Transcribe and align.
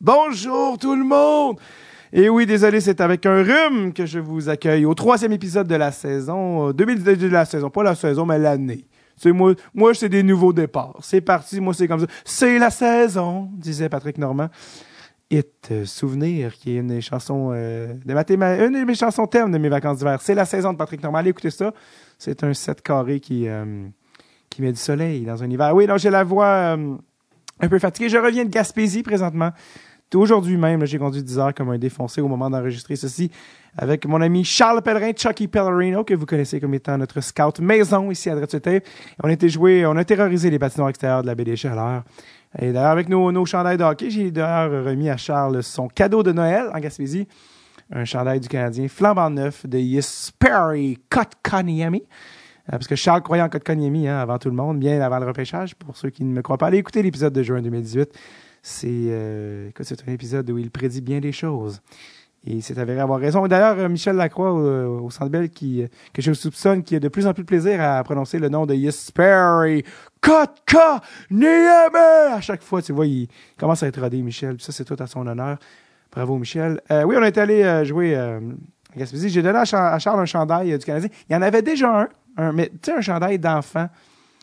Bonjour 0.00 0.78
tout 0.78 0.96
le 0.96 1.04
monde! 1.04 1.58
Et 2.12 2.28
oui, 2.28 2.44
désolé, 2.44 2.80
c'est 2.80 3.00
avec 3.00 3.24
un 3.24 3.42
rhume 3.42 3.92
que 3.92 4.04
je 4.04 4.18
vous 4.18 4.48
accueille 4.48 4.84
au 4.84 4.94
troisième 4.94 5.32
épisode 5.32 5.66
de 5.66 5.76
la 5.76 5.92
saison, 5.92 6.68
euh, 6.68 6.72
2000 6.72 7.02
de 7.04 7.28
la 7.28 7.44
saison, 7.44 7.70
pas 7.70 7.82
la 7.82 7.94
saison, 7.94 8.26
mais 8.26 8.38
l'année. 8.38 8.86
C'est 9.16 9.32
moi, 9.32 9.54
moi, 9.72 9.94
c'est 9.94 10.08
des 10.08 10.22
nouveaux 10.22 10.52
départs. 10.52 10.96
C'est 11.00 11.20
parti, 11.20 11.60
moi, 11.60 11.72
c'est 11.72 11.86
comme 11.86 12.00
ça. 12.00 12.06
C'est 12.24 12.58
la 12.58 12.70
saison, 12.70 13.48
disait 13.52 13.88
Patrick 13.88 14.18
Normand. 14.18 14.48
It 15.32 15.68
euh, 15.70 15.86
Souvenir, 15.86 16.54
qui 16.54 16.72
est 16.72 16.80
une 16.80 16.88
des 16.88 17.00
chansons 17.00 17.52
euh, 17.54 17.94
de 18.04 18.36
ma 18.36 18.54
une 18.58 18.72
de 18.72 18.84
mes 18.84 18.94
chansons 18.94 19.26
thème 19.26 19.50
de 19.50 19.56
mes 19.56 19.70
vacances 19.70 19.98
d'hiver. 19.98 20.20
C'est 20.20 20.34
la 20.34 20.44
saison 20.44 20.72
de 20.72 20.78
Patrick 20.78 21.02
Normand. 21.02 21.18
Allez 21.18 21.30
écouter 21.30 21.50
ça. 21.50 21.72
C'est 22.18 22.44
un 22.44 22.52
set 22.52 22.82
carré 22.82 23.18
qui, 23.18 23.48
euh, 23.48 23.86
qui 24.50 24.60
met 24.60 24.72
du 24.72 24.78
soleil 24.78 25.24
dans 25.24 25.42
un 25.42 25.50
hiver. 25.50 25.74
Oui, 25.74 25.86
non, 25.86 25.96
j'ai 25.96 26.10
la 26.10 26.22
voix 26.22 26.76
euh, 26.76 26.96
un 27.60 27.68
peu 27.68 27.78
fatiguée. 27.78 28.10
Je 28.10 28.18
reviens 28.18 28.44
de 28.44 28.50
Gaspésie 28.50 29.02
présentement. 29.02 29.50
Aujourd'hui 30.14 30.58
même, 30.58 30.84
j'ai 30.84 30.98
conduit 30.98 31.22
10 31.22 31.38
heures 31.38 31.54
comme 31.54 31.70
un 31.70 31.78
défoncé 31.78 32.20
au 32.20 32.28
moment 32.28 32.50
d'enregistrer 32.50 32.96
ceci 32.96 33.30
avec 33.78 34.04
mon 34.06 34.20
ami 34.20 34.44
Charles 34.44 34.82
Pellerin, 34.82 35.12
Chucky 35.16 35.48
Pellerino, 35.48 36.04
que 36.04 36.12
vous 36.12 36.26
connaissez 36.26 36.60
comme 36.60 36.74
étant 36.74 36.98
notre 36.98 37.22
scout 37.22 37.58
maison 37.60 38.10
ici 38.10 38.28
à 38.28 38.34
Dretsuté. 38.34 38.82
On 39.22 39.28
a 39.28 39.32
été 39.32 39.48
joué, 39.48 39.86
on 39.86 39.96
a 39.96 40.04
terrorisé 40.04 40.50
les 40.50 40.58
patinoires 40.58 40.90
extérieurs 40.90 41.22
de 41.22 41.28
la 41.28 41.34
baie 41.34 41.44
des 41.44 41.56
Chaleurs. 41.56 42.02
Et 42.58 42.72
d'ailleurs, 42.72 42.90
avec 42.90 43.08
nos, 43.08 43.32
nos 43.32 43.46
chandails 43.46 43.78
de 43.78 43.84
hockey, 43.84 44.10
j'ai 44.10 44.30
d'ailleurs 44.30 44.84
remis 44.84 45.08
à 45.08 45.16
Charles 45.16 45.62
son 45.62 45.88
cadeau 45.88 46.22
de 46.22 46.32
Noël 46.32 46.70
en 46.74 46.78
Gaspésie. 46.80 47.26
Un 47.90 48.04
chandail 48.04 48.40
du 48.40 48.48
Canadien 48.48 48.88
flambant 48.88 49.30
neuf 49.30 49.66
de 49.66 49.78
Yesperi 49.78 50.98
Kotkaniemi. 51.10 52.02
Euh, 52.68 52.72
Parce 52.72 52.86
que 52.86 52.94
Charles 52.94 53.22
croyait 53.22 53.42
en 53.42 53.48
Kotkaniemi 53.48 54.08
hein, 54.08 54.18
avant 54.18 54.38
tout 54.38 54.48
le 54.48 54.54
monde, 54.54 54.78
bien 54.78 55.00
avant 55.00 55.18
le 55.18 55.26
repêchage. 55.26 55.74
Pour 55.74 55.96
ceux 55.96 56.10
qui 56.10 56.24
ne 56.24 56.32
me 56.32 56.42
croient 56.42 56.58
pas, 56.58 56.68
allez 56.68 56.78
écouter 56.78 57.02
l'épisode 57.02 57.32
de 57.32 57.42
juin 57.42 57.60
2018. 57.60 58.10
C'est 58.62 58.88
euh, 58.88 59.70
un 60.06 60.12
épisode 60.12 60.48
où 60.50 60.58
il 60.58 60.70
prédit 60.70 61.00
bien 61.00 61.20
des 61.20 61.32
choses. 61.32 61.80
Et 62.44 62.54
il 62.54 62.62
s'est 62.62 62.78
avéré 62.78 62.98
avoir 63.00 63.20
raison. 63.20 63.46
D'ailleurs, 63.46 63.78
euh, 63.78 63.88
Michel 63.88 64.16
Lacroix 64.16 64.52
au, 64.52 65.04
au 65.04 65.10
Centre 65.10 65.30
Bell, 65.30 65.48
qui, 65.48 65.82
euh, 65.82 65.86
que 66.12 66.20
je 66.22 66.32
soupçonne, 66.32 66.82
qui 66.82 66.96
a 66.96 67.00
de 67.00 67.06
plus 67.08 67.26
en 67.26 67.34
plus 67.34 67.44
de 67.44 67.46
plaisir 67.46 67.80
à 67.80 68.02
prononcer 68.02 68.40
le 68.40 68.48
nom 68.48 68.66
de 68.66 68.74
Yesperi 68.74 69.84
Kotka 70.20 71.00
Nieme 71.30 71.94
à 72.32 72.40
chaque 72.40 72.62
fois. 72.62 72.82
Tu 72.82 72.92
vois, 72.92 73.06
il 73.06 73.28
commence 73.58 73.82
à 73.84 73.86
être 73.86 74.00
rodé, 74.00 74.20
Michel. 74.22 74.56
Puis 74.56 74.64
ça, 74.64 74.72
c'est 74.72 74.84
tout 74.84 74.96
à 74.98 75.06
son 75.06 75.24
honneur. 75.26 75.58
Bravo, 76.10 76.36
Michel. 76.36 76.80
Euh, 76.90 77.04
oui, 77.04 77.16
on 77.18 77.22
est 77.22 77.38
allé 77.38 77.62
euh, 77.62 77.84
jouer 77.84 78.16
euh, 78.16 78.40
à 78.92 78.98
Gaspésie. 78.98 79.28
J'ai 79.30 79.42
donné 79.42 79.58
à, 79.58 79.64
Cha- 79.64 79.92
à 79.94 79.98
Charles 80.00 80.20
un 80.20 80.26
chandail 80.26 80.72
euh, 80.72 80.78
du 80.78 80.84
Canadien. 80.84 81.10
Il 81.28 81.32
y 81.32 81.36
en 81.36 81.42
avait 81.42 81.62
déjà 81.62 82.02
un, 82.02 82.08
un 82.36 82.52
mais 82.52 82.68
tu 82.68 82.90
sais, 82.90 82.92
un 82.92 83.00
chandail 83.00 83.38
d'enfant. 83.38 83.88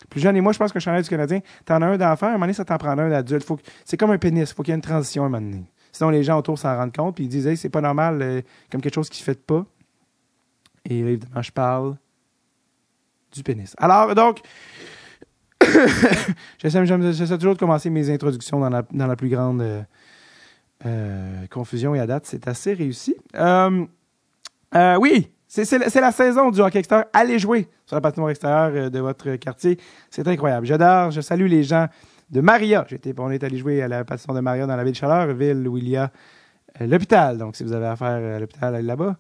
Plus 0.10 0.22
jeune 0.22 0.38
et 0.38 0.42
moi, 0.42 0.54
je 0.54 0.58
pense 0.58 0.72
que 0.72 0.80
chandail 0.80 1.04
du 1.04 1.10
Canadien, 1.10 1.42
t'en 1.66 1.82
as 1.82 1.86
un 1.86 1.98
d'enfant, 1.98 2.28
à 2.28 2.30
un 2.30 2.34
moment 2.34 2.46
donné, 2.46 2.54
ça 2.54 2.66
t'en 2.66 2.78
prend 2.78 2.98
un 2.98 3.10
d'adulte. 3.10 3.46
C'est 3.86 3.98
comme 3.98 4.12
un 4.12 4.18
pénis. 4.18 4.52
Faut 4.54 4.64
qu'il 4.64 4.72
y 4.72 4.74
ait 4.74 4.76
une 4.76 4.82
transition 4.82 5.24
à 5.24 5.26
un 5.28 5.30
moment 5.30 5.46
donné. 5.46 5.66
Sinon, 5.92 6.10
les 6.10 6.24
gens 6.24 6.38
autour 6.38 6.58
s'en 6.58 6.76
rendent 6.76 6.96
compte, 6.96 7.16
puis 7.16 7.26
ils 7.26 7.30
disent, 7.30 7.48
hey, 7.48 7.58
c'est 7.58 7.70
pas 7.70 7.82
normal, 7.82 8.22
euh, 8.22 8.42
comme 8.72 8.82
quelque 8.82 8.94
chose 8.96 9.10
qui 9.10 9.22
ne 9.22 9.26
fait 9.26 9.40
pas. 9.46 9.66
Et 10.86 11.02
là, 11.04 11.10
évidemment, 11.10 11.42
je 11.42 11.52
parle 11.52 11.96
du 13.34 13.44
pénis. 13.44 13.76
Alors, 13.78 14.14
donc, 14.16 14.42
j'essaie, 16.58 17.38
toujours 17.38 17.54
de 17.54 17.60
commencer 17.60 17.90
mes 17.90 18.10
introductions 18.10 18.60
dans 18.60 18.70
la, 18.70 18.84
dans 18.92 19.08
la 19.08 19.16
plus 19.16 19.30
grande 19.30 19.62
euh, 19.62 19.82
euh, 20.86 21.46
confusion 21.48 21.94
et 21.96 22.00
à 22.00 22.08
date, 22.08 22.26
c'est 22.26 22.48
assez 22.48 22.74
réussi. 22.74 23.16
Oui, 23.36 25.32
c'est, 25.48 25.78
la- 25.78 26.02
la 26.02 26.12
saison 26.12 26.52
du 26.52 26.62
hockey 26.62 26.80
extérieur. 26.80 27.08
Allez 27.12 27.40
jouer 27.40 27.68
sur 27.86 27.96
la 27.96 28.02
patinoire 28.02 28.30
extérieure 28.30 28.92
de 28.92 29.00
votre 29.00 29.36
quartier. 29.36 29.78
C'est 30.10 30.28
incroyable. 30.28 30.66
J'adore. 30.68 31.12
Je 31.12 31.22
salue 31.22 31.48
les 31.48 31.64
gens 31.64 31.88
de 32.32 32.42
Maria. 32.42 32.86
J'étais, 32.88 33.14
on 33.18 33.32
est 33.32 33.44
allé 33.44 33.58
jouer 33.58 33.82
à 33.82 33.88
la 33.88 34.06
patinoire 34.06 34.36
de 34.36 34.42
Maria 34.42 34.68
dans 34.68 34.76
la 34.76 34.84
ville 34.84 34.94
de 34.94 34.98
Chaleur, 34.98 35.34
ville 35.34 35.68
où 35.68 35.78
il 35.78 35.90
y 35.90 35.98
a 35.98 36.12
euh, 36.82 36.88
l'hôpital. 36.88 37.38
Donc, 37.38 37.56
si 37.56 37.64
vous 37.64 37.74
avez 37.74 37.88
affaire 37.88 38.36
à 38.36 38.40
l'hôpital, 38.40 38.76
allez 38.76 38.86
là-bas. 38.86 39.18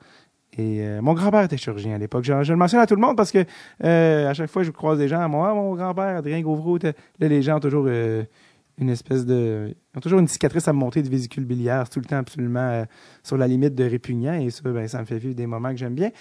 Et 0.57 0.81
euh, 0.81 1.01
mon 1.01 1.13
grand-père 1.13 1.43
était 1.43 1.57
chirurgien 1.57 1.95
à 1.95 1.97
l'époque. 1.97 2.23
Je, 2.23 2.33
le 2.33 2.55
mentionne 2.55 2.79
à 2.79 2.87
tout 2.87 2.95
le 2.95 3.01
monde 3.01 3.15
parce 3.15 3.31
que 3.31 3.45
euh, 3.83 4.29
à 4.29 4.33
chaque 4.33 4.49
fois 4.49 4.63
je 4.63 4.71
croise 4.71 4.97
des 4.97 5.07
gens, 5.07 5.27
moi, 5.29 5.53
mon 5.53 5.75
grand-père, 5.75 6.17
Adrien 6.17 6.41
Gauvreau, 6.41 6.77
là, 6.81 6.91
les 7.19 7.41
gens 7.41 7.57
ont 7.57 7.59
toujours 7.59 7.87
une 8.79 8.89
espèce 8.89 9.25
de. 9.25 9.75
Ils 9.93 9.97
ont 9.97 10.01
toujours 10.01 10.19
une 10.19 10.27
cicatrice 10.27 10.67
à 10.67 10.73
monter 10.73 11.01
de 11.01 11.09
vésicule 11.09 11.45
biliaire. 11.45 11.89
Tout 11.89 11.99
le 11.99 12.05
temps 12.05 12.17
absolument 12.17 12.59
euh, 12.59 12.85
sur 13.23 13.37
la 13.37 13.47
limite 13.47 13.75
de 13.75 13.83
répugnant. 13.83 14.33
Et 14.33 14.49
ça, 14.49 14.61
ben, 14.63 14.87
ça 14.87 14.99
me 14.99 15.05
fait 15.05 15.17
vivre 15.17 15.35
des 15.35 15.45
moments 15.45 15.71
que 15.71 15.77
j'aime 15.77 15.95
bien. 15.95 16.11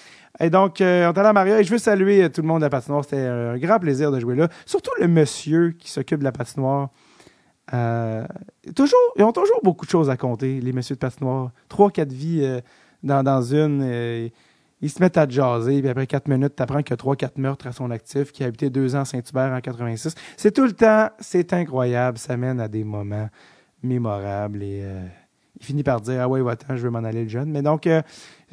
Et 0.41 0.51
donc, 0.51 0.81
euh, 0.81 1.13
à 1.13 1.33
Maria 1.33 1.61
et 1.61 1.65
je 1.65 1.71
veux 1.71 1.79
saluer 1.79 2.25
euh, 2.25 2.29
tout 2.29 2.43
le 2.43 2.49
monde 2.49 2.59
de 2.59 2.65
la 2.65 2.71
patinoire. 2.71 3.05
C'était 3.05 3.27
un 3.27 3.57
grand 3.59 3.79
plaisir 3.79 4.11
de 4.11 4.19
jouer 4.19 4.35
là. 4.35 4.49
Surtout 4.67 4.91
le 5.01 5.09
monsieur 5.09 5.71
qui 5.79 5.91
s'occupe 5.91 6.19
de 6.19 6.25
la 6.25 6.33
patinoire. 6.33 6.91
Euh, 7.73 8.27
toujours, 8.75 8.99
ils 9.17 9.23
ont 9.23 9.33
toujours 9.33 9.61
beaucoup 9.63 9.85
de 9.85 9.91
choses 9.91 10.11
à 10.11 10.17
compter, 10.17 10.61
les 10.61 10.73
messieurs 10.73 10.97
de 10.97 11.01
patinoire. 11.01 11.53
Trois, 11.69 11.91
quatre 11.91 12.13
vies 12.13 12.61
dans, 13.03 13.23
dans 13.23 13.43
une. 13.43 14.31
Ils 14.81 14.91
se 14.91 15.03
mettent 15.03 15.17
à 15.19 15.29
jaser, 15.29 15.81
puis 15.81 15.89
après 15.91 16.07
quatre 16.07 16.29
minutes, 16.29 16.55
tu 16.57 16.63
apprends 16.63 16.83
qu'il 16.83 16.91
y 16.91 16.95
a 16.95 16.97
trois, 16.97 17.17
quatre 17.17 17.39
meurtres 17.39 17.67
à 17.67 17.73
son 17.73 17.91
actif, 17.91 18.31
qui 18.33 18.45
a 18.45 18.47
habité 18.47 18.71
deux 18.71 18.95
ans 18.95 19.01
à 19.01 19.05
Saint-Hubert 19.05 19.53
en 19.53 19.61
86. 19.61 20.15
C'est 20.37 20.53
tout 20.53 20.65
le 20.65 20.73
temps, 20.73 21.09
c'est 21.19 21.53
incroyable, 21.53 22.17
ça 22.19 22.37
mène 22.37 22.61
à 22.61 22.69
des 22.69 22.85
moments 22.85 23.29
mémorables 23.83 24.63
et 24.63 24.81
euh, 24.83 25.05
il 25.61 25.67
finit 25.67 25.83
par 25.83 26.01
dire 26.01 26.21
Ah 26.23 26.29
ouais, 26.29 26.41
va-t'en, 26.43 26.77
je 26.77 26.83
veux 26.83 26.91
m'en 26.91 27.03
aller 27.05 27.25
le 27.25 27.29
jeune. 27.29 27.51
Mais 27.51 27.63
donc, 27.63 27.87
euh, 27.87 28.03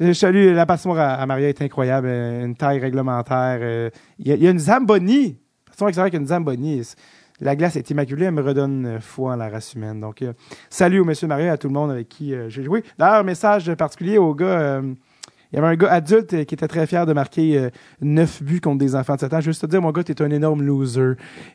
je 0.00 0.12
salue, 0.12 0.52
la 0.54 0.66
patinoire 0.66 0.98
à, 0.98 1.14
à 1.14 1.26
Maria 1.26 1.48
est 1.48 1.62
incroyable, 1.62 2.08
euh, 2.08 2.44
une 2.44 2.56
taille 2.56 2.78
réglementaire. 2.80 3.58
euh, 3.60 3.90
Il 4.18 4.28
y, 4.28 4.32
a- 4.32 4.36
y 4.36 4.46
a 4.46 4.50
une 4.50 4.58
Zamboni, 4.58 5.38
patinoire 5.66 5.88
extérieure 5.90 6.12
avec 6.12 6.14
une 6.14 6.26
Zamboni. 6.26 6.82
La 7.40 7.54
glace 7.54 7.76
est 7.76 7.90
immaculée, 7.90 8.24
elle 8.26 8.32
me 8.34 8.40
redonne 8.42 8.98
foi 9.00 9.34
en 9.34 9.36
la 9.36 9.50
race 9.50 9.74
humaine. 9.74 10.00
Donc, 10.00 10.24
salut 10.70 11.00
au 11.00 11.04
monsieur 11.04 11.26
Maria 11.28 11.52
à 11.52 11.56
tout 11.58 11.68
le 11.68 11.74
monde 11.74 11.90
avec 11.90 12.08
qui 12.08 12.34
j'ai 12.48 12.62
joué. 12.62 12.82
D'ailleurs, 12.98 13.24
message 13.24 13.72
particulier 13.74 14.16
au 14.16 14.34
gars. 14.34 14.80
Il 15.52 15.56
y 15.56 15.58
avait 15.58 15.68
un 15.68 15.76
gars 15.76 15.92
adulte 15.92 16.34
euh, 16.34 16.44
qui 16.44 16.54
était 16.54 16.68
très 16.68 16.86
fier 16.86 17.06
de 17.06 17.12
marquer 17.12 17.58
euh, 17.58 17.70
9 18.00 18.42
buts 18.42 18.60
contre 18.60 18.78
des 18.78 18.94
enfants 18.94 19.14
de 19.14 19.20
7 19.20 19.34
ans. 19.34 19.40
Juste 19.40 19.62
te 19.62 19.66
dire, 19.66 19.80
mon 19.80 19.92
gars, 19.92 20.02
t'es 20.02 20.20
un 20.22 20.30
énorme 20.30 20.62
loser. 20.62 21.14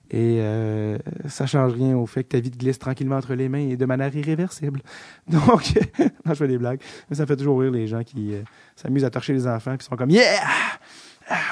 Et 0.10 0.38
euh, 0.40 0.98
ça 1.28 1.46
change 1.46 1.74
rien 1.74 1.96
au 1.96 2.06
fait 2.06 2.24
que 2.24 2.30
ta 2.30 2.40
vie 2.40 2.52
te 2.52 2.58
glisse 2.58 2.80
tranquillement 2.80 3.18
entre 3.18 3.34
les 3.34 3.50
mains 3.50 3.70
et 3.70 3.78
de 3.78 3.86
manière 3.86 4.16
irréversible. 4.16 4.82
Donc, 5.28 5.74
je 6.26 6.34
fais 6.34 6.48
des 6.48 6.58
blagues. 6.58 6.82
Mais 7.10 7.16
ça 7.16 7.26
fait 7.26 7.36
toujours 7.36 7.60
rire 7.60 7.72
les 7.72 7.88
gens 7.88 8.04
qui 8.04 8.34
euh, 8.34 8.42
s'amusent 8.76 9.06
à 9.06 9.10
torcher 9.10 9.34
les 9.34 9.48
enfants 9.48 9.76
puis 9.78 9.86
sont 9.86 9.96
comme 9.96 10.10
Yeah! 10.10 10.42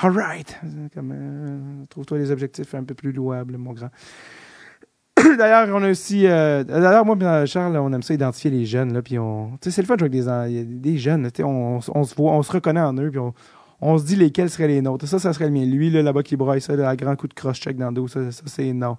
All 0.01 0.11
right! 0.11 0.59
Euh, 0.97 1.59
trouve-toi 1.89 2.17
des 2.17 2.31
objectifs 2.31 2.73
un 2.75 2.83
peu 2.83 2.93
plus 2.93 3.11
louables, 3.11 3.57
mon 3.57 3.73
grand. 3.73 3.89
D'ailleurs, 5.37 5.69
on 5.73 5.83
a 5.83 5.89
aussi. 5.89 6.27
euh, 6.27 6.63
D'ailleurs, 6.63 7.05
moi, 7.05 7.43
et 7.43 7.47
Charles, 7.47 7.77
on 7.77 7.91
aime 7.93 8.03
ça 8.03 8.13
identifier 8.13 8.51
les 8.51 8.65
jeunes. 8.65 8.93
Là, 8.93 9.01
puis 9.01 9.17
on, 9.19 9.51
c'est 9.61 9.81
le 9.81 9.87
fun 9.87 9.95
de 9.95 9.99
jouer 9.99 10.27
avec 10.27 10.51
des, 10.51 10.91
des 10.91 10.97
jeunes. 10.97 11.23
là, 11.23 11.29
on, 11.45 11.79
on, 11.93 12.03
se 12.03 12.15
voit, 12.15 12.33
on 12.33 12.43
se 12.43 12.51
reconnaît 12.51 12.81
en 12.81 12.93
eux, 12.97 13.09
puis 13.09 13.19
on, 13.19 13.33
on 13.81 13.97
se 13.97 14.05
dit 14.05 14.15
lesquels 14.15 14.49
seraient 14.49 14.67
les 14.67 14.81
nôtres. 14.81 15.07
Ça, 15.07 15.19
ça 15.19 15.33
serait 15.33 15.45
le 15.45 15.51
mien. 15.51 15.65
Lui, 15.65 15.89
là, 15.89 16.01
là-bas, 16.01 16.23
qui 16.23 16.35
broye 16.35 16.59
ça, 16.59 16.75
là, 16.75 16.89
à 16.89 16.95
grand 16.95 17.15
coup 17.15 17.27
de 17.27 17.33
cross-check 17.33 17.77
dans 17.77 17.87
le 17.87 17.93
dos, 17.93 18.07
ça, 18.07 18.31
ça 18.31 18.43
c'est 18.45 18.73
non. 18.73 18.97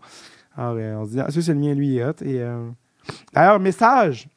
Alors, 0.56 0.76
euh, 0.78 0.96
on 0.96 1.04
se 1.06 1.10
dit, 1.12 1.20
ah, 1.20 1.30
ça, 1.30 1.40
c'est 1.40 1.52
le 1.54 1.60
mien, 1.60 1.74
lui, 1.74 1.94
il 1.94 2.02
hot. 2.02 2.12
Et, 2.22 2.40
euh, 2.40 2.68
D'ailleurs, 3.32 3.60
message 3.60 4.28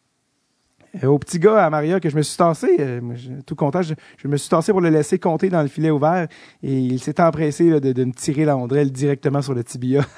au 1.01 1.17
petit 1.17 1.39
gars 1.39 1.65
à 1.65 1.69
Maria 1.69 1.99
que 1.99 2.09
je 2.09 2.15
me 2.15 2.21
suis 2.21 2.37
tassé, 2.37 2.75
euh, 2.79 3.01
tout 3.45 3.55
content, 3.55 3.81
je, 3.81 4.27
me 4.27 4.37
suis 4.37 4.49
tassé 4.49 4.71
pour 4.71 4.81
le 4.81 4.89
laisser 4.89 5.17
compter 5.17 5.49
dans 5.49 5.61
le 5.61 5.67
filet 5.67 5.89
ouvert 5.89 6.27
et 6.61 6.77
il 6.77 6.99
s'est 6.99 7.19
empressé 7.19 7.79
de, 7.79 8.03
me 8.03 8.13
tirer 8.13 8.45
la 8.45 8.53
rondelle 8.53 8.91
directement 8.91 9.41
sur 9.41 9.53
le 9.53 9.63
tibia. 9.63 10.01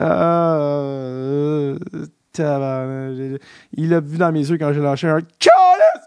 Euh, 0.00 1.78
il 2.38 3.88
l'a 3.88 4.00
vu 4.00 4.18
dans 4.18 4.32
mes 4.32 4.48
yeux 4.48 4.58
quand 4.58 4.72
j'ai 4.72 4.80
lâché 4.80 5.08
un 5.08 5.20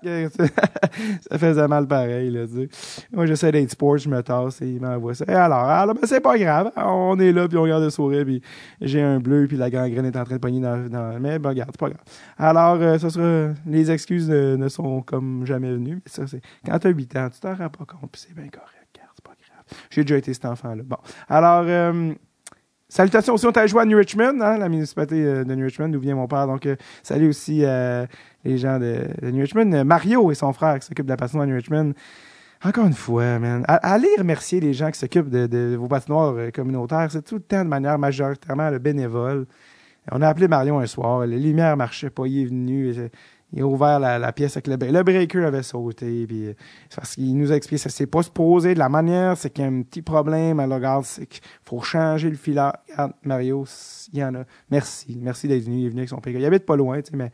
ça 1.29 1.37
faisait 1.37 1.67
mal 1.67 1.87
pareil, 1.87 2.29
là, 2.29 2.45
tu 2.47 2.53
sais. 2.53 2.69
Moi, 3.11 3.25
j'essaie 3.25 3.51
d'être 3.51 3.71
sport, 3.71 3.97
je 3.97 4.09
me 4.09 4.21
tasse 4.21 4.61
et 4.61 4.67
il 4.67 4.81
m'envoie 4.81 5.15
ça. 5.15 5.25
Et 5.27 5.33
alors, 5.33 5.63
alors 5.63 5.95
ben, 5.95 6.01
c'est 6.05 6.21
pas 6.21 6.37
grave. 6.37 6.71
On 6.75 7.19
est 7.19 7.31
là, 7.31 7.47
puis 7.47 7.57
on 7.57 7.63
regarde 7.63 7.83
le 7.83 7.89
sourire, 7.89 8.25
puis 8.25 8.41
j'ai 8.81 9.01
un 9.01 9.19
bleu, 9.19 9.47
puis 9.47 9.57
la 9.57 9.69
gangrène 9.69 10.05
est 10.05 10.17
en 10.17 10.23
train 10.23 10.35
de 10.35 10.39
pogner 10.39 10.59
dans... 10.59 10.89
dans 10.89 11.19
mais 11.19 11.39
ben, 11.39 11.49
regarde, 11.49 11.71
c'est 11.73 11.79
pas 11.79 11.89
grave. 11.89 12.03
Alors, 12.37 12.77
euh, 12.81 12.97
ça 12.97 13.09
sera... 13.09 13.53
Les 13.65 13.91
excuses 13.91 14.29
ne, 14.29 14.55
ne 14.55 14.67
sont 14.67 15.01
comme 15.01 15.45
jamais 15.45 15.71
venues. 15.71 15.95
Mais 15.95 16.11
ça, 16.11 16.27
c'est... 16.27 16.41
Quand 16.65 16.77
t'as 16.77 16.89
8 16.89 17.15
ans, 17.15 17.29
tu 17.29 17.39
t'en 17.39 17.55
rends 17.55 17.69
pas 17.69 17.85
compte, 17.85 18.11
puis 18.11 18.23
c'est 18.27 18.35
bien 18.35 18.47
correct. 18.49 18.69
Regarde, 18.93 19.11
c'est 19.15 19.25
pas 19.25 19.31
grave. 19.31 19.79
J'ai 19.89 20.03
déjà 20.03 20.17
été 20.17 20.33
cet 20.33 20.45
enfant-là. 20.45 20.83
Bon. 20.85 20.97
Alors... 21.27 21.65
euh, 21.67 22.13
Salutations 22.87 23.33
aussi, 23.33 23.47
on 23.47 23.51
t'a 23.51 23.65
joué 23.65 23.81
à 23.81 23.85
New 23.85 23.97
Richmond, 23.97 24.39
hein, 24.41 24.57
la 24.57 24.69
municipalité 24.69 25.15
euh, 25.15 25.43
de 25.43 25.55
New 25.55 25.65
Richmond, 25.65 25.89
d'où 25.89 25.99
vient 25.99 26.15
mon 26.15 26.27
père. 26.27 26.45
Donc, 26.45 26.67
euh, 26.67 26.75
salut 27.01 27.29
aussi 27.29 27.61
euh, 27.63 28.05
les 28.43 28.59
gens 28.59 28.77
de, 28.77 29.07
New 29.23 29.41
Richmond. 29.41 29.83
Mario 29.83 30.31
et 30.31 30.35
son 30.35 30.53
frère 30.53 30.79
qui 30.79 30.85
s'occupent 30.85 31.07
de 31.07 31.11
la 31.11 31.17
patinoire 31.17 31.45
à 31.45 31.47
New 31.47 31.55
Richmond. 31.55 31.93
Encore 32.63 32.85
une 32.85 32.93
fois, 32.93 33.39
man. 33.39 33.63
Allez 33.67 34.07
remercier 34.17 34.59
les 34.59 34.73
gens 34.73 34.91
qui 34.91 34.99
s'occupent 34.99 35.29
de, 35.29 35.75
vos 35.75 35.87
patinoires 35.87 36.51
communautaires. 36.53 37.07
C'est 37.11 37.23
tout 37.23 37.35
le 37.35 37.41
temps 37.41 37.63
de 37.63 37.69
manière 37.69 37.97
majoritairement 37.99 38.69
le 38.69 38.79
bénévole. 38.79 39.45
On 40.11 40.21
a 40.21 40.27
appelé 40.27 40.47
Marion 40.47 40.79
un 40.79 40.85
soir. 40.85 41.25
Les 41.25 41.39
lumières 41.39 41.75
marchaient 41.77 42.09
pas. 42.09 42.27
Il 42.27 42.41
est 42.41 42.45
venu. 42.45 42.93
Il 43.53 43.61
a 43.61 43.65
ouvert 43.65 43.99
la, 43.99 44.33
pièce 44.33 44.57
avec 44.57 44.67
le 44.67 44.75
breaker. 44.75 44.97
Le 44.97 45.03
breaker 45.03 45.45
avait 45.45 45.63
sauté. 45.63 46.25
Puis, 46.27 46.55
c'est 46.89 46.95
parce 46.95 47.15
qu'il 47.15 47.37
nous 47.37 47.51
a 47.51 47.55
expliqué 47.55 47.77
ça 47.77 47.89
s'est 47.89 48.07
pas 48.07 48.23
supposé 48.23 48.73
de 48.73 48.79
la 48.79 48.89
manière. 48.89 49.37
C'est 49.37 49.49
qu'il 49.49 49.63
y 49.63 49.67
a 49.67 49.69
un 49.69 49.81
petit 49.81 50.01
problème. 50.01 50.59
Alors, 50.59 50.77
regarde, 50.77 51.05
c'est 51.05 51.25
qu'il 51.25 51.41
faut 51.63 51.81
changer 51.81 52.29
le 52.29 52.35
filet. 52.35 52.61
Regarde, 52.91 53.13
Mario, 53.23 53.65
il 54.11 54.19
y 54.19 54.23
en 54.23 54.35
a. 54.35 54.43
Merci. 54.69 55.17
Merci 55.21 55.47
d'être 55.47 55.63
venu. 55.63 55.77
Il 55.77 55.85
est 55.85 55.89
venu 55.89 55.99
avec 56.01 56.09
son 56.09 56.17
breaker. 56.17 56.39
Il 56.39 56.45
habite 56.45 56.65
pas 56.65 56.75
loin, 56.75 57.01
tu 57.01 57.11
sais, 57.11 57.17
mais 57.17 57.31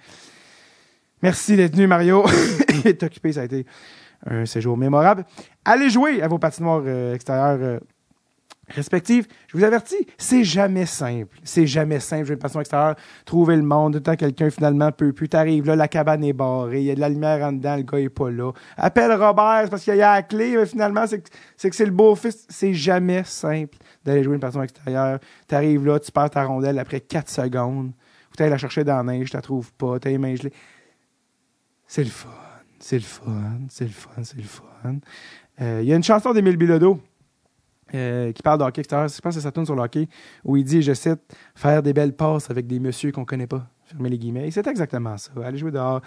merci 1.23 1.55
d'être 1.55 1.75
venu, 1.75 1.87
Mario. 1.87 2.23
il 2.69 2.87
est 2.87 3.01
occupé. 3.01 3.33
Ça 3.33 3.41
a 3.41 3.45
été 3.45 3.65
un 4.25 4.45
séjour 4.45 4.77
mémorable. 4.77 5.25
Allez 5.65 5.89
jouer 5.89 6.21
à 6.21 6.27
vos 6.27 6.37
patinoires 6.37 6.83
euh, 6.85 7.15
extérieures. 7.15 7.59
Euh, 7.61 7.79
respectives. 8.73 9.27
Je 9.47 9.57
vous 9.57 9.63
avertis, 9.63 10.07
c'est 10.17 10.43
jamais 10.43 10.85
simple. 10.85 11.37
C'est 11.43 11.67
jamais 11.67 11.99
simple. 11.99 12.25
Jouer 12.25 12.33
une 12.33 12.39
passion 12.39 12.59
extérieure, 12.59 12.95
trouver 13.25 13.55
le 13.55 13.63
monde, 13.63 13.93
tout 13.93 13.99
temps 13.99 14.15
quelqu'un 14.15 14.49
finalement 14.49 14.91
peut 14.91 15.13
plus. 15.13 15.29
T'arrives 15.29 15.65
là, 15.65 15.75
la 15.75 15.87
cabane 15.87 16.23
est 16.23 16.33
barrée, 16.33 16.79
il 16.79 16.85
y 16.85 16.91
a 16.91 16.95
de 16.95 16.99
la 16.99 17.09
lumière 17.09 17.45
en 17.45 17.53
dedans, 17.53 17.75
le 17.75 17.83
gars 17.83 17.99
est 17.99 18.09
pas 18.09 18.29
là. 18.29 18.51
Appelle 18.77 19.11
Robert, 19.11 19.69
parce 19.69 19.83
qu'il 19.83 19.95
y 19.95 20.01
a 20.01 20.15
la 20.15 20.23
clé, 20.23 20.55
mais 20.55 20.65
finalement, 20.65 21.05
c'est 21.07 21.21
que 21.69 21.75
c'est 21.75 21.85
le 21.85 21.91
beau-fils. 21.91 22.45
C'est 22.49 22.73
jamais 22.73 23.23
simple 23.23 23.77
d'aller 24.03 24.23
jouer 24.23 24.35
une 24.35 24.41
passion 24.41 24.63
extérieure. 24.63 25.19
T'arrives 25.47 25.85
là, 25.85 25.99
tu 25.99 26.11
perds 26.11 26.31
ta 26.31 26.43
rondelle 26.43 26.79
après 26.79 27.01
4 27.01 27.29
secondes. 27.29 27.91
Ou 28.31 28.35
t'allais 28.35 28.49
la 28.49 28.57
chercher 28.57 28.83
dans 28.83 28.97
la 28.97 29.03
neige, 29.03 29.29
tu 29.29 29.35
la 29.35 29.41
trouves 29.41 29.71
pas, 29.73 29.99
t'as 29.99 30.09
les. 30.09 30.51
C'est 31.87 32.03
le 32.03 32.09
fun. 32.09 32.29
C'est 32.81 32.95
le 32.95 33.03
fun, 33.03 33.59
c'est 33.69 33.83
le 33.83 33.91
fun, 33.91 34.23
c'est 34.23 34.37
le 34.37 34.43
fun. 34.43 34.95
Euh, 35.61 35.81
il 35.83 35.87
y 35.87 35.93
a 35.93 35.95
une 35.95 36.03
chanson 36.03 36.33
d'Émile 36.33 36.57
Bilodeau 36.57 36.99
euh, 37.93 38.31
qui 38.31 38.41
parle 38.41 38.59
de 38.59 38.63
hockey 38.63 38.81
extérieur. 38.81 39.07
Je 39.07 39.19
pense 39.19 39.35
que 39.35 39.41
ça 39.41 39.51
tourne 39.51 39.65
sur 39.65 39.75
le 39.75 39.81
hockey, 39.81 40.07
où 40.43 40.57
il 40.57 40.63
dit, 40.63 40.81
je 40.81 40.93
cite, 40.93 41.19
faire 41.55 41.83
des 41.83 41.93
belles 41.93 42.15
passes 42.15 42.49
avec 42.49 42.67
des 42.67 42.79
messieurs 42.79 43.11
qu'on 43.11 43.25
connaît 43.25 43.47
pas. 43.47 43.67
Fermez 43.85 44.09
les 44.09 44.17
guillemets. 44.17 44.49
c'est 44.51 44.65
exactement 44.67 45.17
ça. 45.17 45.31
Aller 45.43 45.57
jouer 45.57 45.71
dehors, 45.71 46.01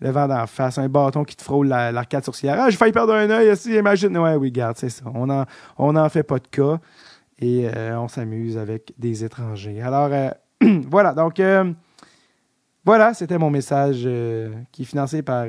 le 0.00 0.10
vent 0.10 0.28
d'en 0.28 0.46
face, 0.46 0.78
un 0.78 0.88
bâton 0.88 1.24
qui 1.24 1.36
te 1.36 1.42
frôle 1.42 1.68
l'arcade 1.68 2.24
sourcilière. 2.24 2.56
Ah, 2.60 2.70
j'ai 2.70 2.76
failli 2.76 2.92
perdre 2.92 3.14
un 3.14 3.30
œil 3.30 3.50
aussi, 3.50 3.74
imagine. 3.74 4.16
Ouais, 4.18 4.34
oui, 4.34 4.52
garde, 4.52 4.76
c'est 4.76 4.90
ça. 4.90 5.04
On 5.14 5.26
n'en 5.26 5.46
on 5.78 5.96
en 5.96 6.08
fait 6.08 6.22
pas 6.22 6.38
de 6.38 6.48
cas 6.48 6.78
et 7.38 7.68
euh, 7.74 7.98
on 7.98 8.08
s'amuse 8.08 8.58
avec 8.58 8.92
des 8.98 9.24
étrangers. 9.24 9.80
Alors, 9.80 10.10
euh, 10.12 10.30
voilà. 10.90 11.14
Donc, 11.14 11.40
voilà, 12.84 13.14
c'était 13.14 13.38
mon 13.38 13.50
message 13.50 14.08
qui 14.72 14.82
est 14.82 14.86
financé 14.86 15.22
par 15.22 15.46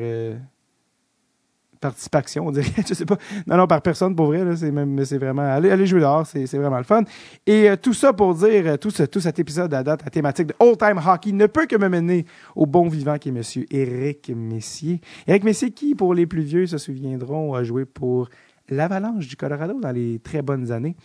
participation, 1.82 2.48
on 2.48 2.52
dirait, 2.52 2.72
je 2.88 2.94
sais 2.94 3.06
pas. 3.06 3.18
Non, 3.46 3.58
non, 3.58 3.68
par 3.68 3.82
personne, 3.82 4.16
pour 4.16 4.28
vrai, 4.28 4.56
c'est 4.56 4.72
même, 4.72 5.04
c'est 5.04 5.18
vraiment, 5.18 5.42
allez, 5.42 5.86
jouer 5.86 6.00
dehors, 6.00 6.26
c'est, 6.26 6.46
vraiment 6.54 6.78
le 6.78 6.84
fun. 6.84 7.04
Et 7.46 7.70
euh, 7.70 7.76
tout 7.76 7.94
ça 7.94 8.14
pour 8.14 8.34
dire, 8.36 8.68
euh, 8.68 8.78
tout, 8.78 8.92
ce, 8.92 9.04
tout 9.04 9.20
cet 9.20 9.40
épisode 9.40 9.74
à 9.74 9.84
date, 9.84 10.02
à 10.06 10.10
thématique 10.10 10.48
de 10.48 10.54
Old 10.60 10.78
Time 10.78 11.02
Hockey 11.06 11.34
ne 11.34 11.48
peut 11.48 11.66
que 11.66 11.76
me 11.76 11.90
mener 11.90 12.26
au 12.56 12.66
bon 12.66 12.88
vivant 12.88 13.18
qui 13.18 13.30
est 13.30 13.34
monsieur 13.34 13.66
Éric 13.70 14.32
Messier. 14.34 15.02
Éric 15.28 15.44
Messier 15.44 15.72
qui, 15.72 15.96
pour 15.96 16.14
les 16.14 16.26
plus 16.26 16.44
vieux, 16.44 16.68
se 16.68 16.78
souviendront, 16.78 17.54
a 17.56 17.64
joué 17.64 17.86
pour 17.86 18.30
l'Avalanche 18.70 19.28
du 19.28 19.36
Colorado 19.36 19.80
dans 19.80 19.92
les 19.92 20.20
très 20.20 20.42
bonnes 20.42 20.72
années. 20.72 20.96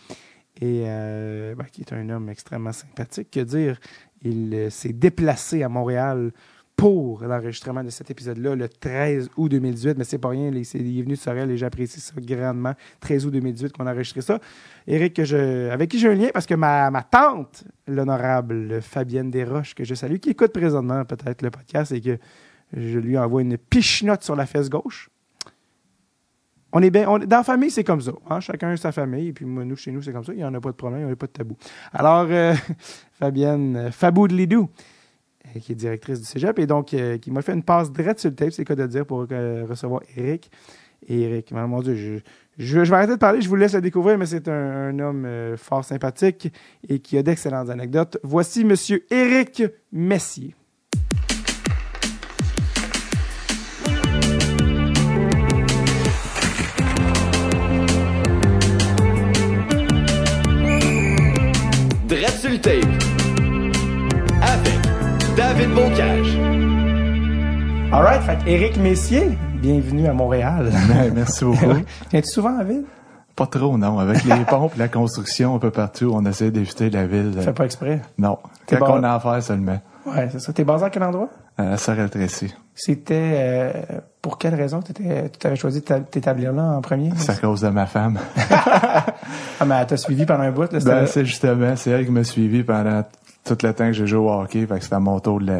Et 0.59 0.83
euh, 0.85 1.53
ben, 1.55 1.65
qui 1.71 1.81
est 1.81 1.93
un 1.93 2.09
homme 2.09 2.29
extrêmement 2.29 2.71
sympathique. 2.71 3.29
Que 3.31 3.41
dire, 3.41 3.79
il 4.23 4.67
s'est 4.71 4.93
déplacé 4.93 5.61
à 5.61 5.69
Montréal 5.69 6.31
pour 6.77 7.23
l'enregistrement 7.23 7.83
de 7.83 7.89
cet 7.89 8.11
épisode-là 8.11 8.55
le 8.55 8.69
13 8.69 9.31
août 9.35 9.49
2018, 9.49 9.97
mais 9.97 10.03
c'est 10.03 10.19
pas 10.19 10.29
rien, 10.29 10.49
il 10.49 10.57
est 10.57 11.01
venu 11.01 11.15
de 11.15 11.19
Sorel 11.19 11.49
et 11.49 11.57
j'apprécie 11.57 11.99
ça 11.99 12.13
grandement. 12.17 12.73
13 12.99 13.25
août 13.25 13.31
2018 13.31 13.73
qu'on 13.73 13.87
a 13.87 13.93
enregistré 13.93 14.21
ça. 14.21 14.39
Eric, 14.85 15.19
avec 15.19 15.89
qui 15.89 15.97
j'ai 15.97 16.07
un 16.07 16.13
lien 16.13 16.29
parce 16.31 16.45
que 16.45 16.53
ma, 16.53 16.91
ma 16.91 17.01
tante, 17.01 17.63
l'honorable 17.87 18.79
Fabienne 18.81 19.31
Desroches, 19.31 19.73
que 19.73 19.83
je 19.83 19.95
salue, 19.95 20.17
qui 20.17 20.29
écoute 20.29 20.53
présentement 20.53 21.03
peut-être 21.03 21.41
le 21.41 21.49
podcast 21.49 21.91
et 21.91 21.99
que 21.99 22.19
je 22.71 22.99
lui 22.99 23.17
envoie 23.17 23.41
une 23.41 23.57
pichenote 23.57 24.23
sur 24.23 24.35
la 24.35 24.45
fesse 24.45 24.69
gauche. 24.69 25.09
On 26.73 26.81
est 26.83 26.91
bien, 26.91 27.05
dans 27.05 27.37
la 27.37 27.43
famille, 27.43 27.71
c'est 27.71 27.83
comme 27.83 28.01
ça. 28.01 28.11
Hein? 28.29 28.39
Chacun 28.39 28.69
a 28.69 28.77
sa 28.77 28.91
famille. 28.91 29.29
Et 29.29 29.33
puis 29.33 29.47
nous, 29.47 29.75
chez 29.77 29.91
nous, 29.91 30.03
c'est 30.03 30.11
comme 30.11 30.23
ça. 30.23 30.31
Il 30.31 30.37
n'y 30.37 30.43
en 30.43 30.53
a 30.53 30.61
pas 30.61 30.69
de 30.69 30.75
problème, 30.75 31.01
il 31.01 31.05
n'y 31.07 31.11
a 31.11 31.15
pas 31.15 31.25
de 31.25 31.31
tabou. 31.31 31.57
Alors, 31.91 32.27
euh, 32.29 32.53
Fabienne, 33.13 33.89
Fabou 33.91 34.27
de 34.27 34.35
Lidou. 34.35 34.69
Euh, 35.55 35.59
qui 35.59 35.71
est 35.71 35.75
directrice 35.75 36.19
du 36.19 36.25
cégep, 36.25 36.59
et 36.59 36.67
donc 36.67 36.93
euh, 36.93 37.17
qui 37.17 37.31
m'a 37.31 37.41
fait 37.41 37.53
une 37.53 37.63
passe 37.63 37.91
directe 37.91 38.19
sur 38.19 38.29
le 38.29 38.35
tape, 38.35 38.51
c'est 38.51 38.65
quoi 38.65 38.75
de 38.75 38.85
dire, 38.87 39.05
pour 39.05 39.25
euh, 39.31 39.65
recevoir 39.69 40.01
Eric. 40.15 40.51
Et 41.07 41.21
Eric, 41.21 41.51
mon 41.51 41.81
Dieu, 41.81 41.95
je, 41.95 42.19
je, 42.57 42.79
vais 42.79 42.95
arrêter 42.95 43.13
de 43.13 43.19
parler, 43.19 43.41
je 43.41 43.47
vous 43.47 43.55
laisse 43.55 43.73
le 43.73 43.81
découvrir, 43.81 44.17
mais 44.17 44.25
c'est 44.25 44.47
un, 44.47 44.97
homme 44.99 45.27
fort 45.57 45.85
sympathique 45.85 46.51
et 46.89 46.99
qui 46.99 47.17
a 47.17 47.23
d'excellentes 47.23 47.69
anecdotes. 47.69 48.17
Voici 48.23 48.65
Monsieur 48.65 49.05
Eric 49.11 49.63
Messier. 49.91 50.55
Le 62.49 62.57
tape. 62.61 62.96
Bocage. 65.77 66.35
All 67.91 68.01
right, 68.01 68.23
fait 68.23 68.39
Éric 68.47 68.77
Messier, 68.77 69.37
bienvenue 69.61 70.07
à 70.07 70.13
Montréal. 70.13 70.71
merci 71.13 71.45
beaucoup. 71.45 71.83
Viens-tu 72.11 72.31
souvent 72.31 72.55
à 72.55 72.57
la 72.57 72.63
ville? 72.63 72.83
Pas 73.35 73.45
trop, 73.45 73.77
non. 73.77 73.99
Avec 73.99 74.23
les 74.23 74.43
pompes 74.49 74.73
et 74.75 74.79
la 74.79 74.87
construction 74.87 75.53
un 75.53 75.59
peu 75.59 75.69
partout, 75.69 76.09
on 76.15 76.25
essaie 76.25 76.49
d'éviter 76.49 76.89
la 76.89 77.05
ville. 77.05 77.31
Fais 77.41 77.53
pas 77.53 77.65
exprès? 77.65 78.01
Non. 78.17 78.39
Quand 78.67 78.89
on 78.89 79.03
a 79.03 79.13
affaire 79.13 79.43
seulement. 79.43 79.79
Ouais, 80.07 80.27
c'est 80.31 80.39
ça. 80.39 80.51
T'es 80.51 80.63
basé 80.63 80.85
à 80.85 80.89
quel 80.89 81.03
endroit? 81.03 81.29
À 81.59 81.77
Sorel-Tracy. 81.77 82.55
C'était 82.73 83.33
euh, 83.35 83.71
pour 84.19 84.39
quelle 84.39 84.55
raison 84.55 84.79
tu 84.81 84.93
avais 85.45 85.55
choisi 85.55 85.81
de 85.81 85.99
t'établir 86.09 86.53
là 86.53 86.63
en 86.63 86.81
premier? 86.81 87.11
C'est 87.17 87.33
à 87.33 87.35
cause 87.35 87.61
de 87.61 87.69
ma 87.69 87.85
femme. 87.85 88.17
ah, 88.49 89.65
mais 89.67 89.75
elle 89.79 89.85
t'a 89.85 89.97
suivi 89.97 90.25
pendant 90.25 90.43
un 90.43 90.51
bout? 90.51 90.71
ben, 90.71 91.05
c'est 91.05 91.25
justement, 91.25 91.75
c'est 91.75 91.91
elle 91.91 92.05
qui 92.05 92.11
m'a 92.11 92.23
suivi 92.23 92.63
pendant 92.63 93.03
tout 93.55 93.65
le 93.65 93.73
temps 93.73 93.87
que 93.87 93.93
j'ai 93.93 94.07
joué 94.07 94.19
au 94.19 94.31
hockey. 94.31 94.65
Fait 94.65 94.77
que 94.77 94.83
c'était 94.83 94.95
à 94.95 94.99
mon 94.99 95.19
tour 95.19 95.39
de 95.39 95.53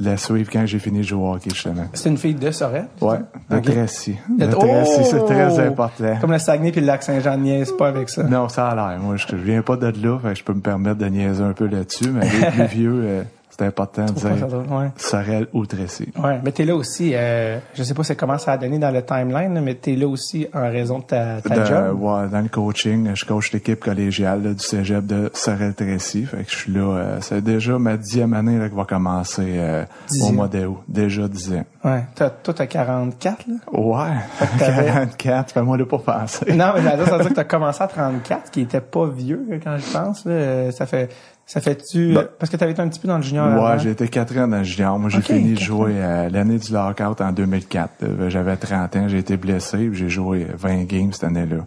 la, 0.00 0.16
suivre 0.16 0.50
quand 0.52 0.66
j'ai 0.66 0.78
fini 0.78 0.98
de 0.98 1.04
jouer 1.04 1.22
au 1.22 1.34
hockey, 1.34 1.50
justement. 1.50 1.84
C'est 1.92 2.08
une 2.08 2.16
fille 2.16 2.34
de 2.34 2.50
Sorel? 2.50 2.86
Ouais, 3.00 3.18
de 3.50 3.56
okay. 3.56 3.72
Tracy. 3.72 4.16
De 4.28 4.46
Tracy, 4.46 5.04
c'est 5.04 5.24
très 5.24 5.58
oh! 5.58 5.60
important. 5.60 6.16
Comme 6.20 6.32
le 6.32 6.38
Saguenay 6.38 6.72
puis 6.72 6.80
le 6.80 6.86
lac 6.86 7.02
Saint-Jean 7.02 7.36
niaise 7.38 7.72
pas 7.76 7.88
avec 7.88 8.08
ça. 8.08 8.22
Non, 8.22 8.48
ça 8.48 8.68
a 8.68 8.74
l'air. 8.74 9.00
Moi, 9.00 9.16
je, 9.16 9.36
viens 9.36 9.62
pas 9.62 9.76
de 9.76 9.86
là, 9.86 10.18
fait 10.18 10.30
que 10.30 10.38
je 10.38 10.44
peux 10.44 10.54
me 10.54 10.60
permettre 10.60 10.98
de 10.98 11.06
niaiser 11.06 11.42
un 11.42 11.52
peu 11.52 11.66
là-dessus, 11.66 12.10
mais 12.10 12.28
les 12.28 12.50
plus 12.50 12.76
vieux, 12.76 13.00
euh, 13.04 13.22
c'est 13.56 13.66
important 13.66 14.04
de 14.04 14.12
dire 14.12 14.30
ouais. 14.70 14.90
Sorel 14.96 15.46
ou 15.52 15.64
Tracy. 15.64 16.08
Ouais, 16.16 16.40
mais 16.42 16.50
t'es 16.50 16.64
là 16.64 16.74
aussi, 16.74 17.12
euh, 17.14 17.58
je 17.74 17.82
sais 17.84 17.94
pas 17.94 18.02
comment 18.16 18.38
ça 18.38 18.52
a 18.52 18.58
donné 18.58 18.78
dans 18.78 18.90
le 18.90 19.02
timeline, 19.02 19.60
mais 19.60 19.74
t'es 19.74 19.94
là 19.94 20.08
aussi 20.08 20.48
en 20.52 20.62
raison 20.62 20.98
de 20.98 21.04
ta, 21.04 21.40
ta 21.40 21.64
job. 21.64 22.00
Ouais, 22.00 22.28
dans 22.28 22.40
le 22.40 22.48
coaching, 22.48 23.10
je 23.14 23.24
coach 23.24 23.52
l'équipe 23.52 23.78
collégiale 23.78 24.54
du 24.54 24.62
cégep 24.62 25.06
de 25.06 25.30
Sorel-Tracy. 25.32 26.24
Fait 26.24 26.44
que 26.44 26.50
je 26.50 26.56
suis 26.56 26.72
là, 26.72 26.80
euh, 26.80 27.18
c'est 27.20 27.42
déjà 27.42 27.78
ma 27.78 27.96
dixième 27.96 28.34
année 28.34 28.58
là, 28.58 28.68
qui 28.68 28.74
va 28.74 28.84
commencer 28.84 29.54
euh, 29.56 29.84
au 30.22 30.32
mois 30.32 30.48
d'août. 30.48 30.78
Déjà 30.88 31.28
dixième. 31.28 31.64
Ouais. 31.84 32.02
toi, 32.16 32.54
t'as 32.54 32.66
44, 32.66 33.44
là? 33.46 33.54
Ouais. 33.78 34.16
44, 34.58 35.52
fais-moi 35.52 35.76
le 35.76 35.86
pas 35.86 35.98
penser. 35.98 36.52
non, 36.54 36.72
mais 36.74 36.82
ça 36.82 36.96
veut 36.96 37.18
dire 37.18 37.28
que 37.28 37.34
t'as 37.34 37.44
commencé 37.44 37.82
à 37.82 37.86
34, 37.86 38.50
qui 38.50 38.62
était 38.62 38.80
pas 38.80 39.06
vieux 39.06 39.46
quand 39.62 39.76
je 39.78 39.92
pense. 39.92 40.24
Là. 40.24 40.72
Ça 40.72 40.86
fait 40.86 41.10
ça 41.46 41.60
fait-tu... 41.60 42.14
Bah. 42.14 42.24
parce 42.38 42.50
que 42.50 42.56
tu 42.56 42.64
avais 42.64 42.72
été 42.72 42.80
un 42.80 42.88
petit 42.88 43.00
peu 43.00 43.08
dans 43.08 43.18
le 43.18 43.22
junior 43.22 43.62
Ouais, 43.62 43.78
j'ai 43.78 43.90
été 43.90 44.08
quatre 44.08 44.36
ans 44.38 44.48
dans 44.48 44.58
le 44.58 44.64
junior. 44.64 44.98
Moi, 44.98 45.10
j'ai 45.10 45.20
fini 45.20 45.54
de 45.54 45.60
jouer 45.60 46.02
à 46.02 46.28
l'année 46.30 46.58
du 46.58 46.72
lockout 46.72 47.20
en 47.20 47.32
2004. 47.32 47.90
Euh, 48.02 48.30
j'avais 48.30 48.56
30 48.56 48.96
ans, 48.96 49.08
j'ai 49.08 49.18
été 49.18 49.36
blessé, 49.36 49.90
j'ai 49.92 50.08
joué 50.08 50.46
20 50.56 50.84
games 50.84 51.12
cette 51.12 51.24
année-là. 51.24 51.64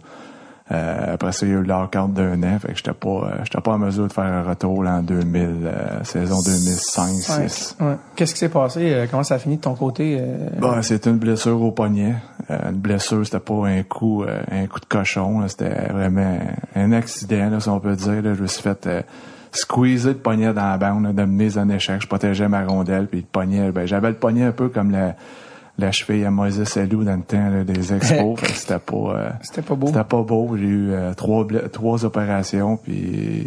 Euh, 0.70 1.14
après 1.14 1.32
ça, 1.32 1.46
il 1.46 1.52
y 1.52 1.52
a 1.52 1.58
eu 1.58 1.62
le 1.62 1.68
lockout 1.68 2.12
d'un 2.12 2.42
an, 2.42 2.58
fait 2.58 2.72
que 2.72 2.76
j'étais 2.76 2.92
pas, 2.92 3.08
euh, 3.08 3.38
j'étais 3.44 3.60
pas 3.60 3.70
en 3.70 3.78
mesure 3.78 4.08
de 4.08 4.12
faire 4.12 4.24
un 4.24 4.42
retour 4.42 4.80
en 4.86 5.00
2000, 5.00 5.70
saison 6.02 6.40
2005-6. 6.40 7.76
Ouais. 7.80 7.96
Qu'est-ce 8.16 8.34
qui 8.34 8.40
s'est 8.40 8.48
passé? 8.50 9.06
comment 9.10 9.22
ça 9.22 9.36
a 9.36 9.38
fini 9.38 9.56
de 9.56 9.62
ton 9.62 9.74
côté? 9.74 10.20
Bah, 10.60 10.82
c'était 10.82 11.08
une 11.08 11.18
blessure 11.18 11.62
au 11.62 11.70
poignet. 11.70 12.16
une 12.50 12.76
blessure, 12.76 13.24
c'était 13.24 13.38
pas 13.38 13.66
un 13.66 13.82
coup, 13.84 14.24
un 14.50 14.66
coup 14.66 14.80
de 14.80 14.86
cochon. 14.86 15.46
C'était 15.46 15.88
vraiment 15.92 16.38
un 16.74 16.92
accident, 16.92 17.48
là, 17.48 17.60
si 17.60 17.68
on 17.68 17.78
peut 17.78 17.96
dire. 17.96 18.22
Là. 18.22 18.34
Je 18.34 18.42
me 18.42 18.46
suis 18.48 18.62
fait 18.62 19.06
squeezer 19.52 20.12
le 20.12 20.18
poignet 20.18 20.52
dans 20.52 20.70
la 20.70 20.78
bande, 20.78 21.14
de 21.14 21.24
mise 21.24 21.58
en 21.58 21.68
échec. 21.68 22.02
Je 22.02 22.06
protégeais 22.06 22.48
ma 22.48 22.64
rondelle, 22.64 23.06
puis 23.06 23.20
le 23.20 23.26
poignet, 23.26 23.70
ben, 23.72 23.86
j'avais 23.86 24.08
le 24.08 24.16
poignet 24.16 24.44
un 24.44 24.52
peu 24.52 24.68
comme 24.68 24.90
la, 24.90 25.14
la 25.78 25.92
cheville 25.92 26.24
à 26.24 26.30
Moïse 26.30 26.62
Salou 26.64 27.04
dans 27.04 27.16
le 27.16 27.22
temps 27.22 27.64
des 27.64 27.92
expos. 27.94 28.38
c'était 28.54 28.78
pas, 28.78 28.96
euh, 28.96 29.30
c'était 29.42 29.62
pas 29.62 29.74
beau. 29.74 29.86
C'était 29.86 30.04
pas 30.04 30.22
beau. 30.22 30.56
J'ai 30.56 30.64
eu 30.64 30.90
euh, 30.90 31.14
trois, 31.14 31.46
trois 31.72 32.04
opérations, 32.04 32.76
puis 32.76 33.46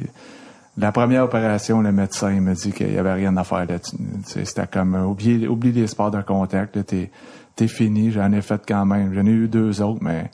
la 0.78 0.92
première 0.92 1.26
opération, 1.26 1.82
le 1.82 1.92
médecin 1.92 2.32
il 2.32 2.42
m'a 2.42 2.54
dit 2.54 2.72
qu'il 2.72 2.94
y 2.94 2.98
avait 2.98 3.14
rien 3.14 3.36
à 3.36 3.44
faire 3.44 3.66
là-dessus. 3.66 3.98
C'était 4.26 4.68
comme 4.68 4.96
euh, 4.96 5.06
oublie, 5.06 5.72
les 5.72 5.88
sports 5.88 6.12
de 6.12 6.22
contact. 6.22 6.86
T'es, 6.86 7.12
t'es 7.56 7.68
fini. 7.68 8.12
J'en 8.12 8.32
ai 8.32 8.42
fait 8.42 8.62
quand 8.66 8.86
même. 8.86 9.14
J'en 9.14 9.26
ai 9.26 9.32
eu 9.32 9.48
deux 9.50 9.82
autres, 9.82 10.00
mais 10.02 10.32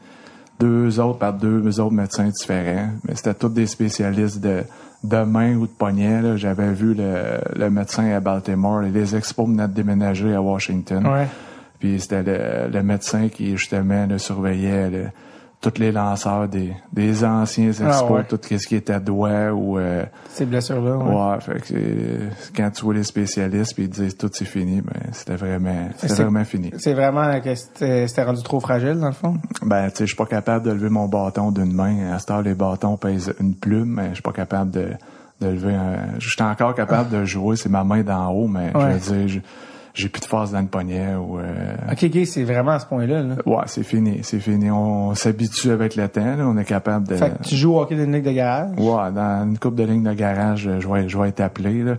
deux 0.59 0.99
autres 0.99 1.17
par 1.17 1.33
deux 1.33 1.79
autres 1.79 1.93
médecins 1.93 2.29
différents. 2.29 2.89
Mais 3.07 3.15
c'était 3.15 3.33
tous 3.33 3.49
des 3.49 3.65
spécialistes 3.65 4.39
de, 4.39 4.63
de 5.07 5.23
main 5.23 5.55
ou 5.55 5.67
de 5.67 5.71
poignet. 5.71 6.37
J'avais 6.37 6.71
vu 6.73 6.93
le, 6.93 7.39
le 7.55 7.69
médecin 7.69 8.09
à 8.11 8.19
Baltimore. 8.19 8.83
et 8.83 8.89
Les 8.91 9.15
expos 9.15 9.47
venaient 9.47 9.67
de 9.67 9.73
déménager 9.73 10.33
à 10.33 10.41
Washington. 10.41 11.05
Ouais. 11.07 11.27
Puis 11.79 11.99
c'était 11.99 12.23
le, 12.23 12.71
le 12.71 12.83
médecin 12.83 13.29
qui 13.29 13.55
justement 13.57 14.05
là, 14.07 14.17
surveillait 14.17 14.89
le- 14.89 15.05
tous 15.59 15.79
les 15.79 15.91
lanceurs 15.91 16.47
des, 16.47 16.71
des 16.93 17.25
anciens 17.25 17.69
expos, 17.69 17.87
Ah 17.91 18.11
ouais. 18.11 18.23
tout 18.25 18.39
ce 18.41 18.67
qui 18.67 18.75
était 18.75 18.99
doigt 18.99 19.51
ou 19.51 19.79
euh, 19.79 20.05
Ces 20.29 20.45
blessures-là. 20.45 20.97
ouais. 20.97 21.15
ouais. 21.31 21.39
fait 21.41 21.59
que 21.61 21.67
c'est- 21.67 22.53
quand 22.55 22.69
tu 22.69 22.83
vois 22.83 22.93
les 22.93 23.03
spécialistes 23.03 23.73
puis 23.73 23.83
ils 23.85 23.89
disent 23.89 24.15
tout 24.15 24.29
c'est 24.31 24.45
fini, 24.45 24.81
ben 24.81 24.93
c'était 25.13 25.35
vraiment 25.35 25.89
c'était 25.97 26.13
vraiment 26.23 26.43
fini. 26.45 26.71
C'est 26.77 26.93
vraiment 26.93 27.39
que 27.41 27.55
c'était 27.55 28.07
c'était 28.07 28.23
rendu 28.23 28.43
trop 28.43 28.59
fragile, 28.59 28.99
dans 28.99 29.07
le 29.07 29.13
fond? 29.13 29.35
Ben 29.63 29.89
tu 29.89 29.97
sais, 29.97 30.03
je 30.05 30.09
suis 30.13 30.15
pas 30.15 30.27
capable 30.27 30.63
de 30.65 30.71
lever 30.71 30.89
mon 30.89 31.07
bâton 31.07 31.51
d'une 31.51 31.73
main. 31.73 32.13
À 32.13 32.19
cette 32.19 32.29
heure, 32.31 32.43
les 32.43 32.53
bâtons 32.53 32.95
pèsent 32.97 33.33
une 33.39 33.55
plume, 33.55 33.95
mais 33.95 34.09
je 34.09 34.13
suis 34.15 34.23
pas 34.23 34.33
capable 34.33 34.71
de 34.71 34.89
de 35.41 35.47
lever 35.47 35.75
un. 35.75 36.17
J'étais 36.19 36.41
encore 36.43 36.73
capable 36.73 37.09
de 37.11 37.23
jouer, 37.23 37.55
c'est 37.57 37.69
ma 37.69 37.83
main 37.83 38.01
d'en 38.01 38.29
haut, 38.31 38.47
mais 38.47 38.75
Ouais. 38.75 38.97
je 38.99 39.11
veux 39.13 39.25
dire, 39.25 39.27
je- 39.27 39.39
j'ai 39.97 40.09
plus 40.09 40.19
de 40.21 40.25
force 40.25 40.51
dans 40.51 40.61
le 40.61 40.67
poignet 40.67 41.15
ou 41.15 41.39
euh, 41.39 41.43
OK, 41.91 42.03
OK, 42.05 42.25
c'est 42.25 42.43
vraiment 42.43 42.71
à 42.71 42.79
ce 42.79 42.85
point-là. 42.85 43.21
Là. 43.23 43.35
Ouais, 43.45 43.63
c'est 43.65 43.83
fini, 43.83 44.19
c'est 44.23 44.39
fini. 44.39 44.69
On, 44.71 45.15
s'habitue 45.15 45.71
avec 45.71 45.95
le 45.95 46.07
temps, 46.07 46.35
là. 46.35 46.45
on 46.47 46.57
est 46.57 46.65
capable 46.65 47.07
de. 47.07 47.15
Fait 47.15 47.31
que 47.37 47.43
tu 47.43 47.55
joues 47.55 47.73
au 47.75 47.81
hockey 47.81 47.95
d'une 47.95 48.13
ligue 48.13 48.25
de 48.25 48.31
garage? 48.31 48.69
Ouais, 48.77 49.11
dans 49.11 49.45
une 49.47 49.57
coupe 49.57 49.75
de 49.75 49.83
lignes 49.83 50.03
de 50.03 50.13
garage, 50.13 50.69
je 50.79 50.87
vais, 50.87 51.09
je 51.09 51.17
vais 51.17 51.29
être 51.29 51.41
appelé. 51.41 51.83
Là. 51.83 51.95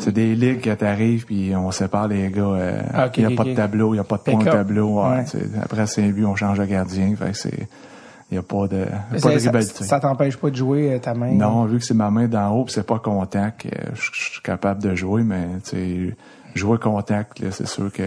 C'est 0.00 0.12
des 0.12 0.34
ligues 0.36 0.60
que 0.60 0.70
t'arrives 0.74 1.26
puis 1.26 1.52
on 1.56 1.70
sépare 1.72 2.06
les 2.08 2.30
gars. 2.30 2.42
euh, 2.42 2.80
Ah, 2.94 3.08
il 3.16 3.22
y 3.22 3.26
a 3.26 3.28
ok, 3.30 3.34
pas 3.36 3.44
de 3.44 3.54
tableau, 3.54 3.94
il 3.94 3.96
y 3.96 4.00
a 4.00 4.04
pas 4.04 4.16
de 4.16 4.22
point 4.22 4.38
Pick-up. 4.38 4.52
tableau. 4.52 5.00
Ouais, 5.02 5.08
Ouais. 5.08 5.24
c'est- 5.26 5.48
Après 5.60 5.86
cinq 5.86 6.12
buts, 6.14 6.24
on 6.24 6.36
change 6.36 6.58
de 6.58 6.64
gardien. 6.66 7.14
Fait 7.16 7.30
que 7.32 7.36
c'est, 7.36 7.68
il 8.30 8.34
y 8.36 8.38
a 8.38 8.42
pas 8.42 8.68
de, 8.68 8.84
pas 8.84 9.14
de 9.14 9.18
ça- 9.18 9.30
ça, 9.30 9.50
rivalité. 9.50 9.84
ça 9.84 9.98
t'empêche 10.00 10.36
pas 10.36 10.50
de 10.50 10.56
jouer 10.56 10.92
euh, 10.94 10.98
ta 11.00 11.14
main. 11.14 11.32
non, 11.32 11.64
vu 11.64 11.78
que 11.78 11.84
c'est 11.84 11.94
ma 11.94 12.10
main 12.10 12.28
d'en 12.28 12.50
haut, 12.52 12.64
c'est 12.68 12.86
pas 12.86 12.98
contact, 13.00 13.66
euh, 13.66 13.70
je 13.94 14.10
je 14.12 14.30
suis 14.34 14.42
capable 14.42 14.82
de 14.82 14.94
jouer, 14.94 15.22
mais 15.24 15.46
tu 15.64 15.70
sais, 15.70 16.16
jouer 16.58 16.78
contact, 16.78 17.38
là, 17.40 17.48
c'est 17.50 17.66
sûr 17.66 17.90
que 17.92 18.02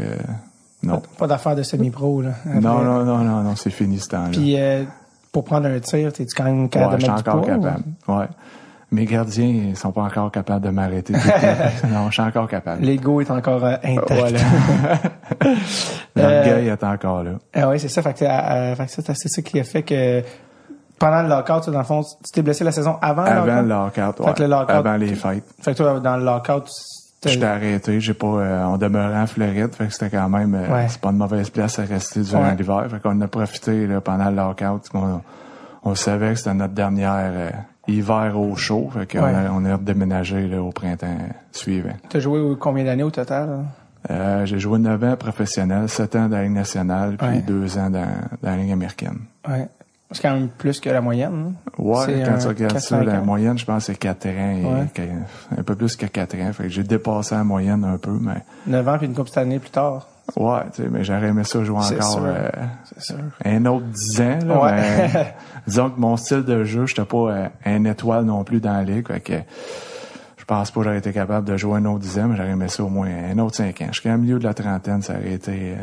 non. 0.84 1.02
Pas 1.18 1.28
d'affaire 1.28 1.56
de 1.56 1.64
semi-pro. 1.64 2.22
Là, 2.22 2.32
après. 2.46 2.60
Non, 2.60 2.80
non, 2.84 3.04
non, 3.04 3.18
non, 3.20 3.42
non, 3.42 3.56
c'est 3.56 3.70
fini 3.72 4.00
ce 4.00 4.10
temps-là. 4.10 4.30
Puis 4.32 4.56
euh, 4.60 4.84
pour 5.32 5.44
prendre 5.44 5.68
un 5.68 5.80
tir, 5.80 6.12
t'es-tu 6.14 6.36
quand 6.36 6.44
même 6.44 6.70
capable 6.70 6.94
je 6.94 6.98
de 6.98 7.02
suis 7.04 7.12
mettre 7.12 7.24
du 7.24 7.30
encore 7.30 7.42
poids? 7.42 7.54
ou- 7.56 7.62
capable. 7.64 7.84
Ouais. 8.08 8.28
Mes 8.94 9.06
gardiens, 9.06 9.46
ils 9.70 9.78
sont 9.78 9.94
pas 9.94 10.02
encore 10.02 10.30
capables 10.32 10.66
de 10.66 10.70
m'arrêter. 10.72 11.14
le 11.14 11.20
non, 11.94 12.08
je 12.08 12.14
suis 12.14 12.22
encore 12.24 12.48
capable. 12.50 12.82
L'ego 12.84 13.22
est 13.22 13.32
encore 13.32 13.64
euh, 13.64 13.76
intact. 13.84 14.12
Voilà. 14.20 14.40
Euh, 16.18 16.44
L'orgueil 16.46 16.68
est 16.68 16.84
encore 16.84 17.24
là. 17.24 17.32
Ah 17.54 17.70
oui, 17.70 17.80
c'est 17.80 17.88
ça. 17.88 18.02
Fait 18.02 18.12
que, 18.14 18.18
fait 18.26 18.86
que 18.86 18.92
ça, 19.02 19.14
c'est 19.16 19.30
ça 19.30 19.42
qui 19.42 19.60
a 19.62 19.64
fait 19.64 19.82
que 19.84 20.22
pendant 21.00 21.22
le 21.24 21.30
lockout, 21.30 21.64
tu- 21.64 21.72
dans 21.72 21.78
le 21.80 21.86
fond, 21.86 22.04
tu 22.04 22.32
t'es 22.34 22.42
blessé 22.42 22.66
la 22.66 22.74
saison 22.74 22.98
avant, 23.02 23.24
Avant 23.24 23.46
le 23.46 23.62
le 23.62 23.68
lockout? 23.70 23.96
lockout, 24.20 24.26
Fait 24.28 24.34
que 24.34 24.42
ouais. 24.42 24.48
le 24.48 24.54
lockout- 24.54 24.70
Avant 24.76 24.98
les 24.98 25.16
fêtes. 25.16 25.46
Fait 25.62 25.72
que 25.72 25.78
toi, 25.78 26.00
dans 26.02 26.18
le 26.18 26.26
lockout, 26.26 26.70
J'étais 27.24 27.46
arrêté, 27.46 28.00
j'ai 28.02 28.16
pas, 28.16 28.26
euh, 28.28 28.64
on 28.66 28.78
demeurait 28.78 29.20
en 29.20 29.28
Floride, 29.28 29.76
fait 29.76 29.86
que 29.88 29.94
c'était 29.94 30.10
quand 30.10 30.28
même, 30.28 30.56
euh, 30.56 30.74
Ouais. 30.74 30.88
c'est 30.90 31.00
pas 31.00 31.10
une 31.12 31.18
mauvaise 31.18 31.52
place 31.52 31.78
à 31.78 31.84
rester 31.84 32.22
durant 32.22 32.42
Ouais. 32.44 32.56
l'hiver, 32.56 32.88
fait 32.90 33.00
qu'on 33.00 33.22
a 33.22 33.28
profité, 33.28 33.86
là, 33.86 34.02
pendant 34.02 34.30
le 34.32 34.36
lockout, 34.38 34.90
on, 34.96 35.22
on 35.84 35.94
savait 35.96 36.30
que 36.32 36.36
c'était 36.40 36.56
notre 36.56 36.74
dernière, 36.74 37.14
euh, 37.32 37.50
hiver 37.88 38.34
au 38.40 38.56
chaud, 38.56 38.90
fait 38.92 39.06
qu'on 39.06 39.24
Ouais. 39.24 39.36
a, 39.36 39.52
on 39.54 39.64
a 39.66 39.76
redéménagé, 39.76 40.48
là, 40.48 40.64
au 40.64 40.72
printemps 40.72 41.18
suivant. 41.52 41.94
t'as 42.10 42.20
joué 42.20 42.42
combien 42.60 42.86
d'années 42.86 43.04
au 43.04 43.12
total? 43.12 43.66
Euh, 44.10 44.46
j'ai 44.48 44.58
joué 44.58 44.80
9 44.80 45.04
ans 45.04 45.16
professionnel, 45.16 45.88
7 45.90 46.16
ans 46.16 46.28
dans 46.28 46.38
la 46.38 46.44
Ligue 46.44 46.54
nationale, 46.54 47.18
puis 47.18 47.28
Ouais. 47.28 47.42
2 47.46 47.78
ans 47.78 47.92
dans, 47.92 48.00
dans 48.42 48.50
la 48.50 48.58
Ligue 48.58 48.72
américaine. 48.72 49.20
Ouais. 49.48 49.68
C'est 50.14 50.22
quand 50.22 50.34
même 50.34 50.50
plus 50.50 50.80
que 50.80 50.90
la 50.90 51.00
moyenne. 51.02 51.54
hein? 51.68 51.72
Ouais, 51.78 52.24
quand 52.26 52.38
tu 52.38 52.48
regardes 52.48 52.74
4-5 52.76 52.80
ça, 52.80 53.04
la 53.04 53.22
moyenne, 53.22 53.58
je 53.58 53.66
pense 53.66 53.88
que 53.88 53.94
c'est 53.94 53.98
4 54.00 54.28
ans 54.28 54.30
et 54.30 54.66
Ouais. 54.66 55.10
un 55.58 55.64
peu 55.64 55.76
plus 55.76 55.96
que 55.96 56.06
4 56.06 56.36
ans. 56.42 56.52
Fait 56.54 56.64
que 56.64 56.70
j'ai 56.70 56.84
dépassé 56.84 57.34
la 57.36 57.44
moyenne 57.44 57.84
un 57.86 57.98
peu, 57.98 58.12
mais 58.20 58.44
9 58.68 58.88
ans 58.88 58.98
puis 58.98 59.08
une 59.08 59.14
coupe 59.14 59.30
cette 59.30 59.38
année 59.38 59.60
plus 59.60 59.70
tard. 59.70 60.08
ouais, 60.36 60.60
tu 60.76 60.84
sais, 60.84 60.90
mais 60.90 61.04
j'aurais 61.04 61.28
aimé 61.30 61.44
ça 61.46 61.64
jouer 61.64 61.78
encore 61.78 61.88
sûr. 62.12 62.24
euh, 62.26 62.50
sûr. 62.98 63.16
un 63.46 63.66
autre 63.66 63.86
10 63.86 64.22
ans. 64.22 64.40
Là, 64.46 64.62
Ouais. 64.64 64.72
mais 65.14 65.34
disons 65.68 65.90
que 65.90 66.00
mon 66.00 66.18
style 66.18 66.44
de 66.44 66.64
jeu, 66.66 66.86
j'étais 66.86 67.06
pas 67.06 67.18
euh, 67.18 67.48
un 67.66 67.84
étoile 67.86 68.26
non 68.26 68.44
plus 68.44 68.60
dans 68.60 68.74
la 68.74 68.84
ligue. 68.84 69.08
Fait 69.08 69.20
que 69.22 69.34
je 70.38 70.44
pense 70.46 70.72
pas 70.72 70.80
que 70.82 70.84
j'aurais 70.86 70.98
été 70.98 71.14
capable 71.14 71.48
de 71.48 71.56
jouer 71.56 71.78
un 71.78 71.86
autre 71.86 72.00
10 72.00 72.20
ans, 72.20 72.28
mais 72.28 72.36
j'aurais 72.36 72.50
aimé 72.52 72.68
ça 72.68 72.84
au 72.84 72.90
moins 72.90 73.08
un 73.32 73.38
autre 73.40 73.56
5 73.56 73.82
ans. 73.82 73.88
Jusqu'à 73.92 74.18
milieu 74.18 74.40
de 74.40 74.44
la 74.44 74.54
trentaine, 74.54 75.02
ça 75.02 75.14
aurait 75.14 75.34
été, 75.34 75.52
euh, 75.74 75.76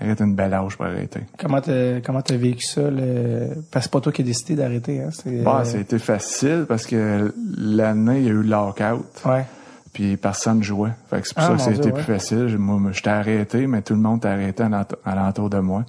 été 0.00 0.24
une 0.24 0.34
belle 0.34 0.54
âge 0.54 0.76
pour 0.76 0.86
arrêter. 0.86 1.20
Comment 1.38 1.60
t'as 1.60 2.00
comment 2.00 2.20
t'as 2.22 2.36
vécu 2.36 2.64
ça? 2.64 2.82
Le... 2.90 3.48
Parce 3.70 3.84
que 3.86 3.90
c'est 3.90 3.90
pas 3.92 4.00
toi 4.00 4.12
qui 4.12 4.22
as 4.22 4.24
décidé 4.24 4.56
d'arrêter. 4.56 5.00
Hein? 5.02 5.10
C'est, 5.12 5.42
Bah, 5.42 5.60
euh, 5.60 5.64
c'était 5.64 5.98
facile 5.98 6.64
parce 6.68 6.86
que 6.86 7.32
l'année, 7.56 8.18
il 8.18 8.24
y 8.24 8.28
a 8.28 8.30
eu 8.30 8.42
le 8.42 8.48
lockout. 8.48 9.04
Ouais. 9.24 9.44
puis 9.92 10.16
personne 10.16 10.60
jouait. 10.62 10.90
Fait 11.08 11.20
que 11.20 11.28
c'est 11.28 11.34
pour 11.34 11.44
Ah, 11.44 11.58
ça 11.58 11.70
que 11.70 11.76
c'était 11.76 11.92
plus 11.92 12.02
facile. 12.02 12.48
Je- 12.48 12.56
Moi, 12.56 12.90
j'étais 12.92 13.10
arrêté, 13.10 13.66
mais 13.68 13.80
tout 13.82 13.94
le 13.94 14.00
monde 14.00 14.18
était 14.18 14.28
arrêté 14.28 14.62
alentour, 14.64 14.98
alentour 15.04 15.50
de 15.50 15.58
moi. 15.60 15.84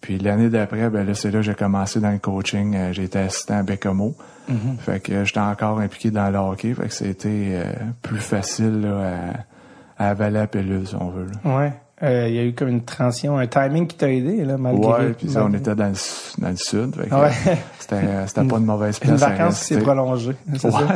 Puis 0.00 0.18
l'année 0.18 0.48
d'après, 0.48 0.88
ben 0.90 1.06
là, 1.06 1.14
c'est 1.14 1.30
là 1.30 1.38
que 1.38 1.42
j'ai 1.42 1.54
commencé 1.54 2.00
dans 2.00 2.10
le 2.10 2.18
coaching. 2.18 2.74
Euh, 2.74 2.92
J'ai 2.92 3.04
été 3.04 3.18
assistant 3.20 3.58
à 3.58 3.62
Bécamo. 3.62 4.14
Mm-hmm. 4.50 4.76
Fait 4.80 4.98
que 5.00 5.12
euh, 5.12 5.24
j'étais 5.24 5.38
encore 5.40 5.78
impliqué 5.78 6.10
dans 6.10 6.28
le 6.30 6.38
hockey. 6.38 6.74
Fait 6.74 6.88
que 6.88 6.94
c'était 6.94 7.28
euh, 7.52 7.72
plus 8.02 8.18
facile 8.18 8.80
là, 8.80 9.12
à, 9.98 10.04
à 10.06 10.10
avaler 10.10 10.38
la 10.38 10.46
pilule, 10.46 10.86
si 10.88 10.94
on 10.96 11.10
veut. 11.10 11.26
là. 11.44 11.56
Ouais. 11.56 11.72
Euh, 12.02 12.28
Il 12.28 12.34
y 12.34 12.38
a 12.38 12.44
eu 12.44 12.54
comme 12.54 12.68
une 12.68 12.82
transition, 12.84 13.36
un 13.38 13.46
timing 13.46 13.86
qui 13.86 13.96
t'a 13.96 14.10
aidé, 14.10 14.44
là, 14.44 14.56
malgré. 14.56 14.90
Ouais, 14.90 15.12
puis 15.12 15.28
ça, 15.28 15.44
on 15.44 15.52
était 15.52 15.74
dans 15.74 15.88
le, 15.88 16.40
dans 16.42 16.48
le 16.48 16.56
sud. 16.56 16.96
Ouais. 16.96 17.08
euh, 17.12 17.28
C'était 17.78 17.94
euh, 17.96 18.26
c'était 18.26 18.44
pas 18.44 18.56
une 18.56 18.64
mauvaise 18.64 18.98
Une 19.02 19.08
place 19.10 19.22
à 19.22 19.28
vacance 19.30 19.58
qui 19.60 19.64
s'est 19.74 19.80
prolongée. 19.80 20.36
C'est 20.56 20.70
ça? 20.70 20.78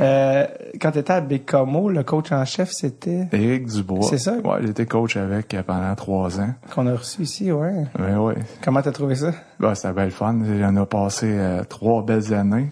Euh, 0.00 0.46
quand 0.80 0.90
tu 0.90 0.98
étais 1.00 1.12
à 1.12 1.20
Bécamo, 1.20 1.90
le 1.90 2.02
coach 2.02 2.32
en 2.32 2.44
chef, 2.46 2.70
c'était? 2.72 3.28
Éric 3.30 3.66
Dubois. 3.66 4.06
C'est 4.08 4.16
ça? 4.18 4.32
Ouais, 4.42 4.58
j'étais 4.62 4.86
coach 4.86 5.18
avec 5.18 5.52
euh, 5.52 5.62
pendant 5.62 5.94
trois 5.94 6.40
ans. 6.40 6.54
qu'on 6.74 6.86
a 6.86 6.94
reçu 6.96 7.22
ici, 7.22 7.52
ouais. 7.52 7.84
Ouais, 7.98 8.14
ouais. 8.16 8.34
Comment 8.64 8.80
t'as 8.80 8.90
trouvé 8.90 9.14
ça? 9.16 9.32
Bah, 9.60 9.74
c'était 9.74 9.92
bien 9.92 10.04
le 10.06 10.10
fun. 10.10 10.34
On 10.42 10.76
a 10.78 10.86
passé 10.86 11.26
euh, 11.28 11.62
trois 11.64 12.02
belles 12.02 12.32
années. 12.32 12.70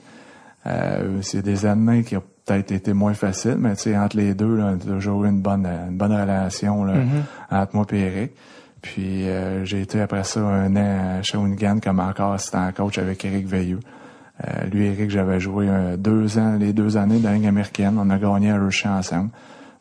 Euh, 0.67 1.19
c'est 1.21 1.43
des 1.43 1.67
années 1.67 2.05
qui 2.05 2.17
ont 2.17 2.23
peut-être 2.55 2.73
été 2.73 2.93
moins 2.93 3.15
faciles, 3.15 3.57
mais 3.59 3.75
tu 3.77 3.83
sais, 3.83 3.97
entre 3.99 4.17
les 4.17 4.35
deux, 4.35 4.57
là, 4.57 4.73
on 4.73 4.75
a 4.75 4.95
toujours 4.95 5.25
eu 5.25 5.29
une 5.29 5.41
bonne, 5.41 5.67
une 5.67 5.97
bonne 5.97 6.13
relation 6.13 6.85
là, 6.85 6.95
entre 7.51 7.77
moi 7.77 7.87
et 7.93 7.99
Eric. 7.99 8.33
Puis 8.83 9.29
euh, 9.29 9.65
j'ai 9.65 9.83
été 9.83 10.01
après 10.01 10.25
ça 10.25 10.41
un 10.41 10.75
an 10.77 11.19
à 11.19 11.23
Shawinigan 11.23 11.81
comme 11.81 12.01
encore 12.01 12.33
assistant 12.33 12.71
coach 12.73 12.99
avec 12.99 13.25
Eric 13.25 13.47
Veilleux. 13.47 13.81
Euh, 14.49 14.65
lui 14.73 14.87
et 14.87 14.93
Eric, 14.93 15.11
j'avais 15.11 15.39
joué 15.39 15.67
euh, 15.69 15.97
deux 15.99 16.39
ans, 16.39 16.57
les 16.59 16.73
deux 16.73 16.97
années 16.97 17.19
dans 17.19 17.29
la 17.29 17.37
Ligue 17.37 17.47
américaine. 17.47 17.97
On 17.99 18.09
a 18.09 18.17
gagné 18.19 18.51
un 18.51 18.59
rush 18.65 18.87
ensemble. 18.87 19.31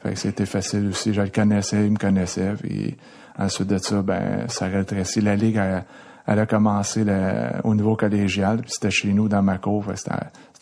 Fait 0.04 0.12
que 0.14 0.20
c'était 0.20 0.46
facile 0.46 0.88
aussi. 0.90 1.14
Je 1.14 1.22
le 1.22 1.30
connaissais, 1.30 1.86
il 1.86 1.92
me 1.94 1.98
connaissait. 1.98 2.54
Puis 2.62 2.98
ensuite 3.38 3.68
de 3.68 3.78
ça, 3.78 4.02
ben, 4.02 4.48
ça 4.50 4.66
a 4.66 4.68
rétréci. 4.68 5.22
La 5.22 5.38
Ligue, 5.38 5.56
elle, 5.56 5.84
elle 6.28 6.40
a 6.40 6.46
commencé 6.46 7.06
le- 7.06 7.62
au 7.64 7.74
niveau 7.74 7.96
collégial. 7.96 8.58
Puis 8.60 8.72
c'était 8.72 8.92
chez 8.92 9.14
nous, 9.14 9.30
dans 9.30 9.42
ma 9.42 9.58
cour. 9.60 9.86
Fait 9.86 9.94
que 9.94 10.12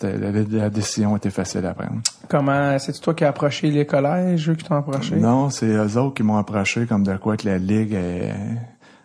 la, 0.01 0.31
la 0.31 0.69
décision 0.69 1.15
était 1.17 1.29
facile 1.29 1.65
à 1.65 1.73
prendre. 1.73 2.01
Comment, 2.27 2.77
c'est 2.79 2.93
toi 2.99 3.13
qui 3.13 3.23
as 3.23 3.29
approché 3.29 3.71
les 3.71 3.85
collèges, 3.85 4.49
eux 4.49 4.55
qui 4.55 4.63
t'ont 4.63 4.75
approché? 4.75 5.15
Non, 5.15 5.49
c'est 5.49 5.67
eux 5.67 5.97
autres 5.97 6.15
qui 6.15 6.23
m'ont 6.23 6.37
approché 6.37 6.85
comme 6.85 7.03
de 7.03 7.15
quoi 7.17 7.37
que 7.37 7.47
la 7.47 7.57
Ligue 7.57 7.93
est, 7.93 8.33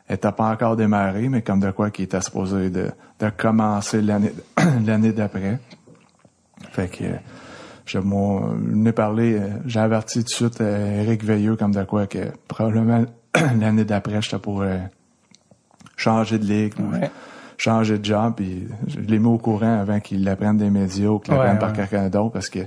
était 0.08 0.32
pas 0.32 0.50
encore 0.50 0.76
démarrée, 0.76 1.28
mais 1.28 1.42
comme 1.42 1.60
de 1.60 1.70
quoi 1.70 1.90
qui 1.90 2.02
était 2.02 2.20
supposé 2.20 2.70
de, 2.70 2.90
de 3.20 3.30
commencer 3.30 4.02
l'année 4.02 4.32
l'année 4.86 5.12
d'après. 5.12 5.58
Fait 6.70 6.88
que 6.88 7.04
je 7.86 7.98
n'ai 7.98 8.92
parlé, 8.92 9.40
j'ai 9.66 9.80
averti 9.80 10.20
tout 10.20 10.24
de 10.24 10.28
suite 10.30 10.60
euh, 10.60 11.02
Eric 11.02 11.24
Veilleux 11.24 11.56
comme 11.56 11.72
de 11.74 11.84
quoi 11.84 12.06
que 12.06 12.32
probablement 12.48 13.04
l'année 13.60 13.84
d'après, 13.84 14.22
j'étais 14.22 14.38
pour 14.38 14.62
euh, 14.62 14.78
changer 15.96 16.38
de 16.38 16.44
ligue, 16.44 16.74
ou. 16.78 16.92
Changer 17.62 17.98
de 17.98 18.04
job, 18.04 18.34
puis 18.36 18.66
je 18.88 18.98
l'ai 19.00 19.18
mis 19.18 19.26
au 19.28 19.38
courant 19.38 19.80
avant 19.80 20.00
qu'il 20.00 20.24
l'apprenne 20.24 20.56
des 20.56 20.70
médias 20.70 21.08
ou 21.08 21.18
qu'il 21.18 21.32
Ouais, 21.34 21.38
l'apprenne 21.40 21.58
par 21.58 21.70
ouais. 21.70 21.76
quelqu'un 21.76 22.08
d'autre, 22.08 22.32
parce 22.32 22.48
que 22.50 22.60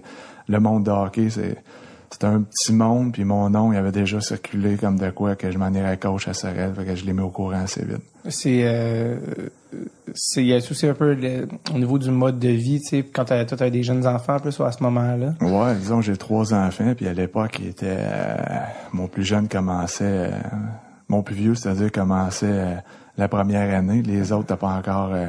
le 0.48 0.60
monde 0.60 0.86
de 0.86 0.92
hockey, 0.92 1.30
c'est 1.30 1.58
c'est 2.12 2.24
un 2.24 2.44
petit 2.44 2.72
monde, 2.72 3.12
puis 3.12 3.26
mon 3.26 3.50
nom, 3.50 3.74
il 3.74 3.78
avait 3.78 3.92
déjà 3.92 4.22
circulé 4.22 4.78
comme 4.78 4.98
de 4.98 5.10
quoi 5.10 5.36
que 5.36 5.52
je 5.52 5.58
m'en 5.58 5.70
irais 5.74 5.98
coach 5.98 6.30
à 6.30 6.34
Sorel, 6.34 6.72
fait 6.74 6.86
que 6.86 6.96
je 6.96 7.04
l'ai 7.04 7.12
mis 7.12 7.20
au 7.22 7.30
courant 7.30 7.60
assez 7.64 7.84
vite. 7.84 8.04
C'est, 8.30 8.62
euh, 8.64 9.18
c'est, 10.14 10.42
il 10.42 10.48
y 10.48 10.54
a 10.54 10.58
aussi 10.58 10.88
un 10.88 10.94
peu 10.94 11.14
le- 11.14 11.48
au 11.74 11.78
niveau 11.78 11.98
du 12.00 12.12
mode 12.12 12.40
de 12.40 12.48
vie, 12.50 12.80
tu 12.80 12.88
sais, 12.90 13.04
quand 13.04 13.26
t'as, 13.26 13.44
toi, 13.44 13.58
t'as 13.58 13.70
des 13.70 13.84
jeunes 13.84 14.06
enfants, 14.08 14.40
plus 14.40 14.58
à 14.62 14.72
ce 14.72 14.82
moment-là. 14.84 15.34
Ouais, 15.42 15.76
disons 15.76 16.00
j'ai 16.00 16.16
trois 16.16 16.54
enfants, 16.54 16.94
puis 16.96 17.08
à 17.08 17.14
l'époque, 17.14 17.58
il 17.60 17.68
était 17.70 17.88
euh, 17.98 18.36
mon 18.94 19.08
plus 19.08 19.24
jeune 19.26 19.50
commençait 19.50 20.06
euh, 20.06 20.30
mon 21.10 21.22
plus 21.22 21.36
vieux, 21.36 21.56
c'est-à-dire 21.56 21.92
commençait 21.92 22.46
euh, 22.48 22.76
la 23.18 23.28
première 23.28 23.74
année. 23.78 24.02
Les 24.02 24.32
autres 24.32 24.48
t'as 24.48 24.58
pas 24.58 24.70
encore 24.70 25.12
euh, 25.14 25.28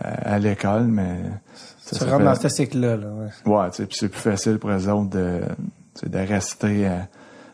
à 0.00 0.38
l'école, 0.38 0.84
mais 0.86 1.20
ça, 1.80 1.90
Tu 1.90 1.96
ça 1.96 2.04
rentres 2.06 2.18
fait- 2.18 2.24
dans 2.24 2.34
ce 2.34 2.48
cycle-là, 2.48 2.96
là, 2.96 3.06
ouais. 3.08 3.52
Ouais, 3.52 3.70
tu 3.70 3.76
sais, 3.76 3.86
puis 3.86 3.96
c'est 3.98 4.08
plus 4.08 4.20
facile 4.20 4.58
pour 4.58 4.70
eux 4.70 4.88
autres 4.88 5.10
de, 5.10 5.40
de 6.06 6.18
rester 6.18 6.88
euh, 6.88 6.98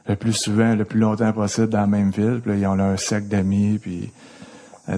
le 0.08 0.16
plus 0.16 0.32
souvent, 0.32 0.74
le 0.74 0.84
plus 0.84 1.00
longtemps 1.00 1.32
possible 1.32 1.68
dans 1.68 1.80
la 1.80 1.86
même 1.86 2.10
ville. 2.10 2.40
Puis 2.42 2.52
là, 2.52 2.56
ils 2.58 2.66
ont 2.66 2.74
là 2.74 2.84
un 2.84 2.96
cercle 2.96 3.26
d'amis, 3.28 3.78
puis 3.78 4.04
euh, 4.04 4.06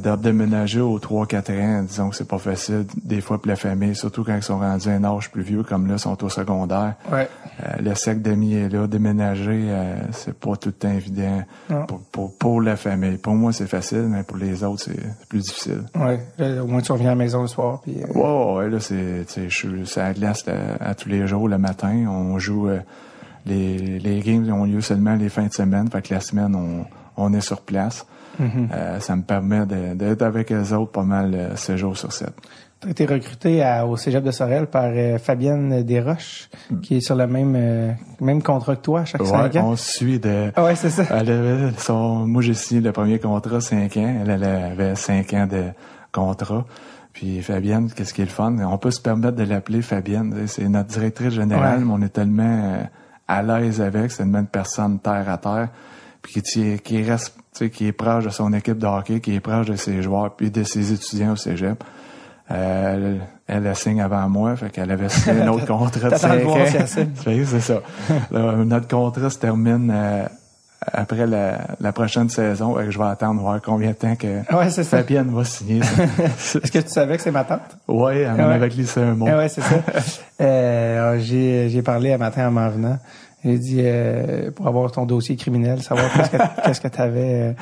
de 0.00 0.16
déménager 0.16 0.80
aux 0.80 0.98
3-4 0.98 1.62
ans, 1.62 1.82
disons 1.82 2.10
que 2.10 2.16
c'est 2.16 2.28
pas 2.28 2.38
facile 2.38 2.86
des 3.02 3.20
fois 3.20 3.38
pour 3.38 3.48
la 3.48 3.56
famille, 3.56 3.94
surtout 3.94 4.24
quand 4.24 4.36
ils 4.36 4.42
sont 4.42 4.58
rendus 4.58 4.88
à 4.88 4.92
un 4.92 5.04
âge 5.04 5.30
plus 5.30 5.42
vieux 5.42 5.62
comme 5.62 5.86
là, 5.86 5.98
sont 5.98 6.22
au 6.24 6.28
secondaire. 6.28 6.94
Ouais. 7.10 7.28
Euh, 7.62 7.72
le 7.82 7.94
cercle 7.94 8.22
d'amis 8.22 8.54
est 8.54 8.68
là, 8.68 8.86
déménager, 8.86 9.66
euh, 9.68 9.96
c'est 10.12 10.38
pas 10.38 10.56
tout 10.56 10.70
le 10.70 10.72
temps 10.72 10.92
évident 10.92 11.42
pour, 11.88 12.00
pour, 12.10 12.36
pour 12.36 12.62
la 12.62 12.76
famille. 12.76 13.18
Pour 13.18 13.34
moi, 13.34 13.52
c'est 13.52 13.66
facile, 13.66 14.06
mais 14.08 14.22
pour 14.22 14.36
les 14.36 14.64
autres, 14.64 14.82
c'est 14.84 15.28
plus 15.28 15.40
difficile. 15.40 15.82
Ouais. 15.94 16.20
Là, 16.38 16.62
au 16.62 16.66
moins, 16.66 16.80
tu 16.80 16.92
reviens 16.92 17.08
à 17.08 17.10
la 17.10 17.16
maison 17.16 17.42
le 17.42 17.48
soir. 17.48 17.80
Puis, 17.82 17.96
euh, 18.02 18.52
Ouais, 18.54 18.68
là, 18.70 18.80
c'est, 18.80 19.24
je 19.36 19.48
suis 19.48 19.68
la 19.96 20.12
glace 20.12 20.46
là, 20.46 20.54
à 20.80 20.94
tous 20.94 21.08
les 21.08 21.26
jours, 21.26 21.48
le 21.48 21.58
matin. 21.58 22.06
On 22.08 22.38
joue, 22.38 22.68
euh, 22.68 22.80
les, 23.46 23.98
les 23.98 24.20
games 24.20 24.50
ont 24.52 24.64
lieu 24.64 24.80
seulement 24.80 25.14
les 25.14 25.28
fins 25.28 25.46
de 25.46 25.52
semaine. 25.52 25.88
Fait 25.90 26.02
que 26.02 26.14
la 26.14 26.20
semaine, 26.20 26.54
on, 26.54 26.84
on 27.16 27.32
est 27.32 27.40
sur 27.40 27.60
place. 27.62 28.06
Mhm. 28.38 28.68
Euh, 28.72 28.98
ça 29.00 29.14
me 29.16 29.22
permet 29.22 29.66
d'être 29.66 30.22
avec 30.22 30.50
les 30.50 30.72
autres 30.72 30.92
pas 30.92 31.02
mal 31.02 31.34
euh, 31.34 31.54
7 31.56 31.76
jours 31.76 31.96
sur 31.96 32.12
7. 32.12 32.30
Tu 32.80 32.88
as 32.88 32.90
été 32.90 33.06
recruté 33.06 33.62
à- 33.62 33.86
au 33.86 33.96
Cégep 33.96 34.24
de 34.24 34.30
Sorel 34.30 34.66
par 34.66 34.86
euh, 34.86 35.18
Fabienne 35.18 35.82
Desroches, 35.84 36.48
qui 36.82 36.96
est 36.96 37.00
sur 37.00 37.14
le 37.14 37.26
même, 37.26 37.54
euh, 37.56 37.92
même 38.20 38.42
contrat 38.42 38.74
que 38.74 38.80
toi 38.80 39.00
à 39.00 39.04
chaque 39.04 39.20
Ouais, 39.20 39.28
cinq 39.28 39.54
ans. 39.56 39.68
on 39.72 39.76
suit 39.76 40.18
de... 40.18 40.50
Ah 40.56 40.64
ouais, 40.64 40.74
c'est 40.74 40.90
ça. 40.90 41.04
Elle 41.10 41.30
avait 41.30 41.72
son, 41.78 42.26
moi, 42.26 42.42
j'ai 42.42 42.54
signé 42.54 42.80
le 42.80 42.90
premier 42.92 43.18
contrat 43.20 43.60
5 43.60 43.96
ans. 43.98 44.14
Elle, 44.22 44.30
elle 44.30 44.44
avait 44.44 44.94
5 44.96 45.32
ans 45.34 45.46
de 45.46 45.64
contrat. 46.10 46.64
Puis 47.12 47.42
Fabienne, 47.42 47.90
qu'est-ce 47.94 48.14
qui 48.14 48.22
est 48.22 48.24
le 48.24 48.30
fun? 48.30 48.56
On 48.66 48.78
peut 48.78 48.90
se 48.90 49.00
permettre 49.00 49.36
de 49.36 49.44
l'appeler 49.44 49.82
Fabienne. 49.82 50.34
C'est 50.46 50.66
notre 50.68 50.88
directrice 50.88 51.34
générale, 51.34 51.80
Ouais. 51.80 51.84
mais 51.84 51.92
on 51.92 52.00
est 52.02 52.08
tellement 52.12 52.42
euh, 52.64 52.82
à 53.28 53.42
l'aise 53.42 53.80
avec. 53.82 54.10
C'est 54.10 54.22
une 54.24 54.46
personne 54.46 54.98
terre 54.98 55.28
à 55.28 55.36
terre. 55.36 55.68
Puis 56.22 56.40
qui, 56.42 56.78
qui 56.78 57.02
reste, 57.02 57.34
qui 57.72 57.86
est 57.88 57.92
proche 57.92 58.24
de 58.24 58.30
son 58.30 58.52
équipe 58.52 58.78
de 58.78 58.86
hockey, 58.86 59.20
qui 59.20 59.34
est 59.34 59.40
proche 59.40 59.66
de 59.66 59.76
ses 59.76 60.02
joueurs, 60.02 60.34
puis 60.36 60.50
de 60.50 60.62
ses 60.62 60.92
étudiants 60.92 61.32
au 61.32 61.36
cégep. 61.36 61.82
Euh, 62.50 63.18
elle, 63.46 63.66
elle, 63.66 63.76
signe 63.76 64.00
avant 64.00 64.28
moi, 64.28 64.54
fait 64.56 64.70
qu'elle 64.70 64.90
avait 64.90 65.08
signé 65.08 65.40
un 65.42 65.48
autre 65.48 65.66
contrat 65.66 65.88
de 65.90 65.98
T'attends 66.10 66.34
de 66.34 66.40
5 66.40 66.42
voir 66.42 66.56
ans. 66.58 66.66
si 66.66 66.76
elle 66.76 66.88
signe. 66.88 67.10
Fait 67.14 67.36
que 67.38 67.44
c'est 67.44 67.60
ça. 67.60 67.80
Là, 68.30 68.52
notre 68.64 68.88
contrat 68.88 69.30
se 69.30 69.38
termine 69.38 69.90
euh, 69.94 70.24
après 70.92 71.26
la, 71.26 71.58
la 71.80 71.92
prochaine 71.92 72.28
saison. 72.28 72.74
Que 72.74 72.90
je 72.90 72.98
vais 72.98 73.04
attendre 73.06 73.40
voir 73.40 73.60
combien 73.62 73.90
de 73.90 73.96
temps 73.96 74.16
que 74.16 74.42
Ouais. 74.54 74.70
Fabienne 74.84 75.30
va 75.34 75.44
signer. 75.44 75.80
Est-ce 76.44 76.58
que 76.70 76.78
tu 76.80 76.88
savais 76.88 77.16
que 77.16 77.22
c'est 77.22 77.30
ma 77.30 77.44
tante? 77.44 77.60
ouais, 77.88 78.20
elle 78.20 78.32
m'en 78.36 78.48
Ouais. 78.48 78.54
avait 78.54 78.68
glissé 78.68 79.00
un 79.00 79.14
mot. 79.14 79.26
Ouais, 79.26 79.48
c'est 79.48 79.62
ça. 79.62 79.76
Euh, 80.40 81.18
j'ai, 81.20 81.68
j'ai 81.70 81.82
parlé 81.82 82.12
un 82.12 82.18
matin 82.18 82.48
en 82.48 82.50
m'en 82.50 82.68
venant. 82.68 82.98
J'ai 83.44 83.58
dit 83.58 83.80
euh, 83.80 84.50
pour 84.52 84.68
avoir 84.68 84.92
ton 84.92 85.04
dossier 85.04 85.34
criminel, 85.36 85.82
savoir 85.82 86.12
qu'est-ce 86.12 86.30
que 86.80 86.88
que 86.88 86.94
t'avais, 86.94 87.54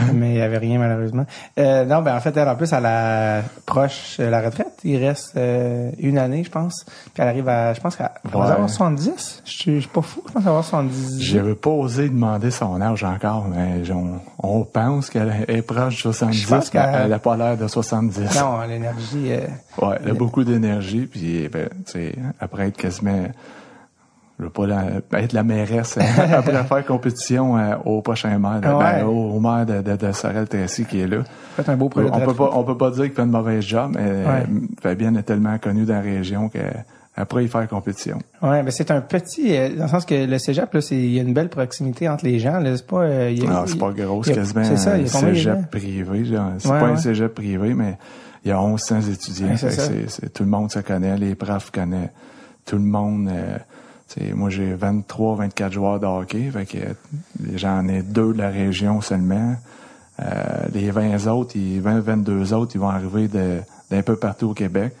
euh, 0.00 0.04
mais 0.14 0.30
il 0.30 0.36
y 0.38 0.40
avait 0.40 0.56
rien 0.58 0.78
malheureusement. 0.78 1.26
Euh, 1.58 1.84
non, 1.84 2.00
ben 2.02 2.16
en 2.16 2.20
fait, 2.20 2.34
elle 2.36 2.48
en 2.48 2.56
plus, 2.56 2.72
elle 2.72 2.86
a 2.86 3.42
proche 3.66 4.16
euh, 4.18 4.30
la 4.30 4.40
retraite. 4.40 4.72
Il 4.84 4.96
reste 5.04 5.36
euh, 5.36 5.90
une 5.98 6.16
année, 6.18 6.42
je 6.44 6.50
pense. 6.50 6.84
Puis 6.86 7.22
elle 7.22 7.28
arrive 7.28 7.48
à, 7.48 7.74
je 7.74 7.80
pense 7.80 7.96
qu'elle 7.96 8.08
elle 8.24 8.30
va 8.30 8.38
Ouais. 8.46 8.50
avoir 8.52 8.70
70. 8.70 9.42
Je 9.44 9.50
suis 9.50 9.74
je 9.76 9.80
suis 9.80 9.88
pas 9.88 10.00
fou, 10.02 10.22
je 10.26 10.32
pense 10.32 10.42
qu'elle 10.42 10.42
va 10.44 10.50
avoir 10.50 10.64
70. 10.64 11.20
J'avais 11.22 11.54
pas 11.54 11.70
osé 11.70 12.08
demander 12.08 12.50
son 12.50 12.80
âge 12.80 13.04
encore, 13.04 13.46
mais 13.48 13.82
on, 13.92 14.20
on 14.42 14.64
pense 14.64 15.10
qu'elle 15.10 15.44
est 15.48 15.62
proche 15.62 15.96
de 15.96 16.00
70, 16.12 16.36
Je 16.42 16.48
pense 16.48 16.70
qu'elle- 16.70 16.90
elle 17.04 17.12
a 17.12 17.18
pas 17.18 17.36
l'air 17.36 17.56
de 17.58 17.68
70. 17.68 18.40
Non, 18.40 18.60
l'énergie. 18.66 19.32
euh, 19.32 19.46
Ouais, 19.82 19.96
elle 20.02 20.10
a 20.10 20.14
beaucoup 20.14 20.44
d'énergie, 20.44 21.06
puis 21.06 21.48
ben, 21.52 21.68
tu 21.84 21.92
sais, 21.92 22.14
après 22.40 22.68
être 22.68 22.76
quasiment, 22.78 23.26
je 24.38 24.44
veux 24.44 24.50
pas 24.50 24.66
la- 24.66 24.86
être 25.20 25.32
la 25.32 25.42
mairesse, 25.42 25.96
hein, 25.98 26.04
après 26.34 26.62
faire 26.64 26.84
compétition 26.84 27.56
euh, 27.56 27.74
au 27.84 28.02
prochain 28.02 28.38
maire, 28.38 28.60
Ouais. 28.76 29.00
ben, 29.00 29.04
au, 29.06 29.30
au 29.36 29.40
maire 29.40 29.64
de, 29.66 29.80
de, 29.82 29.96
de 29.96 30.12
Sorel-Tracy 30.12 30.84
qui 30.84 31.00
est 31.00 31.06
là. 31.06 31.18
fait 31.56 31.68
un 31.68 31.76
beau 31.76 31.88
projet 31.88 32.08
On 32.12 32.20
peut 32.20 32.34
pas, 32.34 32.50
on 32.52 32.62
peut 32.64 32.76
pas 32.76 32.90
dire 32.90 33.04
qu'il 33.04 33.14
fait 33.14 33.22
une 33.22 33.30
mauvaise 33.30 33.64
job, 33.64 33.92
mais 33.94 34.00
euh, 34.04 34.42
Fabienne 34.82 35.16
est 35.16 35.22
tellement 35.22 35.56
connue 35.58 35.84
dans 35.86 35.94
la 35.94 36.00
région 36.02 36.48
qu'elle 36.50 36.84
pourrait 37.28 37.46
y 37.46 37.48
faire 37.48 37.66
compétition. 37.66 38.18
Ouais, 38.42 38.62
mais 38.62 38.70
c'est 38.72 38.90
un 38.90 39.00
petit, 39.00 39.56
euh, 39.56 39.70
dans 39.74 39.84
le 39.84 39.88
sens 39.88 40.04
que 40.04 40.26
le 40.26 40.38
cégep, 40.38 40.70
là, 40.74 40.80
c'est, 40.82 40.96
il 40.96 41.12
y 41.12 41.18
a 41.18 41.22
une 41.22 41.32
belle 41.32 41.48
proximité 41.48 42.06
entre 42.06 42.26
les 42.26 42.38
gens, 42.38 42.58
là. 42.60 42.76
C'est 42.76 42.86
pas, 42.86 43.04
euh, 43.04 43.30
il 43.30 43.42
y 43.42 43.46
a- 43.46 43.50
Non, 43.50 43.62
c'est 43.66 43.78
pas 43.78 43.90
gros, 43.92 44.22
c'est 44.22 44.34
quasiment 44.34 44.64
c'est 44.64 44.76
ça, 44.76 44.92
un 44.92 45.06
cégep 45.06 45.70
privé. 45.70 46.24
genre. 46.26 46.50
C'est 46.58 46.68
Ouais, 46.68 46.78
pas 46.78 46.86
un 46.88 46.96
cégep 46.96 47.34
privé, 47.34 47.72
mais 47.72 47.96
il 48.44 48.48
y 48.48 48.52
a 48.52 48.60
1100 48.60 49.00
étudiants. 49.10 49.48
Ouais, 49.48 49.56
c'est- 49.56 50.08
c'est- 50.10 50.28
tout 50.30 50.42
le 50.42 50.50
monde 50.50 50.70
se 50.70 50.80
connaît, 50.80 51.16
les 51.16 51.34
profs 51.34 51.70
connaissent 51.70 52.10
tout 52.66 52.76
le 52.76 52.82
monde. 52.82 53.28
euh, 53.32 53.56
moi, 54.34 54.50
j'ai 54.50 54.72
23, 54.74 55.36
24 55.36 55.72
joueurs 55.72 56.00
de 56.00 56.06
hockey. 56.06 56.50
Fait 56.52 56.64
que 56.66 56.78
euh, 56.78 56.92
j'en 57.56 57.86
ai 57.88 58.02
deux 58.02 58.32
de 58.32 58.38
la 58.38 58.48
région 58.50 59.00
seulement. 59.00 59.56
Euh, 60.20 60.24
les 60.72 60.90
20 60.90 61.26
autres, 61.26 61.56
ils, 61.56 61.80
20, 61.80 62.00
22 62.00 62.54
autres, 62.54 62.72
ils 62.74 62.80
vont 62.80 62.88
arriver 62.88 63.28
d'un 63.28 64.02
peu 64.02 64.16
partout 64.16 64.50
au 64.50 64.54
Québec. 64.54 64.94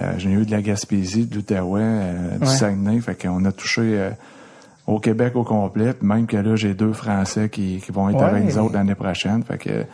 Euh, 0.00 0.12
J'en 0.16 0.30
ai 0.30 0.32
eu 0.34 0.46
de 0.46 0.50
la 0.50 0.62
Gaspésie, 0.62 1.26
de 1.26 1.34
l'Outaouais, 1.34 1.80
euh, 1.82 2.38
du 2.38 2.44
Ouais. 2.46 2.46
Saguenay. 2.46 3.00
Fait 3.00 3.20
qu'on 3.20 3.44
a 3.44 3.52
touché 3.52 3.82
euh, 3.82 4.10
au 4.86 4.98
Québec 5.00 5.36
au 5.36 5.44
complet. 5.44 5.92
Puis 5.92 6.06
même 6.08 6.26
que 6.26 6.38
là, 6.38 6.56
j'ai 6.56 6.72
deux 6.72 6.94
Français 6.94 7.50
qui, 7.50 7.82
qui 7.84 7.92
vont 7.92 8.08
être 8.08 8.16
Ouais. 8.16 8.24
avec 8.24 8.44
nous 8.44 8.58
autres 8.58 8.72
l'année 8.74 8.94
prochaine. 8.94 9.42
Fait 9.42 9.58
que 9.58 9.84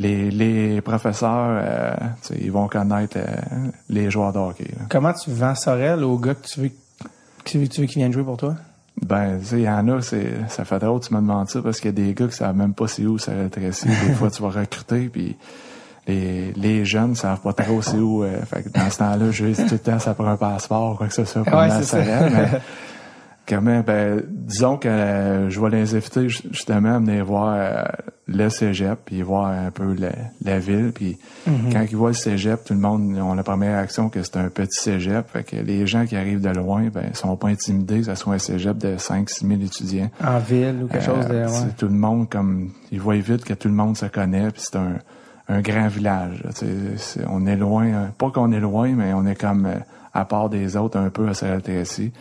les, 0.00 0.30
les 0.32 0.80
professeurs, 0.80 1.60
euh, 1.62 1.94
ils 2.40 2.50
vont 2.50 2.66
connaître 2.66 3.16
les 3.88 4.10
joueurs 4.10 4.32
de 4.32 4.38
hockey. 4.38 4.64
là. 4.76 4.86
Comment 4.90 5.12
tu 5.12 5.30
vends 5.30 5.54
Sorel 5.54 6.02
aux 6.02 6.18
gars 6.18 6.34
que 6.34 6.46
tu 6.46 6.60
veux, 6.62 6.70
tu 7.48 7.58
veux, 7.58 7.66
qu'ils 7.66 7.86
viennent 7.86 8.12
jouer 8.12 8.24
pour 8.24 8.36
toi? 8.36 8.54
Ben, 9.00 9.38
tu 9.40 9.46
sais, 9.46 9.56
il 9.58 9.62
y 9.62 9.68
en 9.68 9.86
a, 9.88 10.02
c'est, 10.02 10.32
ça 10.48 10.64
fait 10.64 10.78
drôle, 10.78 11.00
tu 11.00 11.14
me 11.14 11.20
demandes 11.20 11.48
ça, 11.48 11.62
parce 11.62 11.80
qu'il 11.80 11.90
y 11.90 12.02
a 12.02 12.06
des 12.06 12.14
gars 12.14 12.26
qui 12.26 12.36
savent 12.36 12.56
même 12.56 12.74
pas 12.74 12.88
c'est 12.88 13.06
où 13.06 13.18
ça 13.18 13.32
rétrécit. 13.32 13.86
Des 13.86 14.12
fois, 14.14 14.30
tu 14.30 14.42
vas 14.42 14.50
recruter, 14.50 15.08
puis 15.08 15.36
les, 16.06 16.52
les 16.52 16.84
jeunes 16.84 17.14
savent 17.14 17.40
pas 17.40 17.52
trop 17.52 17.80
c'est 17.82 17.96
où. 17.96 18.24
euh, 18.24 18.40
fait 18.44 18.62
que 18.64 18.68
dans 18.70 18.90
ce 18.90 18.98
temps-là, 18.98 19.30
je 19.30 19.44
tout 19.44 19.72
le 19.72 19.78
temps, 19.78 19.98
ça 19.98 20.14
prend 20.14 20.26
un 20.26 20.36
passeport, 20.36 20.96
quoi 20.96 21.06
que 21.06 21.14
ce 21.14 21.24
soit, 21.24 21.44
pour 21.44 21.54
Ouais, 21.54 21.70
à 21.70 21.70
c'est 21.82 21.84
ça. 21.84 22.04
Sorel, 22.04 22.32
mais 22.32 22.60
comment, 23.48 23.80
ben, 23.80 24.22
disons 24.28 24.76
que 24.76 24.88
euh, 24.88 25.48
je 25.50 25.60
vais 25.60 25.70
les 25.70 25.94
inviter 25.94 26.28
ju- 26.28 26.42
justement 26.52 26.96
à 26.96 26.98
venir 26.98 27.24
voir 27.24 27.54
euh, 27.56 27.82
le 28.26 28.48
cégep, 28.50 28.98
puis 29.06 29.22
voir 29.22 29.46
un 29.46 29.70
peu 29.70 29.94
la, 29.94 30.10
la 30.44 30.58
ville, 30.58 30.92
puis 30.94 31.16
Mhm. 31.46 31.72
quand 31.72 31.84
ils 31.90 31.96
voient 31.96 32.10
le 32.10 32.14
cégep, 32.14 32.62
tout 32.64 32.74
le 32.74 32.80
monde 32.80 33.16
a 33.18 33.34
la 33.34 33.42
première 33.42 33.76
réaction 33.78 34.10
que 34.10 34.22
c'est 34.22 34.36
un 34.36 34.48
petit 34.50 34.78
cégep, 34.80 35.28
fait 35.30 35.44
que 35.44 35.56
les 35.56 35.86
gens 35.86 36.04
qui 36.04 36.14
arrivent 36.16 36.42
de 36.42 36.50
loin, 36.50 36.88
ben, 36.92 37.14
sont 37.14 37.34
pas 37.36 37.48
intimidés 37.48 38.00
que 38.00 38.04
ce 38.06 38.14
soit 38.14 38.34
un 38.34 38.38
cégep 38.38 38.76
de 38.76 38.96
5-6 38.96 39.46
000 39.48 39.60
étudiants. 39.62 40.10
En 40.22 40.38
ville 40.38 40.80
ou 40.84 40.86
quelque 40.88 41.04
chose 41.04 41.26
de, 41.26 41.34
Euh, 41.34 41.46
ouais. 41.46 41.52
c'est 41.52 41.76
Tout 41.76 41.86
le 41.88 41.94
monde, 41.94 42.28
comme, 42.28 42.70
ils 42.92 43.00
voient 43.00 43.14
vite 43.16 43.44
que 43.44 43.54
tout 43.54 43.68
le 43.68 43.74
monde 43.74 43.96
se 43.96 44.06
connaît, 44.06 44.50
puis 44.50 44.60
c'est 44.62 44.76
un, 44.76 44.98
un 45.48 45.60
grand 45.62 45.88
village. 45.88 46.42
là, 46.44 46.50
on 47.30 47.46
est 47.46 47.56
loin, 47.56 47.86
euh, 47.86 48.06
pas 48.18 48.30
qu'on 48.30 48.52
est 48.52 48.60
loin, 48.60 48.90
mais 48.94 49.14
on 49.14 49.24
est 49.26 49.34
comme 49.40 49.64
euh, 49.64 49.76
à 50.12 50.26
part 50.26 50.50
des 50.50 50.76
autres 50.76 50.98
un 50.98 51.08
peu 51.08 51.28
à 51.28 51.32
Sorel-Tracy. 51.34 52.12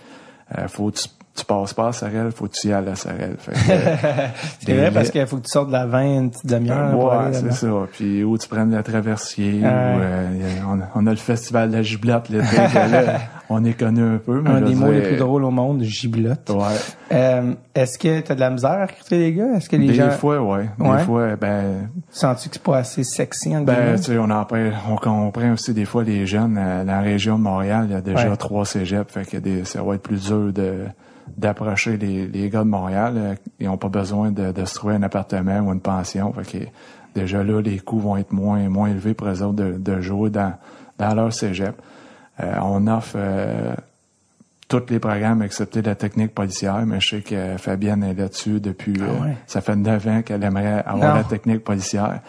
Euh, 0.58 0.68
faut 0.70 0.90
que 0.92 0.98
tu, 1.00 1.10
tu 1.38 1.46
passes 1.46 1.74
pas 1.74 1.88
à 1.90 1.92
Sorel, 1.94 2.32
faut 2.32 2.46
que 2.48 2.54
tu 2.54 2.68
y 2.68 2.74
ailles 2.74 2.90
à 2.90 2.96
Sorel. 2.96 3.36
Euh, 3.70 4.28
C'est 4.60 4.74
vrai 4.74 4.92
parce 4.92 5.10
qu'il 5.12 5.26
faut 5.28 5.38
que 5.38 5.44
tu 5.46 5.52
sortes 5.52 5.68
de 5.68 5.74
la 5.74 5.86
vin 5.86 6.04
une 6.20 6.32
petite 6.32 6.46
demi-heure 6.46 6.92
pour 6.92 7.06
Ouais, 7.06 7.32
c'est 7.34 7.52
ça. 7.54 7.68
Puis 7.94 8.24
où 8.24 8.38
tu 8.38 8.48
prennes 8.48 8.72
la 8.72 8.84
traversier, 8.84 9.60
ou, 9.62 9.66
euh, 9.66 10.28
on, 10.70 10.80
a- 10.82 10.90
on 10.96 11.08
a 11.08 11.12
le 11.12 11.16
festival 11.18 11.70
de 11.72 11.76
la 11.78 11.82
giblotte 11.84 12.30
l'été, 12.30 12.46
on 13.50 13.64
est 13.64 13.74
connu 13.74 14.02
un 14.02 14.18
peu. 14.18 14.42
Mais 14.42 14.50
Un 14.50 14.62
des 14.62 14.76
mots 14.76 14.92
les 14.92 15.02
plus 15.02 15.16
drôles 15.18 15.44
au 15.44 15.52
monde, 15.52 15.82
giblotte. 15.84 16.50
Ouais. 16.50 16.66
Euh, 17.14 17.54
est-ce 17.76 17.98
que 17.98 18.20
tu 18.22 18.32
as 18.32 18.36
de 18.36 18.40
la 18.40 18.50
misère 18.50 18.72
à 18.72 18.86
recruter 18.86 19.18
les 19.18 19.34
gars? 19.34 19.54
Est-ce 19.56 19.70
que 19.70 19.76
les 19.76 19.88
Des 19.88 19.94
gens 19.94 20.10
fois, 20.12 20.42
ouais. 20.42 20.66
Ouais. 20.80 20.98
Des 20.98 21.04
fois, 21.04 21.36
ben, 21.36 21.90
sens-tu 22.10 22.50
que 22.50 22.56
c'est 22.56 22.64
pas 22.64 22.78
assez 22.78 23.04
sexy 23.04 23.56
en 23.56 23.62
Ben, 23.62 23.96
tu 23.98 24.04
sais, 24.04 24.18
on 24.18 24.30
en 24.30 24.44
prend, 24.46 24.70
on 24.90 24.96
comprend 24.96 25.52
aussi 25.54 25.74
des 25.74 25.86
fois 25.86 26.04
les 26.04 26.26
jeunes 26.26 26.56
dans 26.56 26.86
la 26.86 27.02
région 27.02 27.38
de 27.38 27.44
Montréal, 27.44 27.86
il 27.90 27.94
y 27.94 27.96
a 27.96 28.02
déjà 28.02 28.30
Ouais. 28.30 28.38
trois 28.38 28.66
cégeps, 28.66 29.12
fait 29.14 29.26
que 29.26 29.38
des, 29.38 29.64
ça 29.66 29.82
va 29.84 29.96
être 29.96 30.02
plus 30.04 30.26
dur 30.28 30.52
de 30.52 30.74
d'approcher 31.38 31.98
les, 31.98 32.28
les 32.28 32.50
gars 32.50 32.64
de 32.64 32.70
Montréal. 32.70 33.14
euh, 33.18 33.36
Ils 33.60 33.70
ont 33.70 33.78
pas 33.78 33.90
besoin 33.90 34.32
de, 34.32 34.52
de 34.52 34.66
se 34.66 34.74
trouver 34.76 34.96
un 34.96 35.04
appartement 35.04 35.60
ou 35.60 35.72
une 35.74 35.82
pension, 35.82 36.34
fait 36.34 36.60
que 36.60 36.66
déjà 37.16 37.44
là, 37.44 37.62
les 37.62 37.80
coûts 37.80 38.00
vont 38.00 38.18
être 38.18 38.32
moins 38.32 38.68
moins 38.70 38.90
élevés 38.90 39.14
pour 39.14 39.28
eux 39.28 39.42
autres 39.44 39.56
de, 39.56 39.78
de 39.78 40.02
jouer 40.02 40.30
dans 40.30 40.54
dans 40.98 41.14
leur 41.14 41.32
cégep. 41.32 41.76
Euh, 42.40 42.54
on 42.62 42.88
offre 42.88 43.16
euh, 43.16 43.74
tous 44.68 44.84
les 44.90 45.00
programmes 45.00 45.42
excepté 45.44 45.82
la 45.82 45.96
technique 45.96 46.34
policière, 46.36 46.86
mais 46.86 47.00
je 47.00 47.08
sais 47.18 47.22
que 47.22 47.56
Fabienne 47.58 48.04
est 48.04 48.14
là-dessus 48.14 48.60
depuis 48.60 48.96
Ah 49.00 49.06
euh, 49.26 49.32
ça 49.48 49.62
fait 49.62 49.76
neuf 49.76 50.06
ans 50.08 50.22
qu'elle 50.24 50.44
aimerait 50.44 50.84
avoir 50.86 51.14
Non. 51.14 51.22
la 51.22 51.24
technique 51.24 51.64
policière. 51.64 52.20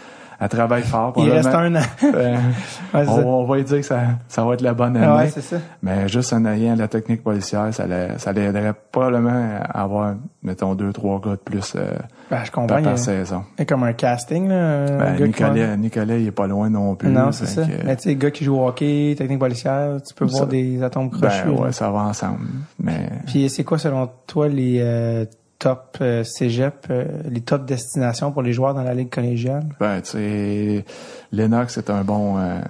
Elle 0.41 0.49
travaille 0.49 0.83
fort. 0.83 1.13
Il 1.17 1.31
reste 1.31 1.49
un 1.49 1.75
an. 1.75 1.81
Euh, 2.15 2.37
Ouais, 2.95 3.05
on, 3.07 3.41
on 3.41 3.45
va 3.45 3.57
lui 3.57 3.65
dire 3.65 3.77
que 3.81 3.83
ça, 3.85 4.01
ça 4.29 4.43
va 4.45 4.55
être 4.55 4.63
la 4.63 4.73
bonne 4.73 4.97
année. 4.97 5.07
Ah 5.07 5.17
ouais, 5.19 5.29
ça. 5.29 5.57
mais 5.83 6.09
juste 6.09 6.33
en 6.33 6.43
ayant 6.47 6.75
la 6.75 6.89
technique 6.89 7.23
policière, 7.23 7.69
ça, 7.75 7.85
ça 8.17 8.33
l'aiderait 8.33 8.73
probablement 8.91 9.59
à 9.63 9.83
avoir, 9.83 10.15
mettons, 10.43 10.75
deux, 10.75 10.91
trois 10.95 11.21
gars 11.21 11.33
de 11.33 11.37
plus 11.37 11.75
euh, 11.77 11.91
Ben, 12.31 12.45
je 12.45 12.51
par, 12.51 12.67
comprends. 12.67 12.83
Par 12.83 12.99
saison. 12.99 13.45
a 13.59 13.65
comme 13.67 13.83
un 13.83 13.93
casting, 13.93 14.49
là. 14.49 14.87
Ben, 14.87 15.17
gars 15.19 15.27
Nicolas, 15.27 15.77
Nicolas, 15.77 16.17
il 16.17 16.27
est 16.29 16.33
pas 16.33 16.47
loin 16.47 16.71
non 16.71 16.95
plus. 16.95 17.11
Non, 17.11 17.31
c'est 17.31 17.45
ça. 17.47 17.67
que, 17.67 17.85
Mais 17.85 17.97
tu 17.97 18.05
sais, 18.05 18.15
gars 18.15 18.31
qui 18.31 18.45
joue 18.45 18.57
au 18.57 18.67
hockey, 18.67 19.15
technique 19.19 19.39
policière, 19.41 19.99
tu 20.07 20.15
peux 20.15 20.25
voir 20.25 20.47
des 20.47 20.83
atomes 20.83 21.11
crochus. 21.11 21.43
ben 21.45 21.55
là. 21.55 21.61
ouais, 21.61 21.73
ça 21.73 21.91
va 21.91 21.99
ensemble. 22.01 22.47
Mais 22.83 23.11
Puis 23.27 23.51
c'est 23.51 23.65
quoi, 23.65 23.77
selon 23.79 24.09
toi, 24.27 24.49
les, 24.49 24.79
euh, 24.81 25.27
top 25.59 25.99
euh, 26.01 26.23
cégep, 26.23 26.87
euh, 26.91 27.05
les 27.29 27.41
top 27.41 27.65
destinations 27.65 28.31
pour 28.31 28.43
les 28.43 28.53
joueurs 28.53 28.75
dans 28.75 28.85
la 28.85 28.95
ligue 28.95 29.11
collégiale? 29.11 29.65
Ben, 29.81 30.01
tu 30.01 30.11
sais, 30.11 30.85
Lennox 31.33 31.79
est 31.79 31.91
un 31.91 32.05
bon, 32.05 32.39
euh, 32.39 32.61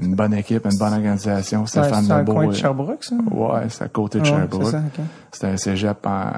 une 0.00 0.14
bonne 0.14 0.34
équipe, 0.34 0.66
une 0.66 0.78
bonne 0.78 0.92
organisation. 0.92 1.62
Ouais, 1.62 1.66
Stéphane 1.66 2.04
c'est 2.04 2.18
Lebeau. 2.18 2.34
coin 2.34 2.46
de 2.48 2.52
Sherbrooke, 2.52 3.04
ça? 3.04 3.16
Ouais, 3.30 3.68
c'est 3.70 3.84
à 3.84 3.88
côté 3.88 4.18
de 4.18 4.24
ouais, 4.24 4.30
Sherbrooke. 4.30 4.66
c'est. 4.70 5.02
C'est 5.32 5.46
un 5.46 5.56
cégep 5.56 6.06
en, 6.06 6.32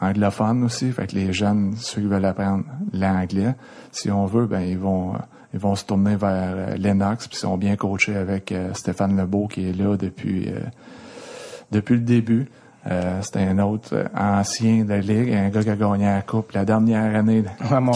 anglophone 0.00 0.64
aussi. 0.64 0.90
Fait 0.90 1.06
que 1.06 1.14
les 1.14 1.32
jeunes, 1.32 1.74
ceux 1.76 2.02
qui 2.02 2.08
veulent 2.08 2.24
apprendre 2.24 2.64
l'anglais, 2.92 3.54
si 3.92 4.10
on 4.10 4.26
veut, 4.26 4.46
ben 4.46 4.60
ils 4.60 4.78
vont 4.78 5.14
ils 5.54 5.60
vont 5.60 5.74
se 5.74 5.84
tourner 5.84 6.16
vers 6.16 6.76
Lennox, 6.76 7.28
puis 7.28 7.36
ils 7.36 7.40
sont 7.40 7.56
bien 7.56 7.76
coachés 7.76 8.16
avec 8.16 8.52
Stéphane 8.74 9.16
Lebeau 9.16 9.46
qui 9.46 9.70
est 9.70 9.72
là 9.72 9.96
depuis 9.96 10.52
depuis 11.70 11.94
le 11.94 12.02
début. 12.02 12.48
Euh, 12.88 13.20
C'était 13.22 13.40
un 13.42 13.58
autre 13.58 13.88
euh, 13.94 14.04
ancien 14.16 14.84
de 14.84 14.90
la 14.90 14.98
Ligue, 15.00 15.32
un 15.34 15.48
gars 15.48 15.62
qui 15.62 15.70
a 15.70 15.76
gagné 15.76 16.04
la 16.06 16.22
Coupe. 16.22 16.52
La 16.52 16.64
dernière 16.64 17.16
année, 17.16 17.42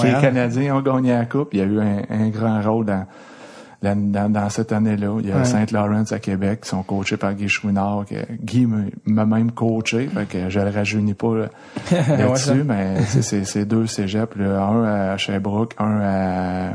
les 0.03 0.13
Canadiens 0.21 0.77
ont 0.77 0.81
gagné 0.83 1.13
la 1.13 1.27
Coupe. 1.27 1.51
Il 1.53 1.61
y 1.61 1.63
a 1.63 1.67
eu 1.67 1.81
un, 1.81 2.03
un 2.11 2.29
grand 2.29 2.61
rôle 2.61 2.87
dans, 2.87 3.07
dans, 3.83 4.31
dans- 4.33 4.49
cette 4.51 4.73
année-là. 4.73 5.17
Il 5.21 5.29
y 5.29 5.33
a 5.33 5.37
Ouais. 5.39 5.45
Saint-Laurent 5.45 6.03
à 6.11 6.19
Québec 6.19 6.63
qui 6.63 6.69
sont 6.71 6.83
coachés 6.83 7.17
par 7.17 7.35
Guy 7.35 7.49
Chouinard. 7.49 8.05
Que 8.09 8.17
Guy 8.43 8.67
m'a 9.07 9.25
même 9.27 9.53
coaché, 9.53 10.09
fait 10.09 10.27
que 10.27 10.51
je 10.51 10.59
le 10.61 10.71
rajeunis 10.71 11.15
pas 11.15 11.35
là, 11.37 11.47
ça. 11.87 12.17
là-dessus, 12.17 12.65
mais 12.65 13.01
c'est- 13.03 13.65
deux 13.65 13.87
cégeps, 13.87 14.37
là, 14.37 14.61
un 14.65 14.85
à 15.13 15.17
Sherbrooke, 15.17 15.75
un 15.79 16.01
à 16.01 16.71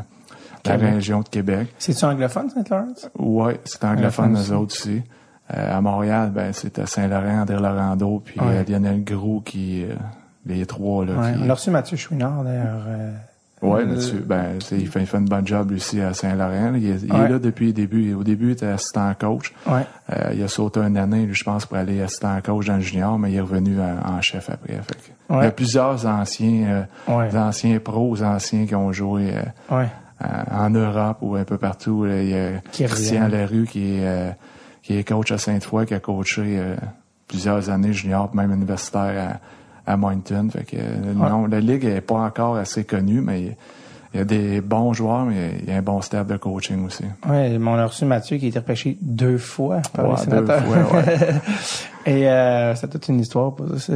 la 0.65 0.78
Québec. 0.78 0.93
région 0.95 1.19
de 1.19 1.28
Québec. 1.30 1.67
C'est-tu 1.78 2.06
anglophone, 2.06 2.49
Saint-Laurent? 2.49 2.88
Ouais, 3.19 3.60
c'est 3.65 3.84
anglophone, 3.84 4.34
aussi. 4.38 4.51
eux 4.51 4.56
autres 4.56 4.73
aussi. 4.75 5.01
Euh, 5.54 5.78
à 5.78 5.82
Montréal, 5.82 6.32
ben 6.34 6.52
c'était 6.54 6.88
Saint-Laurent, 6.88 7.42
André 7.42 7.56
Laurando, 7.60 8.20
puis 8.26 8.40
Ouais. 8.40 8.48
euh, 8.58 8.64
Lionel 8.68 9.04
Groux 9.04 9.42
qui 9.46 9.84
euh, 9.84 9.94
les 10.48 10.66
trois 10.66 11.06
là. 11.06 11.14
Ouais, 11.14 11.34
qui, 11.34 11.40
on 11.44 11.50
a 11.50 11.54
reçu 11.54 11.70
Mathieu 11.70 11.98
Chouinard, 11.98 12.44
d'ailleurs. 12.44 12.84
euh, 12.88 13.12
Ouais, 13.62 13.82
euh, 13.82 13.86
là-dessus. 13.86 14.24
Ben, 14.26 14.56
il 14.56 14.64
fait, 14.64 15.00
il 15.02 15.08
fait 15.08 15.18
une 15.18 15.26
bonne 15.30 15.46
job 15.48 15.72
aussi 15.72 16.02
à 16.02 16.14
Saint-Laurent. 16.16 16.74
Il, 16.76 16.86
est, 16.90 17.04
il 17.04 17.14
Ouais. 17.14 17.26
est 17.26 17.30
là 17.30 17.40
depuis 17.40 17.68
le 17.68 17.74
début. 17.74 18.14
Au 18.16 18.24
début, 18.24 18.48
il 18.48 18.52
était 18.54 18.66
assistant 18.66 19.12
coach. 19.20 19.54
Ouais. 19.68 19.82
Euh, 20.12 20.32
il 20.34 20.42
a 20.44 20.48
sauté 20.48 20.80
une 20.82 20.98
année, 20.98 21.30
je 21.32 21.44
pense, 21.44 21.66
pour 21.68 21.78
aller 21.78 22.02
assistant 22.02 22.36
coach 22.44 22.66
dans 22.66 22.76
le 22.76 22.82
junior, 22.82 23.18
mais 23.20 23.32
il 23.32 23.38
est 23.38 23.42
revenu 23.42 23.78
en, 23.80 24.18
en 24.18 24.22
chef 24.22 24.50
après. 24.50 24.74
Fait 24.74 24.96
que 24.96 25.02
Il 25.30 25.44
y 25.44 25.48
a 25.48 25.52
plusieurs 25.52 26.06
anciens, 26.08 26.86
euh, 27.08 27.32
anciens 27.40 27.80
pros, 27.80 28.22
anciens 28.24 28.66
qui 28.66 28.76
ont 28.76 28.92
joué 28.92 29.32
euh, 29.72 29.86
en 30.52 30.70
Europe 30.72 31.18
ou 31.22 31.36
un 31.36 31.44
peu 31.44 31.58
partout. 31.58 32.06
là. 32.06 32.22
Il 32.22 32.30
y 32.30 32.36
a 32.36 32.62
Christian. 32.72 33.28
Larue 33.28 33.66
qui 33.66 33.96
est, 33.98 34.06
euh, 34.06 34.30
qui 34.86 34.98
est 34.98 35.04
coach 35.04 35.32
à 35.32 35.38
Sainte-Foy, 35.38 35.86
qui 35.88 35.93
a 35.95 36.00
coaché 36.00 36.43
euh, 36.60 36.76
plusieurs 37.28 37.69
années 37.69 37.91
junior, 37.91 38.30
même 38.36 38.52
universitaire 38.54 39.39
à, 39.88 39.91
à 39.93 39.98
Moncton. 39.98 40.48
Fait 40.52 40.63
que, 40.63 40.78
euh, 40.78 41.13
non, 41.13 41.48
la 41.48 41.60
ligue 41.60 41.86
est 41.86 42.02
pas 42.02 42.15
encore 42.19 42.56
assez 42.56 42.84
connue, 42.86 43.19
mais 43.21 43.41
il 43.41 43.45
y 43.48 43.50
a- 43.50 43.54
il 44.13 44.19
y 44.19 44.21
a 44.21 44.26
des 44.26 44.62
bons 44.62 44.93
joueurs, 44.93 45.26
mais 45.26 45.56
il 45.62 45.67
y 45.67 45.71
a 45.74 45.76
un 45.76 45.82
bon 45.82 46.00
staff 46.00 46.26
de 46.26 46.38
coaching 46.38 46.86
aussi. 46.86 47.04
Mais 47.28 47.58
on 47.60 47.74
a 47.74 47.86
reçu 47.86 48.06
Mathieu 48.06 48.38
qui 48.38 48.45
a 48.45 48.48
été 48.48 48.60
repêché 48.60 48.98
deux 49.02 49.38
fois 49.38 49.82
par 49.93 50.06
Ouais, 50.08 50.15
les 50.21 50.26
deux 50.32 50.45
sénateurs. 50.48 50.63
fois, 50.88 51.00
ouais. 51.02 51.17
Et 52.06 52.30
euh, 52.30 52.74
c'est 52.76 52.88
toute 52.89 53.10
une 53.10 53.19
histoire. 53.19 53.54
Pour 53.56 53.78
ça. 53.78 53.91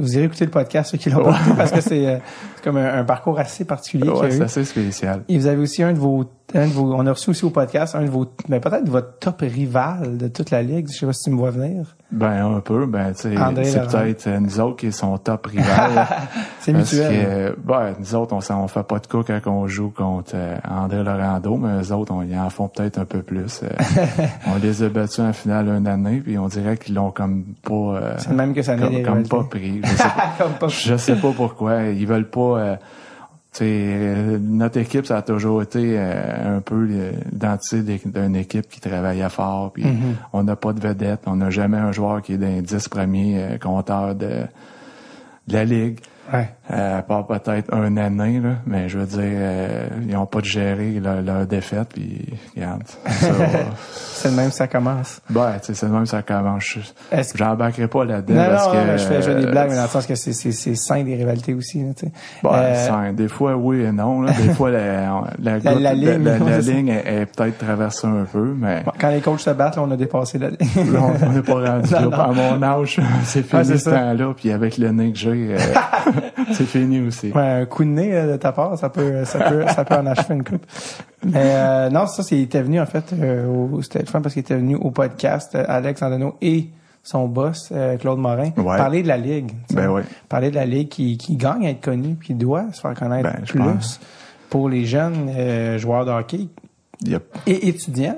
Vous 0.00 0.16
irez 0.16 0.24
écouter 0.24 0.44
le 0.46 0.50
podcast, 0.50 0.90
ceux 0.90 0.98
qui 0.98 1.10
l'ont 1.10 1.22
pas 1.24 1.30
écouté, 1.38 1.56
parce 1.56 1.70
que 1.72 1.80
c'est, 1.80 2.06
euh, 2.06 2.16
comme 2.64 2.76
un, 2.76 2.98
un 3.00 3.04
parcours 3.04 3.38
assez 3.38 3.64
particulier 3.64 4.08
Ouais, 4.08 4.30
c'est 4.30 4.42
assez 4.42 4.64
spécial. 4.64 5.22
Et 5.28 5.38
vous 5.38 5.46
avez 5.46 5.60
aussi 5.62 5.82
un 5.82 5.92
de 5.92 5.98
vos, 5.98 6.24
un 6.54 6.66
de 6.66 6.72
vos, 6.72 6.94
on 6.94 7.06
a 7.06 7.12
reçu 7.12 7.30
aussi 7.30 7.44
au 7.44 7.50
podcast 7.50 7.94
un 7.94 8.02
de 8.04 8.10
vos, 8.10 8.26
mais 8.48 8.60
peut-être 8.60 8.88
votre 8.88 9.18
top 9.18 9.40
rival 9.42 10.16
de 10.18 10.28
toute 10.28 10.50
la 10.50 10.62
ligue. 10.62 10.88
Je 10.92 10.98
sais 10.98 11.06
pas 11.06 11.12
si 11.12 11.24
tu 11.24 11.30
me 11.30 11.36
vois 11.36 11.50
venir. 11.50 11.96
Ben, 12.10 12.44
un 12.56 12.60
peu, 12.60 12.86
ben, 12.86 13.12
tu 13.12 13.22
sais, 13.22 13.34
c'est 13.64 13.86
peut-être 13.86 14.26
euh, 14.26 14.40
nous 14.40 14.58
autres 14.58 14.76
qui 14.78 14.90
sont 14.90 15.16
top 15.18 15.46
rivales. 15.46 16.08
C'est 16.60 16.72
Parce 16.72 16.92
mutuel. 16.92 17.08
que, 17.08 17.30
euh, 17.30 17.52
ben, 17.64 17.94
nous 17.98 18.14
autres, 18.16 18.34
on, 18.34 18.40
s'en- 18.40 18.66
fait 18.68 18.82
pas 18.82 18.98
de 18.98 19.06
coup 19.06 19.22
quand 19.22 19.40
on 19.46 19.66
joue 19.66 19.90
contre 19.90 20.34
André 20.68 21.02
Laurando, 21.04 21.56
mais 21.56 21.82
eux 21.82 21.92
autres, 21.92 22.12
on 22.12 22.22
y 22.22 22.36
en 22.36 22.50
font 22.50 22.68
peut-être 22.68 22.98
un 22.98 23.04
peu 23.06 23.22
plus. 23.22 23.62
On 24.46 24.56
les 24.62 24.82
a 24.82 24.88
battus 24.88 25.20
en 25.20 25.32
finale 25.32 25.68
une 25.68 25.86
année, 25.86 26.20
puis 26.20 26.36
on 26.36 26.48
dirait 26.48 26.76
qu'ils 26.76 26.94
l'ont 26.96 27.10
comme 27.12 27.44
pas, 27.62 28.16
C'est 28.18 28.32
même 28.32 28.52
que 28.52 28.62
ça 28.62 28.76
comme, 28.76 29.26
pas 29.26 29.44
pris. 29.44 29.80
Je 30.68 30.96
sais 30.96 31.16
pas, 31.16 31.32
pourquoi. 31.32 31.84
Ils 31.84 32.06
veulent 32.06 32.28
pas, 32.28 32.40
euh, 32.40 32.76
euh, 33.62 34.38
notre 34.40 34.78
équipe, 34.78 35.06
ça 35.06 35.18
a 35.18 35.22
toujours 35.22 35.62
été 35.62 35.96
euh, 35.98 36.58
un 36.58 36.60
peu 36.60 36.84
l'identité 36.84 38.00
d'une 38.04 38.36
équipe 38.36 38.68
qui 38.68 38.80
travaillait 38.80 39.28
fort, 39.28 39.72
puis 39.72 39.84
Mm-hmm. 39.84 40.14
on 40.32 40.42
n'a 40.44 40.56
pas 40.56 40.72
de 40.72 40.80
vedette, 40.80 41.20
on 41.26 41.36
n'a 41.36 41.50
jamais 41.50 41.78
un 41.78 41.92
joueur 41.92 42.22
qui 42.22 42.34
est 42.34 42.38
dans 42.38 42.46
les 42.46 42.62
10 42.62 42.88
premiers 42.88 43.58
compteurs 43.60 44.14
de, 44.14 44.46
de 45.48 45.52
la 45.52 45.64
ligue. 45.64 45.98
Ouais. 46.32 46.48
Euh, 46.72 46.98
à 46.98 47.02
part 47.02 47.26
peut-être 47.26 47.74
un 47.74 47.96
année, 47.96 48.38
là, 48.40 48.50
mais 48.66 48.88
je 48.88 48.98
veux 48.98 49.06
dire, 49.06 49.18
euh, 49.24 49.88
ils 50.08 50.16
ont 50.16 50.26
pas 50.26 50.40
de 50.40 50.44
gérer 50.44 51.00
leur, 51.00 51.20
leur 51.22 51.46
défaite, 51.46 51.88
puis 51.94 52.26
regarde. 52.54 52.82
C'est 54.20 54.28
le 54.28 54.34
même, 54.36 54.50
ça 54.50 54.66
commence. 54.68 55.20
ben, 55.30 55.54
c'est 55.62 55.82
de 55.86 55.90
même 55.90 56.04
ça 56.04 56.20
commence. 56.20 56.76
J'embarquerai 57.34 57.88
pas 57.88 58.04
là-dedans 58.04 58.44
parce 58.50 58.66
non, 58.66 58.72
que. 58.72 58.76
non, 58.76 58.96
je 58.98 59.04
fais, 59.06 59.22
je 59.22 59.30
fais 59.30 59.34
des 59.34 59.46
euh, 59.46 59.50
blagues, 59.50 59.70
mais 59.70 59.76
dans 59.76 59.82
le 59.84 59.88
sens 59.88 60.06
que 60.06 60.14
c'est, 60.14 60.74
sain 60.74 61.02
des 61.04 61.16
rivalités 61.16 61.54
aussi, 61.54 61.82
là. 61.82 61.92
Ben, 62.42 62.50
Euh, 62.52 62.74
ça, 62.86 63.12
des 63.12 63.28
fois, 63.28 63.56
oui 63.56 63.80
et 63.80 63.92
non. 63.92 64.20
Là. 64.20 64.32
Des 64.32 64.52
fois, 64.52 64.70
la, 64.70 65.24
la, 65.42 65.58
La- 65.58 65.74
la 65.74 65.94
ligne, 65.94 66.88
est, 66.88 67.22
est 67.22 67.26
peut-être 67.26 67.56
traversée 67.58 68.06
un 68.06 68.26
peu, 68.30 68.54
mais 68.56 68.82
Bon, 68.84 68.92
Quand 69.00 69.08
les 69.08 69.20
coachs 69.22 69.40
se 69.40 69.50
battent, 69.50 69.76
là, 69.76 69.82
on 69.86 69.90
a 69.90 69.96
dépassé 69.96 70.36
la 70.38 70.50
ligne. 70.50 70.58
on 71.24 71.30
n'est 71.32 71.40
pas 71.42 71.54
rendu 71.54 71.94
Non, 71.94 72.10
là. 72.10 72.16
À 72.24 72.32
mon 72.32 72.62
âge, 72.62 73.00
c'est 73.24 73.42
fini 73.42 73.64
c'est 73.64 73.78
ce 73.78 73.88
temps-là. 73.90 74.34
Puis 74.36 74.52
avec 74.52 74.76
le 74.76 74.90
nez 74.92 75.12
que 75.12 75.18
j'ai, 75.18 75.54
euh, 75.54 75.58
c'est 76.52 76.64
fini 76.66 77.00
aussi. 77.00 77.30
Ouais, 77.32 77.40
un 77.42 77.66
coup 77.66 77.84
de 77.84 77.90
nez 77.90 78.14
euh, 78.14 78.32
de 78.32 78.36
ta 78.36 78.52
part, 78.52 78.76
ça 78.78 78.88
peut, 78.90 79.24
ça 79.24 79.38
peut, 79.50 79.64
ça 79.68 79.84
peut 79.84 79.94
en 79.94 80.06
achever 80.06 80.34
une 80.34 80.44
coupe. 80.44 80.64
Mais 81.24 81.32
euh, 81.36 81.90
non, 81.90 82.06
ça, 82.06 82.22
c'est, 82.22 82.36
il 82.38 82.42
était 82.42 82.62
venu 82.62 82.80
en 82.80 82.86
fait, 82.86 83.12
euh, 83.12 83.46
au, 83.46 83.82
c'était 83.82 84.00
le 84.00 84.06
fun 84.06 84.20
parce 84.20 84.34
qu'il 84.34 84.40
était 84.40 84.56
venu 84.56 84.74
au 84.76 84.90
podcast, 84.90 85.54
euh, 85.54 85.64
Alex 85.68 86.02
Andano 86.02 86.36
et 86.40 86.68
son 87.02 87.28
boss, 87.28 87.70
euh, 87.72 87.96
Claude 87.96 88.18
Morin, 88.18 88.50
Ouais. 88.56 88.76
parler 88.76 89.02
de 89.02 89.08
la 89.08 89.16
ligue. 89.16 89.52
Ben. 89.72 90.02
Parler 90.28 90.50
de 90.50 90.54
la 90.56 90.66
ligue 90.66 90.88
qui, 90.88 91.16
qui 91.16 91.36
gagne 91.36 91.66
à 91.66 91.70
être 91.70 91.80
connue, 91.80 92.16
qui 92.22 92.34
doit 92.34 92.66
se 92.72 92.80
faire 92.80 92.94
connaître 92.94 93.30
Ben, 93.32 93.42
plus 93.46 93.58
pense. 93.58 94.00
pour 94.50 94.68
les 94.68 94.84
jeunes 94.84 95.30
euh, 95.34 95.78
joueurs 95.78 96.04
de 96.04 96.10
hockey 96.10 96.48
et 97.46 97.68
étudiants, 97.68 98.16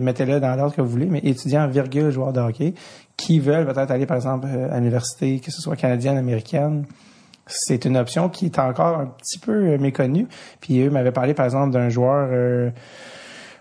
mettez-le 0.00 0.40
dans 0.40 0.54
l'ordre 0.56 0.74
que 0.74 0.80
vous 0.80 0.88
voulez, 0.88 1.04
mais 1.10 1.18
étudiants, 1.22 1.66
virgule, 1.68 2.10
joueurs 2.10 2.32
de 2.32 2.40
hockey, 2.40 2.72
qui 3.18 3.38
veulent 3.40 3.66
peut-être 3.66 3.90
aller, 3.90 4.06
par 4.06 4.16
exemple, 4.16 4.46
euh, 4.50 4.72
à 4.72 4.78
l'université, 4.78 5.38
que 5.38 5.50
ce 5.50 5.60
soit 5.60 5.76
canadienne, 5.76 6.16
américaine, 6.16 6.86
c'est 7.46 7.84
une 7.84 7.96
option 7.96 8.28
qui 8.28 8.46
est 8.46 8.58
encore 8.58 8.98
un 8.98 9.06
petit 9.06 9.38
peu 9.38 9.52
euh, 9.52 9.78
méconnue. 9.78 10.26
Puis 10.60 10.80
eux 10.80 10.90
m'avaient 10.90 11.12
parlé, 11.12 11.34
par 11.34 11.44
exemple, 11.44 11.72
d'un 11.72 11.88
joueur, 11.88 12.28
euh, 12.32 12.70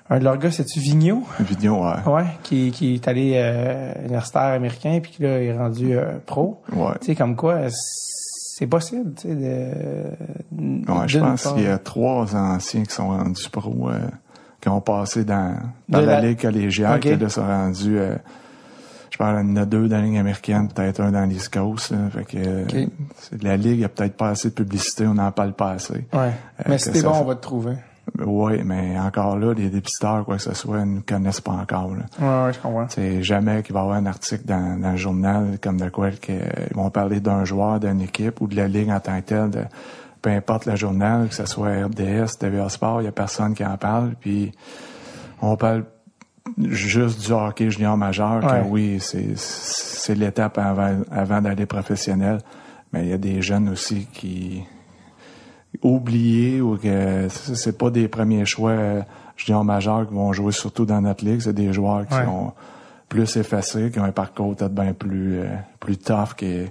un 0.09 0.19
de 0.19 0.23
leurs 0.23 0.37
gars, 0.37 0.51
c'est-tu 0.51 0.79
Vigneault? 0.79 1.23
vidéo, 1.39 1.83
ouais. 1.85 2.11
Ouais, 2.11 2.25
qui, 2.43 2.71
qui 2.71 2.95
est 2.95 3.07
allé 3.07 3.33
euh, 3.35 3.93
universitaire 4.03 4.41
américain, 4.53 4.99
puis 5.01 5.11
qui 5.13 5.23
là, 5.23 5.41
est 5.41 5.57
rendu 5.57 5.97
euh, 5.97 6.17
pro. 6.25 6.61
Ouais. 6.73 6.91
Tu 6.99 7.07
sais, 7.07 7.15
comme 7.15 7.35
quoi, 7.35 7.59
c'est 7.69 8.67
possible, 8.67 9.13
tu 9.15 9.29
sais, 9.29 9.35
de... 9.35 10.91
Ouais, 10.91 11.07
je 11.07 11.19
pense 11.19 11.43
qu'il 11.53 11.63
y 11.63 11.67
a 11.67 11.77
trois 11.77 12.35
anciens 12.35 12.83
qui 12.83 12.93
sont 12.93 13.07
rendus 13.07 13.49
pro, 13.49 13.89
euh, 13.89 13.99
qui 14.59 14.69
ont 14.69 14.81
passé 14.81 15.23
dans, 15.23 15.55
dans 15.89 16.01
De 16.01 16.05
la, 16.05 16.19
la- 16.21 16.27
ligue 16.27 16.41
collégiale, 16.41 16.95
Ok. 16.97 17.01
qui 17.01 17.15
là 17.15 17.29
sont 17.29 17.45
rendus, 17.47 17.97
je 19.11 19.17
parle, 19.17 19.45
il 19.45 19.49
y 19.49 19.51
en 19.53 19.57
a 19.57 19.65
deux 19.65 19.87
dans 19.87 19.97
la 19.97 20.01
ligue 20.03 20.17
américaine, 20.17 20.67
peut-être 20.73 21.01
un 21.01 21.11
dans 21.11 21.25
l'East 21.25 21.53
Coast, 21.53 21.91
là. 21.91 21.97
fait 22.11 22.23
que, 22.25 22.37
euh, 22.37 22.85
la 23.41 23.57
ligue, 23.57 23.83
a 23.83 23.89
peut-être 23.89 24.15
pas 24.17 24.29
assez 24.29 24.49
de 24.49 24.53
publicité, 24.55 25.05
on 25.05 25.13
n'en 25.13 25.31
parle 25.31 25.53
pas 25.53 25.71
assez. 25.71 26.05
Ouais. 26.13 26.31
Mais 26.67 26.75
Euh, 26.75 26.77
si 26.77 26.89
que 26.89 26.93
t'es 26.95 27.01
bon, 27.03 27.13
fait- 27.13 27.19
on 27.21 27.25
va 27.25 27.35
te 27.35 27.41
trouver. 27.41 27.73
Oui, 28.25 28.61
mais 28.65 28.99
encore 28.99 29.37
là, 29.37 29.53
les 29.53 29.69
dépisteurs, 29.69 30.25
quoi 30.25 30.37
que 30.37 30.41
ce 30.41 30.53
soit, 30.55 30.79
ne 30.79 30.95
nous 30.95 31.01
connaissent 31.07 31.39
pas 31.39 31.51
encore, 31.51 31.91
là. 31.93 32.03
Ouais, 32.19 32.45
ouais, 32.47 32.53
je 32.53 32.59
comprends. 32.59 32.87
C'est 32.89 33.21
jamais 33.21 33.61
qu'il 33.63 33.73
va 33.73 33.81
y 33.81 33.83
avoir 33.83 33.97
un 33.97 34.05
article 34.07 34.43
dans, 34.45 34.79
dans 34.81 34.91
le 34.91 34.97
journal 34.97 35.57
comme 35.61 35.77
de 35.79 35.87
quoi 35.89 36.09
ils 36.27 36.75
vont 36.75 36.89
parler 36.89 37.19
d'un 37.19 37.45
joueur, 37.45 37.79
d'une 37.79 38.01
équipe 38.01 38.41
ou 38.41 38.47
de 38.47 38.55
la 38.55 38.67
ligue 38.67 38.89
en 38.89 38.99
tant 38.99 39.19
que 39.21 39.25
telle. 39.27 39.49
de- 39.51 39.65
peu 40.21 40.29
importe 40.29 40.65
le 40.67 40.75
journal, 40.75 41.27
que 41.29 41.33
ce 41.35 41.45
soit 41.47 41.69
RDS, 41.85 42.37
TVA 42.39 42.69
Sport, 42.69 43.01
il 43.01 43.05
y 43.05 43.07
a 43.07 43.11
personne 43.11 43.53
qui 43.55 43.65
en 43.65 43.75
parle. 43.77 44.11
Puis 44.19 44.51
on 45.41 45.55
parle 45.55 45.83
juste 46.57 47.25
du 47.25 47.31
hockey 47.31 47.69
junior 47.69 47.97
majeur, 47.97 48.43
Ouais. 48.43 48.61
que 48.61 48.67
oui, 48.67 48.99
c'est 48.99 50.15
l'étape 50.15 50.57
avant, 50.57 51.01
avant 51.11 51.41
d'aller 51.41 51.65
professionnel. 51.65 52.39
Mais 52.93 53.03
il 53.05 53.09
y 53.09 53.13
a 53.13 53.17
des 53.17 53.41
jeunes 53.41 53.69
aussi 53.69 54.07
qui 54.11 54.63
oubliés 55.81 56.61
ou 56.61 56.77
que 56.77 57.27
c'est 57.29 57.77
pas 57.77 57.89
des 57.89 58.07
premiers 58.07 58.45
choix 58.45 58.71
euh, 58.71 59.01
junior 59.37 59.63
majeurs 59.63 60.07
qui 60.07 60.13
vont 60.13 60.33
jouer 60.33 60.51
surtout 60.51 60.85
dans 60.85 61.01
notre 61.01 61.23
ligue, 61.23 61.39
c'est 61.41 61.53
des 61.53 61.71
joueurs 61.73 62.05
qui 62.07 62.13
Ouais. 62.15 62.25
sont 62.25 62.51
plus 63.07 63.35
effacés, 63.37 63.89
qui 63.91 63.99
ont 63.99 64.03
un 64.03 64.11
parcours 64.11 64.55
peut-être 64.55 64.73
bien 64.73 64.93
plus 64.93 65.39
euh, 65.39 65.47
plus 65.79 65.97
tough, 65.97 66.35
qui 66.35 66.65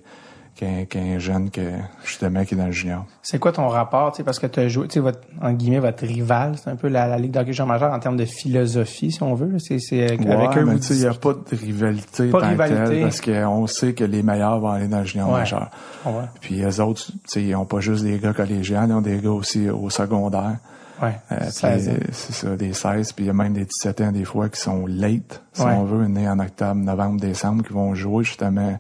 qu'un 0.89 1.19
jeune 1.19 1.51
que 1.51 1.61
justement 2.05 2.45
qui 2.45 2.55
est 2.55 2.57
dans 2.57 2.67
le 2.67 2.73
junior. 2.73 3.05
C'est 3.23 3.39
quoi 3.39 3.53
ton 3.53 3.69
rapport, 3.69 4.13
parce 4.25 4.39
que 4.39 4.47
tu 4.47 4.61
as 4.61 4.69
joué, 4.69 4.87
tu 4.89 4.95
sais, 4.95 5.01
votre, 5.01 5.21
en 5.41 5.53
guillemets, 5.53 5.79
votre 5.81 6.07
rival, 6.07 6.55
c'est 6.63 6.71
un 6.71 6.77
peu 6.77 6.89
la, 6.89 7.07
la 7.07 7.19
Ligue 7.19 7.33
d'hockey 7.33 7.53
junior 7.53 7.67
majeur 7.69 7.93
en 7.93 7.99
termes 7.99 8.17
de 8.17 8.25
philosophie, 8.25 9.13
si 9.13 9.23
on 9.23 9.35
veut. 9.35 9.59
C'est, 9.59 9.77
avec 10.03 10.21
Ouais, 10.21 10.35
eux, 10.59 10.65
mais 10.67 10.77
il 10.77 10.97
n'y 10.97 11.07
a 11.07 11.15
pas 11.15 11.33
de 11.33 11.57
rivalité 11.57 12.29
Pas 12.31 12.39
de 12.39 12.43
tant 12.57 12.57
telle, 12.57 12.73
rivalité. 12.85 13.03
parce 13.03 13.21
qu'on 13.21 13.67
sait 13.67 13.95
que 13.95 14.05
les 14.05 14.23
meilleurs 14.23 14.61
vont 14.61 14.71
aller 14.71 14.89
dans 14.89 15.01
le 15.01 15.05
junior 15.05 15.31
Ouais. 15.31 15.39
majeur. 15.41 15.71
Ouais. 16.07 16.13
Puis 16.41 16.63
eux 16.63 16.81
autres, 16.83 17.07
tu 17.07 17.13
sais, 17.27 17.43
ils 17.43 17.53
n'ont 17.53 17.65
pas 17.65 17.81
juste 17.81 18.05
des 18.05 18.19
gars 18.19 18.33
collégiens, 18.33 18.87
ils 18.87 18.93
ont 18.93 19.01
des 19.01 19.19
gars 19.19 19.31
aussi 19.31 19.69
au 19.71 19.91
secondaire. 19.91 20.57
Ouais. 21.03 21.15
Euh, 21.33 21.37
puis, 21.41 21.51
16 21.53 21.89
ans. 21.89 21.93
c'est 22.13 22.33
ça, 22.35 22.57
des 22.57 22.75
16, 22.75 23.13
puis 23.13 23.25
il 23.25 23.29
y 23.29 23.31
a 23.31 23.33
même 23.33 23.55
des 23.55 23.65
17 23.65 24.01
ans 24.03 24.13
des 24.13 24.25
fois 24.27 24.51
qui 24.51 24.61
sont 24.61 24.85
late, 24.87 25.43
si 25.55 25.63
on 25.63 25.85
veut, 25.85 26.07
nés 26.07 26.29
en 26.29 26.39
octobre, 26.39 26.75
novembre, 26.75 27.19
décembre, 27.21 27.65
qui 27.67 27.73
vont 27.73 27.95
jouer 27.95 28.23
justement 28.25 28.77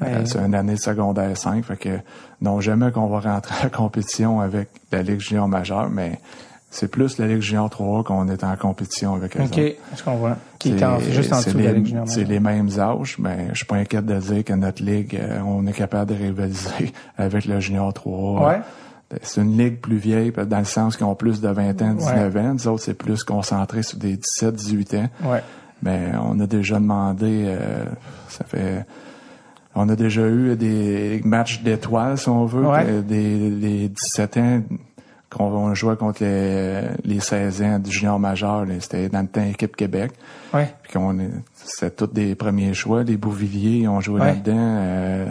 Ouais. 0.00 0.26
sur 0.26 0.40
une 0.40 0.54
année 0.54 0.74
de 0.74 0.80
secondaire 0.80 1.36
5. 1.36 1.64
Fait 1.64 1.76
que 1.76 1.98
non 2.40 2.60
jamais 2.60 2.90
qu'on 2.90 3.06
va 3.06 3.20
rentrer 3.20 3.66
en 3.66 3.68
compétition 3.70 4.40
avec 4.40 4.68
la 4.90 5.02
Ligue 5.02 5.20
junior 5.20 5.46
majeure, 5.46 5.88
mais 5.90 6.18
c'est 6.70 6.88
plus 6.88 7.18
la 7.18 7.26
Ligue 7.26 7.42
junior 7.42 7.68
3 7.68 8.02
qu'on 8.02 8.28
est 8.28 8.42
en 8.42 8.56
compétition 8.56 9.14
avec 9.14 9.36
eux 9.36 9.40
OK, 9.42 9.58
autres. 9.58 9.76
je 9.96 10.02
comprends. 10.02 10.36
Qui 10.58 10.70
est 10.70 10.82
en, 10.82 10.98
juste 10.98 11.32
en 11.32 11.36
c'est 11.36 11.50
dessous 11.50 11.58
de 11.58 11.64
la 11.64 11.72
Ligue 11.72 11.86
junior 11.86 12.08
C'est 12.08 12.24
les 12.24 12.40
mêmes 12.40 12.70
âges, 12.78 13.16
mais 13.18 13.48
je 13.52 13.58
suis 13.58 13.66
pas 13.66 13.76
inquiète 13.76 14.06
de 14.06 14.18
dire 14.18 14.42
que 14.44 14.54
notre 14.54 14.82
ligue, 14.82 15.14
euh, 15.20 15.40
on 15.44 15.66
est 15.66 15.72
capable 15.72 16.10
de 16.10 16.18
rivaliser 16.18 16.92
avec 17.18 17.44
le 17.44 17.60
junior 17.60 17.92
3. 17.92 18.48
Ouais. 18.48 18.60
C'est 19.20 19.42
une 19.42 19.58
ligue 19.58 19.80
plus 19.80 19.98
vieille, 19.98 20.32
dans 20.32 20.58
le 20.58 20.64
sens 20.64 20.96
qu'ils 20.96 21.04
ont 21.04 21.14
plus 21.14 21.42
de 21.42 21.48
20 21.48 21.82
ans, 21.82 21.94
19 21.94 22.36
ans. 22.38 22.54
Nous 22.54 22.68
autres, 22.68 22.82
c'est 22.82 22.94
plus 22.94 23.22
concentré 23.24 23.82
sur 23.82 23.98
des 23.98 24.16
17, 24.16 24.54
18 24.54 24.94
ans. 24.94 25.08
Ouais. 25.24 25.42
Mais 25.82 26.12
on 26.22 26.40
a 26.40 26.46
déjà 26.46 26.76
demandé, 26.76 27.44
euh, 27.46 27.84
ça 28.28 28.44
fait... 28.44 28.86
On 29.74 29.88
a 29.88 29.96
déjà 29.96 30.28
eu 30.28 30.54
des 30.56 31.20
matchs 31.24 31.62
d'étoiles, 31.62 32.18
si 32.18 32.28
on 32.28 32.44
veut, 32.44 32.66
Ouais. 32.66 33.02
des, 33.02 33.50
des 33.50 33.88
17 33.88 34.36
ans 34.36 34.62
qu'on 35.30 35.44
on 35.44 35.74
jouait 35.74 35.96
contre 35.96 36.22
les, 36.22 36.82
les 37.04 37.20
16 37.20 37.62
ans 37.62 37.78
du 37.78 37.90
junior 37.90 38.18
majeur. 38.18 38.66
C'était 38.80 39.08
dans 39.08 39.22
le 39.22 39.28
temps 39.28 39.42
équipe 39.42 39.74
Québec. 39.76 40.12
Ouais. 40.52 40.70
Puis 40.82 40.92
qu'on 40.92 41.16
c'était 41.54 41.90
tous 41.90 42.12
des 42.12 42.34
premiers 42.34 42.74
choix. 42.74 43.02
Les 43.02 43.16
Bouvilliers, 43.16 43.88
ont 43.88 44.00
joué 44.02 44.20
Ouais. 44.20 44.26
là-dedans. 44.26 44.52
Euh, 44.58 45.26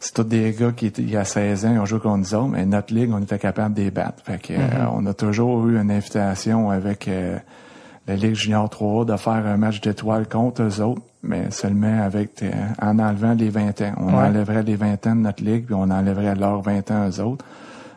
c'est 0.00 0.14
tous 0.14 0.24
des 0.24 0.52
gars 0.58 0.72
qui 0.72 0.86
étaient, 0.86 1.02
il 1.02 1.10
y 1.10 1.16
a 1.16 1.24
16 1.24 1.66
ans, 1.66 1.72
ils 1.74 1.78
ont 1.78 1.84
joué 1.84 2.00
contre 2.00 2.16
nous 2.18 2.34
autres, 2.34 2.48
mais 2.48 2.64
notre 2.64 2.92
ligue, 2.94 3.10
on 3.12 3.20
était 3.20 3.38
capable 3.38 3.74
de 3.74 3.82
les 3.82 3.90
battre. 3.90 4.22
Fait 4.24 4.40
que, 4.40 4.54
euh, 4.54 4.86
on 4.94 5.04
a 5.06 5.12
toujours 5.14 5.68
eu 5.68 5.78
une 5.78 5.90
invitation 5.92 6.70
avec 6.70 7.06
euh, 7.06 7.36
la 8.06 8.16
Ligue 8.16 8.34
Junior 8.34 8.68
3 8.68 9.04
de 9.04 9.16
faire 9.16 9.32
un 9.46 9.56
match 9.56 9.80
d'étoiles 9.80 10.28
contre 10.28 10.62
eux 10.62 10.80
autres, 10.80 11.02
mais 11.22 11.50
seulement 11.50 12.02
avec 12.02 12.42
euh, 12.42 12.50
en 12.80 12.98
enlevant 12.98 13.34
les 13.34 13.48
20 13.48 13.80
ans. 13.82 13.92
On 13.98 14.06
Ouais. 14.08 14.14
enlèverait 14.26 14.62
les 14.64 14.74
20 14.76 15.06
ans 15.06 15.14
de 15.16 15.20
notre 15.20 15.44
ligue, 15.44 15.66
puis 15.66 15.74
on 15.74 15.82
enlèverait 15.90 16.34
leurs 16.34 16.60
20 16.62 16.90
ans 16.90 17.08
eux 17.08 17.20
autres. 17.20 17.44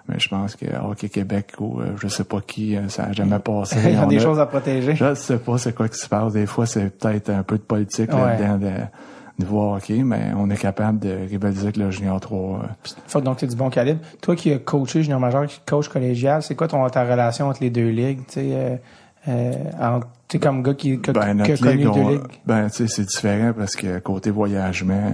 Mais 0.08 0.20
je 0.20 0.30
pense 0.30 0.56
que 0.56 0.65
Hockey 0.88 1.10
Québec 1.10 1.54
ou 1.60 1.80
euh, 1.82 1.94
je 2.00 2.08
sais 2.08 2.24
pas 2.26 2.39
qui, 2.39 2.76
euh, 2.78 2.88
ça 2.89 3.06
a 3.06 3.12
jamais 3.12 3.39
passé. 3.44 3.78
Il 3.84 3.94
y 3.94 3.98
a 3.98 4.06
des 4.06 4.20
choses 4.20 4.39
à 4.39 4.46
protéger. 4.46 4.96
je 4.96 5.15
sais 5.15 5.38
pas 5.39 5.58
c'est 5.58 5.74
quoi 5.74 5.88
qui 5.89 5.98
se 5.98 6.08
passe. 6.08 6.34
Des 6.34 6.46
fois, 6.46 6.68
c'est 6.68 6.96
peut-être 6.96 7.32
un 7.32 7.41
peu 7.41 7.58
de 7.58 7.63
politique 7.63 8.13
Ouais. 8.13 8.20
là-dedans 8.38 8.58
de, 8.60 9.44
de 9.44 9.46
voir 9.50 9.78
hockey, 9.78 10.04
mais 10.04 10.32
on 10.38 10.48
est 10.52 10.58
capable 10.62 11.00
de 11.00 11.10
rivaliser 11.28 11.63
avec 11.63 11.78
le 11.78 11.89
Junior 11.89 12.20
3. 12.20 12.60
euh. 12.63 12.68
Faut 13.08 13.22
donc 13.22 13.38
tu 13.38 13.48
du 13.48 13.56
bon 13.56 13.72
calibre. 13.72 14.02
Toi 14.22 14.36
qui 14.36 14.54
as 14.54 14.60
coaché 14.60 15.02
junior 15.02 15.20
majeur, 15.20 15.48
qui 15.48 15.60
coach 15.65 15.88
collégial, 15.89 16.44
c'est 16.44 16.54
quoi 16.54 16.68
ton 16.68 16.88
ta 16.89 17.04
relation 17.04 17.48
entre 17.48 17.63
les 17.63 17.72
deux 17.72 17.89
ligues, 17.89 18.20
tu 18.28 18.34
sais 18.36 18.80
euh, 19.28 20.00
tu 20.28 20.38
sais 20.38 20.40
comme 20.40 20.64
gars 20.64 20.74
qui, 20.74 21.00
qui, 21.02 21.12
Ben, 21.12 21.42
qui 21.44 21.52
a 21.52 21.58
connu 21.58 21.78
ligue, 21.78 21.94
deux 21.94 22.10
ligues. 22.12 22.22
ben, 22.46 22.70
tu 22.70 22.76
sais, 22.76 22.88
c'est 22.88 23.06
différent 23.06 23.54
parce 23.58 23.76
que 23.76 24.00
côté 24.00 24.30
voyagement, 24.32 25.12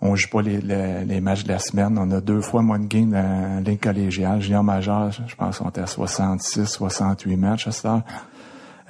on 0.00 0.16
joue 0.16 0.28
pas 0.28 0.42
les, 0.42 0.60
les, 0.60 1.04
les 1.04 1.20
matchs 1.20 1.44
de 1.44 1.48
la 1.48 1.58
semaine. 1.58 1.96
On 1.98 2.10
a 2.10 2.20
deux 2.20 2.40
fois 2.40 2.62
moins 2.62 2.78
de 2.78 2.86
games 2.86 3.10
dans 3.10 3.54
la 3.56 3.60
ligue 3.60 3.80
collégiale. 3.80 4.40
Junior 4.40 4.64
majeur, 4.64 5.10
je 5.12 5.34
pense 5.34 5.58
qu'on 5.58 5.68
était 5.68 5.82
à 5.82 5.86
66, 5.86 6.66
68 6.66 7.36
matchs 7.36 7.68
à 7.68 7.72
cette 7.72 7.86
heure. 7.86 8.02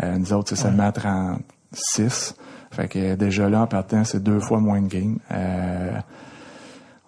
Euh, 0.02 0.18
nous 0.18 0.32
autres, 0.32 0.48
c'est 0.50 0.56
seulement 0.56 0.90
36. 0.90 2.34
Fait 2.70 2.88
que 2.88 3.14
déjà 3.14 3.48
là, 3.48 3.62
en 3.62 3.66
partant, 3.66 4.04
c'est 4.04 4.22
deux 4.22 4.40
fois 4.40 4.58
moins 4.58 4.80
de 4.80 4.88
games. 4.88 5.18
Euh, 5.30 5.98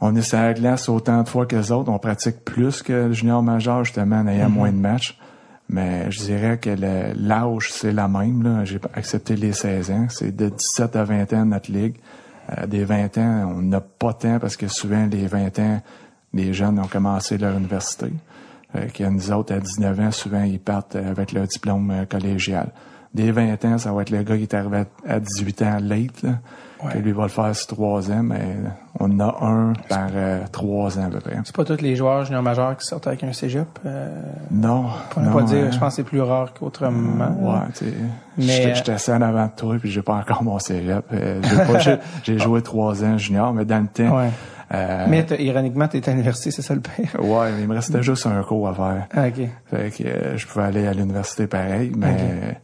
on 0.01 0.15
est 0.15 0.23
sur 0.23 0.39
la 0.39 0.53
glace 0.53 0.89
autant 0.91 1.23
de 1.23 1.29
fois 1.29 1.47
que 1.47 1.57
les 1.57 1.73
autres. 1.73 1.91
On 1.91 1.99
pratique 1.99 2.45
plus 2.45 2.83
que 2.83 2.93
le 2.93 3.13
junior 3.13 3.43
majeur, 3.43 3.85
justement, 3.85 4.17
en 4.17 4.27
ayant 4.27 4.51
moins 4.51 4.71
de 4.71 4.77
matchs. 4.77 5.19
Mais 5.69 6.11
je 6.11 6.21
dirais 6.21 6.59
que 6.59 6.71
l'âge, 7.17 7.73
c'est 7.73 7.93
la 7.93 8.09
même. 8.09 8.63
J'ai 8.65 8.81
accepté 8.95 9.37
les 9.37 9.53
16 9.53 9.91
ans. 9.91 10.07
C'est 10.11 10.35
de 10.35 10.49
17 10.49 10.97
à 10.97 11.05
20 11.05 11.33
ans 11.33 11.45
notre 11.47 11.73
ligue. 11.73 11.97
Euh, 12.59 12.67
des 12.67 12.85
20 12.85 13.19
ans, 13.19 13.55
on 13.57 13.63
n'a 13.63 13.81
pas 13.81 14.13
tant 14.13 14.39
parce 14.39 14.57
que 14.57 14.69
souvent, 14.69 15.07
les 15.07 15.27
20 15.27 15.59
ans, 15.61 15.83
les 16.35 16.53
jeunes 16.53 16.79
ont 16.79 16.87
commencé 16.87 17.39
leur 17.39 17.57
université. 17.57 18.13
Fait 18.73 18.93
que 18.93 19.05
nous 19.05 19.33
autres, 19.33 19.55
à 19.55 19.61
19 19.61 20.01
ans, 20.01 20.11
souvent, 20.11 20.43
ils 20.43 20.61
partent 20.61 20.97
avec 20.97 21.33
leur 21.33 21.47
diplôme 21.47 21.91
euh, 21.91 22.05
collégial. 22.05 22.71
Des 23.15 23.31
20 23.31 23.65
ans, 23.65 23.79
ça 23.79 23.93
va 23.93 24.03
être 24.03 24.11
le 24.11 24.23
gars 24.23 24.37
qui 24.37 24.43
est 24.43 24.55
arrivé 24.55 24.85
à 25.07 25.21
18 25.21 25.63
ans 25.63 25.79
late, 25.81 26.23
là, 26.23 26.41
que 26.93 26.99
lui 26.99 27.13
va 27.13 27.23
le 27.25 27.29
faire 27.29 27.55
sur 27.57 27.67
3 27.69 28.11
ans, 28.11 28.23
mais 28.23 28.41
on 29.01 29.11
en 29.11 29.21
a 29.21 29.37
un 29.45 29.73
par 29.89 30.09
3 30.53 30.99
ans 30.99 31.05
à 31.07 31.09
peu 31.11 31.21
près. 31.21 31.37
C'est 31.45 31.55
pas 31.55 31.65
tous 31.65 31.81
les 31.81 31.97
joueurs 31.97 32.25
junior 32.25 32.43
majeurs 32.43 32.77
qui 32.77 32.87
sortent 32.87 33.07
avec 33.07 33.23
un 33.25 33.33
cégep. 33.33 33.67
Euh, 33.87 34.09
Non, 34.51 34.87
pour 35.11 35.23
ne 35.23 35.33
pas 35.33 35.43
dire, 35.43 35.65
hein. 35.67 35.71
je 35.73 35.79
pense 35.79 35.91
que 35.91 35.97
c'est 35.97 36.03
plus 36.05 36.21
rare 36.21 36.53
qu'autrement. 36.55 37.27
Ouais, 37.41 37.59
tu 37.77 37.85
sais. 37.87 37.93
Mais, 38.39 38.45
J'étais- 38.45 38.71
euh, 38.71 38.75
J'étais 38.75 38.93
assis 38.93 39.13
en 39.13 39.23
avant 39.23 39.47
de 39.47 39.53
toi, 39.57 39.77
puis 39.81 39.91
j'ai 39.91 40.03
pas 40.03 40.15
encore 40.15 40.43
mon 40.43 40.59
cégep. 40.59 41.05
Euh, 41.13 41.41
J'ai 42.25 42.39
joué 42.39 42.63
trois 42.63 43.05
ans 43.05 43.17
junior, 43.19 43.53
mais 43.53 43.65
dans 43.65 43.81
le 43.81 43.89
temps... 43.89 44.17
Ouais. 44.19 44.31
euh, 44.73 45.07
Mais 45.09 45.25
ironiquement, 45.39 45.87
t'es 45.89 46.07
à 46.09 46.13
l'université, 46.13 46.51
c'est 46.51 46.63
ça 46.63 46.75
le 46.75 46.81
pire? 46.81 47.09
ouais, 47.23 47.51
il 47.61 47.69
me 47.69 47.75
restait 47.75 48.03
juste 48.03 48.27
un 48.27 48.43
cours 48.43 48.69
à 48.69 48.75
faire. 48.75 49.07
Ah, 49.15 49.27
OK. 49.29 49.47
Fait 49.67 49.91
que 49.91 50.09
euh, 50.09 50.37
je 50.37 50.47
pouvais 50.47 50.65
aller 50.65 50.87
à 50.87 50.93
l'université 50.95 51.47
pareil, 51.47 51.93
mais 51.97 52.59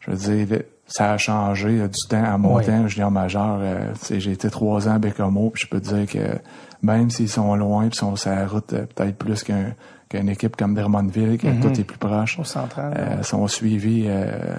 je 0.00 0.10
veux 0.10 0.16
dire, 0.46 0.60
ça 0.86 1.12
a 1.12 1.18
changé 1.18 1.80
euh, 1.80 1.88
du 1.88 2.00
temps 2.08 2.24
à 2.24 2.36
mon 2.38 2.56
temps, 2.66 2.86
junior 2.88 3.10
majeur. 3.10 3.58
euh, 3.60 3.92
j'ai 4.10 4.32
été 4.32 4.50
trois 4.50 4.88
ans 4.88 4.94
à 4.94 4.98
Bécomo, 4.98 5.50
puis 5.50 5.62
je 5.64 5.68
peux 5.68 5.80
te 5.80 5.94
dire 5.94 6.06
que 6.06 6.38
même 6.82 7.10
s'ils 7.10 7.28
sont 7.30 7.54
loin, 7.56 7.88
puis 7.88 7.96
sont 7.96 8.16
sur 8.16 8.30
la 8.30 8.46
route 8.46 8.72
euh, 8.72 8.84
peut-être 8.94 9.16
plus 9.16 9.42
qu'un- 9.42 9.72
qu'une 10.08 10.28
équipe 10.28 10.56
comme 10.56 10.74
Drummondville, 10.74 11.38
que 11.38 11.48
tout 11.62 11.80
est 11.80 11.84
plus 11.84 11.98
proche, 11.98 12.38
Au 12.38 12.44
central. 12.44 12.92
euh, 12.96 13.22
sont 13.22 13.46
suivis 13.48 14.04
euh, 14.06 14.56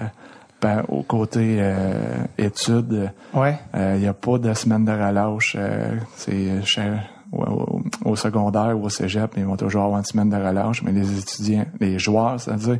au 0.88 1.02
côté 1.04 1.58
euh, 1.60 1.94
études. 2.38 3.12
ouais. 3.34 3.56
Il 3.74 4.00
n'y 4.00 4.08
a 4.08 4.12
pas 4.14 4.38
de 4.38 4.52
semaine 4.54 4.84
de 4.84 4.90
relâche. 4.92 5.54
euh, 5.58 5.94
c'est 6.16 6.64
cher. 6.64 7.04
Au, 7.32 7.42
au- 7.42 7.82
au 8.04 8.16
secondaire 8.16 8.76
ou 8.78 8.84
au 8.84 8.88
cégep, 8.88 9.32
ils 9.36 9.44
vont 9.44 9.56
toujours 9.56 9.82
avoir 9.84 9.98
une 9.98 10.04
semaine 10.04 10.30
de 10.30 10.36
relâche, 10.36 10.82
mais 10.82 10.92
les 10.92 11.18
étudiants, 11.18 11.66
les 11.80 11.98
joueurs, 11.98 12.40
c'est-à-dire, 12.40 12.78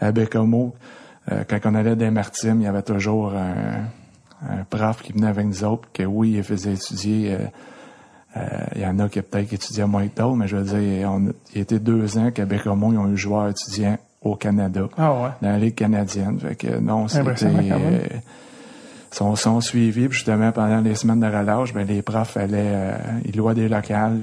à 0.00 0.12
Bécomo, 0.12 0.74
euh, 1.30 1.44
quand 1.48 1.58
on 1.64 1.74
allait 1.74 1.96
des 1.96 2.10
il 2.10 2.62
y 2.62 2.66
avait 2.66 2.82
toujours 2.82 3.32
un, 3.34 3.84
un 4.48 4.64
prof 4.68 5.02
qui 5.02 5.12
venait 5.12 5.28
avec 5.28 5.46
nous 5.46 5.64
autres, 5.64 5.88
que 5.92 6.02
oui, 6.02 6.32
il 6.36 6.42
faisait 6.42 6.74
étudier. 6.74 7.34
euh, 7.34 7.38
euh, 8.36 8.40
il 8.74 8.82
y 8.82 8.86
en 8.86 8.98
a 8.98 9.08
qui 9.08 9.22
peut-être 9.22 9.48
qui 9.48 9.54
étudiaient 9.54 9.86
moins 9.86 10.08
que 10.08 10.16
d'autres, 10.16 10.36
mais 10.36 10.48
je 10.48 10.56
veux 10.56 10.78
dire, 10.78 11.10
on, 11.10 11.32
il 11.52 11.58
y 11.58 11.60
été 11.60 11.78
deux 11.78 12.18
ans 12.18 12.30
qu'à 12.32 12.44
Bécomo, 12.44 12.92
ils 12.92 12.98
ont 12.98 13.08
eu 13.08 13.16
joueurs 13.16 13.48
étudiants 13.48 13.96
au 14.22 14.34
Canada 14.34 14.88
Ah 14.98 15.12
ouais. 15.12 15.28
dans 15.40 15.50
la 15.50 15.58
Ligue 15.58 15.76
canadienne. 15.76 16.38
Fait 16.40 16.56
que 16.56 16.78
non, 16.78 17.06
c'était... 17.06 17.44
Euh, 17.44 18.00
sont, 19.12 19.36
sont 19.36 19.60
suivis, 19.60 20.08
puis 20.08 20.16
justement, 20.18 20.50
pendant 20.50 20.80
les 20.80 20.96
semaines 20.96 21.20
de 21.20 21.26
relâche, 21.26 21.72
ben, 21.72 21.86
les 21.86 22.02
profs 22.02 22.36
allaient... 22.36 22.72
Euh, 22.74 22.96
ils 23.24 23.36
louaient 23.36 23.54
des 23.54 23.68
locales. 23.68 24.22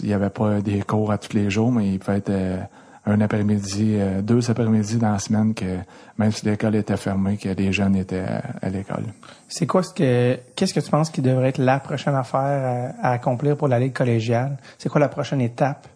Il 0.00 0.06
n'y 0.06 0.12
avait 0.12 0.30
pas 0.30 0.60
des 0.60 0.82
cours 0.82 1.12
à 1.12 1.18
tous 1.18 1.34
les 1.36 1.48
jours, 1.48 1.70
mais 1.70 1.88
il 1.88 1.98
pouvait 2.00 2.18
être 2.18 2.30
euh, 2.30 2.58
un 3.06 3.20
après-midi, 3.20 3.94
euh, 3.98 4.20
deux 4.20 4.50
après-midi 4.50 4.96
dans 4.98 5.12
la 5.12 5.18
semaine, 5.18 5.54
que 5.54 5.78
même 6.18 6.32
si 6.32 6.44
l'école 6.46 6.74
était 6.76 6.96
fermée, 6.98 7.36
que 7.38 7.48
les 7.48 7.72
jeunes 7.72 7.96
étaient 7.96 8.20
à, 8.20 8.42
à 8.60 8.68
l'école. 8.68 9.04
C'est 9.48 9.66
quoi 9.66 9.82
ce 9.82 9.92
que 9.94 10.38
qu'est-ce 10.54 10.74
que 10.74 10.80
tu 10.80 10.90
penses 10.90 11.10
qui 11.10 11.22
devrait 11.22 11.48
être 11.48 11.58
la 11.58 11.80
prochaine 11.80 12.14
affaire 12.14 12.92
à, 13.02 13.08
à 13.08 13.12
accomplir 13.12 13.56
pour 13.56 13.68
la 13.68 13.78
ligue 13.78 13.94
collégiale? 13.94 14.58
C'est 14.78 14.88
quoi 14.88 15.00
la 15.00 15.08
prochaine 15.08 15.40
étape 15.40 15.88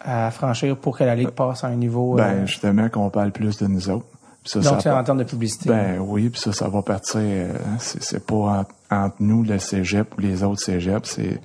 à 0.00 0.30
franchir 0.30 0.76
pour 0.76 0.96
que 0.96 1.02
la 1.04 1.16
ligue 1.16 1.30
passe 1.30 1.64
à 1.64 1.66
un 1.66 1.74
niveau 1.74 2.14
euh, 2.14 2.22
Ben, 2.22 2.46
justement, 2.46 2.88
qu'on 2.88 3.10
parle 3.10 3.32
plus 3.32 3.56
de 3.58 3.66
nous 3.66 3.90
autres. 3.90 4.06
Ça, 4.44 4.60
donc 4.60 4.74
ça 4.74 4.80
c'est 4.80 4.90
en 4.90 5.02
termes 5.02 5.18
de 5.18 5.24
publicité. 5.24 5.68
Ben 5.68 5.98
oui, 5.98 6.28
puis 6.30 6.40
ça, 6.40 6.52
ça 6.52 6.68
va 6.68 6.80
partir. 6.80 7.18
euh, 7.20 7.52
c'est, 7.80 8.24
pas 8.24 8.36
entre, 8.36 8.70
entre 8.88 9.16
nous, 9.18 9.42
le 9.42 9.58
cégep 9.58 10.16
ou 10.16 10.20
les 10.20 10.44
autres 10.44 10.60
cégeps, 10.60 11.10
c'est 11.10 11.40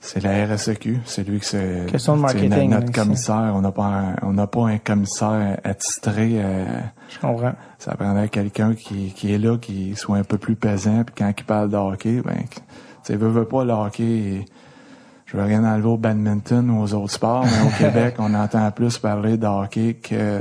c'est 0.00 0.22
la 0.22 0.46
RSEQ. 0.46 1.00
C'est 1.04 1.26
lui 1.28 1.40
que 1.40 1.44
c'est. 1.46 1.86
Question 1.90 2.16
de 2.16 2.22
marketing, 2.22 2.70
no- 2.70 2.80
notre 2.80 2.92
commissaire. 2.92 3.52
On 3.54 3.60
n'a 3.60 3.72
pas 3.72 3.84
un, 3.86 4.16
on 4.22 4.32
n'a 4.32 4.46
pas 4.46 4.68
un 4.68 4.78
commissaire 4.78 5.58
attitré. 5.64 6.32
euh, 6.34 6.64
Je 7.08 7.18
comprends. 7.18 7.52
ça 7.78 7.94
prendrait 7.96 8.28
quelqu'un 8.28 8.74
qui, 8.74 9.12
qui 9.12 9.32
est 9.32 9.38
là, 9.38 9.56
qui 9.58 9.94
soit 9.96 10.18
un 10.18 10.24
peu 10.24 10.38
plus 10.38 10.54
pesant, 10.56 11.02
puis 11.04 11.14
quand 11.18 11.32
il 11.36 11.44
parle 11.44 11.70
de 11.70 11.76
hockey, 11.76 12.22
ben, 12.24 12.36
tu 12.48 12.60
sais, 13.02 13.16
veut, 13.16 13.28
veut 13.28 13.44
pas 13.46 13.64
le 13.64 13.72
hockey. 13.72 14.44
Je 15.26 15.36
veux 15.36 15.42
rien 15.42 15.62
enlever 15.64 15.88
au 15.88 15.98
badminton 15.98 16.70
ou 16.70 16.80
aux 16.82 16.94
autres 16.94 17.12
sports, 17.12 17.44
mais 17.44 17.66
au 17.68 17.70
Québec, 17.78 18.14
on 18.18 18.32
entend 18.34 18.70
plus 18.70 18.96
parler 18.98 19.36
de 19.36 19.46
hockey 19.46 19.94
que 20.02 20.40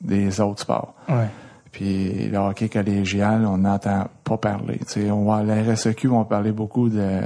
des 0.00 0.40
autres 0.40 0.62
sports. 0.62 0.94
Ouais. 1.08 1.28
Puis 1.70 2.28
le 2.28 2.38
hockey 2.38 2.68
collégial, 2.68 3.44
on 3.46 3.58
n'entend 3.58 4.08
pas 4.24 4.36
parler. 4.38 4.78
Tu 4.78 5.02
sais, 5.02 5.10
on 5.10 5.30
à 5.32 5.42
la 5.42 5.62
RSEQ, 5.62 6.08
on 6.08 6.18
va 6.20 6.24
parler 6.24 6.50
beaucoup 6.50 6.88
de, 6.88 7.20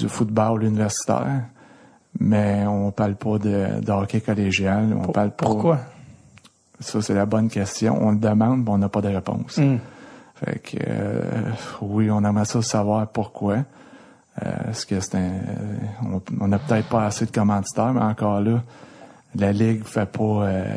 du 0.00 0.08
football 0.08 0.62
universitaire, 0.64 1.42
mais 2.20 2.64
on 2.66 2.90
parle 2.90 3.14
pas 3.16 3.38
de, 3.38 3.80
de 3.80 3.90
hockey 3.92 4.20
collégial. 4.20 4.94
On 4.96 5.08
parle 5.12 5.30
pas- 5.30 5.46
Pourquoi? 5.46 5.78
Ça, 6.80 7.02
c'est 7.02 7.14
la 7.14 7.26
bonne 7.26 7.48
question. 7.48 7.98
On 8.00 8.12
le 8.12 8.18
demande, 8.18 8.62
mais 8.64 8.70
on 8.70 8.78
n'a 8.78 8.88
pas 8.88 9.00
de 9.00 9.08
réponse. 9.08 9.56
Hmm. 9.56 9.78
Fait 10.36 10.58
que 10.60 10.76
euh, 10.86 11.22
oui, 11.82 12.08
on 12.10 12.22
aimerait 12.24 12.44
ça 12.44 12.62
savoir 12.62 13.08
pourquoi. 13.08 13.56
Euh, 14.40 14.70
Est-ce 14.70 14.86
que 14.86 15.00
c'est 15.00 15.16
un. 15.16 15.32
On 16.40 16.46
n'a 16.46 16.60
peut-être 16.60 16.88
pas 16.88 17.06
assez 17.06 17.26
de 17.26 17.32
commanditaires, 17.32 17.92
mais 17.92 18.00
encore 18.02 18.40
là, 18.40 18.62
la 19.34 19.52
Ligue 19.52 19.82
fait 19.84 20.06
pas 20.06 20.22
euh, 20.44 20.76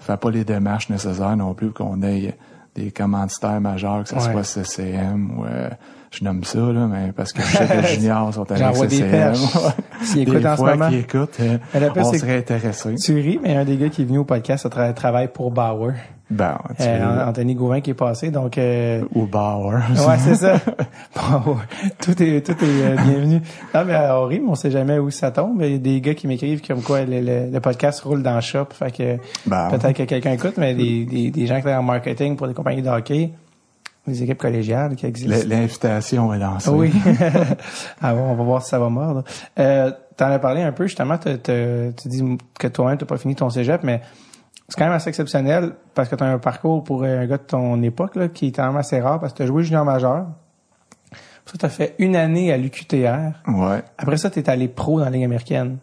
fait 0.00 0.16
pas 0.16 0.30
les 0.30 0.44
démarches 0.44 0.88
nécessaires 0.88 1.36
non 1.36 1.52
plus 1.52 1.70
pour 1.70 1.86
qu'on 1.86 2.02
ait 2.02 2.34
des 2.74 2.90
commanditaires 2.90 3.60
majeurs, 3.60 4.04
que 4.04 4.08
ce 4.08 4.14
Ouais. 4.14 4.20
soit 4.32 4.44
CCM 4.44 5.38
ou 5.38 5.44
euh, 5.44 5.68
je 6.10 6.24
nomme 6.24 6.42
ça, 6.44 6.58
là, 6.58 6.86
mais 6.86 7.12
parce 7.12 7.32
que 7.32 7.42
je 7.42 7.46
sais 7.56 7.66
que 7.66 7.72
les 7.82 7.88
juniors 8.00 8.32
sont 8.32 8.50
avec 8.50 8.74
CCM. 8.90 9.34
S'ils 10.02 10.22
écoutent 10.22 10.46
en 10.46 10.56
ce 10.56 10.62
moment. 10.62 10.88
qu'ils 10.88 10.98
écoutent, 11.00 11.38
euh, 11.40 11.58
on 11.96 12.12
serait 12.12 12.38
intéressé. 12.38 12.94
Tu 12.94 13.14
ris, 13.14 13.38
mais 13.42 13.56
un 13.56 13.64
des 13.64 13.76
gars 13.76 13.88
qui 13.88 14.02
est 14.02 14.04
venu 14.06 14.18
au 14.18 14.24
podcast 14.24 14.66
tra- 14.68 14.94
travaille 14.94 15.28
pour 15.28 15.50
Bauer. 15.50 15.92
Ben, 16.30 16.58
tu 16.76 16.82
Euh, 16.86 17.26
Anthony 17.26 17.54
Gauvin 17.54 17.80
qui 17.80 17.90
est 17.90 17.94
passé, 17.94 18.30
donc... 18.30 18.58
euh, 18.58 19.02
ou 19.14 19.24
Bauer. 19.26 19.76
Ouais, 20.06 20.16
c'est 20.18 20.34
ça. 20.34 20.54
Ouais. 21.16 21.54
tout 22.02 22.22
est, 22.22 22.44
tout 22.44 22.52
est 22.52 22.82
euh, 22.82 22.96
bienvenu. 23.02 23.40
Non, 23.74 23.84
mais 23.86 23.94
euh, 23.94 24.18
on 24.20 24.26
rit, 24.26 24.40
mais 24.40 24.50
on 24.50 24.54
sait 24.54 24.70
jamais 24.70 24.98
où 24.98 25.10
ça 25.10 25.30
tombe. 25.30 25.62
Il 25.62 25.72
y 25.72 25.74
a 25.74 25.78
des 25.78 26.00
gars 26.02 26.12
qui 26.14 26.26
m'écrivent 26.26 26.60
comme 26.66 26.82
quoi 26.82 27.02
le, 27.04 27.20
le- 27.20 27.50
le 27.50 27.60
podcast 27.60 28.00
roule 28.02 28.22
dans 28.22 28.34
le 28.34 28.40
shop. 28.42 28.66
Fait 28.72 28.90
que 28.94 29.16
Ben, 29.46 29.68
peut-être 29.70 29.94
que 29.96 30.02
quelqu'un 30.02 30.32
écoute, 30.32 30.54
mais 30.58 30.74
des, 30.74 31.06
des, 31.06 31.30
des 31.30 31.46
gens 31.46 31.56
qui 31.56 31.62
travaillent 31.62 31.80
en 31.80 31.82
marketing 31.82 32.36
pour 32.36 32.46
des 32.46 32.52
compagnies 32.54 32.82
de 32.82 32.90
hockey, 32.90 33.30
des 34.06 34.22
équipes 34.22 34.38
collégiales 34.38 34.96
qui 34.96 35.06
existent. 35.06 35.46
L'invitation 35.48 36.32
est 36.32 36.38
lancée. 36.38 36.70
Oui. 36.70 36.92
ah 38.00 38.14
bon, 38.14 38.22
on 38.22 38.34
va 38.34 38.44
voir 38.44 38.62
si 38.62 38.70
ça 38.70 38.78
va 38.78 38.88
mordre. 38.88 39.24
Euh, 39.58 39.90
T'en 40.16 40.32
as 40.32 40.40
parlé 40.40 40.62
un 40.62 40.72
peu, 40.72 40.88
justement, 40.88 41.16
tu 41.16 42.08
dis 42.08 42.38
que 42.58 42.66
toi-même, 42.66 42.98
t'as 42.98 43.06
pas 43.06 43.18
fini 43.18 43.36
ton 43.36 43.50
cégep, 43.50 43.84
mais 43.84 44.00
c'est 44.68 44.76
quand 44.76 44.86
même 44.86 44.94
assez 44.94 45.08
exceptionnel 45.08 45.74
parce 45.94 46.08
que 46.08 46.16
tu 46.16 46.24
as 46.24 46.26
un 46.26 46.38
parcours 46.38 46.82
pour 46.82 47.04
un 47.04 47.24
gars 47.26 47.38
de 47.38 47.42
ton 47.42 47.80
époque 47.82 48.16
là, 48.16 48.28
qui 48.28 48.48
est 48.48 48.52
quand 48.52 48.66
même 48.66 48.76
assez 48.76 49.00
rare 49.00 49.20
parce 49.20 49.32
que 49.32 49.38
tu 49.38 49.42
as 49.44 49.46
joué 49.46 49.62
junior 49.62 49.84
majeur. 49.84 50.26
Ça, 51.46 51.56
tu 51.56 51.64
as 51.64 51.68
fait 51.68 51.94
une 52.00 52.16
année 52.16 52.52
à 52.52 52.58
l'UQTR. 52.58 53.32
Ouais. 53.46 53.82
Après 53.96 54.16
ça, 54.16 54.28
tu 54.28 54.40
es 54.40 54.50
allé 54.50 54.66
pro 54.66 54.98
dans 54.98 55.04
la 55.04 55.10
Ligue 55.10 55.24
américaine. 55.24 55.78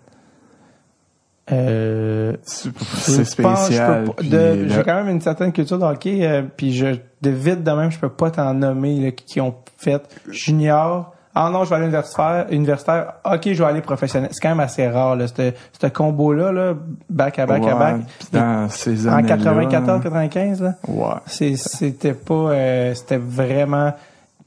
Euh, 1.52 2.34
C'est 2.44 3.24
spécial. 3.26 4.06
J'ai 4.20 4.84
quand 4.84 4.96
même 4.96 5.10
une 5.10 5.22
certaine 5.22 5.52
culture 5.52 5.78
de 5.78 5.84
hockey, 5.86 6.20
euh, 6.26 6.42
puis 6.56 6.74
je 6.74 6.88
de 7.22 7.30
vite 7.30 7.64
de 7.64 7.72
même, 7.72 7.92
je 7.92 8.00
peux 8.00 8.10
pas 8.10 8.32
t'en 8.32 8.54
nommer 8.54 9.00
là, 9.00 9.12
qui 9.12 9.40
ont 9.42 9.56
fait 9.78 10.02
junior. 10.30 11.12
Ah 11.38 11.50
non, 11.52 11.66
je 11.66 11.70
vais 11.70 11.76
aller 11.76 11.86
universitaire, 11.86 12.46
universitaire. 12.50 13.14
Ok, 13.26 13.42
je 13.52 13.62
vais 13.62 13.70
aller 13.70 13.82
professionnel. 13.82 14.30
C'est 14.32 14.40
quand 14.42 14.50
même 14.50 14.62
assez 14.62 14.88
rare 14.88 15.18
là, 15.18 15.26
ce 15.28 15.88
combo-là, 15.88 16.52
là, 16.54 16.74
back 17.10 17.40
à 17.40 17.46
back 17.46 17.62
à 17.64 17.66
Ouais, 17.66 17.74
back. 17.74 17.96
puis 18.20 18.28
dans 18.32 18.70
ces 18.70 19.08
En 19.08 19.14
années-là, 19.14 19.36
94, 19.38 20.02
95, 20.04 20.62
là. 20.62 20.76
Ouais. 20.88 21.56
C'était 21.58 22.14
pas, 22.14 22.34
euh, 22.34 22.94
c'était 22.94 23.18
vraiment. 23.18 23.94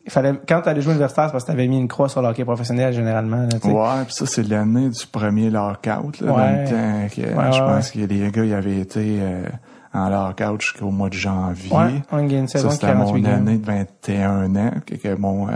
Il 0.08 0.12
fallait 0.12 0.32
quand 0.48 0.62
t'allais 0.62 0.80
jouer 0.80 0.92
universitaire, 0.92 1.26
c'est 1.26 1.32
parce 1.32 1.44
que 1.44 1.50
t'avais 1.50 1.68
mis 1.68 1.78
une 1.78 1.86
croix 1.86 2.08
sur 2.08 2.22
le 2.22 2.28
hockey 2.28 2.44
professionnel 2.44 2.92
généralement. 2.94 3.42
Là, 3.42 3.58
tu. 3.60 3.68
Ouais, 3.68 4.04
puis 4.06 4.14
ça, 4.14 4.24
c'est 4.26 4.42
l'année 4.48 4.88
du 4.88 5.06
premier 5.06 5.50
lockout, 5.50 6.20
là, 6.20 6.32
Ouais. 6.32 6.36
dans 6.36 6.62
le 6.62 6.68
temps 6.68 7.14
que 7.14 7.20
Ouais, 7.20 7.52
je 7.52 7.60
ouais, 7.60 7.66
pense 7.66 7.90
que 7.90 7.98
les 7.98 8.30
gars, 8.30 8.44
ils 8.44 8.54
avaient 8.54 8.78
été 8.78 9.18
euh, 9.20 9.44
en 9.92 10.08
lockout 10.08 10.60
jusqu'au 10.62 10.90
mois 10.90 11.10
de 11.10 11.14
janvier. 11.14 11.70
Ouais, 11.70 12.02
on 12.10 12.24
gagne 12.24 12.40
une 12.40 12.48
saison 12.48 12.70
ça, 12.70 12.74
c'était 12.76 12.86
48 12.88 13.20
mon 13.22 13.28
année 13.30 13.58
de 13.58 13.66
21 13.66 14.56
ans, 14.56 14.70
que, 14.86 14.94
que 14.94 15.14
mon, 15.14 15.48
euh, 15.48 15.52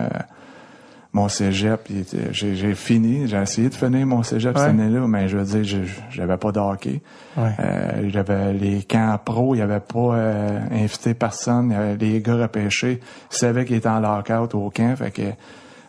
mon 1.15 1.29
cégep, 1.29 1.89
j'ai 2.33 2.75
fini, 2.75 3.29
j'ai 3.29 3.37
essayé 3.37 3.69
de 3.69 3.75
finir 3.75 4.07
mon 4.07 4.23
cégep 4.23 4.55
Ouais. 4.57 4.63
cette 4.63 4.71
année-là, 4.71 5.07
mais 5.07 5.29
je 5.29 5.37
veux 5.37 5.61
dire, 5.63 5.85
j'avais 6.11 6.37
pas 6.39 6.53
de 6.53 6.59
hockey. 6.59 7.03
Ouais. 7.37 7.51
Euh, 7.61 8.09
j'avais 8.09 8.55
les 8.55 8.83
camps 8.83 9.19
pro, 9.23 9.55
il 9.55 9.59
n'y 9.59 9.63
avait 9.63 9.81
pas 9.81 10.15
euh, 10.15 10.59
invité 10.71 11.13
personne. 11.15 11.71
Y 11.71 11.75
avait 11.75 11.97
les 11.97 12.21
gars 12.23 12.37
repêchés. 12.37 13.01
Ils 13.31 13.37
savaient 13.37 13.65
qu'ils 13.67 13.77
étaient 13.77 13.89
en 13.91 14.01
lockout 14.01 14.55
au 14.55 14.71
camp. 14.71 14.97
Fait 14.97 15.11
que 15.11 15.23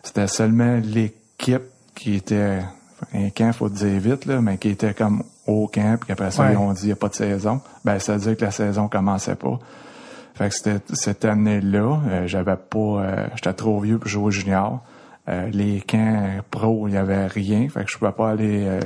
c'était 0.04 0.28
seulement 0.28 0.80
l'équipe 0.84 1.64
qui 1.96 2.16
était 2.16 2.60
un 3.14 3.30
camp, 3.30 3.54
faut 3.54 3.70
dire 3.70 4.00
vite, 4.02 4.26
là, 4.26 4.42
mais 4.42 4.58
qui 4.58 4.70
était 4.70 4.94
comme 4.94 5.24
au 5.48 5.68
camp, 5.68 5.98
puis 6.02 6.12
après 6.12 6.32
ça, 6.32 6.44
Ouais. 6.44 6.54
ils 6.54 6.58
ont 6.58 6.74
dit 6.74 6.84
il 6.84 6.88
n'y 6.88 6.92
a 6.94 6.96
pas 6.98 7.10
de 7.10 7.16
saison. 7.16 7.62
Ben, 7.86 7.98
ça 8.00 8.14
veut 8.14 8.20
dire 8.20 8.36
que 8.38 8.44
la 8.46 8.52
saison 8.52 8.88
commençait 8.90 9.36
pas. 9.36 9.58
Fait 10.36 10.50
que 10.50 10.56
c'était 10.56 10.80
cette 10.94 11.24
année-là, 11.26 12.00
euh, 12.10 12.28
j'avais 12.28 12.56
pas 12.56 12.78
euh, 12.80 13.28
j'étais 13.36 13.54
trop 13.54 13.80
vieux 13.80 14.00
pour 14.00 14.08
jouer 14.10 14.32
junior. 14.32 14.82
Euh, 15.30 15.50
les 15.54 15.80
camps 15.82 16.28
pro, 16.52 16.88
il 16.88 16.96
y 16.96 16.98
avait 16.98 17.28
rien. 17.28 17.68
Fait 17.70 17.86
que 17.86 17.90
je 17.92 17.98
pouvais 17.98 18.12
pas 18.12 18.32
aller 18.32 18.66
euh, 18.68 18.80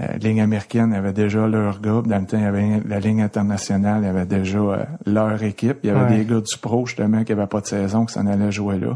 euh, 0.00 0.06
ligne 0.18 0.40
américaine, 0.40 0.90
il 0.92 0.94
y 0.94 0.98
avait 0.98 1.12
déjà 1.12 1.46
leur 1.48 1.80
gars. 1.80 2.00
Dans 2.06 2.18
le 2.18 2.26
temps, 2.26 2.38
il 2.38 2.44
y 2.44 2.46
avait 2.46 2.80
la 2.88 3.00
ligne 3.00 3.22
internationale, 3.22 4.02
il 4.02 4.06
y 4.06 4.08
avait 4.08 4.24
déjà 4.26 4.58
euh, 4.58 4.84
leur 5.04 5.42
équipe. 5.42 5.78
Il 5.82 5.88
y 5.88 5.90
avait 5.90 6.02
Ouais. 6.12 6.18
des 6.18 6.24
gars 6.26 6.40
du 6.40 6.58
pro, 6.58 6.86
justement, 6.86 7.24
qui 7.24 7.34
n'avaient 7.34 7.48
pas 7.48 7.60
de 7.60 7.66
saison, 7.66 8.04
qui 8.06 8.14
s'en 8.14 8.26
allaient 8.26 8.52
jouer 8.52 8.78
là. 8.78 8.94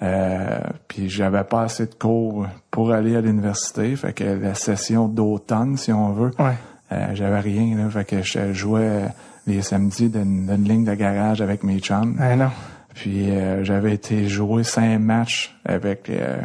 Euh, 0.00 0.60
puis 0.86 1.08
j'avais 1.08 1.42
pas 1.44 1.62
assez 1.62 1.86
de 1.86 1.94
cours 1.94 2.46
pour 2.70 2.92
aller 2.92 3.16
à 3.16 3.20
l'université. 3.20 3.96
Fait 3.96 4.12
que 4.12 4.24
la 4.24 4.54
session 4.54 5.08
d'automne, 5.08 5.76
si 5.76 5.92
on 5.92 6.12
veut, 6.12 6.30
Ouais. 6.38 6.54
euh, 6.92 7.06
j'avais 7.14 7.40
rien. 7.40 7.76
Là, 7.76 7.88
fait 7.90 8.04
que 8.04 8.22
je 8.22 8.52
jouais 8.52 9.06
les 9.46 9.62
samedis 9.62 10.08
d'une 10.10 10.46
d'une 10.46 10.64
ligne 10.68 10.84
de 10.84 10.94
garage 10.94 11.40
avec 11.42 11.64
mes 11.64 11.78
chums. 11.80 12.16
Ah 12.20 12.36
non. 12.36 12.50
Puis 12.98 13.30
euh, 13.30 13.62
j'avais 13.62 13.94
été 13.94 14.26
jouer 14.28 14.64
cinq 14.64 14.98
matchs 14.98 15.54
avec 15.64 16.10
euh, 16.10 16.36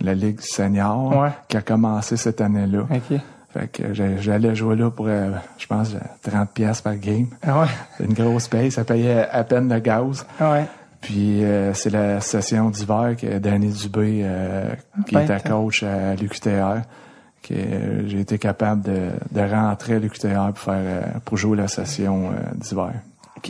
la 0.00 0.14
Ligue 0.14 0.40
senior 0.40 1.16
Ouais. 1.16 1.30
qui 1.48 1.56
a 1.56 1.62
commencé 1.62 2.16
cette 2.16 2.40
année-là. 2.40 2.82
OK. 2.82 3.18
Fait 3.52 3.66
que 3.68 3.92
j'allais 3.92 4.54
jouer 4.54 4.76
là 4.76 4.88
pour, 4.90 5.06
euh, 5.08 5.30
je 5.58 5.66
pense, 5.66 5.94
euh, 5.94 5.98
30 6.30 6.50
pièces 6.50 6.80
par 6.80 6.94
game. 6.96 7.26
Ah 7.44 7.62
ouais. 7.62 7.66
Une 7.98 8.12
grosse 8.14 8.46
paye, 8.46 8.70
ça 8.70 8.84
payait 8.84 9.26
à 9.28 9.42
peine 9.42 9.68
le 9.72 9.80
gaz. 9.80 10.24
Ah 10.38 10.52
ouais. 10.52 10.64
Puis 11.00 11.42
c'est 11.74 11.90
la 11.90 12.20
session 12.20 12.70
d'hiver 12.70 13.14
que 13.20 13.38
Danny 13.38 13.68
Dubé, 13.68 14.24
qui 15.06 15.14
Ben, 15.14 15.22
était 15.22 15.40
coach 15.48 15.82
à 15.84 16.14
l'UQTR, 16.16 16.82
que 17.42 17.54
j'ai 18.06 18.20
été 18.20 18.38
capable 18.38 18.82
de, 18.82 19.10
de 19.30 19.40
rentrer 19.40 19.94
à 19.94 19.98
l'UQTR 20.00 20.46
pour 20.48 20.58
faire 20.58 21.20
pour 21.24 21.36
jouer 21.36 21.56
la 21.58 21.68
session 21.68 22.30
d'hiver. 22.56 22.94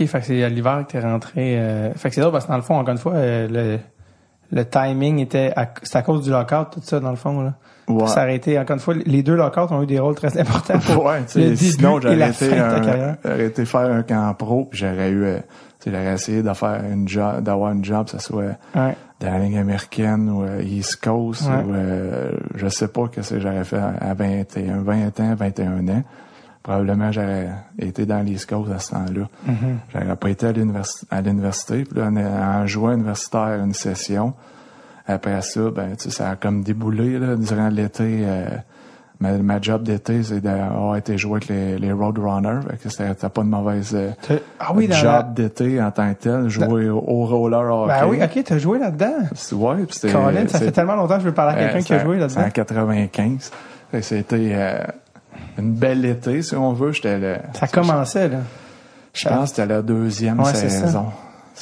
OK, 0.01 0.07
fait 0.07 0.21
que 0.21 0.27
c'est 0.27 0.43
à 0.45 0.49
l'hiver 0.49 0.85
que 0.87 0.93
t'es 0.93 1.01
rentré. 1.01 1.59
euh, 1.59 1.93
Fait 1.95 2.09
que 2.09 2.15
c'est 2.15 2.21
drôle 2.21 2.33
parce 2.33 2.45
que 2.47 2.51
dans 2.51 2.57
le 2.57 2.63
fond, 2.63 2.75
encore 2.77 2.93
une 2.93 2.99
fois, 2.99 3.15
euh, 3.15 3.49
le, 3.49 3.79
le 4.57 4.65
timing 4.65 5.19
était 5.19 5.53
à, 5.57 5.69
c'est 5.83 5.97
à 5.99 6.03
cause 6.03 6.23
du 6.25 6.31
lockout, 6.31 6.71
tout 6.73 6.81
ça, 6.83 7.01
dans 7.01 7.11
le 7.11 7.17
fond, 7.17 7.41
là. 7.43 7.55
Ouais. 7.89 8.09
Ça 8.09 8.25
encore 8.25 8.75
une 8.75 8.81
fois, 8.81 8.95
les 8.95 9.23
deux 9.23 9.37
lockouts 9.37 9.73
ont 9.73 9.81
eu 9.83 9.87
des 9.87 10.01
rôles 10.01 10.17
très 10.17 10.37
importants 10.41 10.79
pour 10.81 11.05
Ouais, 11.07 11.21
tu 11.31 11.39
le 11.39 11.45
sais, 11.45 11.51
début 11.51 11.57
sinon 11.57 11.99
et 11.99 12.03
j'aurais 12.03 12.17
la 12.17 12.29
été, 12.31 12.49
fin 12.49 12.57
de 12.57 12.61
ta 12.61 12.77
un- 12.77 12.81
carrière. 12.81 13.17
j'aurais 13.25 13.45
été 13.47 13.65
faire 13.65 13.81
un 13.93 14.03
camp 14.03 14.35
pro, 14.35 14.65
puis 14.65 14.79
j'aurais 14.81 15.11
eu, 15.11 15.23
euh, 15.25 15.39
j'aurais 15.87 16.15
essayé 16.15 16.43
de 16.43 16.53
faire 16.53 16.81
une 16.93 17.07
job, 17.07 17.43
d'avoir 17.45 17.71
une 17.73 17.85
job, 17.85 18.07
que 18.07 18.11
ce 18.11 18.19
soit 18.19 18.43
Ouais. 18.75 18.97
dans 19.21 19.31
la 19.31 19.39
ligne 19.39 19.59
américaine 19.59 20.29
ou 20.29 20.43
euh, 20.43 20.63
East 20.65 20.97
Coast 20.97 21.43
ou 21.49 21.73
euh, 21.73 22.33
je 22.57 22.67
sais 22.67 22.89
pas 22.89 23.07
que 23.07 23.23
c'est 23.23 23.41
j'aurais 23.41 23.63
fait 23.63 23.79
à 23.79 24.15
21, 24.15 24.79
20 24.83 25.21
ans, 25.21 25.35
21 25.37 25.89
ans. 25.89 26.03
Probablement 26.67 27.13
j'aurais 27.13 27.49
été 27.79 28.07
dans 28.07 28.19
l'East 28.25 28.51
Coast 28.51 28.73
à 28.73 28.81
ce 28.81 28.91
temps-là. 28.91 29.29
Mm-hmm. 29.49 29.55
J'aurais 29.95 30.17
pas 30.17 30.31
été 30.31 30.47
à 30.49 30.53
l'université. 31.21 31.85
Puis 31.85 31.97
là, 31.97 32.09
en, 32.09 32.17
en 32.63 32.67
jouant 32.67 32.91
universitaire 32.91 33.61
une 33.63 33.73
session, 33.73 34.35
après 35.07 35.43
ça, 35.43 35.61
ben 35.71 35.95
tu 35.97 36.05
sais, 36.05 36.11
ça 36.11 36.31
a 36.31 36.35
comme 36.35 36.63
déboulé 36.65 37.21
là, 37.21 37.37
durant 37.37 37.69
l'été. 37.69 38.23
euh, 38.25 38.49
ma, 39.21 39.39
ma 39.39 39.61
job 39.61 39.85
d'été, 39.85 40.25
c'est 40.25 40.41
d'avoir 40.41 40.97
été 40.97 41.17
joué 41.17 41.35
avec 41.37 41.49
les, 41.49 41.79
les 41.79 41.93
Roadrunners. 41.93 42.63
C'était 42.85 43.15
pas 43.15 43.43
une 43.43 43.49
mauvaise 43.49 43.95
euh, 43.95 44.11
Ah 44.59 44.73
oui, 44.75 44.89
job 44.91 45.05
la... 45.05 45.23
d'été 45.23 45.81
en 45.81 45.93
tant 45.93 46.13
que 46.15 46.19
tel, 46.21 46.49
jouer 46.49 46.89
au, 46.91 46.99
au 46.99 47.25
roller 47.27 47.73
hockey. 47.73 47.93
Ben 48.01 48.09
oui, 48.09 48.19
OK, 48.23 48.45
t'as 48.45 48.59
joué 48.59 48.81
là-dedans. 48.81 49.15
Ouais, 49.53 49.85
puis 49.85 49.95
c'était. 49.95 50.13
Colin, 50.13 50.49
ça 50.49 50.59
fait 50.59 50.73
tellement 50.73 50.97
longtemps 50.97 51.15
que 51.15 51.23
je 51.23 51.29
veux 51.29 51.35
parler 51.35 51.55
à 51.55 51.69
quelqu'un 51.71 51.79
euh, 51.79 51.83
qui 51.83 51.95
a 51.95 51.99
joué 52.05 52.17
C'est 52.29 52.37
en 52.39 52.41
là-dedans. 52.41 52.51
95. 52.53 53.51
Fait 53.93 53.99
que 53.99 54.05
C'était 54.05 54.51
euh, 54.53 54.83
une 55.59 55.73
belle 55.73 56.05
été, 56.05 56.43
si 56.43 56.55
on 56.55 56.73
veut. 56.73 56.93
J'étais 56.93 57.19
le. 57.19 57.37
Ça 57.55 57.67
commençait, 57.67 58.29
là. 58.29 58.39
Je 59.13 59.29
pense 59.29 59.51
que 59.51 59.57
c'était 59.57 59.67
la 59.67 59.83
deuxième 59.83 60.41
Ouais, 60.41 60.53
c'est 60.55 60.69
saison. 60.69 61.07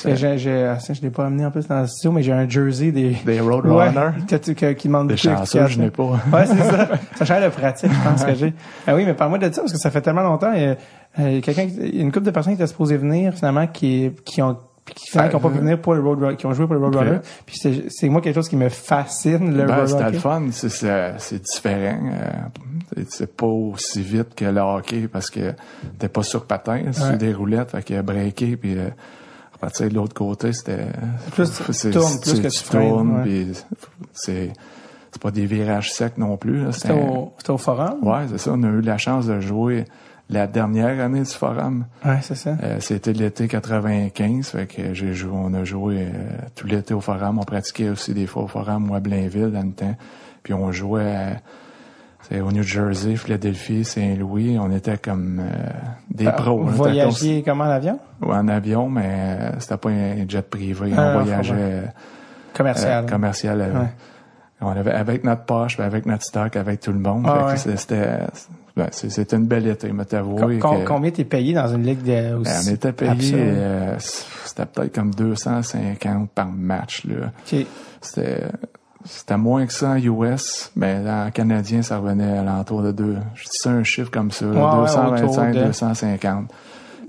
Que 0.03 0.17
j'ai, 0.17 0.39
j'ai, 0.39 0.65
ah, 0.65 0.79
je 0.93 1.01
l'ai 1.03 1.11
pas 1.11 1.27
amené 1.27 1.47
en 1.47 1.53
plus 1.53 1.69
dans 1.69 1.81
le 1.81 1.87
studio, 1.87 2.11
mais 2.11 2.23
j'ai 2.25 2.33
un 2.33 2.49
jersey 2.49 2.91
des, 2.91 3.17
Des 3.25 3.39
Roadrunners. 3.41 3.93
Ouais, 4.29 4.75
qui 4.75 4.89
demande 4.89 5.09
Des 5.09 5.17
chanceux, 5.17 5.67
je 5.69 5.79
n'ai 5.79 5.91
pas. 5.91 6.03
Ouais, 6.03 6.47
c'est 6.47 6.59
ça. 6.59 6.89
Ça 7.15 7.25
change 7.25 7.45
de 7.45 7.49
pratique, 7.51 7.91
je 7.93 8.09
pense 8.09 8.25
que 8.25 8.35
j'ai. 8.35 8.53
Ah 8.89 8.97
oui, 8.97 9.05
mais 9.07 9.15
parle-moi 9.15 9.39
de 9.39 9.53
ça, 9.53 9.61
parce 9.61 9.73
que 9.73 9.79
ça 9.79 9.93
fait 9.93 10.01
tellement 10.01 10.23
longtemps. 10.23 10.53
euh, 10.53 10.75
euh, 11.21 11.41
quelqu'un, 11.41 11.63
il 11.63 11.95
y 11.97 11.99
a 12.01 12.03
une 12.03 12.11
couple 12.11 12.27
de 12.27 12.33
personnes 12.33 12.55
qui 12.57 12.61
étaient 12.61 12.71
supposées 12.71 12.97
venir, 12.97 13.35
finalement, 13.35 13.69
qui, 13.69 14.11
qui 14.25 14.43
ont, 14.43 14.57
qui, 14.87 15.11
finalement, 15.11 15.31
qui 15.31 15.37
ont 15.37 15.41
pas 15.41 15.49
pu 15.51 15.59
venir 15.59 15.81
pour 15.81 15.95
le 15.95 16.01
Road 16.01 16.37
qui 16.37 16.47
ont 16.47 16.53
joué 16.53 16.67
pour 16.67 16.75
le 16.75 16.81
Roadrunner. 16.85 17.19
Puis 17.47 17.57
c'est, 17.59 17.85
c'est 17.89 18.09
moi 18.09 18.21
quelque 18.21 18.35
chose 18.35 18.49
qui 18.49 18.57
me 18.57 18.69
fascine, 18.69 19.57
le 19.57 19.65
Ben, 19.65 19.87
c'était 19.87 20.11
le 20.11 20.19
fun. 20.19 20.43
C'est- 20.51 21.43
différent. 21.43 21.99
euh, 22.13 22.31
c'est- 23.09 23.35
pas 23.35 23.47
aussi 23.47 24.03
vite 24.03 24.35
que 24.35 24.45
le 24.45 24.61
hockey 24.61 25.09
parce 25.09 25.31
que 25.31 25.53
t'es 25.99 26.09
pas 26.09 26.23
sur 26.23 26.45
patin, 26.45 26.83
c'est 26.93 27.03
Ouais. 27.03 27.17
des 27.17 27.33
roulettes. 27.33 27.71
Fait 27.71 27.83
que 27.83 28.01
breaker 28.03 28.57
puis 28.57 28.77
euh, 28.79 28.89
sais, 29.73 29.89
de 29.89 29.95
l'autre 29.95 30.13
côté, 30.15 30.53
c'était. 30.53 30.87
Plus 31.33 31.51
tu 31.51 31.91
tournes, 31.91 32.21
plus 32.21 32.41
que 32.41 32.49
tu 32.49 32.65
tournes, 32.71 33.23
ouais. 33.23 33.47
c'est. 34.13 34.53
C'est 35.11 35.23
pas 35.23 35.31
des 35.31 35.47
virages 35.47 35.93
secs 35.93 36.19
non 36.19 36.37
plus. 36.37 36.65
C'était 36.73 36.93
au, 36.93 37.33
au 37.49 37.57
forum? 37.57 37.99
Ouais, 38.03 38.27
c'est 38.29 38.39
ça. 38.39 38.51
On 38.53 38.63
a 38.65 38.67
eu 38.67 38.81
la 38.81 38.99
chance 38.99 39.27
de 39.27 39.39
jouer 39.39 39.85
la 40.31 40.47
dernière 40.47 41.05
année 41.05 41.21
du 41.21 41.25
forum. 41.31 41.85
Ouais, 42.05 42.19
c'est 42.23 42.35
ça. 42.35 42.57
Euh, 42.63 42.77
c'était 42.81 43.13
l'été 43.13 43.47
95, 43.49 44.49
fait 44.49 44.67
que 44.67 44.95
j'ai 44.95 45.13
joué, 45.13 45.33
on 45.35 45.53
a 45.55 45.65
joué 45.65 45.99
euh, 46.01 46.11
tout 46.55 46.67
l'été 46.67 46.95
au 46.95 47.01
forum. 47.01 47.39
On 47.39 47.45
pratiquait 47.45 47.89
aussi 47.91 48.15
des 48.15 48.27
fois 48.27 48.45
au 48.45 48.47
forum 48.49 48.91
ou 48.91 48.95
à 48.95 49.01
Blainville 49.01 49.51
dans 49.53 49.63
le 49.67 49.73
temps. 49.73 49.95
Puis 50.43 50.55
on 50.55 50.73
jouait 50.73 51.15
à- 51.15 51.37
c'est 52.23 52.41
au 52.41 52.51
New 52.53 52.63
Jersey, 52.63 53.17
Philadelphie, 53.17 53.85
Saint-Louis. 53.85 54.57
On 54.59 54.71
était 54.71 54.97
comme 54.97 55.41
euh, 55.41 55.69
des 56.11 56.25
pros. 56.33 56.63
Vous 56.63 56.71
voyagiez 56.71 57.43
comment 57.43 57.65
en 57.65 57.69
avion? 57.71 57.99
en 58.23 58.49
avion, 58.49 58.89
mais 58.89 59.53
c'était 59.59 59.77
pas 59.77 59.91
un 59.91 60.27
jet 60.27 60.49
privé. 60.49 60.91
Ah, 60.97 61.01
on 61.01 61.19
non, 61.19 61.25
voyageait 61.25 61.83
Commercial. 62.55 63.05
commercial. 63.07 63.59
Ouais. 63.59 63.89
On 64.63 64.71
avait 64.71 64.93
avec 64.93 65.23
notre 65.25 65.43
poche, 65.45 65.79
avec 65.81 66.07
notre 66.07 66.23
stock, 66.25 66.57
avec 66.57 66.81
tout 66.81 66.93
le 66.93 66.99
monde. 66.99 67.25
Ah, 67.29 67.49
ouais. 67.49 67.57
C'était 67.59 68.21
ben, 68.77 68.89
c'est- 68.91 69.11
c'était 69.11 69.37
une 69.37 69.47
belle 69.47 69.67
été, 69.69 69.93
mais 69.93 70.05
t'avouer 70.05 70.59
com- 70.59 70.81
que- 70.81 70.85
Combien 70.87 71.11
t'es 71.11 71.25
payé 71.25 71.53
dans 71.55 71.69
une 71.69 71.85
ligue 71.85 72.03
de 72.03 72.35
aussi? 72.35 72.51
ben, 72.51 72.61
on 72.67 72.75
était 72.75 72.93
payé, 72.93 73.35
euh, 73.37 73.97
c'était 73.99 74.67
peut-être 74.67 74.95
comme 74.95 75.15
250 75.15 76.31
par 76.31 76.49
match. 76.49 77.05
Là. 77.05 77.31
C'était, 78.01 78.43
c'était 79.05 79.37
moins 79.37 79.67
que 79.67 79.73
ça 79.73 79.91
en 79.91 79.97
US, 79.97 80.71
mais 80.77 80.99
en 81.09 81.31
canadien, 81.31 81.83
ça 81.83 81.99
revenait 81.99 82.39
à 82.39 82.43
l'entour 82.43 82.83
de 82.83 82.91
deux. 82.93 83.17
Je 83.35 83.45
dis 83.45 83.51
ça 83.59 83.71
un 83.71 83.85
chiffre 83.85 84.11
comme 84.11 84.31
ça, 84.31 84.47
Ouais, 84.47 84.53
ouais, 84.57 84.61
225, 84.61 85.25
autour 85.25 85.45
de- 85.63 85.67
250. 85.67 86.51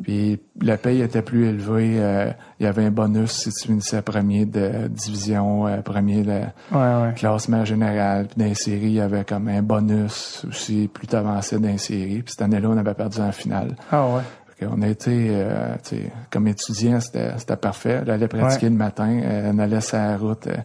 Puis 0.04 0.40
la 0.62 0.78
paye 0.78 1.02
était 1.02 1.22
plus 1.22 1.46
élevée. 1.48 1.96
euh, 2.00 2.32
il 2.60 2.64
y 2.66 2.68
avait 2.68 2.86
un 2.86 2.92
bonus 2.92 3.32
si 3.32 3.50
tu 3.52 3.68
finissais 3.68 4.02
premier 4.02 4.46
de 4.46 4.88
division, 4.90 5.68
euh, 5.68 5.82
premier 5.82 6.22
de 6.24 6.32
Ouais, 6.32 6.42
ouais. 6.72 7.14
classement 7.16 7.64
général. 7.66 8.28
Puis 8.28 8.36
dans 8.38 8.46
les 8.46 8.56
séries, 8.56 8.86
il 8.88 8.94
y 8.94 9.00
avait 9.02 9.24
comme 9.24 9.48
un 9.48 9.62
bonus 9.62 10.46
aussi 10.50 10.90
plus 10.94 11.08
t'avançais 11.08 11.60
dans 11.60 11.68
les 11.70 11.78
séries. 11.78 12.22
Puis 12.24 12.32
cette 12.34 12.42
année-là, 12.42 12.70
on 12.70 12.78
avait 12.78 12.94
perdu 12.94 13.20
en 13.22 13.32
finale. 13.32 13.76
Ah 13.92 14.06
ouais. 14.08 14.22
Qu'on 14.68 14.82
a 14.84 14.88
été, 14.88 15.28
euh, 15.32 15.76
tu 15.84 15.98
sais, 15.98 16.12
comme 16.32 16.48
étudiant, 16.48 17.00
c'était, 17.02 17.32
c'était 17.38 17.58
parfait. 17.58 18.02
On 18.06 18.10
allait 18.10 18.28
pratiquer 18.30 18.70
le 18.70 18.76
matin, 18.76 19.20
euh, 19.22 19.52
on 19.54 19.60
allait 19.60 19.82
sur 19.82 19.98
la 19.98 20.18
route. 20.18 20.48
euh, 20.48 20.56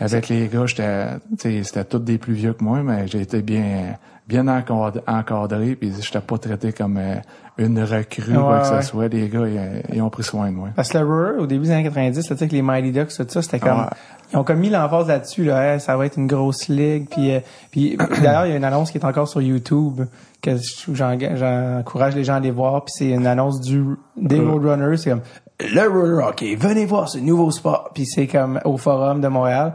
avec 0.00 0.28
les 0.28 0.46
gars, 0.46 0.66
j'étais, 0.66 1.06
tu 1.36 1.36
sais, 1.38 1.62
c'était 1.64 1.84
tous 1.84 1.98
des 1.98 2.18
plus 2.18 2.34
vieux 2.34 2.52
que 2.52 2.62
moi, 2.62 2.80
mais 2.84 3.08
j'ai 3.08 3.20
été 3.22 3.42
bien, 3.42 3.96
bien 4.28 4.44
encad- 4.46 5.02
encadré, 5.06 5.74
puis 5.74 5.92
j'étais 6.00 6.20
pas 6.20 6.36
traité 6.38 6.72
comme 6.72 6.98
euh, 6.98 7.14
une 7.56 7.82
recrue 7.82 8.34
quoi 8.34 8.60
que 8.60 8.74
ouais. 8.74 8.82
ce 8.82 8.88
soit. 8.88 9.08
Les 9.08 9.28
gars, 9.28 9.46
ils, 9.48 9.82
ils 9.96 10.02
ont 10.02 10.10
pris 10.10 10.22
soin 10.22 10.50
de 10.50 10.54
moi. 10.54 10.68
Parce 10.76 10.90
que 10.90 10.98
le 10.98 11.04
Roar, 11.06 11.32
au 11.42 11.46
début 11.46 11.64
des 11.64 11.70
années 11.72 11.84
90, 11.84 12.16
là, 12.16 12.22
tu 12.22 12.28
sais, 12.28 12.32
avec 12.34 12.52
les 12.52 12.62
Mighty 12.62 12.92
Ducks, 12.92 13.08
tout 13.16 13.24
ça, 13.28 13.42
c'était 13.42 13.58
comme... 13.58 13.78
Ouais. 13.80 13.86
Ils 14.30 14.36
ont 14.36 14.44
comme 14.44 14.58
mis 14.58 14.68
l'emphase 14.68 15.08
là-dessus, 15.08 15.44
là, 15.44 15.72
Hey, 15.74 15.80
ça 15.80 15.96
va 15.96 16.04
être 16.04 16.18
une 16.18 16.26
grosse 16.26 16.68
ligue. 16.68 17.08
Puis, 17.10 17.34
euh, 17.34 17.40
puis 17.70 17.96
d'ailleurs, 18.22 18.44
il 18.44 18.50
y 18.50 18.52
a 18.52 18.56
une 18.56 18.64
annonce 18.64 18.90
qui 18.90 18.98
est 18.98 19.04
encore 19.06 19.26
sur 19.26 19.40
YouTube 19.40 20.02
que 20.42 20.56
je- 20.56 20.92
j'en- 20.92 21.16
j'encourage 21.18 22.14
les 22.14 22.24
gens 22.24 22.34
à 22.34 22.36
aller 22.36 22.50
voir. 22.50 22.84
Puis 22.84 22.92
c'est 22.98 23.08
une 23.10 23.26
annonce 23.26 23.60
du 23.62 23.82
des 24.16 24.38
Euh. 24.38 24.50
Roadrunners. 24.50 24.98
C'est 24.98 25.10
comme 25.10 25.22
le 25.60 25.88
Roller 25.88 26.26
Hockey, 26.28 26.54
venez 26.56 26.84
voir 26.84 27.08
ce 27.08 27.16
nouveau 27.18 27.50
sport. 27.50 27.90
Puis 27.94 28.04
c'est 28.04 28.26
comme 28.26 28.60
au 28.66 28.76
Forum 28.76 29.22
de 29.22 29.28
Montréal. 29.28 29.72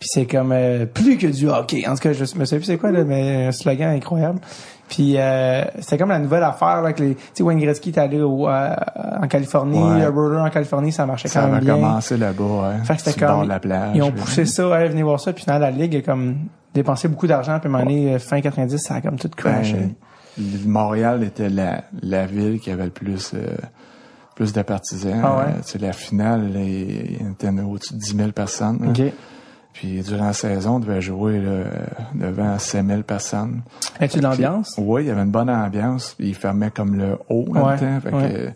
Puis 0.00 0.08
c'est 0.10 0.24
comme 0.26 0.50
euh, 0.52 0.86
plus 0.86 1.18
que 1.18 1.26
du 1.26 1.48
hockey. 1.48 1.86
En 1.86 1.92
tout 1.94 2.00
cas, 2.00 2.12
je 2.14 2.20
me 2.22 2.26
souviens 2.46 2.58
plus 2.58 2.64
c'est 2.64 2.78
quoi, 2.78 2.90
là, 2.90 3.04
mais 3.04 3.46
un 3.48 3.52
slogan 3.52 3.90
incroyable. 3.94 4.40
Puis 4.88 5.14
euh, 5.18 5.62
c'était 5.80 5.98
comme 5.98 6.08
la 6.08 6.18
nouvelle 6.18 6.42
affaire 6.42 6.80
là, 6.82 6.92
que 6.94 7.02
les, 7.02 7.14
tu 7.14 7.22
sais, 7.34 7.42
Wayne 7.42 7.60
Gretzky 7.60 7.90
est 7.90 7.98
allé 7.98 8.20
au, 8.20 8.48
euh, 8.48 8.74
en 9.22 9.28
Californie, 9.28 9.78
Ouais. 9.78 10.00
le 10.00 10.08
Roller 10.08 10.42
en 10.42 10.48
Californie, 10.50 10.90
ça 10.90 11.04
marchait 11.06 11.28
Ça 11.28 11.40
quand 11.42 11.46
même 11.48 11.56
avait 11.56 11.64
bien. 11.66 11.74
commencé 11.74 12.16
là-bas, 12.16 12.42
ouais. 12.44 12.84
Fait 12.84 12.96
que 12.96 13.02
c'était 13.02 13.20
comme 13.26 13.46
la 13.46 13.60
plage. 13.60 13.90
ils 13.94 14.02
ont 14.02 14.10
poussé 14.10 14.46
ça, 14.46 14.68
ouais, 14.70 14.88
venez 14.88 15.02
voir 15.02 15.20
ça, 15.20 15.32
puis 15.34 15.44
finalement 15.44 15.66
la 15.66 15.70
ligue 15.70 15.94
a 15.96 16.00
comme 16.00 16.36
dépensé 16.74 17.06
beaucoup 17.06 17.26
d'argent, 17.26 17.60
puis 17.60 17.70
à 17.70 17.76
un 17.76 17.84
moment 17.84 17.90
euh, 18.14 18.18
fin 18.18 18.40
90, 18.40 18.78
ça 18.78 18.94
a 18.94 19.00
comme 19.02 19.16
tout 19.16 19.28
crashé. 19.36 19.76
Ben, 20.38 20.44
Montréal 20.66 21.22
était 21.24 21.50
la, 21.50 21.84
la 22.02 22.24
ville 22.26 22.58
qui 22.58 22.70
avait 22.70 22.84
le 22.84 22.90
plus 22.90 23.32
euh, 23.34 23.54
plus 24.34 24.52
de 24.54 24.62
partisans. 24.62 25.20
Ah 25.22 25.36
ouais? 25.36 25.42
Euh, 25.48 25.60
tu 25.64 25.72
sais, 25.72 25.78
la 25.78 25.92
finale, 25.92 26.52
il 26.56 27.18
il 27.20 27.32
était 27.32 27.48
au-dessus 27.48 27.92
de 27.94 27.98
10 27.98 28.16
000 28.16 28.32
personnes. 28.32 28.78
là. 28.82 28.88
OK. 28.90 29.12
Puis 29.72 30.02
durant 30.02 30.26
la 30.26 30.32
saison, 30.32 30.76
on 30.76 30.80
devait 30.80 31.00
jouer 31.00 31.40
là, 31.40 31.50
euh, 31.50 31.70
devant 32.14 32.58
5 32.58 32.86
000 32.86 33.02
personnes. 33.02 33.62
As-tu 33.98 34.18
de 34.18 34.22
l'ambiance? 34.24 34.74
Oui, 34.78 35.04
il 35.04 35.06
y 35.08 35.10
avait 35.10 35.22
une 35.22 35.30
bonne 35.30 35.48
ambiance. 35.50 36.14
Puis 36.18 36.28
il 36.28 36.34
fermait 36.34 36.70
comme 36.70 36.96
le 36.96 37.16
haut 37.28 37.46
en 37.54 37.60
Ouais, 37.68 37.80
même 37.80 38.00
temps. 38.00 38.10
Fait 38.10 38.14
ouais. 38.16 38.32
que 38.32 38.50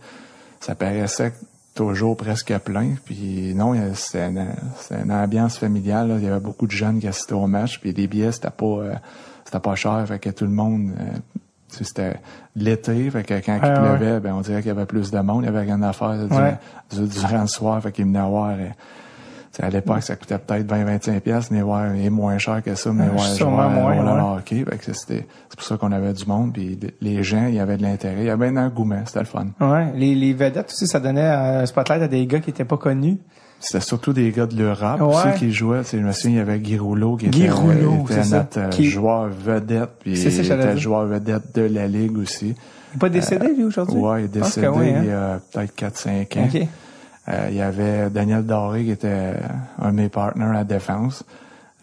ça 0.60 0.74
paraissait 0.74 1.32
toujours 1.74 2.16
presque 2.16 2.56
plein. 2.58 2.94
Puis 3.04 3.54
non, 3.54 3.74
c'était 3.94 4.28
une, 4.28 5.12
ambiance 5.12 5.56
familiale. 5.58 6.08
là. 6.08 6.14
Il 6.18 6.24
y 6.24 6.28
avait 6.28 6.40
beaucoup 6.40 6.66
de 6.66 6.72
jeunes 6.72 6.98
qui 6.98 7.06
assistaient 7.08 7.32
au 7.34 7.46
match. 7.46 7.80
Puis 7.80 7.92
les 7.92 8.06
billets, 8.06 8.32
c'était 8.32 8.50
pas 8.50 8.64
euh, 8.66 8.94
c'était 9.44 9.60
pas 9.60 9.74
cher. 9.76 10.04
Fait 10.06 10.18
que 10.18 10.30
tout 10.30 10.44
le 10.44 10.50
monde... 10.50 10.90
euh, 11.00 11.04
c'était 11.70 12.20
l'été, 12.54 13.10
fait 13.10 13.24
que 13.24 13.34
quand 13.44 13.58
il 13.60 13.68
ouais. 13.68 13.74
pleuvait, 13.98 14.20
ben 14.20 14.34
on 14.34 14.42
dirait 14.42 14.60
qu'il 14.62 14.68
y 14.68 14.70
avait 14.70 14.86
plus 14.86 15.10
de 15.10 15.18
monde, 15.18 15.42
il 15.42 15.46
y 15.46 15.48
avait 15.48 15.62
rien 15.62 15.82
à 15.82 15.92
faire 15.92 16.28
du- 16.28 16.32
Ouais. 16.32 16.56
du- 16.92 17.08
durant 17.08 17.40
le 17.40 17.46
soir, 17.48 17.82
fait 17.82 17.90
qu'il 17.90 18.04
venait 18.04 18.22
voir. 18.22 18.52
Euh, 19.62 19.66
à 19.66 19.70
l'époque, 19.70 20.02
ça 20.02 20.16
coûtait 20.16 20.38
peut-être 20.38 20.66
20-25 20.66 21.20
pièces, 21.20 21.50
mais 21.50 21.62
voir 21.62 21.94
est 21.94 22.10
moins 22.10 22.38
cher 22.38 22.62
que 22.62 22.74
ça, 22.74 22.92
mais 22.92 23.04
Ouais, 23.04 23.10
voir 23.10 23.26
sûrement 23.26 23.68
moins, 23.70 23.94
ouais. 24.32 24.38
hockey. 24.38 24.64
Fait 24.68 24.76
que 24.78 24.92
c'était, 24.92 25.26
c'est 25.48 25.56
pour 25.56 25.62
ça 25.66 25.76
qu'on 25.76 25.92
avait 25.92 26.12
du 26.12 26.26
monde, 26.26 26.52
puis 26.52 26.78
les 27.00 27.22
gens, 27.22 27.46
il 27.46 27.54
y 27.54 27.60
avait 27.60 27.76
de 27.76 27.82
l'intérêt, 27.82 28.20
il 28.20 28.26
y 28.26 28.30
avait 28.30 28.48
un 28.48 28.56
engouement, 28.56 29.02
c'était 29.06 29.20
le 29.20 29.26
fun. 29.26 29.46
Ouais. 29.60 29.92
Les, 29.94 30.14
les 30.14 30.32
vedettes 30.32 30.70
aussi, 30.70 30.86
ça 30.86 31.00
donnait 31.00 31.22
un 31.26 31.64
spotlight 31.66 32.02
à 32.02 32.08
des 32.08 32.26
gars 32.26 32.40
qui 32.40 32.50
étaient 32.50 32.64
pas 32.64 32.76
connus. 32.78 33.18
C'était 33.60 33.80
surtout 33.80 34.12
des 34.12 34.30
gars 34.30 34.44
de 34.46 34.56
l'Europe 34.58 35.00
Ouais. 35.00 35.06
aussi 35.06 35.38
qui 35.38 35.52
jouaient. 35.52 35.80
Je 35.90 35.96
me 35.96 36.12
souviens, 36.12 36.30
il 36.32 36.36
y 36.36 36.40
avait 36.40 36.58
Guy 36.58 36.76
Rouleau 36.76 37.16
qui 37.16 37.28
Guy 37.28 37.44
était, 37.44 37.50
Rouleau, 37.52 38.04
était 38.10 38.24
notre 38.28 38.58
euh, 38.60 38.68
Qui- 38.68 38.84
joueur 38.90 39.28
vedette, 39.30 39.88
puis 40.00 40.16
C'est 40.18 40.30
ça, 40.30 40.42
il 40.42 40.60
était 40.60 40.76
joueur 40.76 41.06
vedette 41.06 41.54
de 41.54 41.62
la 41.62 41.86
Ligue 41.86 42.18
aussi. 42.18 42.48
Il 42.92 42.96
est 42.96 42.98
pas 43.00 43.08
décédé, 43.08 43.54
lui, 43.54 43.64
aujourd'hui? 43.64 43.96
Ouais, 43.98 44.22
il 44.22 44.24
est 44.26 44.28
que 44.28 44.38
décédé 44.40 44.68
oui, 44.68 44.90
hein? 44.90 45.00
il 45.02 45.08
y 45.08 45.12
a 45.12 45.40
peut-être 45.52 45.74
4-5 45.76 46.38
ans. 46.38 46.48
OK. 46.52 46.66
Euh, 47.28 47.46
il 47.50 47.56
y 47.56 47.62
avait 47.62 48.10
Daniel 48.10 48.44
Doré 48.44 48.84
qui 48.84 48.90
était 48.90 49.34
un 49.80 49.90
de 49.92 49.96
mes 49.96 50.08
partenaires 50.08 50.56
à 50.56 50.64
défense. 50.64 51.24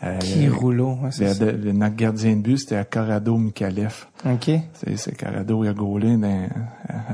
Euh, 0.03 0.17
Qui 0.17 0.47
rouleau, 0.49 0.97
ouais, 1.03 1.11
c'est 1.11 1.25
le- 1.25 1.33
ça. 1.33 1.45
le- 1.45 1.71
notre 1.73 1.95
gardien 1.95 2.35
de 2.35 2.41
but, 2.41 2.57
c'était 2.57 2.83
Corrado 2.89 3.37
Mikalev. 3.37 4.07
OK. 4.25 4.49
C'est, 4.73 4.97
c'est 4.97 5.15
Corrado, 5.15 5.63
il 5.63 5.67
a 5.67 5.73
gaulé 5.73 6.17
dans, 6.17 6.47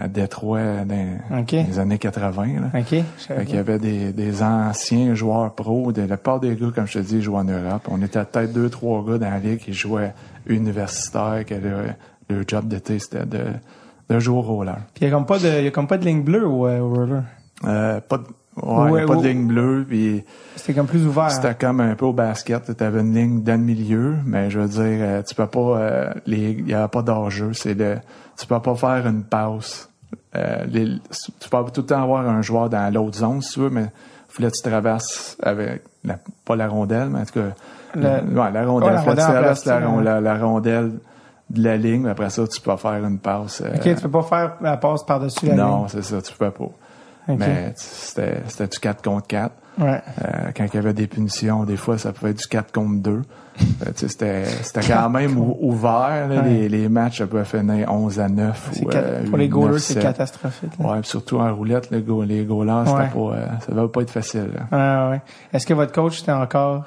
à 0.01 0.07
Détroit 0.07 0.85
dans 0.85 1.19
les 1.67 1.79
années 1.79 1.97
80. 1.97 2.45
Là. 2.61 2.79
OK. 2.79 2.95
Fait 3.17 3.45
qu'il 3.45 3.55
y 3.55 3.57
avait 3.57 3.77
des, 3.77 4.13
des 4.13 4.41
anciens 4.41 5.15
joueurs 5.15 5.53
pros. 5.53 5.91
De, 5.91 6.03
la 6.03 6.15
part 6.15 6.39
des 6.39 6.55
gars, 6.55 6.67
comme 6.73 6.87
je 6.87 6.93
te 6.93 6.99
dis, 6.99 7.21
jouaient 7.21 7.39
en 7.39 7.43
Europe. 7.43 7.89
On 7.91 8.01
était 8.01 8.23
peut-être 8.23 8.53
deux, 8.53 8.69
trois 8.69 9.03
gars 9.05 9.17
dans 9.17 9.31
la 9.31 9.39
ligue 9.39 9.59
qui 9.59 9.73
jouaient 9.73 10.13
universitaire, 10.47 11.43
que 11.45 11.55
leur, 11.55 11.81
leur 12.29 12.43
job 12.47 12.67
d'été, 12.69 12.99
c'était 12.99 13.25
de, 13.25 13.43
de 14.09 14.19
jouer 14.19 14.37
au 14.37 14.41
roller. 14.41 14.77
Puis 14.93 15.03
il 15.03 15.05
y 15.05 15.07
a 15.07 15.13
comme 15.13 15.25
pas 15.25 15.39
de, 15.39 15.61
y 15.63 15.67
a 15.67 15.71
comme 15.71 15.87
pas 15.87 15.97
de 15.97 16.05
ligne 16.05 16.23
bleue 16.23 16.47
au, 16.47 16.67
euh, 16.67 16.79
au 16.79 16.89
roller. 16.93 17.23
Euh, 17.65 17.99
pas 18.01 18.17
de, 18.19 18.23
ouais, 18.61 18.91
Ouais, 18.91 19.05
pas 19.05 19.15
de 19.15 19.27
ligne 19.27 19.47
bleue, 19.47 19.85
puis 19.87 20.23
C'était 20.55 20.73
comme 20.73 20.85
plus 20.87 21.05
ouvert. 21.05 21.31
c'était 21.31 21.55
comme 21.55 21.79
un 21.79 21.95
peu 21.95 22.05
au 22.05 22.13
basket. 22.13 22.75
Tu 22.77 22.83
avais 22.83 23.01
une 23.01 23.13
ligne 23.13 23.41
dans 23.43 23.53
le 23.59 23.65
milieu, 23.65 24.15
mais 24.25 24.49
je 24.49 24.59
veux 24.59 24.67
dire, 24.67 24.81
euh, 25.01 25.21
tu 25.23 25.33
peux 25.35 25.47
pas, 25.47 25.59
euh, 25.59 26.13
il 26.27 26.67
y 26.69 26.73
a 26.73 26.87
pas 26.87 27.01
d'enjeu. 27.01 27.53
C'est 27.53 27.75
tu 27.75 28.45
peux 28.47 28.59
pas 28.59 28.75
faire 28.75 29.07
une 29.07 29.23
passe. 29.23 29.89
Euh, 30.35 30.65
les- 30.67 30.99
tu 31.39 31.49
peux 31.49 31.57
tout 31.73 31.81
le 31.81 31.87
temps 31.87 32.03
avoir 32.03 32.27
un 32.29 32.41
joueur 32.41 32.69
dans 32.69 32.93
l'autre 32.93 33.17
zone, 33.17 33.41
si 33.41 33.53
tu 33.53 33.59
veux, 33.61 33.69
mais 33.71 33.87
faut 34.27 34.43
que 34.43 34.49
tu 34.49 34.61
traverses 34.61 35.35
avec, 35.41 35.81
la, 36.03 36.17
pas 36.45 36.55
la 36.55 36.67
rondelle, 36.67 37.09
mais 37.09 37.21
en 37.21 37.25
tout 37.25 37.33
cas, 37.39 37.55
Le- 37.95 38.39
ouais, 38.39 38.51
la 38.51 38.65
rondelle. 38.65 38.89
Ouais, 38.89 39.05
la 39.05 39.15
tu 39.15 39.31
traverses 39.31 39.65
la, 39.65 39.77
hein. 39.77 40.01
la, 40.03 40.21
la 40.21 40.37
rondelle 40.37 40.91
de 41.49 41.63
la 41.63 41.77
ligne, 41.77 42.03
mais 42.03 42.09
après 42.11 42.29
ça, 42.29 42.45
tu 42.47 42.61
peux 42.61 42.75
faire 42.77 43.03
une 43.03 43.17
passe. 43.19 43.61
euh, 43.65 43.73
OK, 43.75 43.81
tu 43.81 44.01
peux 44.03 44.11
pas 44.11 44.23
faire 44.23 44.53
la 44.61 44.77
passe 44.77 45.03
par-dessus 45.03 45.47
la 45.47 45.55
non, 45.55 45.87
c'est 45.87 46.03
ça, 46.03 46.21
tu 46.21 46.33
peux 46.37 46.51
pas. 46.51 46.69
Mais 47.27 47.73
c'était, 47.75 48.37
c'était 48.47 48.67
du 48.67 48.79
4 48.79 49.03
contre 49.03 49.27
4. 49.27 49.51
Ouais. 49.79 50.01
Euh, 50.23 50.49
quand 50.55 50.65
il 50.65 50.75
y 50.75 50.77
avait 50.79 50.93
des 50.93 51.05
punitions, 51.07 51.63
des 51.63 51.77
fois, 51.77 51.97
ça 51.97 52.11
pouvait 52.11 52.31
être 52.31 52.39
du 52.39 52.47
4 52.47 52.71
contre 52.71 52.99
2. 53.01 53.11
Euh, 53.11 53.21
c'était, 53.95 54.45
c'était 54.45 54.81
quand 54.93 55.09
même 55.09 55.37
ou- 55.37 55.55
ouvert. 55.61 56.27
là, 56.29 56.41
Ouais. 56.41 56.49
les, 56.49 56.69
les 56.69 56.89
matchs, 56.89 57.19
ça 57.19 57.27
pouvait 57.27 57.43
finir 57.45 57.91
11 57.91 58.19
à 58.19 58.27
9. 58.29 58.69
C'est 58.71 58.85
ou, 58.85 58.89
euh, 58.93 59.23
pour 59.25 59.37
les 59.37 59.45
8, 59.45 59.49
goalers, 59.49 59.71
9, 59.73 59.81
c'est 59.81 59.93
7. 59.95 60.03
catastrophique. 60.03 60.71
là. 60.79 60.91
Ouais, 60.91 60.99
surtout 61.03 61.37
en 61.39 61.53
roulette, 61.55 61.89
les, 61.91 62.01
go- 62.01 62.23
les 62.23 62.43
goalers, 62.45 62.83
c'était 62.85 62.97
Ouais. 62.97 63.29
pas, 63.31 63.35
euh, 63.35 63.45
ça 63.67 63.71
devait 63.73 63.87
pas 63.87 64.01
être 64.01 64.11
facile. 64.11 64.49
Est-ce 65.53 65.65
que 65.67 65.73
votre 65.73 65.91
coach 65.91 66.21
était 66.21 66.31
encore 66.31 66.85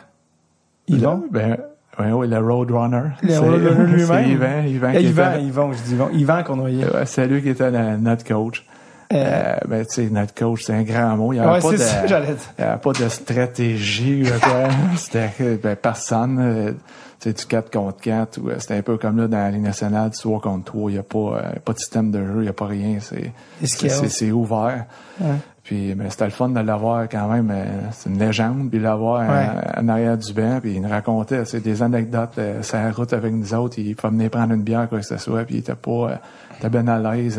Yvon? 0.88 1.24
Ben, 1.30 1.56
ouais, 1.98 2.12
oui, 2.12 2.28
le 2.28 2.38
Roadrunner. 2.38 3.10
Le 3.22 3.28
C'est- 3.28 3.38
Roadrunner 3.38 3.86
lui-même? 3.92 4.06
C'est 4.06 4.28
Yvan, 4.30 4.62
Yvan, 4.66 4.90
Eh, 4.94 5.02
Yvan, 5.02 5.34
Yvon, 5.40 5.72
je 5.72 5.82
dis 5.82 5.92
Yvon. 5.94 6.08
Yvan 6.12 6.42
qu'on 6.42 6.66
c'est 7.04 7.26
lui 7.26 7.42
qui 7.42 7.50
était 7.50 7.70
la- 7.70 7.96
notre 7.96 8.24
coach. 8.24 8.66
Euh, 9.12 9.16
Euh, 9.16 9.56
ben, 9.66 9.84
tu 9.86 9.94
sais, 9.94 10.08
notre 10.10 10.34
coach, 10.34 10.62
c'est 10.64 10.72
un 10.74 10.82
grand 10.84 11.16
mot. 11.16 11.32
Il 11.32 11.36
y 11.36 11.40
avait 11.40 11.50
ouais, 11.54 11.60
pas 11.60 11.70
c'est 11.70 11.76
de, 11.76 11.78
ça, 11.78 12.02
dire. 12.06 12.18
Il 12.58 12.64
n'y 12.64 12.70
avait 12.70 12.80
pas 12.80 12.92
de 12.92 13.08
stratégie. 13.08 14.22
ou 14.24 14.38
quoi. 14.40 14.68
C'était 14.96 15.58
ben, 15.62 15.76
personne. 15.76 16.38
euh, 16.40 16.72
Tu 17.18 17.28
sais, 17.28 17.32
du 17.34 17.44
4 17.44 17.70
contre 17.72 18.00
4. 18.00 18.38
ou, 18.38 18.48
euh, 18.50 18.54
C'était 18.58 18.76
un 18.76 18.82
peu 18.82 18.96
comme 18.98 19.18
là 19.18 19.26
dans 19.28 19.36
la 19.36 19.50
Ligue 19.50 19.62
nationale, 19.62 20.10
du 20.10 20.18
3 20.18 20.40
contre 20.40 20.64
3. 20.64 20.90
Il 20.90 20.94
n'y 20.94 20.98
a 21.00 21.02
pas, 21.02 21.18
euh, 21.18 21.58
pas 21.64 21.72
de 21.72 21.78
système 21.78 22.10
de 22.10 22.24
jeu, 22.24 22.34
il 22.36 22.42
n'y 22.42 22.48
a 22.48 22.52
pas 22.52 22.66
rien. 22.66 22.98
C'est 23.00 23.32
c'est- 23.64 23.88
c'est- 23.88 24.08
c'est 24.08 24.30
ouvert. 24.30 24.84
Ouais. 25.20 25.26
Puis 25.62 25.94
mais 25.96 26.08
c'était 26.08 26.24
le 26.24 26.30
fun 26.30 26.48
de 26.48 26.60
l'avoir 26.60 27.08
quand 27.08 27.28
même. 27.28 27.50
euh, 27.52 27.64
c'est 27.92 28.08
une 28.10 28.18
légende, 28.18 28.70
puis 28.70 28.78
l'avoir 28.80 29.20
Ouais. 29.28 29.46
euh, 29.76 29.80
en 29.82 29.88
arrière 29.88 30.16
du 30.16 30.32
banc. 30.32 30.60
Puis 30.62 30.74
il 30.76 30.82
nous 30.82 30.88
racontait 30.88 31.44
c'est 31.44 31.60
des 31.60 31.82
anecdotes 31.82 32.38
euh, 32.38 32.62
sur 32.62 32.78
la 32.78 32.90
route 32.90 33.12
avec 33.12 33.32
nous 33.32 33.54
autres. 33.54 33.78
Il 33.78 33.94
pouvait 33.96 34.12
venir 34.12 34.30
prendre 34.30 34.54
une 34.54 34.62
bière, 34.62 34.88
quoi 34.88 34.98
que 35.00 35.04
ce 35.06 35.16
soit. 35.18 35.44
Puis 35.44 35.56
il 35.56 35.58
était 35.58 35.74
pas... 35.74 35.90
euh, 35.90 36.14
était 36.58 36.70
bien 36.70 36.86
à 36.88 36.98
l'aise 36.98 37.38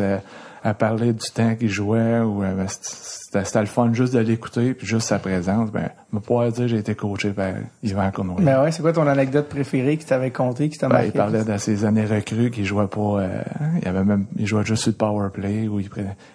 à 0.64 0.74
parler 0.74 1.12
du 1.12 1.30
temps 1.34 1.54
qu'il 1.56 1.68
jouait. 1.68 2.20
ou 2.20 2.42
euh, 2.42 2.54
ben, 2.54 2.66
c'était, 2.68 3.44
c'était 3.44 3.60
le 3.60 3.66
fun 3.66 3.92
juste 3.92 4.14
de 4.14 4.20
l'écouter. 4.20 4.74
Puis 4.74 4.86
juste 4.86 5.08
sa 5.08 5.18
présence. 5.18 5.70
Ben, 5.72 5.90
me 6.12 6.20
pouvoir 6.20 6.52
dire 6.52 6.68
j'ai 6.68 6.78
été 6.78 6.94
coaché 6.94 7.30
par 7.30 7.52
Yvan 7.82 8.10
Conroy. 8.12 8.40
Mais 8.42 8.56
ouais, 8.56 8.70
c'est 8.70 8.82
quoi 8.82 8.92
ton 8.92 9.06
anecdote 9.06 9.48
préférée 9.48 9.96
qui 9.96 10.06
t'avait 10.06 10.30
compté, 10.30 10.68
qui 10.68 10.78
t'a 10.78 10.86
Ben, 10.88 10.94
marqué? 10.94 11.08
il 11.08 11.12
parlait 11.12 11.44
de 11.44 11.56
ses 11.56 11.84
années 11.84 12.04
recrues 12.04 12.50
qu'il 12.50 12.64
jouait 12.64 12.86
pas 12.86 13.00
euh, 13.20 13.42
il 13.82 13.88
avait 13.88 14.04
même 14.04 14.26
il 14.36 14.46
jouait 14.46 14.64
juste 14.64 14.82
sur 14.82 14.92
le 14.92 14.96
power 14.96 15.28
play 15.32 15.66
ou 15.68 15.80
il 15.80 15.88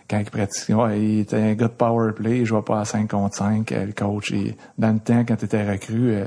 quand 0.09 0.19
il 0.19 0.25
pratiquait 0.29 0.73
ouais, 0.73 0.99
il 1.01 1.19
était 1.21 1.37
un 1.37 1.53
gars 1.53 1.67
de 1.67 1.71
power 1.73 2.11
play 2.13 2.39
il 2.39 2.45
jouait 2.45 2.61
pas 2.63 2.81
à 2.81 2.85
5 2.85 3.09
contre 3.09 3.35
5 3.35 3.71
euh, 3.71 3.85
le 3.85 3.93
coach 3.93 4.31
il- 4.31 4.55
dans 4.77 4.91
le 4.91 4.99
temps 4.99 5.23
quand 5.27 5.35
tu 5.35 5.45
étais 5.45 5.69
recrue 5.69 6.13
euh, 6.15 6.25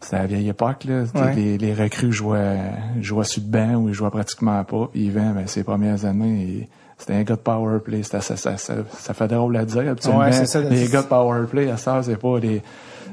c'était 0.00 0.16
à 0.16 0.20
la 0.20 0.26
vieille 0.26 0.48
époque 0.48 0.84
là 0.84 1.04
Ouais. 1.14 1.34
les, 1.34 1.58
les 1.58 1.74
recrues 1.74 2.12
jouaient 2.12 2.60
jouaient 3.00 3.24
sur 3.24 3.42
le 3.42 3.48
banc 3.50 3.74
ou 3.76 3.88
ils 3.88 3.94
jouaient 3.94 4.10
pratiquement 4.10 4.62
pas 4.64 4.88
puis 4.92 5.06
Yvan 5.06 5.32
ben, 5.34 5.46
ses 5.46 5.64
premières 5.64 6.04
années 6.04 6.42
il- 6.60 6.68
c'était 7.00 7.14
un 7.14 7.22
gars 7.24 7.34
de 7.34 7.40
power 7.40 7.80
play 7.80 8.02
C'était- 8.04 8.20
ça, 8.20 8.36
ça, 8.36 8.56
ça, 8.56 8.74
ça 8.92 9.14
fait 9.14 9.26
drôle 9.26 9.56
à 9.56 9.64
dire 9.64 9.88
habituellement 9.90 10.20
Ouais, 10.20 10.32
ça, 10.32 10.60
les 10.60 10.86
gars 10.88 11.02
de 11.02 11.06
power 11.08 11.46
play 11.50 11.68
à 11.70 11.76
ça 11.76 12.02
c'est 12.02 12.16
pas 12.16 12.38
les 12.38 12.62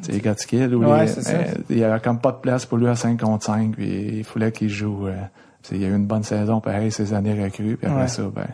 c'est 0.01 0.11
les 0.11 0.19
gars 0.19 0.33
de 0.35 0.39
skill 0.39 0.75
ou 0.75 0.83
Ouais, 0.85 1.05
les, 1.05 1.11
mais 1.33 1.47
il 1.71 1.77
y 1.79 1.83
avait 1.83 1.99
comme 1.99 2.19
pas 2.19 2.31
de 2.31 2.37
place 2.37 2.65
pour 2.67 2.77
lui 2.77 2.87
à 2.87 2.95
5 2.95 3.19
contre 3.19 3.45
5 3.45 3.71
puis 3.75 4.17
il 4.19 4.23
fallait 4.23 4.51
qu'il 4.51 4.69
joue 4.69 5.07
euh, 5.07 5.15
il 5.71 5.81
y 5.81 5.85
a 5.85 5.87
eu 5.87 5.95
une 5.95 6.05
bonne 6.05 6.23
saison 6.23 6.59
pareil 6.61 6.91
ces 6.91 7.13
années 7.13 7.33
recrues 7.41 7.77
puis 7.77 7.87
après 7.87 8.01
Ouais. 8.03 8.07
ça 8.07 8.21
ben 8.35 8.45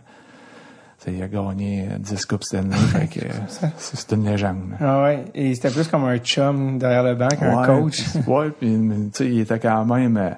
il 1.06 1.22
a 1.22 1.28
gagné 1.28 1.86
euh, 1.92 1.98
10 2.00 2.26
coupes 2.28 2.46
Stanley 2.46 2.78
fait 2.94 3.08
que 3.08 3.26
euh, 3.26 3.68
c'est 3.78 4.14
une 4.14 4.24
légende. 4.26 4.72
Ah 4.80 5.04
ouais, 5.04 5.26
et 5.36 5.54
c'était 5.54 5.70
plus 5.70 5.86
comme 5.90 6.06
un 6.06 6.18
chum 6.20 6.78
derrière 6.78 7.04
le 7.04 7.16
banc 7.16 7.28
qu'un 7.28 7.60
Ouais, 7.60 7.68
coach. 7.68 8.04
ouais 8.28 8.50
puis 8.52 8.74
il 9.20 9.40
était 9.42 9.60
quand 9.60 9.84
même 9.84 10.16
euh, 10.16 10.30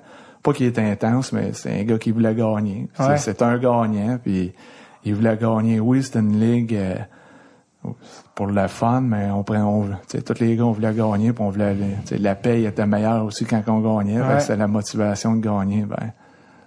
pas 0.41 0.53
qu'il 0.53 0.65
était 0.65 0.81
intense 0.81 1.33
mais 1.33 1.51
c'est 1.53 1.79
un 1.79 1.83
gars 1.83 1.99
qui 1.99 2.09
voulait 2.09 2.33
gagner. 2.33 2.87
Ouais. 2.99 3.17
c'est 3.17 3.43
un 3.43 3.57
gagnant 3.59 4.17
puis 4.23 4.53
il 5.05 5.15
voulait 5.15 5.37
gagner 5.37 5.79
oui 5.79 6.03
c'était 6.03 6.19
une 6.19 6.39
ligue 6.39 6.75
euh, 6.75 6.95
pour 8.33 8.47
le 8.47 8.67
fun, 8.67 9.01
mais 9.01 9.29
on 9.29 9.43
prend, 9.43 9.61
on, 9.63 9.89
tous 10.19 10.39
les 10.39 10.55
gars, 10.55 10.65
on 10.65 10.71
voulait 10.71 10.93
gagner, 10.93 11.31
puis 11.33 11.43
on 11.43 11.49
voulait 11.51 11.65
aller, 11.65 11.95
la 12.19 12.35
paye 12.35 12.65
était 12.65 12.85
meilleure 12.85 13.23
aussi 13.25 13.45
quand 13.45 13.61
on 13.67 13.79
gagnait, 13.79 14.19
Ouais. 14.19 14.39
c'était 14.39 14.55
la 14.57 14.67
motivation 14.67 15.35
de 15.35 15.41
gagner, 15.41 15.83
ben, 15.83 16.11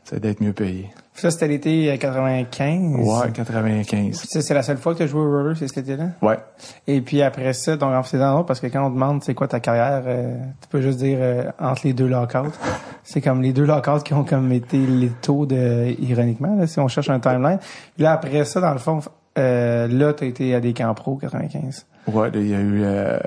c'est 0.04 0.20
d'être 0.20 0.40
mieux 0.40 0.52
payé. 0.52 0.90
Ça, 1.20 1.30
c'était 1.30 1.48
l'été 1.48 1.90
euh, 1.92 1.96
95. 1.96 2.96
Ouais, 3.00 3.32
95. 3.32 4.14
Ça, 4.28 4.40
c'est 4.42 4.54
la 4.54 4.62
seule 4.62 4.78
fois 4.78 4.92
que 4.92 4.98
tu 4.98 5.04
as 5.04 5.06
joué 5.06 5.20
au 5.20 5.30
roller, 5.30 5.56
c'est 5.56 5.68
cet 5.68 5.78
été-là? 5.78 6.10
Ouais. 6.22 6.38
Et 6.86 7.00
puis 7.00 7.22
après 7.22 7.52
ça, 7.52 7.76
donc 7.76 7.92
en 7.92 8.02
faisant 8.02 8.36
autre, 8.36 8.46
parce 8.46 8.60
que 8.60 8.66
quand 8.68 8.86
on 8.86 8.90
demande 8.90 9.22
c'est 9.24 9.34
quoi 9.34 9.48
ta 9.48 9.60
carrière, 9.60 10.02
euh, 10.06 10.34
tu 10.60 10.68
peux 10.68 10.80
juste 10.80 10.98
dire 10.98 11.18
euh, 11.20 11.44
entre 11.58 11.82
les 11.84 11.92
deux 11.92 12.06
lockouts. 12.08 12.52
c'est 13.04 13.20
comme 13.20 13.42
les 13.42 13.52
deux 13.52 13.64
lockouts 13.66 14.00
qui 14.04 14.14
ont 14.14 14.24
comme 14.24 14.52
été 14.52 14.78
les 14.78 15.08
taux 15.22 15.44
de 15.46 15.94
ironiquement, 16.00 16.54
là, 16.56 16.66
si 16.66 16.78
on 16.80 16.88
cherche 16.88 17.10
un 17.10 17.20
timeline. 17.20 17.58
Puis 17.94 18.04
là, 18.04 18.12
après 18.12 18.44
ça, 18.44 18.60
dans 18.60 18.72
le 18.72 18.78
fond, 18.78 19.00
euh, 19.38 19.86
là, 19.88 20.12
tu 20.14 20.24
as 20.24 20.26
été 20.26 20.54
à 20.54 20.60
des 20.60 20.72
camps 20.72 20.94
pro 20.94 21.16
95. 21.16 21.86
Ouais, 22.12 22.30
là, 22.30 22.38
il 22.38 22.48
y 22.48 22.54
a 22.54 22.60
eu, 22.60 22.82
euh, 22.84 23.18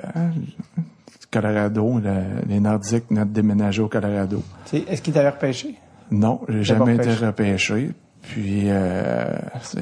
Colorado, 1.30 1.98
le- 1.98 2.46
les 2.48 2.60
Nordiques, 2.60 3.10
notre 3.10 3.30
déménagé 3.30 3.80
au 3.80 3.88
Colorado. 3.88 4.42
Est-ce 4.72 5.00
qu'ils 5.00 5.14
t'avaient 5.14 5.30
repêché? 5.30 5.74
Non, 6.12 6.40
j'ai 6.48 6.62
jamais 6.62 6.94
été 6.94 7.12
repêché. 7.14 7.90
Puis 8.22 8.66
euh, 8.66 9.34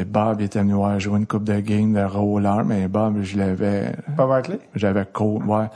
Bob 0.07 0.41
il 0.41 0.47
était 0.47 0.61
venu 0.61 0.73
voir 0.73 0.99
jouer 0.99 1.19
une 1.19 1.27
coupe 1.27 1.45
de 1.45 1.61
game 1.61 1.93
de 1.93 2.03
roller, 2.03 2.65
mais 2.65 2.89
Bob, 2.89 3.21
je 3.21 3.37
l'avais 3.37 3.93
Pas 4.17 4.27
Barkley? 4.27 4.59
J'avais 4.75 5.05
coach, 5.05 5.43
ouais. 5.45 5.67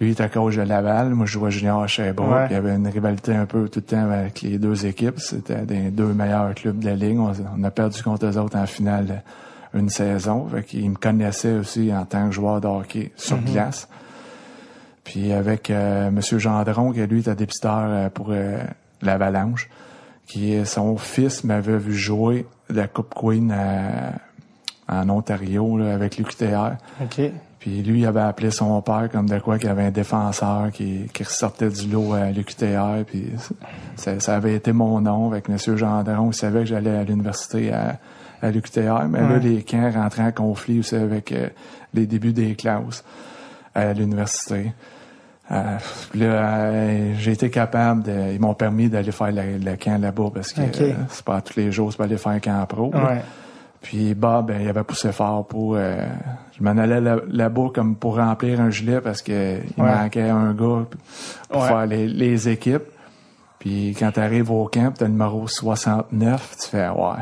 Lui, 0.00 0.10
il 0.10 0.12
était 0.12 0.28
coach 0.28 0.54
de 0.54 0.62
Laval. 0.62 1.08
Moi, 1.08 1.26
je 1.26 1.32
jouais 1.32 1.50
junior 1.50 1.82
à 1.82 1.88
Sherbrooke. 1.88 2.30
Ouais. 2.30 2.46
Il 2.50 2.52
y 2.52 2.56
avait 2.56 2.76
une 2.76 2.86
rivalité 2.86 3.34
un 3.34 3.46
peu 3.46 3.68
tout 3.68 3.80
le 3.80 3.84
temps 3.84 4.10
avec 4.10 4.42
les 4.42 4.56
deux 4.58 4.86
équipes. 4.86 5.18
C'était 5.18 5.62
des 5.62 5.90
deux 5.90 6.12
meilleurs 6.12 6.54
clubs 6.54 6.78
de 6.78 6.86
la 6.86 6.94
ligue. 6.94 7.18
On, 7.18 7.32
on 7.56 7.64
a 7.64 7.70
perdu 7.72 8.00
contre 8.04 8.26
eux 8.26 8.38
autres 8.38 8.56
en 8.56 8.66
finale 8.66 9.24
une 9.74 9.88
saison. 9.88 10.46
Fait 10.46 10.62
qu'il 10.62 10.88
me 10.88 10.94
connaissait 10.94 11.54
aussi 11.54 11.92
en 11.92 12.04
tant 12.04 12.28
que 12.28 12.34
joueur 12.34 12.60
de 12.60 12.68
hockey 12.68 13.10
sur 13.16 13.38
glace. 13.38 13.88
Puis 15.02 15.32
avec 15.32 15.70
euh, 15.70 16.10
Monsieur 16.10 16.38
Gendron, 16.38 16.92
qui 16.92 17.00
lui 17.00 17.20
était 17.20 17.34
dépisteur 17.34 17.86
euh, 17.86 18.08
pour 18.08 18.28
euh, 18.30 18.58
l'Avalanche, 19.02 19.68
qui 20.26 20.52
est 20.52 20.64
son 20.64 20.96
fils 20.96 21.44
m'avait 21.44 21.78
vu 21.78 21.94
jouer 21.94 22.46
la 22.68 22.86
Coupe 22.86 23.14
Queen 23.14 23.50
à- 23.52 24.12
en 24.90 25.08
Ontario 25.10 25.76
là, 25.78 25.92
avec 25.94 26.16
l'UQTR. 26.16 26.76
OK. 27.02 27.20
Puis 27.58 27.82
lui, 27.82 28.00
il 28.00 28.06
avait 28.06 28.20
appelé 28.20 28.50
son 28.50 28.80
père 28.82 29.08
comme 29.10 29.28
de 29.28 29.38
quoi 29.40 29.58
qu'il 29.58 29.66
y 29.68 29.70
avait 29.70 29.84
un 29.84 29.90
défenseur 29.90 30.70
qui, 30.72 31.08
qui 31.12 31.24
ressortait 31.24 31.68
du 31.70 31.88
lot 31.88 32.12
à 32.14 32.30
l'UQTR. 32.30 33.04
Puis 33.06 33.32
ça, 33.96 34.18
ça 34.20 34.36
avait 34.36 34.54
été 34.54 34.72
mon 34.72 35.00
nom 35.00 35.30
avec 35.30 35.48
M. 35.50 35.58
Gendron. 35.76 36.30
Il 36.30 36.34
savait 36.34 36.60
que 36.60 36.66
j'allais 36.66 36.96
à 36.96 37.02
l'université 37.04 37.72
à, 37.72 37.98
à 38.40 38.50
l'UQTR. 38.50 39.06
Mais 39.08 39.20
là, 39.20 39.38
les 39.38 39.62
camps 39.64 39.90
rentraient 39.90 40.22
en 40.22 40.32
conflit 40.32 40.78
aussi 40.78 40.94
avec 40.94 41.32
euh, 41.32 41.48
les 41.94 42.06
débuts 42.06 42.32
des 42.32 42.54
classes 42.54 43.04
à 43.74 43.92
l'université. 43.92 44.72
Euh, 45.50 45.78
euh, 46.16 47.12
j'ai 47.18 47.32
été 47.32 47.48
capable 47.50 48.02
de... 48.02 48.32
Ils 48.34 48.40
m'ont 48.40 48.54
permis 48.54 48.88
d'aller 48.88 49.12
faire 49.12 49.32
le, 49.32 49.58
le 49.58 49.76
camp 49.76 50.00
là-bas 50.00 50.30
parce 50.34 50.52
que 50.52 50.60
euh, 50.60 50.92
c'est 51.08 51.24
pas 51.24 51.40
tous 51.40 51.56
les 51.58 51.72
jours, 51.72 51.90
c'est 51.90 51.98
pas 51.98 52.04
aller 52.04 52.18
faire 52.18 52.32
un 52.32 52.38
camp 52.40 52.66
pro. 52.66 52.90
Ouais. 52.94 53.22
Puis 53.80 54.12
Bob, 54.14 54.46
ben, 54.48 54.60
il 54.60 54.68
avait 54.68 54.82
poussé 54.82 55.12
fort 55.12 55.46
pour... 55.46 55.76
euh, 55.76 55.96
je 56.58 56.62
m'en 56.64 56.76
allais 56.76 57.00
là- 57.00 57.20
là-bas 57.30 57.68
comme 57.74 57.94
pour 57.94 58.16
remplir 58.16 58.60
un 58.60 58.70
gilet 58.70 59.00
parce 59.00 59.22
que 59.22 59.58
il 59.76 59.82
Ouais. 59.82 59.94
manquait 59.94 60.28
un 60.28 60.52
gars 60.52 60.84
pour 61.48 61.62
Ouais. 61.62 61.68
faire 61.68 61.86
les, 61.86 62.06
les 62.08 62.48
équipes. 62.48 62.82
Puis 63.58 63.96
quand 63.98 64.12
tu 64.12 64.20
arrives 64.20 64.50
au 64.52 64.66
camp, 64.66 64.92
t'as 64.96 65.06
le 65.06 65.10
numéro 65.12 65.48
69, 65.48 66.56
tu 66.62 66.68
fais 66.68 66.88
«Ouais, 66.96 67.14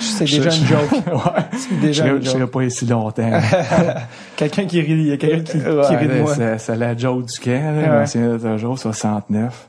C'est 0.00 0.24
déjà 0.24 0.50
une 0.54 0.64
joke. 0.66 0.90
ouais. 0.92 1.42
C'est 1.52 1.74
je 1.74 1.80
déjà 1.80 2.02
serais- 2.04 2.16
une 2.16 2.22
je 2.24 2.28
serais 2.30 2.40
joke. 2.40 2.50
pas 2.50 2.62
ici 2.64 2.86
longtemps. 2.86 3.30
Quelqu'un 4.36 4.64
qui 4.64 4.80
rit, 4.80 4.92
il 4.92 5.06
y 5.08 5.12
a 5.12 5.16
quelqu'un 5.16 5.42
qui, 5.44 5.58
qui 5.58 5.64
Ouais, 5.68 5.96
rit 5.96 6.08
de 6.08 6.20
moi. 6.22 6.34
c'est, 6.58 6.76
la 6.76 6.96
joke 6.96 7.26
du 7.26 7.38
camp, 7.38 7.50
là, 7.76 7.84
je 7.84 7.90
m'en 7.90 8.06
souviens 8.38 8.52
toujours, 8.52 8.78
69. 8.78 9.68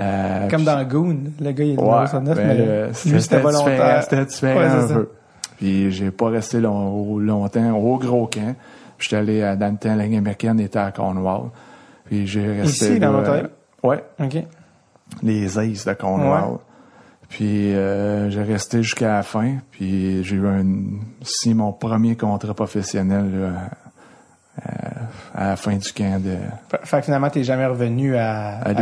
Euh, 0.00 0.48
Comme 0.48 0.64
dans 0.64 0.82
Goon. 0.84 1.16
Le 1.40 1.52
gars, 1.52 1.64
il 1.64 1.70
est 1.72 1.76
Ouais, 1.76 1.82
numéro 1.84 1.98
69, 2.00 2.36
ben, 2.36 2.46
mais 2.48 2.56
euh, 2.58 2.88
lui, 3.06 3.22
c'était 3.22 3.40
volontaire. 3.40 4.02
C'était 4.02 4.24
différent 4.24 4.60
Ouais, 4.60 4.66
un 4.66 4.86
ça. 4.88 4.94
peu. 4.94 5.08
Puis 5.56 5.90
j'ai 5.90 6.10
pas 6.12 6.28
resté 6.30 6.60
long- 6.60 7.18
longtemps 7.18 7.76
au 7.76 7.96
gros 7.98 8.26
camp. 8.26 8.54
J'étais 8.98 9.16
allé 9.16 9.42
à, 9.42 9.56
dans 9.56 9.72
le 9.72 9.76
temps, 9.76 9.94
la 9.94 10.04
américaine 10.04 10.60
était 10.60 10.78
à 10.78 10.90
Cornwall. 10.92 11.50
Puis 12.06 12.26
j'ai 12.26 12.46
resté 12.60 12.86
Ici, 12.92 12.98
dans 13.00 13.12
l'Ontario? 13.12 13.44
euh, 13.84 13.88
ouais, 13.88 14.04
OK. 14.20 14.36
Les 15.22 15.58
Aces 15.58 15.84
de 15.84 15.92
Cornwall. 15.92 16.58
Puis 17.28 17.74
euh, 17.74 18.30
j'ai 18.30 18.42
resté 18.42 18.82
jusqu'à 18.82 19.08
la 19.08 19.22
fin. 19.22 19.56
Puis 19.70 20.24
j'ai 20.24 20.36
eu 20.36 20.46
un, 20.46 20.64
si 21.22 21.52
mon 21.54 21.72
premier 21.72 22.16
contrat 22.16 22.54
professionnel 22.54 23.30
là, 23.30 23.48
euh, 24.66 24.70
à 25.34 25.48
la 25.50 25.56
fin 25.56 25.76
du 25.76 25.92
camp 25.92 26.22
de. 26.22 26.36
Fait- 26.84 26.98
que 26.98 27.04
finalement, 27.04 27.30
t'es 27.30 27.44
jamais 27.44 27.66
revenu 27.66 28.16
à, 28.16 28.58
À 28.60 28.74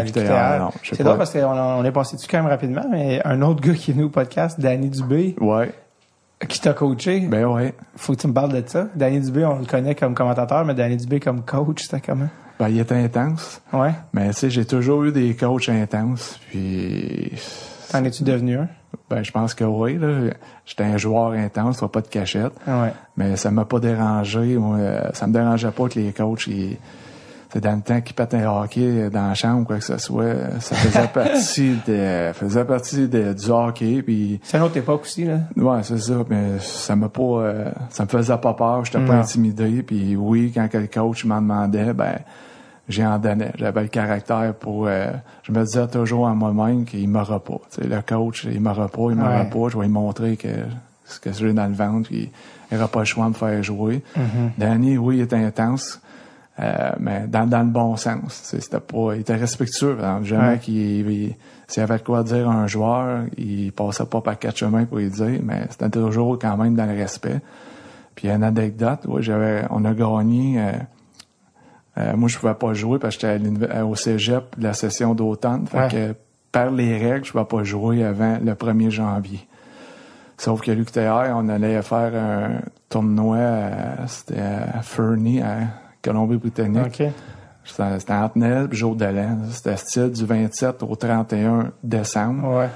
C'est 0.82 1.02
drôle 1.02 1.18
parce 1.18 1.32
qu'on 1.32 1.42
on 1.44 1.84
est 1.84 1.92
passé 1.92 2.16
dessus 2.16 2.28
quand 2.30 2.38
même 2.38 2.46
rapidement, 2.46 2.84
mais 2.90 3.20
un 3.24 3.42
autre 3.42 3.60
gars 3.60 3.74
qui 3.74 3.90
est 3.90 3.94
venu 3.94 4.04
au 4.04 4.10
podcast, 4.10 4.58
Danny 4.60 4.88
Dubé, 4.90 5.34
Ouais, 5.40 5.72
qui 6.48 6.60
t'a 6.60 6.72
coaché, 6.74 7.20
ben 7.20 7.46
ouais. 7.46 7.74
faut 7.96 8.14
que 8.14 8.20
tu 8.20 8.26
me 8.28 8.32
parles 8.34 8.52
de 8.52 8.62
ça. 8.66 8.88
Danny 8.94 9.20
Dubé, 9.20 9.44
on 9.44 9.58
le 9.60 9.64
connaît 9.64 9.94
comme 9.94 10.14
commentateur, 10.14 10.64
mais 10.64 10.74
Danny 10.74 10.96
Dubé 10.96 11.18
comme 11.20 11.42
coach, 11.42 11.82
c'était 11.84 12.00
comment? 12.00 12.28
Ben 12.58 12.68
il 12.68 12.78
était 12.78 12.94
intense. 12.94 13.60
Ouais. 13.72 13.92
Mais 14.12 14.28
tu 14.30 14.34
sais, 14.36 14.50
j'ai 14.50 14.64
toujours 14.64 15.04
eu 15.04 15.12
des 15.12 15.34
coachs 15.34 15.68
intenses. 15.68 16.38
Puis 16.50 17.32
T'en 17.90 18.02
es-tu 18.04 18.22
devenu 18.24 18.56
un? 18.58 18.68
Ben, 19.10 19.22
je 19.22 19.30
pense 19.30 19.54
que 19.54 19.64
oui. 19.64 19.98
Là. 19.98 20.32
J'étais 20.64 20.84
un 20.84 20.96
joueur 20.96 21.32
intense, 21.32 21.84
pas 21.92 22.00
de 22.00 22.08
cachette. 22.08 22.52
Ouais. 22.66 22.92
Mais 23.16 23.36
ça 23.36 23.50
m'a 23.50 23.64
pas 23.64 23.78
dérangé. 23.78 24.56
Moi, 24.56 24.78
ça 25.12 25.26
me 25.26 25.32
dérangeait 25.32 25.70
pas 25.70 25.88
que 25.88 25.98
les 25.98 26.12
coachs, 26.12 26.46
ils- 26.48 26.76
dans 27.60 27.76
le 27.76 27.82
temps 27.82 28.00
qu'ils 28.00 28.14
un 28.38 28.46
hockey 28.62 29.10
dans 29.10 29.28
la 29.28 29.34
chambre, 29.34 29.66
quoi 29.66 29.76
que 29.78 29.84
ce 29.84 29.98
soit. 29.98 30.60
Ça 30.60 30.74
faisait 30.76 31.08
partie 31.08 31.76
de, 31.86 32.30
faisait 32.34 32.64
partie 32.64 33.08
de- 33.08 33.32
du 33.32 33.50
hockey. 33.50 34.02
Puis, 34.02 34.40
C'est 34.42 34.56
une 34.58 34.62
autre 34.64 34.76
époque 34.76 35.02
aussi, 35.02 35.24
là. 35.24 35.40
ouais, 35.56 35.82
c'est 35.82 35.98
ça. 35.98 36.14
Mais 36.28 36.58
ça 36.60 36.96
m'a 36.96 37.08
pas, 37.08 37.22
euh, 37.22 37.70
ça 37.90 38.04
me 38.04 38.08
faisait 38.08 38.36
pas 38.38 38.54
peur. 38.54 38.84
J'étais 38.84 39.04
pas 39.04 39.14
intimidé. 39.14 39.82
Puis 39.82 40.16
oui, 40.16 40.52
quand 40.54 40.68
le 40.74 40.86
coach 40.86 41.24
m'en 41.24 41.40
demandait, 41.40 41.92
ben, 41.92 42.18
j'y 42.88 43.04
en 43.04 43.18
donnais. 43.18 43.52
J'avais 43.56 43.82
le 43.82 43.88
caractère 43.88 44.54
pour... 44.54 44.86
euh, 44.86 45.10
je 45.42 45.52
me 45.52 45.64
disais 45.64 45.86
toujours 45.88 46.28
à 46.28 46.34
moi-même 46.34 46.84
qu'il 46.84 47.08
m'aura 47.08 47.40
pas. 47.42 47.60
Le 47.80 48.00
coach, 48.02 48.46
il 48.50 48.60
m'aura 48.60 48.88
pas, 48.88 49.06
il 49.10 49.16
m'aura 49.16 49.42
Ouais. 49.42 49.50
pas. 49.50 49.68
Je 49.70 49.76
vais 49.78 49.84
lui 49.86 49.92
montrer 49.92 50.36
que 50.36 50.48
ce 51.04 51.20
que 51.20 51.32
j'ai 51.32 51.52
dans 51.52 51.66
le 51.66 51.74
ventre, 51.74 52.08
puis 52.08 52.30
il 52.70 52.74
n'aura 52.76 52.88
pas 52.88 52.98
le 53.00 53.04
choix 53.04 53.24
de 53.26 53.30
me 53.30 53.34
faire 53.34 53.62
jouer. 53.62 54.02
Mm-hmm. 54.16 54.50
Danny, 54.58 54.98
oui, 54.98 55.18
il 55.18 55.22
était 55.22 55.36
intense, 55.36 56.00
euh, 56.60 56.90
mais 57.00 57.26
dans, 57.28 57.46
dans 57.48 57.60
le 57.62 57.70
bon 57.70 57.96
sens. 57.96 58.40
C'était 58.44 58.80
pas, 58.80 59.14
il 59.14 59.20
était 59.20 59.34
respectueux. 59.36 59.96
par. 59.96 60.22
Jamais 60.24 60.48
Ouais. 60.54 60.58
qu'il... 60.58 60.76
il- 61.10 61.36
S'il 61.68 61.82
avait 61.82 61.98
quoi 61.98 62.22
dire 62.22 62.48
à 62.48 62.52
un 62.54 62.68
joueur, 62.68 63.24
il 63.36 63.72
passait 63.72 64.04
pas 64.06 64.20
par 64.20 64.38
quatre 64.38 64.56
chemins 64.56 64.84
pour 64.84 64.98
lui 64.98 65.10
dire, 65.10 65.40
mais 65.42 65.66
c'était 65.68 65.90
toujours 65.90 66.38
quand 66.38 66.56
même 66.56 66.76
dans 66.76 66.86
le 66.86 66.94
respect. 66.96 67.40
Puis 68.14 68.28
une 68.30 68.44
anecdote, 68.44 69.00
ouais, 69.06 69.20
j'avais, 69.20 69.64
on 69.70 69.84
a 69.84 69.92
gagné. 69.92 70.60
euh, 70.60 70.72
euh, 71.98 72.16
moi, 72.16 72.28
je 72.28 72.38
pouvais 72.38 72.54
pas 72.54 72.72
jouer 72.72 72.98
parce 73.00 73.16
que 73.16 73.26
j'étais 73.26 73.80
au 73.80 73.94
cégep 73.96 74.56
de 74.58 74.62
la 74.64 74.74
session 74.74 75.14
d'automne. 75.14 75.66
Fait 75.66 75.78
Ouais. 75.78 75.88
que 75.90 76.14
par 76.52 76.70
les 76.70 76.98
règles, 76.98 77.24
je 77.24 77.32
pouvais 77.32 77.44
pas 77.44 77.64
jouer 77.64 78.04
avant 78.04 78.38
le 78.42 78.54
1er 78.54 78.90
janvier. 78.90 79.40
Sauf 80.38 80.60
que 80.60 80.70
l'UQTR, 80.70 81.32
on 81.34 81.48
allait 81.48 81.82
faire 81.82 82.12
un 82.14 82.60
tournoi, 82.88 83.38
à- 83.38 84.06
c'était 84.06 84.38
à 84.40 84.82
Fernie, 84.82 85.40
à 85.42 85.58
Colombie-Britannique. 86.10 87.02
C'était 87.64 88.12
entre 88.12 88.38
Noël 88.38 88.68
et 88.70 88.74
Jour 88.74 88.94
de 88.94 89.04
l'An. 89.06 89.38
C'était 89.50 89.76
style 89.76 90.10
du 90.10 90.24
27 90.24 90.82
au 90.84 90.94
31 90.94 91.72
décembre. 91.82 92.58
Ouais. 92.58 92.68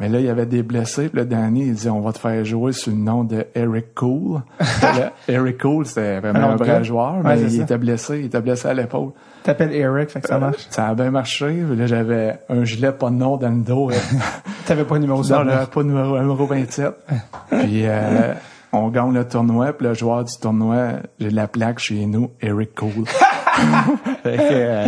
Mais 0.00 0.08
là, 0.08 0.20
il 0.20 0.26
y 0.26 0.28
avait 0.30 0.46
des 0.46 0.62
blessés. 0.62 1.08
Puis 1.08 1.18
le 1.18 1.26
dernier, 1.26 1.64
il 1.64 1.74
dit, 1.74 1.88
on 1.90 2.00
va 2.00 2.12
te 2.12 2.18
faire 2.20 2.44
jouer 2.44 2.72
sous 2.72 2.90
le 2.90 2.96
nom 2.96 3.24
de 3.24 3.44
Eric 3.54 3.94
Cool. 3.96 4.40
Là, 4.82 5.12
Eric 5.26 5.60
Cool, 5.60 5.84
c'était 5.86 6.20
vraiment 6.20 6.50
Un 6.50 6.52
un 6.52 6.56
vrai 6.56 6.84
joueur, 6.84 7.14
mais 7.24 7.40
il 7.42 7.50
ça. 7.50 7.62
était 7.64 7.78
blessé. 7.78 8.20
Il 8.20 8.26
était 8.26 8.40
blessé 8.40 8.68
à 8.68 8.74
l'épaule. 8.74 9.10
T'appelles 9.42 9.72
Eric, 9.74 10.08
fait 10.10 10.20
que 10.20 10.28
ça 10.28 10.38
marche. 10.38 10.66
Ça 10.70 10.86
a 10.86 10.94
bien 10.94 11.10
marché. 11.10 11.62
Là, 11.76 11.86
j'avais 11.86 12.38
un 12.48 12.62
gilet 12.64 12.92
pas 12.92 13.10
de 13.10 13.16
nom 13.16 13.36
dans 13.36 13.50
le 13.50 13.62
dos. 13.62 13.90
euh, 13.90 13.94
T'avais 14.66 14.84
pas 14.84 14.94
de 14.94 15.00
numéro 15.00 15.18
non, 15.18 15.24
sur 15.24 15.44
j'avais 15.44 15.66
pas 15.66 15.82
de 15.82 15.88
numéro, 15.88 16.18
numéro 16.18 16.46
27. 16.46 16.92
Puis 17.50 17.82
euh, 17.84 18.34
on 18.72 18.88
gagne 18.88 19.12
le 19.12 19.26
tournoi. 19.26 19.72
Puis 19.72 19.86
le 19.86 19.94
joueur 19.94 20.24
du 20.24 20.36
tournoi, 20.36 21.00
j'ai 21.18 21.30
la 21.30 21.48
plaque 21.48 21.78
chez 21.78 22.06
nous, 22.06 22.30
Eric 22.40 22.74
Cool. 22.74 23.06
Fait 24.22 24.36
que, 24.36 24.42
euh, 24.42 24.86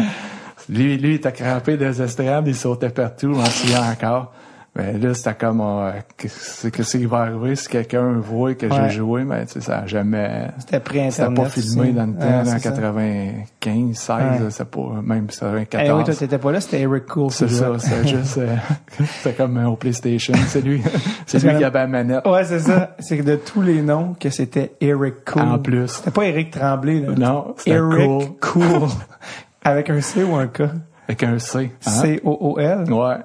lui, 0.68 0.96
lui, 0.96 1.10
il 1.10 1.14
était 1.16 1.32
crampé 1.32 1.76
des 1.76 2.00
estrades, 2.00 2.46
il 2.46 2.54
sautait 2.54 2.90
partout, 2.90 3.32
on 3.34 3.44
s'y 3.44 3.76
encore. 3.76 4.32
Mais 4.76 4.92
là, 4.98 5.14
c'était 5.14 5.34
comme, 5.34 5.60
euh, 5.60 5.90
qu'est-ce 6.16 6.96
qui 6.96 7.04
va 7.04 7.18
arriver 7.22 7.56
si 7.56 7.66
quelqu'un 7.68 8.12
voit 8.20 8.54
que 8.54 8.66
Ouais. 8.66 8.72
j'ai 8.88 8.90
joué, 8.98 9.24
mais 9.24 9.44
tu 9.46 9.54
sais, 9.54 9.60
ça 9.62 9.78
a 9.80 9.86
jamais, 9.86 10.46
C'était 10.58 10.60
c'était 10.60 10.80
pré-internet. 10.80 11.36
pas 11.42 11.48
filmé 11.50 11.80
aussi. 11.82 11.92
dans 11.92 12.06
le 12.06 12.12
temps, 12.14 12.40
en 12.40 12.44
c'est 12.44 12.50
ça. 12.60 12.70
95, 12.70 13.96
16, 13.96 14.16
Ouais. 14.42 14.50
c'est 14.50 14.64
pas, 14.70 14.80
même 15.02 15.26
Eh 15.28 15.32
94. 15.32 15.98
oui, 15.98 16.04
toi, 16.04 16.14
t'étais 16.14 16.38
pas 16.38 16.52
là, 16.52 16.60
c'était 16.60 16.80
Eric 16.82 17.06
Cool. 17.06 17.30
c'est 17.32 17.48
ça, 17.48 17.72
c'est 17.78 18.06
juste, 18.08 18.38
euh, 18.38 18.54
c'est 19.22 19.36
comme 19.36 19.56
euh, 19.58 19.66
au 19.66 19.74
PlayStation, 19.76 20.34
c'est 20.46 20.60
lui, 20.60 20.80
c'est 21.26 21.42
lui 21.42 21.56
qui 21.58 21.64
avait 21.64 21.78
la 21.80 21.86
manette. 21.88 22.26
Ouais, 22.26 22.44
c'est 22.44 22.60
ça. 22.60 22.94
C'est 23.00 23.18
que 23.18 23.22
de 23.24 23.34
tous 23.36 23.62
les 23.62 23.82
noms, 23.82 24.14
que 24.20 24.30
c'était 24.30 24.74
Eric 24.80 25.24
Cool. 25.24 25.42
En 25.42 25.58
plus. 25.58 25.88
C'était 25.88 26.12
pas 26.12 26.26
Eric 26.26 26.52
Tremblay, 26.52 27.00
là. 27.00 27.08
Non, 27.18 27.54
c'était 27.58 27.70
Eric 27.72 28.38
cool. 28.40 28.62
Cool. 28.62 28.88
Avec 29.64 29.90
un 29.90 30.00
C 30.00 30.22
ou 30.22 30.36
un 30.36 30.46
K? 30.46 30.62
Avec 31.08 31.22
un 31.24 31.38
C. 31.40 31.72
hein? 31.84 31.90
C-O-O-L. 31.90 32.84
Ouais. 32.92 33.16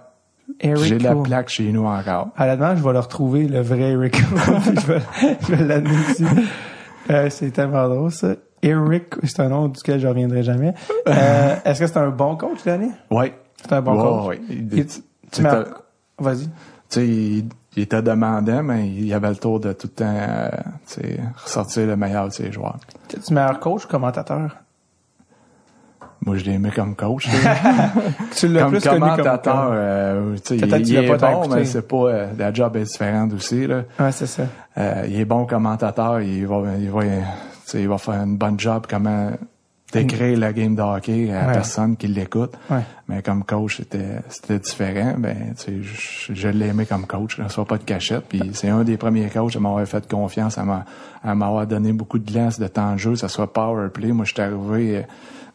Eric 0.60 0.84
J'ai 0.86 1.00
la 1.00 1.16
plaque 1.16 1.50
chez 1.50 1.72
nous 1.72 1.86
encore. 1.86 2.30
À 2.38 2.46
la 2.46 2.56
demande, 2.56 2.78
je 2.78 2.84
vais 2.84 2.94
le 2.94 3.00
retrouver, 3.00 3.48
le 3.48 3.62
vrai 3.62 3.92
Eric 3.92 4.18
je 4.76 4.88
vais, 4.88 5.02
je 5.48 5.54
vais 5.56 5.64
l'amener 5.66 5.96
ici. 6.12 6.26
Euh, 7.10 7.30
c'est 7.30 7.52
tellement 7.52 7.88
drôle, 7.88 8.12
ça. 8.12 8.30
Eric, 8.62 9.16
c'est 9.24 9.40
un 9.42 9.50
nom 9.50 9.68
duquel 9.68 10.00
je 10.00 10.08
reviendrai 10.08 10.42
jamais. 10.44 10.74
Euh, 11.08 11.56
est-ce 11.66 11.80
que 11.82 11.88
c'est 11.88 11.98
un 11.98 12.10
bon 12.10 12.36
coach, 12.36 12.64
Danny? 12.66 12.90
Ouais. 13.12 13.34
C'est 13.62 13.74
un 13.74 13.82
bon 13.82 13.96
coach. 14.28 14.38
Il- 14.50 14.86
tu- 14.88 15.02
Vas-y. 16.18 16.46
tu 16.46 16.50
sais, 16.90 17.08
il, 17.08 17.50
il 17.76 17.84
était 17.84 18.02
demandant, 18.02 18.64
mais 18.64 18.88
il 18.90 19.14
avait 19.14 19.30
le 19.30 19.36
tour 19.36 19.60
de 19.60 19.74
tout 19.74 19.88
le 19.88 19.94
temps, 19.94 20.16
euh, 20.18 20.50
tu 20.88 21.02
sais, 21.02 21.20
ressortir 21.44 21.86
le 21.88 21.96
meilleur 21.98 22.28
de 22.30 22.34
ses 22.34 22.52
joueurs. 22.52 22.78
Tu 23.10 23.34
meilleur 23.34 23.60
coach 23.60 23.86
ou 23.86 23.88
commentateur? 23.88 24.56
Moi, 26.26 26.38
je 26.38 26.44
l'ai 26.46 26.54
aimé 26.54 26.72
comme 26.76 26.96
coach. 26.96 27.28
là. 27.28 27.92
Tu 28.36 28.48
l'as 28.48 28.66
plus 28.66 28.82
connu 28.82 29.00
comme 29.00 29.10
commentateur, 29.10 29.70
euh, 29.72 30.36
tu 30.44 30.58
sais, 30.60 30.66
il, 30.68 30.88
il 30.88 30.96
est 30.96 31.16
bon, 31.18 31.48
mais 31.50 31.66
c'est 31.66 31.88
pas, 31.88 31.96
euh, 32.08 32.28
la 32.38 32.52
job 32.54 32.76
est 32.78 32.84
différente 32.84 33.32
aussi, 33.34 33.68
là. 33.68 33.84
Ouais, 34.00 34.12
c'est 34.12 34.26
ça. 34.26 34.44
Euh, 34.78 35.06
il 35.08 35.20
est 35.20 35.26
bon 35.26 35.46
commentateur, 35.46 36.22
il 36.22 36.46
va, 36.48 36.64
il 36.80 36.90
va, 36.90 37.02
il 37.76 37.88
va 37.88 37.98
faire 37.98 38.16
une 38.16 38.38
bonne 38.38 38.60
job 38.60 38.86
comment 38.90 39.32
décrire 39.94 40.38
la 40.38 40.52
game 40.52 40.76
de 40.76 40.82
hockey 40.82 41.32
à 41.32 41.42
la 41.42 41.48
Ouais. 41.48 41.54
personne 41.54 41.96
qui 41.96 42.08
l'écoute. 42.08 42.54
Ouais. 42.70 42.82
Mais 43.08 43.22
comme 43.22 43.44
coach, 43.46 43.78
c'était, 43.78 44.20
c'était 44.28 44.60
différent. 44.60 45.14
Ben, 45.18 45.54
tu 45.58 45.64
sais, 45.64 45.74
je, 45.82 46.34
je 46.34 46.48
l'ai 46.50 46.68
aimé 46.68 46.86
comme 46.86 47.06
coach. 47.06 47.38
Je 47.38 47.44
reçois 47.44 47.64
pas 47.66 47.78
de 47.78 47.84
cachette. 47.84 48.26
Puis 48.28 48.42
c'est 48.54 48.68
un 48.68 48.84
des 48.84 48.98
premiers 48.98 49.30
coachs 49.30 49.56
à 49.56 49.60
m'avoir 49.60 49.86
fait 49.88 50.06
confiance, 50.10 50.58
à 50.58 50.64
m'a- 50.64 50.84
à 51.24 51.34
m'avoir 51.36 51.66
donné 51.66 51.94
beaucoup 51.94 52.20
de 52.20 52.30
glace, 52.30 52.60
de 52.60 52.68
temps 52.68 52.94
de 52.94 52.98
jeu, 52.98 53.12
que 53.12 53.18
ce 53.20 53.28
soit 53.30 53.54
power 53.54 53.88
play. 53.90 54.12
Moi, 54.12 54.26
je 54.26 54.34
suis 54.34 54.42
arrivé 54.42 55.06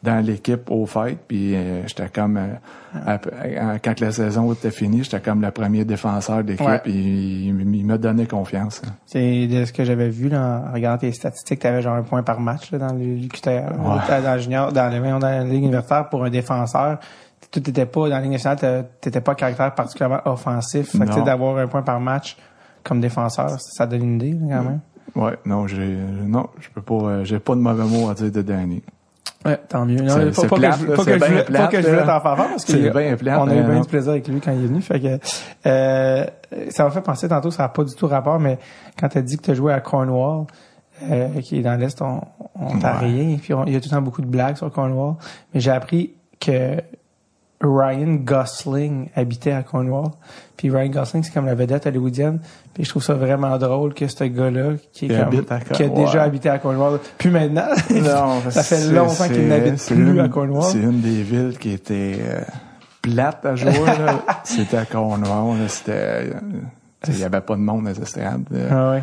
dans 0.03 0.25
l'équipe 0.25 0.71
au 0.71 0.87
fight, 0.87 1.19
puis 1.29 1.55
euh, 1.55 1.87
j'étais 1.87 2.09
comme 2.09 2.39
euh, 2.39 2.49
euh, 3.07 3.79
quand 3.85 4.01
la 4.01 4.13
saison 4.13 4.51
était 4.53 4.71
finie, 4.71 5.05
j'étais 5.05 5.21
comme 5.21 5.43
le 5.43 5.51
premier 5.51 5.85
défenseur 5.85 6.43
de 6.43 6.53
l'équipe. 6.53 6.67
Ouais. 6.67 6.79
puis 6.79 6.93
il, 6.95 7.75
il 7.77 7.85
m'a 7.85 7.99
donné 7.99 8.27
confiance. 8.27 8.81
hein. 8.87 8.93
C'est 9.05 9.47
de 9.47 9.65
ce 9.67 9.73
que 9.73 9.85
j'avais 9.85 10.09
vu 10.09 10.29
là, 10.31 10.65
en 10.69 10.73
regardant 10.73 10.99
tes 10.99 11.13
statistiques, 11.13 11.61
tu 11.61 11.67
avais 11.67 11.83
genre 11.83 11.97
un 11.97 12.03
point 12.03 12.23
par 12.23 12.41
match 12.41 12.71
là, 12.73 12.79
dans 12.79 12.95
le 12.95 13.05
l'UQTR, 13.17 13.49
Ouais. 13.79 14.23
dans 14.23 14.35
le 14.35 14.41
junior, 14.41 14.73
dans, 14.73 14.89
le, 14.91 15.01
dans 15.11 15.19
la 15.19 15.45
ligue 15.45 15.65
universitaire 15.65 16.09
pour 16.09 16.25
un 16.25 16.31
défenseur. 16.31 16.99
Tu 17.51 17.59
n'étais 17.61 17.85
pas 17.87 18.01
dans 18.03 18.07
la 18.17 18.21
ligue 18.21 18.33
nationale, 18.33 18.87
t'étais 19.01 19.21
pas 19.21 19.35
caractère 19.35 19.75
particulièrement 19.75 20.21
offensif. 20.25 20.93
Fait 20.97 21.23
d'avoir 21.25 21.59
un 21.59 21.67
point 21.67 21.83
par 21.83 22.01
match 22.01 22.37
comme 22.85 23.01
défenseur, 23.01 23.61
ça 23.61 23.87
donne 23.87 24.03
une 24.03 24.15
idée 24.17 24.39
quand 24.41 24.63
même. 24.63 24.81
Ouais, 25.17 25.37
non, 25.45 25.67
j'ai 25.67 25.99
non, 26.27 26.47
je 26.61 26.69
peux 26.71 26.81
pas 26.83 26.95
euh, 26.95 27.25
j'ai 27.25 27.39
pas 27.41 27.55
de 27.55 27.61
mauvais 27.61 27.85
mots 27.85 28.09
à 28.09 28.15
dire 28.15 28.31
de 28.31 28.43
Danny. 28.43 28.83
Ouais, 29.45 29.59
tant 29.69 29.87
mieux. 29.87 29.97
Non, 30.03 30.15
C'est- 30.15 30.27
pas, 30.27 30.33
c'est 30.33 30.49
pas 30.49 30.57
plate, 30.57 30.73
que 30.73 30.81
je, 30.81 30.87
pas 30.87 31.05
que 31.05 31.13
je 31.13 31.25
voulais, 31.25 31.43
pas 31.45 31.67
que 31.69 31.77
je 31.81 31.87
voulais 31.87 31.97
là. 31.97 32.07
t'en 32.07 32.21
faire 32.21 32.37
parce 32.37 32.65
C'est 32.67 32.73
que 32.79 32.99
bien 32.99 33.17
plate, 33.17 33.39
on 33.41 33.49
a 33.49 33.55
eu 33.55 33.63
bien 33.63 33.75
non. 33.75 33.81
du 33.81 33.89
plaisir 33.89 34.11
avec 34.13 34.29
lui 34.29 34.39
quand 34.41 34.53
il 34.53 34.65
est 34.65 34.67
venu. 34.67 34.83
Fait 34.83 35.01
que, 35.01 35.19
euh, 35.67 36.27
ça 36.69 36.85
m'a 36.85 36.91
fait 36.91 37.01
penser 37.01 37.27
tantôt, 37.29 37.51
ça 37.51 37.63
n'a 37.63 37.69
pas 37.71 37.85
du 37.85 37.95
tout 37.95 38.07
rapport, 38.07 38.39
mais 38.39 38.59
quand 39.01 39.09
tu 39.09 39.17
as 39.19 39.23
dit 39.23 39.39
que 39.39 39.43
tu 39.43 39.51
as 39.53 39.55
joué 39.55 39.73
à 39.73 39.81
Cornwall, 39.81 40.45
euh, 41.11 41.29
qui 41.41 41.59
est 41.59 41.63
dans 41.63 41.75
l'Est, 41.81 42.03
on, 42.03 42.21
on 42.55 42.79
t'a 42.79 42.93
Ouais. 42.99 43.07
rien. 43.07 43.37
Puis 43.41 43.55
il 43.67 43.73
y 43.73 43.77
a 43.77 43.81
tout 43.81 43.89
le 43.89 43.97
temps 43.97 44.03
beaucoup 44.03 44.21
de 44.21 44.27
blagues 44.27 44.57
sur 44.57 44.71
Cornwall. 44.71 45.15
Mais 45.55 45.61
j'ai 45.61 45.71
appris 45.71 46.13
que 46.39 46.77
Ryan 47.63 48.15
Gosling 48.25 49.09
habitait 49.15 49.53
à 49.53 49.63
Cornwall. 49.63 50.11
Puis 50.57 50.71
Ryan 50.71 50.89
Gosling, 50.89 51.23
c'est 51.23 51.33
comme 51.33 51.47
la 51.47 51.55
vedette 51.55 51.87
hollywoodienne. 51.87 52.41
Puis 52.75 52.85
je 52.85 52.91
trouve 52.91 53.03
ça 53.03 53.15
vraiment 53.15 53.57
drôle 53.59 53.93
que 53.95 54.07
ce 54.09 54.25
gars-là, 54.25 54.75
qui, 54.93 55.07
est 55.07 55.09
Qui 55.09 55.15
comme- 55.15 55.27
habite 55.27 55.53
à 55.53 55.61
qui 55.61 55.83
a 55.83 55.89
déjà 55.89 56.23
habité 56.23 56.49
à 56.49 56.59
Cornwall, 56.59 57.01
puis 57.19 57.31
maintenant, 57.31 57.69
Non, 57.91 58.51
ça 58.51 58.63
fait 58.63 58.87
longtemps 58.93 59.29
qu'il 59.29 59.49
n'habite 59.49 59.85
plus 59.87 60.11
une- 60.13 60.21
à 60.21 60.29
Cornwall. 60.29 60.63
C'est 60.65 60.79
une 60.79 61.01
des 61.01 61.23
villes 61.23 61.57
qui 61.59 61.73
était 61.73 62.17
euh, 62.21 62.41
plate 63.03 63.45
à 63.45 63.55
jouer. 63.57 63.73
C'était 64.45 64.77
à 64.79 64.85
Cornwall. 64.87 65.57
C'était, 65.69 65.93
euh, 65.93 66.33
il 67.09 67.19
y 67.19 67.25
avait 67.25 67.41
pas 67.41 67.57
de 67.57 67.61
monde 67.61 67.85
dans 67.85 67.91
les 67.91 68.01
estrades. 68.01 68.45
Ah 68.71 68.91
ouais. 68.93 69.03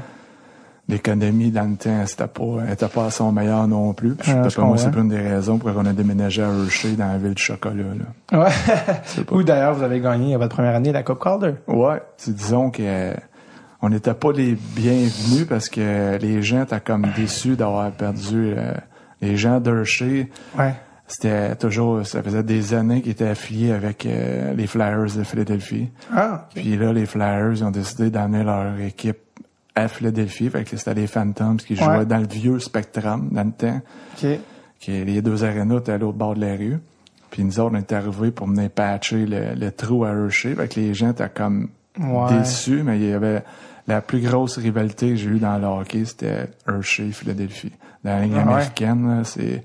L'économie 0.90 1.52
dans 1.52 1.70
le 1.70 1.76
temps, 1.76 2.06
c'était 2.06 2.28
pas, 2.28 2.72
était 2.72 2.88
pas 2.88 3.08
à 3.08 3.12
son 3.12 3.32
meilleur 3.34 3.68
non 3.68 3.94
plus. 3.94 4.16
Puis, 4.16 4.32
Ah, 4.34 4.48
moi, 4.62 4.78
c'est 4.78 4.96
une 4.96 5.10
des 5.10 5.18
raisons 5.20 5.58
pour 5.58 5.74
qu'on 5.74 5.86
a 5.86 5.92
déménagé 5.92 6.42
à 6.42 6.48
Hershey 6.48 6.94
dans 6.94 7.08
la 7.08 7.18
ville 7.18 7.34
du 7.34 7.42
chocolat. 7.44 7.84
Là. 8.32 8.40
Ouais. 8.46 9.24
Ou 9.32 9.44
d'ailleurs, 9.44 9.74
vous 9.74 9.84
avez 9.84 10.00
gagné 10.00 10.36
à 10.36 10.38
votre 10.38 10.56
première 10.56 10.76
année 10.76 10.94
la 10.94 11.04
Coupe 11.04 11.22
Calder. 11.22 11.56
Ouais, 11.68 12.02
disons 12.26 12.70
que 12.72 12.82
euh, 12.84 13.14
on 13.82 13.90
n'était 13.90 14.14
pas 14.14 14.32
les 14.32 14.58
bienvenus 14.76 15.46
parce 15.50 15.68
que 15.68 16.18
les 16.20 16.42
gens 16.42 16.64
étaient 16.64 16.80
comme 16.80 17.06
déçus 17.18 17.58
d'avoir 17.58 17.92
perdu. 17.92 18.54
euh, 18.58 18.72
les 19.22 19.36
gens 19.36 19.60
d'Hershey, 19.60 20.30
Ouais. 20.58 20.74
c'était 21.08 21.56
toujours, 21.56 22.06
ça 22.06 22.22
faisait 22.24 22.44
des 22.44 22.74
années 22.74 23.02
qu'ils 23.02 23.12
étaient 23.12 23.28
affiliés 23.28 23.72
avec 23.74 24.06
euh, 24.06 24.54
les 24.54 24.68
Flyers 24.68 25.18
de 25.18 25.24
Philadelphie. 25.24 25.90
Ah. 26.16 26.48
Puis 26.56 26.78
là, 26.78 26.94
les 26.94 27.06
Flyers 27.06 27.52
ils 27.54 27.64
ont 27.66 27.72
décidé 27.72 28.10
d'amener 28.10 28.44
leur 28.44 28.80
équipe 28.80 29.18
à 29.78 29.88
Philadelphie. 29.88 30.50
Fait 30.50 30.64
que 30.64 30.76
c'était 30.78 30.94
les 30.94 31.08
Phantoms 31.08 31.58
qui 31.58 31.76
jouaient 31.76 32.00
Ouais. 32.00 32.06
dans 32.06 32.18
le 32.20 32.28
vieux 32.28 32.60
Spectrum 32.60 33.30
dans 33.32 33.44
le 33.44 33.52
temps. 33.52 33.82
ok. 34.22 34.40
Que 34.86 34.92
les 34.92 35.22
deux 35.22 35.44
arénas 35.44 35.78
étaient 35.80 35.94
à 35.94 35.98
l'autre 35.98 36.18
bord 36.18 36.36
de 36.36 36.42
la 36.42 36.56
rue. 36.56 36.78
Puis 37.32 37.44
nous 37.44 37.60
autres, 37.60 37.72
on 37.76 37.80
est 37.80 37.92
arrivés 37.94 38.32
pour 38.32 38.48
venir 38.48 38.70
patcher 38.70 39.26
le, 39.26 39.54
le 39.56 39.72
trou 39.72 40.06
à 40.06 40.10
Hershey. 40.12 40.54
Fait 40.56 40.68
que 40.68 40.80
les 40.80 40.94
gens 40.94 41.12
étaient 41.12 41.30
comme 41.30 41.70
Ouais. 42.00 42.38
déçus, 42.38 42.84
mais 42.84 43.00
il 43.00 43.10
y 43.10 43.12
avait 43.12 43.44
la 43.88 44.02
plus 44.02 44.20
grosse 44.22 44.58
rivalité 44.60 45.10
que 45.10 45.16
j'ai 45.16 45.30
eue 45.30 45.40
dans 45.40 45.58
le 45.58 45.66
hockey, 45.66 46.06
c'était 46.06 46.48
Hershey, 46.68 47.10
Philadelphie. 47.12 47.72
Dans 48.04 48.12
la 48.12 48.22
ligne 48.22 48.34
Ah 48.36 48.46
ouais. 48.46 48.52
américaine, 48.54 49.22
c'est 49.24 49.64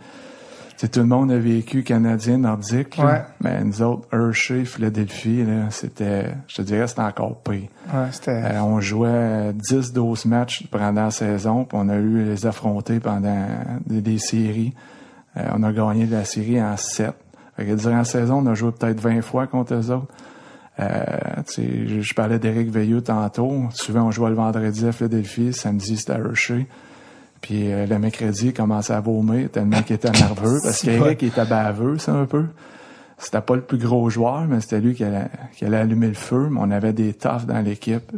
tout 0.89 1.01
le 1.01 1.07
monde 1.07 1.31
a 1.31 1.39
vécu 1.39 1.83
canadien, 1.83 2.39
nordique, 2.39 2.97
là. 2.97 3.29
Mais 3.41 3.63
nous 3.63 3.83
autres, 3.83 4.09
Hershey, 4.13 4.65
Philadelphie, 4.65 5.45
là, 5.45 5.71
c'était, 5.71 6.35
je 6.49 6.57
te 6.57 6.63
dirais, 6.63 6.87
c'était 6.89 7.03
encore 7.03 7.41
pire. 7.43 7.69
Ouais, 7.93 8.07
c'était. 8.11 8.31
Euh, 8.31 8.63
on 8.63 8.81
jouait 8.81 9.53
10-12 9.53 10.27
matchs 10.27 10.67
pendant 10.71 11.05
la 11.05 11.11
saison, 11.11 11.65
puis 11.65 11.79
on 11.81 11.89
a 11.89 11.97
eu 11.97 12.25
les 12.25 12.47
affronter 12.47 13.01
pendant 13.01 13.47
des, 13.87 14.01
des 14.01 14.19
séries. 14.19 14.75
Euh, 15.37 15.47
on 15.55 15.63
a 15.63 15.73
gagné 15.73 16.07
la 16.07 16.25
série 16.25 16.63
en 16.63 16.77
7. 16.77 17.13
Fait 17.57 17.67
que 17.67 17.75
durant 17.75 17.99
la 17.99 18.05
saison, 18.05 18.39
on 18.39 18.47
a 18.47 18.55
joué 18.55 18.73
peut-être 18.73 19.01
20 19.01 19.23
fois 19.23 19.47
contre 19.47 19.75
eux 19.75 19.91
autres. 19.91 20.13
Euh, 20.81 21.43
je 21.57 22.15
parlais 22.15 22.39
d'Éric 22.39 22.71
Veilleux 22.71 23.03
tantôt. 23.03 23.69
Souvent, 23.73 24.07
on 24.07 24.11
jouait 24.11 24.31
le 24.31 24.37
vendredi 24.37 24.87
à 24.87 24.93
Philadelphie, 24.93 25.53
samedi, 25.53 25.97
c'était 25.97 26.13
à 26.13 26.19
Hershey. 26.19 26.67
Puis 27.43 27.71
euh, 27.71 27.87
le 27.87 27.99
mercredi, 27.99 28.47
il 28.47 28.55
commençait 28.55 28.95
à 28.95 29.01
vomir 29.01 29.51
tellement 29.51 29.83
qu'il 29.83 29.97
était 29.97 30.11
nerveux, 30.11 30.61
parce 30.63 30.81
qu'Éric 30.83 31.23
il 31.23 31.29
était 31.29 31.45
baveux, 31.45 31.99
ça, 31.99 32.13
un 32.13 32.25
peu. 32.25 32.47
C'était 33.19 33.41
pas 33.41 33.55
le 33.55 33.63
plus 33.63 33.79
gros 33.79 34.09
joueur, 34.09 34.47
mais 34.49 34.61
c'était 34.61 34.81
lui 34.81 34.95
qui 34.95 35.05
allait, 35.05 35.29
qui 35.55 35.65
allait 35.65 35.77
allumer 35.77 36.09
le 36.09 36.15
feu. 36.15 36.49
Mais 36.51 36.59
on 36.61 36.71
avait 36.71 36.93
des 36.93 37.13
toughs 37.13 37.47
dans 37.47 37.61
l'équipe. 37.61 38.11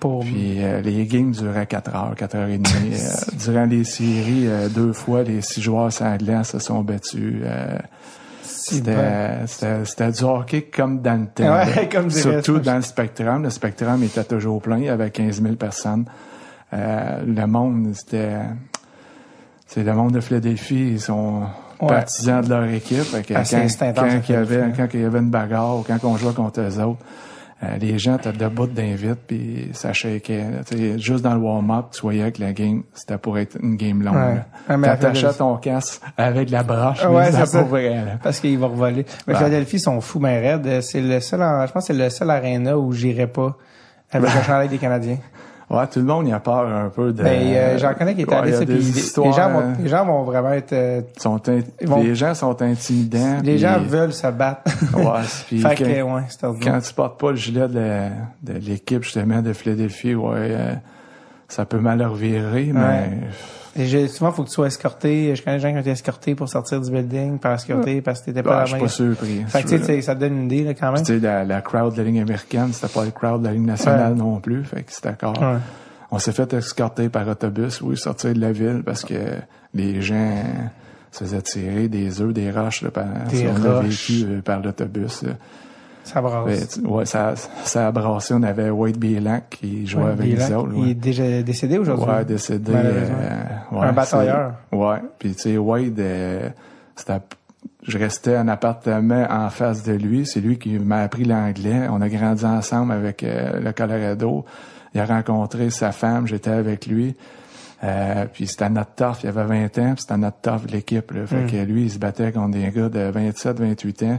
Pour... 0.00 0.20
Puis 0.20 0.64
euh, 0.64 0.80
les 0.80 1.06
games 1.06 1.30
duraient 1.30 1.66
4 1.66 1.94
heures, 1.94 2.14
4 2.16 2.34
heures 2.34 2.48
et 2.48 2.58
demie. 2.58 2.68
Euh, 2.92 3.36
durant 3.38 3.66
les 3.66 3.84
séries, 3.84 4.46
euh, 4.46 4.68
deux 4.68 4.92
fois, 4.92 5.22
les 5.22 5.42
six 5.42 5.62
joueurs 5.62 5.90
glace 6.18 6.50
se 6.50 6.58
sont 6.58 6.82
battus. 6.82 7.40
Euh, 7.44 7.78
c'était, 9.46 10.12
du 10.12 10.24
hockey 10.24 10.62
comme 10.62 11.00
dans 11.00 11.20
le 11.20 11.26
temps. 11.26 11.52
Ouais, 11.52 11.88
comme 11.88 12.10
Surtout 12.10 12.58
dans 12.58 12.76
le 12.76 12.82
Spectrum. 12.82 13.42
Le 13.42 13.50
Spectrum 13.50 14.02
était 14.02 14.24
toujours 14.24 14.60
plein. 14.60 14.78
Il 14.78 14.84
y 14.84 14.88
avait 14.88 15.10
15 15.10 15.42
000 15.42 15.54
personnes. 15.54 16.04
Euh, 16.72 17.22
le 17.26 17.46
monde, 17.46 17.92
c'était... 17.94 18.38
C'est 19.72 19.84
le 19.84 19.94
monde 19.94 20.12
de 20.12 20.20
Philadelphie, 20.20 20.90
ils 20.94 21.00
sont 21.00 21.42
Ouais. 21.80 21.88
partisans 21.88 22.42
de 22.42 22.48
leur 22.50 22.64
équipe. 22.64 23.02
Fait 23.04 23.22
que 23.22 23.34
Ah, 23.34 23.42
quand, 23.48 23.94
quand 23.94 24.20
il 24.28 24.32
y 24.32 24.36
avait, 24.36 24.64
quand 24.76 24.86
il 24.92 25.00
y 25.00 25.04
avait 25.04 25.18
une 25.20 25.30
bagarre 25.30 25.78
ou 25.78 25.82
quand 25.86 25.96
on 26.04 26.16
jouait 26.16 26.32
contre 26.34 26.60
eux 26.60 26.80
autres, 26.82 26.98
euh, 27.62 27.76
les 27.78 27.98
gens 27.98 28.16
étaient 28.16 28.32
debout 28.32 28.66
d'invite 28.66 29.18
puis 29.26 29.68
ça 29.72 29.92
shakeait. 29.92 30.38
là. 30.50 30.58
Tu 30.66 30.76
sais, 30.76 30.98
juste 30.98 31.22
dans 31.22 31.34
le 31.34 31.40
warm-up, 31.40 31.86
tu 31.92 32.00
voyais 32.02 32.32
que 32.32 32.40
la 32.42 32.52
game, 32.52 32.82
c'était 32.94 33.16
pour 33.18 33.38
être 33.38 33.56
une 33.62 33.76
game 33.76 34.02
longue. 34.02 34.14
Ouais. 34.16 34.40
Ah, 34.68 34.76
Philadelphie- 34.76 35.38
ton 35.38 35.56
casque 35.58 36.02
avec 36.16 36.50
la 36.50 36.62
broche, 36.64 37.04
Ouais, 37.04 37.30
mais 37.32 37.46
ça. 37.46 37.62
vrai. 37.62 37.90
là. 37.94 38.12
Parce 38.22 38.40
qu'il 38.40 38.58
va 38.58 38.66
revoler. 38.66 39.04
Mais. 39.26 39.34
Philadelphie 39.36 39.78
sont 39.78 40.00
fous, 40.00 40.18
mais 40.18 40.40
raides. 40.40 40.80
C'est 40.82 41.00
le 41.00 41.20
seul, 41.20 41.42
en- 41.42 41.64
je 41.66 41.72
pense 41.72 41.86
que 41.86 41.94
c'est 41.94 42.02
le 42.02 42.10
seul 42.10 42.28
aréna 42.30 42.76
où 42.76 42.92
j'irais 42.92 43.26
pas 43.28 43.56
avec 44.10 44.34
le 44.34 44.40
chandail 44.46 44.68
des 44.68 44.78
Canadiens. 44.78 45.18
Ouais, 45.70 45.86
tout 45.86 46.00
le 46.00 46.04
monde 46.04 46.26
y 46.26 46.32
a 46.32 46.40
peur 46.40 46.66
un 46.66 46.88
peu 46.88 47.12
de. 47.12 47.22
Ben, 47.22 47.30
euh, 47.54 47.78
j'en 47.78 47.94
connais 47.94 48.14
qui 48.16 48.22
est 48.22 48.32
allé, 48.32 48.52
ça, 48.52 48.64
puis 48.66 48.74
les- 48.74 49.32
gens 49.32 49.50
vont, 49.52 49.60
euh, 49.60 49.72
les 49.80 49.88
gens 49.88 50.04
vont 50.04 50.24
vraiment 50.24 50.50
être, 50.50 50.72
euh, 50.72 51.00
sont 51.16 51.40
in- 51.48 51.60
vont- 51.86 52.02
Les 52.02 52.14
gens 52.16 52.34
sont 52.34 52.60
intimidants. 52.60 53.38
les 53.44 53.56
gens 53.56 53.78
veulent 53.78 54.12
se 54.12 54.26
battre. 54.26 54.62
Ouais, 54.96 55.04
puis 55.46 55.60
fait 55.60 55.76
que, 55.76 55.84
quand- 55.84 56.14
ouais, 56.16 56.22
quand 56.60 56.80
tu 56.80 56.92
portes 56.92 57.20
pas 57.20 57.30
le 57.30 57.36
gilet 57.36 57.68
de 57.68 58.52
l'équipe 58.54 59.04
justement 59.04 59.40
de 59.42 59.52
Philadelphie, 59.52 60.16
ouais, 60.16 60.32
euh, 60.36 60.74
ça 61.52 61.64
peut 61.66 61.78
mal 61.80 62.02
revirer, 62.02 62.70
mais 62.72 63.10
Et 63.76 63.86
j'ai- 63.86 64.08
souvent, 64.08 64.32
faut 64.32 64.42
que 64.42 64.48
tu 64.48 64.54
sois 64.54 64.66
escorté. 64.66 65.34
Je 65.36 65.42
connais 65.44 65.56
des 65.58 65.62
gens 65.62 65.70
qui 65.70 65.76
ont 65.76 65.80
été 65.80 65.90
escortés 65.90 66.34
pour 66.34 66.48
sortir 66.48 66.80
du 66.80 66.90
building, 66.90 67.38
par 67.38 67.52
escorté, 67.54 68.00
parce 68.00 68.20
que 68.20 68.26
t'étais 68.26 68.42
pas 68.42 68.62
à 68.62 68.64
je 68.64 68.72
suis 68.72 68.80
pas 68.82 68.88
surpris. 68.88 69.44
Fait 69.46 69.62
que, 69.62 69.68
tu 69.68 69.78
sais, 69.78 69.84
c'est- 69.84 70.02
ça 70.02 70.14
te 70.16 70.20
donne 70.20 70.36
une 70.38 70.44
idée, 70.46 70.64
là, 70.64 70.74
quand 70.74 70.90
même. 70.92 71.02
Tu 71.04 71.14
sais, 71.14 71.18
la, 71.20 71.44
la 71.44 71.60
crowd 71.60 71.92
de 71.94 71.98
la 72.02 72.04
Ligue 72.08 72.18
américaine, 72.20 72.72
c'était 72.72 72.92
pas 72.92 73.04
le 73.04 73.12
crowd 73.12 73.42
de 73.42 73.46
la 73.46 73.52
Ligue 73.52 73.64
nationale 73.66 74.12
Ouais. 74.14 74.18
non 74.18 74.40
plus. 74.40 74.64
Fait 74.64 74.82
que 74.82 75.08
encore. 75.08 75.40
Ouais. 75.40 75.58
On 76.10 76.18
s'est 76.18 76.32
fait 76.32 76.52
escorter 76.54 77.08
par 77.08 77.28
autobus, 77.28 77.80
oui, 77.82 77.96
sortir 77.96 78.34
de 78.34 78.40
la 78.40 78.50
ville 78.50 78.82
parce 78.84 79.04
que 79.04 79.14
les 79.74 80.02
gens 80.02 80.42
se 81.12 81.22
faisaient 81.24 81.42
tirer 81.42 81.86
des 81.86 82.20
œufs, 82.20 82.32
des 82.32 82.50
roches, 82.50 82.82
là, 82.82 82.90
par, 82.90 83.04
Des 83.30 83.46
roches. 83.48 83.84
vécu 84.10 84.24
euh, 84.28 84.40
par 84.42 84.60
l'autobus. 84.60 85.22
là. 85.22 85.32
Ça 86.12 86.20
brasse. 86.20 86.80
Ouais, 86.84 87.06
ça, 87.06 87.34
ça 87.64 87.86
a 87.88 87.92
brassé. 87.92 88.34
On 88.34 88.42
avait 88.42 88.70
Wade 88.70 88.96
Bielac 88.98 89.50
qui 89.60 89.86
jouait 89.86 90.10
avec 90.10 90.38
nous 90.38 90.54
autres. 90.56 90.72
Il 90.76 90.90
est 90.90 90.94
déjà 90.94 91.42
décédé 91.42 91.78
aujourd'hui. 91.78 92.06
Ouais, 92.08 92.24
décédé. 92.24 92.72
Euh, 92.74 93.04
ouais, 93.72 93.86
Un 93.86 93.92
batailleur. 93.92 94.54
Ouais. 94.72 94.98
Puis 95.18 95.34
tu 95.34 95.40
sais, 95.42 95.56
Wade, 95.56 95.98
euh, 96.00 96.48
c'était, 96.96 97.20
je 97.86 97.98
restais 97.98 98.36
en 98.36 98.48
appartement 98.48 99.26
en 99.30 99.48
face 99.50 99.82
de 99.84 99.92
lui. 99.92 100.26
C'est 100.26 100.40
lui 100.40 100.58
qui 100.58 100.78
m'a 100.78 101.02
appris 101.02 101.24
l'anglais. 101.24 101.86
On 101.90 102.00
a 102.00 102.08
grandi 102.08 102.44
ensemble 102.44 102.92
avec 102.92 103.22
euh, 103.22 103.60
le 103.60 103.72
Colorado. 103.72 104.44
Il 104.94 105.00
a 105.00 105.04
rencontré 105.06 105.70
sa 105.70 105.92
femme. 105.92 106.26
J'étais 106.26 106.50
avec 106.50 106.86
lui. 106.86 107.14
Euh, 107.82 108.26
puis 108.30 108.46
c'était 108.46 108.68
notre 108.68 108.94
tough. 108.94 109.22
Il 109.22 109.28
avait 109.28 109.44
20 109.44 109.78
ans. 109.78 109.92
puis 109.94 110.00
C'était 110.02 110.16
notre 110.18 110.66
de 110.66 110.72
l'équipe. 110.72 111.12
Fait 111.26 111.42
Mm. 111.44 111.50
que 111.50 111.56
lui, 111.64 111.82
il 111.84 111.90
se 111.90 111.98
battait 111.98 112.32
contre 112.32 112.50
des 112.58 112.68
gars 112.70 112.88
de 112.88 113.10
27, 113.10 113.60
28 113.60 114.02
ans. 114.02 114.18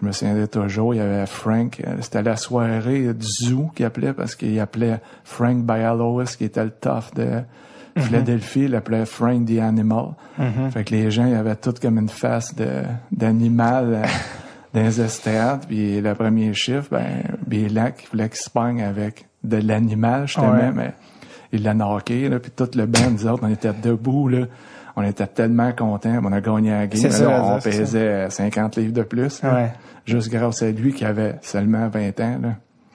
Je 0.00 0.06
me 0.06 0.12
souviendrai 0.12 0.46
toujours, 0.48 0.94
il 0.94 0.98
y 0.98 1.00
avait 1.00 1.24
Frank, 1.26 1.80
euh, 1.86 1.96
c'était 2.00 2.22
la 2.22 2.36
soirée 2.36 3.14
du 3.14 3.26
zoo 3.26 3.70
qu'il 3.74 3.86
appelait 3.86 4.12
parce 4.12 4.34
qu'il 4.34 4.58
appelait 4.60 5.00
Frank 5.24 5.64
Bialois, 5.64 6.24
qui 6.26 6.44
était 6.44 6.64
le 6.64 6.70
tough 6.70 7.14
de 7.14 7.42
Philadelphie, 7.98 8.64
il 8.64 8.72
l'appelait 8.72 9.06
Frank 9.06 9.46
the 9.46 9.58
Animal. 9.58 10.08
Mhm. 10.38 10.70
Fait 10.70 10.84
que 10.84 10.94
les 10.94 11.10
gens, 11.10 11.24
ils 11.26 11.34
avaient 11.34 11.56
tout 11.56 11.72
comme 11.80 11.98
une 11.98 12.10
face 12.10 12.54
d'animal 13.10 13.94
euh, 13.94 14.02
dans 14.74 14.82
les 14.82 15.00
estrades. 15.00 15.64
Puis 15.66 16.00
le 16.00 16.14
premier 16.14 16.52
chiffre, 16.52 16.88
ben, 16.90 17.22
Bielac, 17.46 18.02
il 18.04 18.08
voulait 18.10 18.28
qu'il 18.28 18.38
se 18.38 18.50
pogne 18.50 18.82
avec 18.82 19.26
de 19.44 19.56
l'animal, 19.56 20.26
justement, 20.26 20.52
Ouais. 20.52 20.72
mais 20.74 20.92
il 21.52 21.62
l'a 21.62 21.72
knocké, 21.74 22.28
là, 22.28 22.38
puis 22.38 22.50
tout 22.54 22.68
le 22.74 22.84
band, 22.86 23.10
nous 23.12 23.26
autres, 23.26 23.44
on 23.46 23.50
était 23.50 23.72
debout, 23.72 24.28
là. 24.28 24.46
On 24.96 25.02
était 25.02 25.26
tellement 25.26 25.72
contents, 25.72 26.20
on 26.24 26.32
a 26.32 26.40
gagné 26.40 26.70
la 26.70 26.86
game. 26.86 27.10
Ça, 27.10 27.24
là, 27.24 27.42
on 27.44 27.60
ça. 27.60 27.70
pesait 27.70 28.30
50 28.30 28.76
livres 28.76 28.94
de 28.94 29.02
plus. 29.02 29.42
là. 29.42 29.54
Ouais. 29.54 29.72
Juste 30.06 30.30
grâce 30.30 30.62
à 30.62 30.70
lui 30.70 30.92
qui 30.94 31.04
avait 31.04 31.34
seulement 31.42 31.88
20 31.88 32.18
ans. 32.20 32.38
Là. 32.42 32.48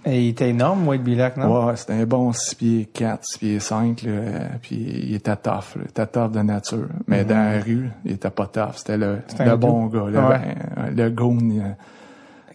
Et 0.04 0.24
il 0.24 0.30
était 0.30 0.50
énorme, 0.50 0.88
Wade 0.88 1.04
Bilac, 1.04 1.38
non? 1.38 1.68
Ouais, 1.68 1.76
c'était 1.76 1.94
un 1.94 2.06
bon 2.06 2.34
6 2.34 2.56
pieds 2.56 2.90
4, 2.92 3.24
6 3.24 3.38
pieds 3.38 3.60
5, 3.60 4.02
là, 4.02 4.10
euh, 4.12 4.48
puis 4.60 4.76
il 4.78 5.14
était 5.14 5.36
tough, 5.36 5.76
là. 5.76 5.84
il 5.86 5.90
était 5.92 6.08
tough 6.08 6.32
de 6.32 6.40
nature. 6.42 6.88
Mais 7.08 7.24
dans 7.24 7.36
la 7.36 7.60
rue, 7.62 7.92
il 8.04 8.14
était 8.14 8.32
pas 8.32 8.48
tough, 8.48 8.78
c'était 8.78 8.98
le, 8.98 9.20
le 9.40 9.56
bon 9.58 9.86
gars, 9.86 10.06
le, 10.10 10.18
Ouais. 10.20 10.56
ben, 10.76 10.96
le 10.96 11.10
goon, 11.12 11.38
euh, 11.38 11.70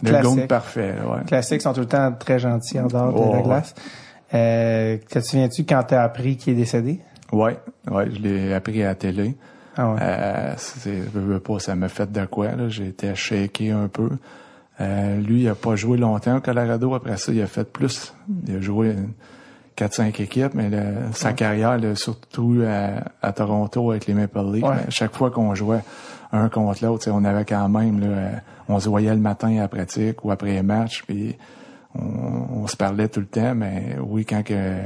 le 0.02 0.22
goon 0.22 0.46
parfait, 0.48 0.94
ouais. 1.08 1.24
Classiques 1.24 1.62
sont 1.62 1.72
tout 1.72 1.80
le 1.80 1.86
temps 1.86 2.10
très 2.18 2.40
gentils 2.40 2.80
en 2.80 2.88
dehors 2.88 3.12
de 3.12 3.18
Oh, 3.18 3.30
la 3.30 3.36
ouais. 3.36 3.42
glace. 3.44 3.74
Euh, 4.34 4.96
te 5.08 5.20
souviens-tu 5.20 5.64
quand 5.64 5.84
t'as 5.86 6.02
appris 6.02 6.36
qu'il 6.36 6.54
est 6.54 6.56
décédé? 6.56 7.00
Ouais, 7.32 7.58
ouais, 7.90 8.08
je 8.12 8.20
l'ai 8.20 8.54
appris 8.54 8.82
à 8.82 8.88
la 8.88 8.94
télé. 8.94 9.36
Ah 9.76 9.90
ouais. 9.92 9.98
Euh, 10.00 10.54
c'est, 10.56 11.02
je 11.12 11.18
veux 11.18 11.40
pas, 11.40 11.58
ça 11.58 11.74
m'a 11.74 11.88
fait 11.88 12.10
de 12.10 12.24
quoi, 12.26 12.52
là. 12.52 12.68
J'ai 12.68 12.86
été 12.88 13.14
shaké 13.14 13.70
un 13.72 13.88
peu. 13.88 14.10
Euh, 14.80 15.20
lui, 15.20 15.42
il 15.42 15.48
a 15.48 15.54
pas 15.54 15.74
joué 15.76 15.98
longtemps 15.98 16.36
au 16.36 16.40
Colorado. 16.40 16.94
Après 16.94 17.16
ça, 17.16 17.32
il 17.32 17.42
a 17.42 17.46
fait 17.46 17.70
plus. 17.70 18.14
Il 18.46 18.56
a 18.56 18.60
joué 18.60 18.92
une 18.92 19.10
4-5 19.76 20.20
équipes, 20.22 20.54
mais 20.54 20.70
le- 20.70 21.12
sa 21.12 21.32
carrière, 21.34 21.76
là, 21.78 21.94
surtout 21.94 22.62
à, 22.66 23.02
à 23.26 23.32
Toronto 23.32 23.90
avec 23.90 24.06
les 24.06 24.14
Maple 24.14 24.38
Leafs, 24.52 24.62
Ouais. 24.64 24.76
ben, 24.76 24.90
chaque 24.90 25.14
fois 25.14 25.30
qu'on 25.30 25.54
jouait 25.54 25.82
un 26.32 26.48
contre 26.48 26.84
l'autre, 26.84 27.10
on 27.12 27.24
avait 27.24 27.44
quand 27.44 27.68
même, 27.68 28.00
là, 28.00 28.06
euh, 28.06 28.30
on 28.68 28.80
se 28.80 28.88
voyait 28.88 29.14
le 29.14 29.20
matin 29.20 29.58
à 29.62 29.68
pratique 29.68 30.24
ou 30.24 30.30
après 30.30 30.52
les 30.52 30.62
matchs, 30.62 31.04
puis 31.06 31.36
on, 31.94 32.62
on 32.62 32.66
se 32.66 32.76
parlait 32.76 33.08
tout 33.08 33.20
le 33.20 33.26
temps, 33.26 33.54
mais 33.54 33.96
oui, 34.02 34.24
quand 34.24 34.42
que 34.42 34.78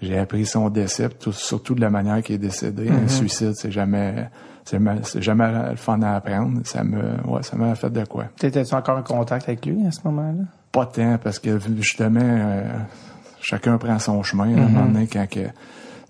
j'ai 0.00 0.18
appris 0.18 0.46
son 0.46 0.68
décès, 0.70 1.08
tout- 1.08 1.32
surtout 1.32 1.74
de 1.74 1.80
la 1.80 1.90
manière 1.90 2.22
qu'il 2.22 2.36
est 2.36 2.38
décédé, 2.38 2.88
un 2.90 3.08
suicide, 3.08 3.52
c'est 3.54 3.70
jamais, 3.70 4.28
c'est 4.64 4.78
ma- 4.78 5.02
c'est 5.02 5.22
jamais 5.22 5.50
le 5.70 5.76
fun 5.76 6.00
à 6.02 6.16
apprendre. 6.16 6.60
Ça 6.64 6.84
me, 6.84 6.98
ouais, 7.26 7.42
ça 7.42 7.56
m'a 7.56 7.74
fait 7.74 7.90
de 7.90 8.04
quoi. 8.04 8.26
T'étais-tu 8.38 8.74
encore 8.74 8.98
en 8.98 9.02
contact 9.02 9.48
avec 9.48 9.66
lui 9.66 9.84
à 9.86 9.90
ce 9.90 10.00
moment-là? 10.04 10.44
Pas 10.72 10.86
tant, 10.86 11.18
parce 11.18 11.38
que 11.38 11.58
justement, 11.76 12.20
euh, 12.22 12.62
chacun 13.40 13.76
prend 13.78 13.98
son 13.98 14.22
chemin. 14.22 14.44
À 14.56 14.60
un 14.60 14.68
moment 14.68 14.86
donné, 14.86 15.06
quand 15.06 15.26
que 15.28 15.40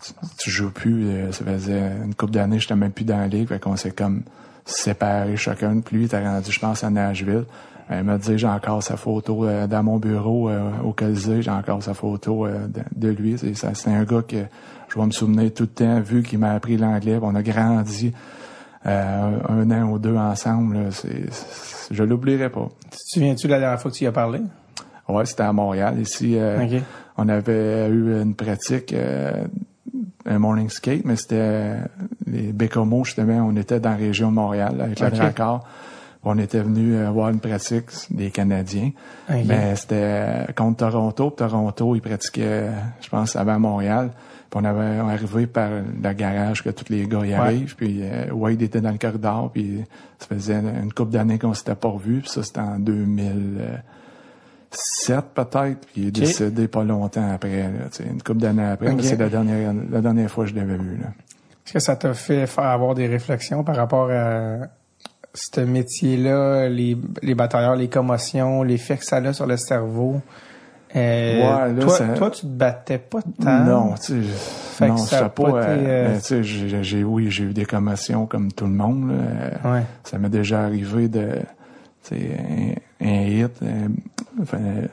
tu, 0.05 0.13
tu 0.39 0.51
joues 0.51 0.71
plus, 0.71 1.07
euh, 1.09 1.33
ça 1.33 1.45
faisait 1.45 1.93
une 2.05 2.15
couple 2.15 2.33
d'années, 2.33 2.59
j'étais 2.59 2.77
même 2.77 2.93
plus 2.93 3.05
dans 3.05 3.19
la 3.19 3.29
ligue, 3.29 3.49
fait 3.49 3.59
qu'on 3.61 3.77
s'est 3.77 3.93
comme 3.93 4.23
séparés 4.65 5.37
chacun. 5.37 5.81
Puis 5.81 5.97
lui, 5.97 6.03
il 6.03 6.07
était 6.07 6.23
rendu, 6.23 6.51
je 6.53 6.61
pense, 6.61 6.85
à 6.85 6.91
Nashville. 6.91 7.45
M'a 7.91 8.19
dit, 8.19 8.37
j'ai 8.37 8.47
encore 8.47 8.83
sa 8.83 8.97
photo 8.99 9.47
euh, 9.47 9.67
dans 9.67 9.83
mon 9.83 9.97
bureau 9.99 10.51
euh, 10.51 10.71
au 10.85 10.93
Colisée, 10.93 11.41
j'ai 11.41 11.51
encore 11.51 11.83
sa 11.83 11.95
photo 11.95 12.45
euh, 12.47 12.67
de, 12.67 12.83
de 12.95 13.09
lui. 13.09 13.37
C'est, 13.39 13.89
un 13.89 14.05
gars 14.05 14.23
que 14.23 14.37
je 14.89 14.99
vais 14.99 15.07
me 15.07 15.11
souvenir 15.11 15.53
tout 15.55 15.63
le 15.63 15.69
temps, 15.69 16.01
vu 16.01 16.23
qu'il 16.23 16.39
m'a 16.39 16.53
appris 16.53 16.77
l'anglais. 16.77 17.19
On 17.23 17.35
a 17.35 17.43
grandi 17.43 18.13
euh, 18.87 19.39
un 19.49 19.71
an 19.71 19.91
ou 19.91 19.99
deux 19.99 20.17
ensemble. 20.17 20.75
là. 20.77 20.91
C'est, 20.91 21.31
je 21.91 22.03
l'oublierai 22.05 22.51
pas. 22.51 22.69
Tu 22.91 22.99
te 22.99 23.11
souviens-tu 23.15 23.47
de 23.47 23.53
la 23.53 23.61
dernière 23.61 23.81
fois 23.81 23.91
que 23.91 23.97
tu 23.97 24.05
y 24.05 24.07
as 24.07 24.13
parlé? 24.13 24.41
Ouais, 25.09 25.25
c'était 25.25 25.45
à 25.45 25.53
Montréal. 25.55 25.99
Ici, 25.99 26.37
euh, 26.37 26.81
on 27.17 27.29
avait 27.31 27.89
eu 27.89 28.21
une 28.21 28.35
pratique, 28.35 28.93
euh, 28.93 29.45
un 30.27 30.39
morning 30.39 30.69
skate, 30.69 31.07
mais 31.07 31.17
c'était 31.17 31.77
les 32.27 32.53
Bécomo, 32.53 33.05
justement. 33.05 33.49
On 33.51 33.57
était 33.57 33.81
dans 33.81 33.91
la 33.91 33.97
région 33.97 34.29
de 34.29 34.35
Montréal 34.35 34.79
avec 34.79 35.01
le 35.01 35.07
Ok. 35.07 35.15
Dracard. 35.15 35.65
On 36.25 36.37
était 36.39 36.61
venu 36.61 36.97
euh, 36.97 37.11
voir 37.11 37.31
une 37.31 37.41
pratique 37.41 37.87
des 38.11 38.31
Canadiens. 38.31 38.91
Mais 39.29 39.77
c'était 39.77 39.97
euh, 39.97 40.47
contre 40.55 40.89
Toronto. 40.89 41.31
Toronto, 41.31 41.95
ils 41.95 42.01
pratiquaient, 42.01 42.71
je 43.01 43.09
pense, 43.09 43.37
avant 43.37 43.61
Montréal. 43.61 44.11
Puis 44.51 44.61
on 44.61 44.65
avait 44.65 45.01
on 45.01 45.09
arrivé 45.09 45.47
par 45.47 45.71
le 45.71 46.13
garage 46.13 46.65
que 46.65 46.71
tous 46.71 46.91
les 46.91 47.07
gars 47.07 47.25
y 47.25 47.35
arrivent. 47.35 47.77
Puis 47.77 48.01
euh, 48.03 48.33
Wade 48.33 48.63
était 48.63 48.81
dans 48.81 48.91
le 48.91 48.99
corridor. 48.99 49.53
Puis 49.53 49.85
ça 50.19 50.27
faisait 50.27 50.59
une 50.59 50.93
couple 50.93 51.13
d'années 51.13 51.39
qu'on 51.39 51.55
s'était 51.55 51.77
pas 51.77 51.89
revus. 51.89 52.21
Puis 52.21 52.31
ça, 52.31 52.43
c'était 52.43 52.61
en 52.61 52.79
2007 52.79 55.25
peut-être. 55.35 55.87
Puis 55.87 56.03
il 56.03 56.09
est 56.09 56.11
décédé 56.11 56.67
pas 56.67 56.83
longtemps 56.83 57.31
après. 57.31 57.63
Là, 57.63 57.91
une 58.05 58.23
couple 58.23 58.41
d'années 58.41 58.65
après. 58.65 58.93
C'est 59.03 59.17
la 59.17 59.29
dernière, 59.29 59.73
la 59.91 60.01
dernière 60.01 60.31
fois 60.31 60.45
que 60.45 60.51
je 60.51 60.57
l'avais 60.57 60.79
vu. 60.79 60.97
Là. 60.97 61.09
Est-ce 61.65 61.75
que 61.75 61.81
ça 61.81 61.97
t'a 61.97 62.15
fait 62.15 62.47
faire 62.47 62.65
avoir 62.65 62.95
des 62.95 63.07
réflexions 63.07 63.63
par 63.63 63.77
rapport 63.77 64.11
à 64.11 64.69
ce 65.39 65.61
métier-là, 65.61 66.69
les, 66.69 66.97
les 67.23 67.35
batailleurs, 67.35 67.77
les 67.77 67.89
commotions, 67.89 68.63
l'effet 68.63 68.97
que 68.97 69.05
ça 69.05 69.17
a 69.17 69.33
sur 69.33 69.47
le 69.47 69.57
cerveau? 69.57 70.21
Euh, 70.97 71.39
Ouais, 71.67 71.73
là, 71.75 71.81
toi, 71.83 71.97
ça- 71.99 72.09
toi, 72.15 72.31
tu 72.31 72.43
te 72.43 72.47
battais 72.47 72.99
pas 72.99 73.21
tant. 73.23 73.65
Non, 73.65 73.95
tu 74.03 74.23
sais, 74.73 74.89
non, 74.89 74.97
ça 74.97 75.29
pas 75.29 75.43
euh, 75.43 75.63
euh, 75.67 76.15
tu 76.17 76.43
sais, 76.43 76.83
j'ai, 76.83 77.05
oui, 77.05 77.31
j'ai 77.31 77.45
eu 77.45 77.53
des 77.53 77.67
commotions 77.67 78.25
comme 78.27 78.51
tout 78.53 78.65
le 78.65 78.73
monde. 78.73 79.11
là. 79.11 79.15
Euh, 79.65 79.75
Ouais. 79.75 79.83
Ça 80.05 80.19
m'est 80.19 80.31
déjà 80.31 80.63
arrivé 80.63 81.09
de, 81.09 81.29
tu 82.05 82.17
sais, 82.17 82.77
un, 83.03 83.07
un 83.07 83.23
hit, 83.27 83.53
enfin, 84.41 84.59
euh, 84.61 84.87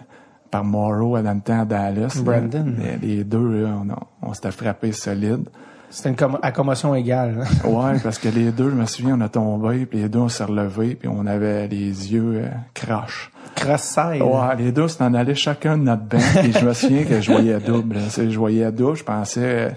par 0.52 0.66
Morrow 0.66 1.18
dans 1.22 1.34
le 1.34 1.39
temps 1.41 1.62
à 1.62 1.66
Dallas. 1.66 2.20
Brandon. 2.24 2.74
Les, 3.02 3.16
les 3.18 3.24
deux, 3.24 3.64
là, 3.64 3.78
on, 4.22 4.28
on 4.30 4.34
s'était 4.34 4.52
frappé 4.52 4.91
solide. 4.91 5.48
C'était 5.96 6.10
une 6.10 6.38
à 6.41 6.52
commotion 6.52 6.93
égale. 6.93 7.36
hein. 7.41 7.48
Ouais, 7.70 7.98
parce 8.04 8.18
que 8.20 8.28
les 8.28 8.52
deux, 8.52 8.70
je 8.70 8.76
me 8.76 8.86
souviens, 8.86 9.16
on 9.18 9.22
a 9.22 9.30
tombé, 9.30 9.86
puis 9.86 10.00
les 10.00 10.10
deux, 10.10 10.20
on 10.20 10.28
s'est 10.30 10.43
relevés, 10.43 10.96
puis 10.96 11.08
on 11.08 11.26
avait 11.26 11.68
les 11.70 12.12
yeux 12.14 12.41
euh, 12.43 12.48
croches. 12.74 13.32
Cross-side. 13.56 14.22
Ouais, 14.22 14.56
les 14.58 14.74
deux, 14.74 14.89
s'en 14.89 15.14
allaient 15.14 15.36
chacun 15.36 15.78
de 15.78 15.84
notre 15.84 16.04
banc, 16.04 16.18
puis 16.41 16.52
je 16.52 16.66
me 16.66 16.74
souviens 16.74 17.04
que 17.06 17.22
je 17.22 17.32
voyais 17.32 17.58
double. 17.60 17.98
sais, 18.10 18.30
Je 18.30 18.38
voyais 18.38 18.70
double, 18.74 18.98
je 18.98 19.04
pensais... 19.06 19.39
euh, 19.41 19.70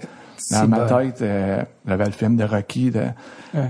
Dans 0.51 0.67
ma 0.67 0.79
bon. 0.85 0.97
tête, 0.97 1.21
euh, 1.21 1.61
j'avais 1.87 2.05
le 2.05 2.11
film 2.11 2.35
de 2.35 2.43
Rocky, 2.43 2.91
de, 2.91 3.03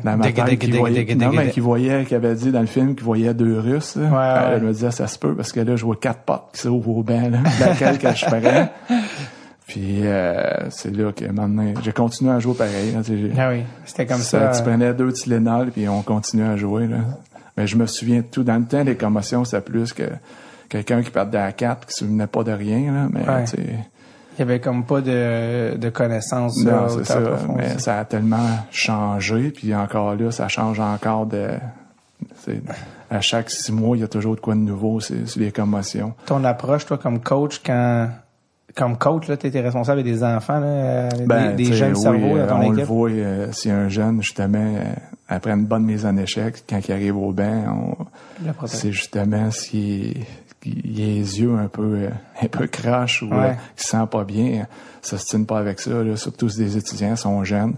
dans 0.04 0.18
ma 0.18 0.32
tête, 0.32 0.58
qui 0.58 0.72
voyait, 0.72 1.06
non, 1.16 1.32
mais 1.32 1.50
qui 1.52 1.60
voyait, 1.60 2.06
qui 2.06 2.16
avait 2.16 2.34
dit 2.34 2.52
dans 2.52 2.62
le 2.62 2.66
film 2.68 2.96
qu'il 2.96 3.04
voyait 3.06 3.34
deux 3.36 3.60
Russes. 3.60 3.96
là. 3.96 4.04
Ouais, 4.10 4.16
ouais. 4.50 4.56
Elle 4.56 4.64
me 4.64 4.72
disait, 4.74 4.90
ça 4.92 5.06
se 5.06 5.20
peut, 5.20 5.36
parce 5.36 5.52
que 5.52 5.60
là, 5.60 5.76
je 5.76 5.86
vois 5.86 5.98
quatre 6.02 6.22
potes 6.22 6.46
qui 6.54 6.62
s'ouvrent 6.62 6.98
au 6.98 7.04
banc, 7.04 7.30
là, 7.30 7.38
laquelle 7.60 8.00
que 8.00 8.10
je 8.16 8.26
ferais. 8.26 8.72
Puis, 9.70 10.00
euh, 10.06 10.70
c'est 10.72 10.90
là 10.96 11.12
que 11.12 11.26
maintenant, 11.26 11.74
j'ai 11.84 11.92
continué 11.92 12.32
à 12.32 12.40
jouer 12.40 12.56
pareil. 12.56 12.92
là, 12.92 13.02
Ah 13.38 13.50
oui, 13.52 13.64
c'était 13.86 14.08
comme 14.08 14.18
ça, 14.18 14.52
ça. 14.52 14.58
tu 14.60 14.68
prenais 14.68 14.94
deux 14.96 15.14
Tylenol, 15.14 15.70
puis 15.72 15.88
on 15.88 16.02
continuait 16.02 16.48
à 16.48 16.58
jouer. 16.58 16.88
Là. 16.88 16.98
Mais 17.56 17.68
je 17.68 17.78
me 17.78 17.86
souviens 17.86 18.18
de 18.18 18.26
tout. 18.26 18.44
Dans 18.44 18.56
le 18.58 18.66
temps, 18.66 18.84
les 18.84 18.96
commotions, 18.96 19.46
c'était 19.46 19.62
plus 19.62 19.94
que 19.94 20.04
quelqu'un 20.70 21.04
qui 21.04 21.12
perdait 21.12 21.38
à 21.38 21.52
quatre, 21.52 21.86
qui 21.86 21.94
se 21.94 22.00
souvenait 22.00 22.26
pas 22.26 22.44
de 22.44 22.52
rien. 22.52 22.92
Là, 22.92 23.08
mais 23.12 23.22
Ouais. 23.30 23.46
Il 23.56 24.40
y 24.40 24.42
avait 24.42 24.60
comme 24.60 24.86
pas 24.86 25.02
de, 25.02 25.76
de 25.78 25.90
connaissances. 25.90 26.64
non, 26.64 26.88
c'est 26.90 27.06
ça. 27.06 27.20
Mais 27.56 27.78
ça 27.78 28.00
a 28.00 28.06
tellement 28.06 28.48
changé. 28.72 29.52
Puis 29.52 29.76
encore 29.76 30.16
là, 30.16 30.32
ça 30.32 30.48
change 30.48 30.80
encore 30.80 31.26
de... 31.28 31.50
c'est- 32.38 32.62
À 33.12 33.22
chaque 33.22 33.50
six 33.52 33.72
mois, 33.72 33.98
il 33.98 34.00
y 34.00 34.04
a 34.04 34.08
toujours 34.08 34.36
de 34.36 34.40
quoi 34.40 34.56
de 34.56 34.60
nouveau 34.62 35.00
c'est 35.00 35.28
sur 35.28 35.42
les 35.42 35.52
commotions. 35.52 36.14
Ton 36.26 36.44
approche, 36.44 36.86
toi, 36.86 36.98
comme 36.98 37.20
coach, 37.20 37.62
quand 37.66 38.08
comme 38.76 38.98
coach, 38.98 39.28
là, 39.28 39.38
t'étais 39.38 39.62
responsable 39.62 40.04
des 40.04 40.24
enfants, 40.24 40.60
là, 40.60 41.08
avec 41.08 41.28
Ben, 41.28 41.56
des, 41.56 41.66
tu 41.66 41.74
jeunes 41.74 41.94
oui, 41.96 42.02
cerveaux 42.02 42.38
euh, 42.38 42.48
dans 42.48 42.60
ton 42.62 42.68
on 42.68 42.72
le 42.72 42.84
voit, 42.84 43.10
euh, 43.10 43.48
si 43.52 43.70
un 43.72 43.90
jeune, 43.90 44.22
justement, 44.22 44.58
euh, 44.76 44.84
après 45.28 45.52
une 45.52 45.66
bonne 45.66 45.84
mise 45.84 46.06
en 46.06 46.16
échec, 46.18 46.64
quand 46.70 46.80
il 46.88 46.92
arrive 46.92 47.18
au 47.18 47.32
banc, 47.32 47.98
c'est 48.66 48.92
justement 48.92 49.52
s'il 49.52 50.18
il 50.66 51.02
a 51.02 51.06
les 51.06 51.40
yeux 51.42 51.56
un 51.58 51.68
peu 51.70 51.82
euh, 51.96 52.10
un 52.42 52.48
peu 52.48 52.68
crash 52.68 53.22
ou 53.24 53.28
Ouais. 53.30 53.36
euh, 53.38 53.54
qu'il 53.76 53.84
se 53.86 53.90
sent 53.92 54.08
pas 54.12 54.24
bien, 54.26 54.66
ça 55.02 55.18
se 55.18 55.26
tient 55.26 55.44
pas 55.44 55.58
avec 55.60 55.80
ça. 55.80 56.04
Là, 56.04 56.18
surtout 56.18 56.50
si 56.50 56.60
des 56.60 56.76
étudiants 56.78 57.16
sont 57.16 57.44
jeunes. 57.46 57.76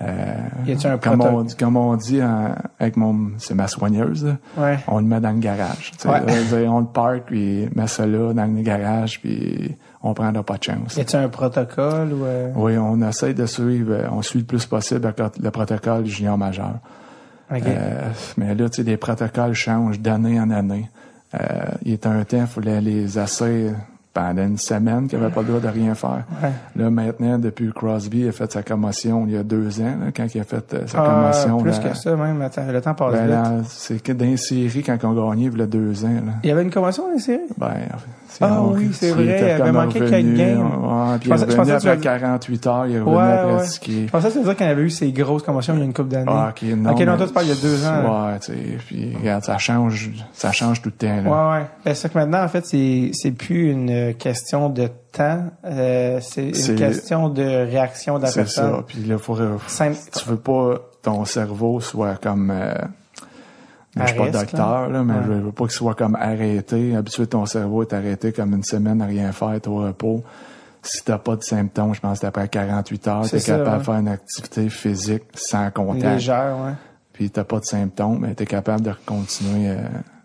Euh, 0.00 0.34
Y 0.66 0.72
a-tu 0.72 0.86
un 0.86 0.98
comme, 0.98 1.20
on, 1.22 1.42
dit- 1.42 1.56
comme 1.56 1.76
on 1.76 1.96
dit 1.96 2.22
en- 2.22 2.54
avec 2.78 2.96
mon 2.96 3.30
c'est 3.38 3.54
ma 3.54 3.66
soigneuse, 3.68 4.34
Ouais. 4.56 4.78
on 4.88 4.98
le 4.98 5.04
met 5.06 5.20
dans 5.20 5.32
le 5.32 5.38
garage. 5.40 5.92
tu. 6.00 6.06
Ouais. 6.08 6.20
Là, 6.24 6.70
on 6.72 6.80
le 6.80 6.86
parque 6.86 7.26
puis 7.26 7.68
met 7.74 7.86
ça 7.88 8.06
là 8.06 8.32
dans 8.32 8.46
le 8.46 8.62
garage 8.62 9.20
puis 9.20 9.76
on 10.02 10.14
prend 10.14 10.32
pas 10.32 10.56
de 10.58 10.62
chance. 10.64 10.96
Y 10.96 11.00
a-tu 11.00 11.16
un 11.16 11.28
protocole 11.28 12.12
ou 12.12 12.24
euh, 12.24 12.50
Oui, 12.54 12.76
on 12.78 13.00
essaie 13.06 13.34
de 13.34 13.46
suivre, 13.46 13.92
euh, 13.92 14.06
on 14.12 14.22
suit 14.22 14.38
le 14.40 14.44
plus 14.44 14.64
possible 14.66 15.12
le 15.42 15.50
protocole 15.50 16.06
junior 16.06 16.38
majeur. 16.38 16.74
Euh, 17.50 18.10
mais 18.36 18.54
là, 18.54 18.68
tu 18.68 18.76
sais, 18.76 18.82
les 18.82 18.96
protocoles 18.96 19.54
changent 19.54 20.00
d'année 20.00 20.38
en 20.38 20.50
année. 20.50 20.88
Euh, 21.34 21.38
il 21.84 21.92
est 21.94 22.06
un 22.06 22.22
temps, 22.24 22.40
il 22.42 22.46
fallait 22.46 22.80
les 22.80 23.18
essais 23.18 23.72
pendant 24.14 24.42
une 24.42 24.56
semaine 24.58 25.06
qu'il 25.06 25.18
avait 25.18 25.32
pas 25.32 25.42
le 25.42 25.48
droit 25.48 25.60
de 25.60 25.68
rien 25.68 25.94
faire. 25.94 26.24
Ouais. 26.42 26.50
Là, 26.76 26.90
maintenant, 26.90 27.38
depuis 27.38 27.68
que 27.68 27.72
Crosby 27.72 28.26
a 28.28 28.32
fait 28.32 28.50
sa 28.50 28.62
commotion 28.62 29.24
il 29.26 29.34
y 29.34 29.36
a 29.36 29.42
deux 29.42 29.80
ans, 29.80 29.94
là, 30.04 30.06
quand 30.14 30.26
il 30.34 30.40
a 30.40 30.44
fait 30.44 30.74
euh, 30.74 30.86
sa 30.86 31.02
Ah, 31.02 31.08
commotion. 31.08 31.58
plus 31.62 31.70
là, 31.82 31.90
que 31.90 31.96
ça 31.96 32.16
même. 32.16 32.42
Attends, 32.42 32.66
le 32.70 32.80
temps 32.80 32.94
passe 32.94 33.12
ben, 33.14 33.58
vite. 33.58 33.66
c'est 33.68 34.02
que 34.02 34.12
dans 34.12 34.24
les 34.24 34.36
séries, 34.36 34.82
quand 34.82 34.98
on 35.04 35.12
gagnait, 35.30 35.46
il 35.52 35.58
y 35.58 35.62
a 35.62 35.66
deux 35.66 36.04
ans. 36.04 36.08
Là. 36.26 36.32
Il 36.42 36.48
y 36.48 36.52
avait 36.52 36.62
une 36.62 36.70
commotion 36.70 37.06
dans 37.08 37.12
les 37.14 37.18
séries? 37.20 37.40
Ben, 37.58 37.68
c'est- 38.27 38.27
Ah 38.40 38.62
oui, 38.62 38.90
c'est 38.92 39.10
vrai, 39.10 39.24
il 39.56 39.62
avait 39.62 39.72
manqué 39.72 39.98
quelques 40.00 40.34
games. 40.36 40.60
Ouais, 40.60 41.18
puis 41.18 41.28
Je 41.30 41.34
il 41.34 41.56
pensais- 41.56 41.72
après 41.72 41.96
vas- 41.96 41.96
48 41.96 42.66
heures, 42.66 42.86
il 42.86 42.96
est 42.96 43.00
revenu 43.00 43.16
à 43.18 43.36
pratiquer. 43.56 44.06
Je 44.06 44.10
pensais 44.12 44.30
que 44.30 44.38
dire 44.44 44.56
qu'il 44.56 44.66
avait 44.66 44.82
eu 44.82 44.90
ces 44.90 45.10
grosses 45.12 45.42
commotions 45.42 45.74
il 45.74 45.78
y 45.78 45.82
a 45.82 45.84
une 45.84 45.92
couple 45.92 46.08
d'années. 46.10 46.24
Ah, 46.28 46.50
ok, 46.50 46.62
non. 46.76 46.90
ok, 46.92 47.00
non, 47.00 47.16
toi, 47.16 47.26
tu 47.26 47.32
parles 47.32 47.46
il 47.46 47.48
y 47.48 47.52
a 47.52 47.62
deux 47.62 47.86
ans. 47.86 48.26
Ouais, 48.28 48.38
tu 48.38 48.46
sais, 48.52 48.58
puis 48.86 49.16
regarde, 49.18 49.44
ça 49.44 49.58
change, 49.58 50.10
ça 50.32 50.52
change 50.52 50.82
tout 50.82 50.90
le 50.90 51.06
temps, 51.06 51.22
là. 51.22 51.52
Ouais, 51.54 51.58
ouais. 51.60 51.66
Ben, 51.84 51.94
c'est 51.94 52.12
que 52.12 52.18
maintenant, 52.18 52.42
en 52.44 52.48
fait, 52.48 52.64
c'est, 52.66 53.10
c'est 53.12 53.32
plus 53.32 53.70
une 53.70 54.14
question 54.14 54.68
de 54.68 54.88
temps, 55.12 55.44
euh, 55.64 56.18
c'est 56.20 56.54
C'est- 56.54 56.72
une 56.72 56.78
question 56.78 57.28
de 57.28 57.42
réaction 57.42 58.18
de 58.18 58.22
la 58.24 58.28
C'est 58.28 58.40
personne. 58.40 58.70
ça. 58.76 58.84
Puis 58.86 59.04
là, 59.04 59.18
faut, 59.18 59.36
Simple. 59.66 59.96
tu 60.12 60.28
veux 60.28 60.36
pas 60.36 60.74
ton 61.02 61.24
cerveau 61.24 61.80
soit 61.80 62.16
comme, 62.22 62.50
euh, 62.54 62.74
je 64.06 64.06
suis 64.12 64.16
pas 64.18 64.30
docteur, 64.30 64.88
là, 64.88 65.02
mais 65.04 65.14
Ouais. 65.14 65.20
je 65.26 65.32
veux 65.32 65.52
pas 65.52 65.64
qu'il 65.64 65.72
soit 65.72 65.94
comme 65.94 66.16
arrêté. 66.16 66.94
Habitué, 66.96 67.26
ton 67.26 67.46
cerveau 67.46 67.82
est 67.82 67.92
arrêté 67.92 68.32
comme 68.32 68.54
une 68.54 68.62
semaine 68.64 69.00
à 69.02 69.06
rien 69.06 69.32
faire, 69.32 69.52
être 69.52 69.68
au 69.68 69.78
repos. 69.78 70.22
Si 70.82 71.02
t'as 71.04 71.18
pas 71.18 71.36
de 71.36 71.42
symptômes, 71.42 71.94
je 71.94 72.00
pense 72.00 72.20
que 72.20 72.26
après 72.26 72.48
48 72.48 73.08
heures, 73.08 73.28
t'es 73.28 73.40
capable 73.40 73.70
ouais. 73.70 73.78
de 73.78 73.82
faire 73.82 73.94
une 73.94 74.08
activité 74.08 74.68
physique 74.68 75.24
sans 75.34 75.70
contact. 75.70 76.04
Légère, 76.04 76.56
ouais. 76.64 76.72
Puis 77.12 77.30
t'as 77.30 77.44
pas 77.44 77.58
de 77.58 77.64
symptômes, 77.64 78.18
mais 78.20 78.34
t'es 78.34 78.46
capable 78.46 78.82
de 78.82 78.92
continuer. 79.04 79.70
euh, 79.70 79.76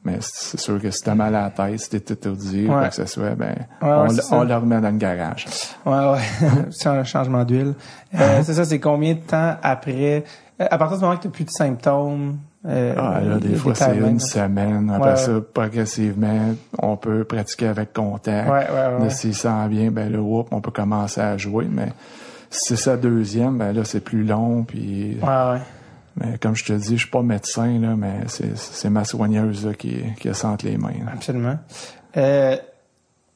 mais 0.06 0.18
c'est 0.22 0.60
sûr 0.60 0.80
que 0.82 0.92
si 0.92 1.02
t'as 1.02 1.16
mal 1.16 1.34
à 1.34 1.44
la 1.44 1.50
tête, 1.50 1.80
si 1.80 1.90
t'es 1.90 2.14
étourdi 2.14 2.66
ou 2.68 2.72
Ouais. 2.72 2.78
quoi 2.80 2.88
que 2.90 2.96
ce 2.96 3.06
soit, 3.06 3.36
ben, 3.36 3.56
Ouais, 3.82 3.88
ouais, 3.88 3.94
on, 3.96 4.04
le- 4.04 4.10
ça. 4.22 4.36
on 4.36 4.44
le 4.44 4.56
remet 4.56 4.80
dans 4.82 4.92
le 4.92 4.98
garage. 4.98 5.46
Ouais, 5.86 5.92
ouais. 6.12 6.20
c'est 6.72 6.90
un 6.90 7.04
changement 7.04 7.44
d'huile. 7.46 7.74
Euh, 8.14 8.42
c'est 8.44 8.54
ça, 8.54 8.64
c'est 8.66 8.80
combien 8.80 9.14
de 9.16 9.20
temps 9.22 9.56
après, 9.64 10.24
euh, 10.62 10.68
à 10.70 10.78
partir 10.78 10.98
du 10.98 11.04
moment 11.04 11.16
que 11.18 11.22
tu 11.24 11.28
n'as 11.30 11.34
plus 11.34 11.46
de 11.46 11.50
symptômes, 11.52 12.38
euh, 12.66 12.96
Ah, 12.98 13.20
là, 13.22 13.38
des 13.40 13.56
fois, 13.56 13.76
c'est 13.76 13.98
une 13.98 14.20
semaine. 14.20 14.90
Après 14.90 15.12
Ouais, 15.12 15.16
ça, 15.18 15.32
progressivement, 15.54 16.54
on 16.80 16.96
peut 16.98 17.24
pratiquer 17.24 17.68
avec 17.68 17.94
contact. 17.94 18.50
Ouais, 18.50 18.66
ouais, 19.02 19.10
S'il 19.10 19.36
sent 19.36 19.68
bien, 19.70 19.92
ben 19.92 20.12
là, 20.12 20.20
whoop, 20.20 20.48
on 20.52 20.62
peut 20.62 20.72
commencer 20.72 21.22
à 21.22 21.38
jouer. 21.38 21.68
Mais 21.70 21.90
si 22.50 22.70
c'est 22.70 22.76
sa 22.82 22.98
deuxième, 22.98 23.58
ben 23.58 23.74
là, 23.74 23.84
c'est 23.84 24.00
plus 24.04 24.24
long. 24.24 24.64
Puis, 24.64 25.18
Ouais, 25.22 25.28
ouais. 25.28 25.60
mais 26.18 26.38
comme 26.40 26.56
je 26.56 26.66
te 26.66 26.74
dis, 26.74 26.94
je 26.98 27.02
suis 27.02 27.10
pas 27.10 27.22
médecin, 27.22 27.80
là, 27.80 27.96
mais 27.98 28.22
c'est, 28.28 28.90
ma 28.90 29.04
soigneuse 29.04 29.66
là, 29.66 29.74
qui, 29.74 29.98
qui 30.20 30.30
a 30.30 30.34
senti 30.34 30.68
les 30.68 30.78
mains. 30.78 30.90
là. 31.06 31.12
Absolument. 31.14 31.58
Euh, 32.18 32.56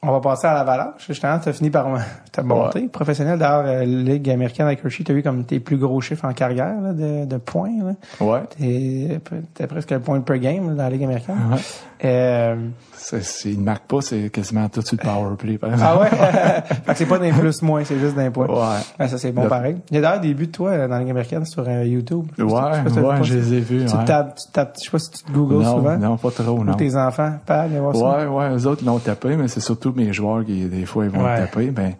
on 0.03 0.11
va 0.11 0.19
passer 0.19 0.47
à 0.47 0.53
l'avalanche. 0.53 1.05
Justement, 1.07 1.39
tu 1.39 1.49
as 1.49 1.53
fini 1.53 1.69
par 1.69 1.87
ta 2.31 2.43
montée 2.43 2.87
professionnelle. 2.87 3.39
D'ailleurs, 3.39 3.63
euh, 3.65 3.83
Ligue 3.83 4.29
américaine 4.29 4.67
avec 4.67 4.83
Hershey, 4.85 5.03
tu 5.03 5.11
as 5.11 5.15
eu 5.15 5.23
comme 5.23 5.43
tes 5.43 5.59
plus 5.59 5.77
gros 5.77 5.99
chiffres 6.01 6.25
en 6.25 6.33
carrière 6.33 6.79
là, 6.81 6.93
de, 6.93 7.25
de 7.25 7.37
points. 7.37 7.71
Là? 7.83 7.93
Ouais. 8.25 8.41
T'es, 8.57 9.65
presque 9.67 9.91
le 9.91 9.99
point 9.99 10.21
per 10.21 10.39
game 10.39 10.67
là, 10.69 10.73
dans 10.75 10.83
la 10.83 10.89
Ligue 10.91 11.03
américaine. 11.03 11.35
Ouais. 11.51 11.57
Euh, 12.05 12.55
C'est, 12.93 13.23
c'est, 13.23 13.49
il 13.49 13.59
ne 13.59 13.65
marque 13.65 13.85
pas, 13.85 14.01
c'est 14.01 14.29
quasiment 14.29 14.69
tout 14.69 14.81
de 14.81 14.85
suite 14.85 15.01
power 15.01 15.35
play, 15.35 15.57
par 15.57 15.71
exemple. 15.73 15.91
ah 15.95 15.99
ouais? 15.99 16.09
fait 16.85 16.91
que 16.91 16.93
c'est 16.97 17.05
pas 17.07 17.17
d'un 17.17 17.31
plus 17.33 17.61
moins, 17.63 17.83
c'est 17.83 17.97
juste 17.97 18.15
d'un 18.15 18.29
point. 18.29 18.45
Ouais. 18.47 18.83
Ah, 18.99 19.07
ça, 19.07 19.17
c'est 19.17 19.31
bon 19.31 19.43
Le- 19.43 19.49
pareil. 19.49 19.77
Il 19.89 19.95
y 19.95 19.97
a 19.97 20.01
d'ailleurs 20.01 20.19
des 20.21 20.35
buts 20.35 20.45
de 20.45 20.51
toi 20.51 20.69
euh, 20.69 20.87
dans 20.87 20.93
la 20.93 20.99
Ligue 20.99 21.09
américaine 21.09 21.43
sur 21.45 21.63
euh, 21.67 21.83
YouTube. 21.85 22.27
Si- 22.35 22.41
je 22.43 22.47
sais 22.47 22.99
Ouais, 23.01 23.07
ouais, 23.07 23.23
je 23.23 23.33
les 23.33 23.53
ai 23.55 23.59
vus. 23.61 23.85
Tu 23.85 23.95
ouais. 23.95 24.05
tapes, 24.05 24.35
tu 24.35 24.51
tapes, 24.51 24.75
je 24.77 24.83
sais 24.85 24.91
pas 24.91 24.99
si 24.99 25.09
tu 25.09 25.23
te 25.23 25.31
googles 25.31 25.55
non, 25.63 25.75
souvent. 25.77 25.97
non, 25.97 26.17
pas 26.17 26.29
trop, 26.29 26.51
Ou 26.59 26.63
non. 26.63 26.73
tes 26.75 26.95
enfants, 26.95 27.33
pas 27.47 27.61
aller 27.61 27.79
voir 27.79 27.95
ça. 27.95 28.17
Ouais, 28.19 28.25
ouais, 28.27 28.55
eux 28.55 28.67
autres 28.67 28.85
l'ont 28.85 28.99
tapé, 28.99 29.35
mais 29.35 29.47
c'est 29.47 29.59
surtout 29.61 29.86
mes 29.95 30.13
joueurs 30.13 30.43
qui, 30.45 30.65
des 30.65 30.85
fois, 30.85 31.05
ils 31.05 31.11
vont 31.11 31.23
Ouais. 31.23 31.37
taper. 31.37 31.71
Ben, 31.71 31.93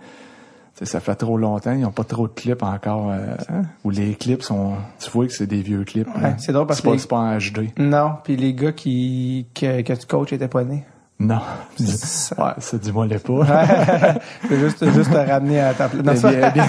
ça 0.84 1.00
fait 1.00 1.16
trop 1.16 1.38
longtemps, 1.38 1.72
ils 1.74 1.82
n'ont 1.82 1.92
pas 1.92 2.04
trop 2.04 2.28
de 2.28 2.34
clips 2.34 2.62
encore. 2.62 3.10
Euh, 3.12 3.36
Ou 3.84 3.90
les 3.90 4.14
clips 4.14 4.44
sont. 4.44 4.74
Tu 5.00 5.10
vois 5.10 5.26
que 5.26 5.32
c'est 5.34 5.48
des 5.48 5.62
vieux 5.64 5.84
clips. 5.84 6.08
Ouais, 6.16 6.22
là. 6.22 6.34
c'est 6.38 6.52
drôle 6.52 6.68
parce 6.68 6.80
c'est 6.82 6.86
pas, 6.88 6.92
que- 6.94 6.98
c'est 7.00 7.10
pas 7.10 7.18
en 7.18 7.38
HD. 7.38 7.72
Non, 7.80 8.12
puis 8.24 8.36
les 8.38 8.54
gars 8.54 8.72
qui 8.74 9.48
que, 9.56 9.82
que 9.82 9.94
tu 9.94 10.06
coaches 10.06 10.34
étaient 10.34 10.48
pas 10.48 10.64
nés. 10.64 10.84
Non. 11.20 11.40
Ça- 11.78 12.36
ouais, 12.46 12.52
ça 12.60 12.78
dis-moi 12.78 13.08
les 13.08 13.18
pas. 13.18 13.42
C'est 14.48 14.60
juste, 14.60 14.86
juste 14.94 15.12
te 15.12 15.18
ramener 15.18 15.60
à 15.62 15.74
ta 15.74 15.90
place. 15.90 16.22
Bien- 16.22 16.52
bien- 16.52 16.66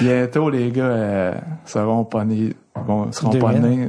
bientôt, 0.00 0.50
les 0.50 0.72
gars 0.72 0.82
euh, 0.82 1.34
seront 1.64 2.04
pas 2.04 2.24
nés. 2.24 2.54
Bon, 2.86 3.12
seront 3.12 3.30
pas 3.38 3.52
2000. 3.52 3.78
nés. 3.78 3.88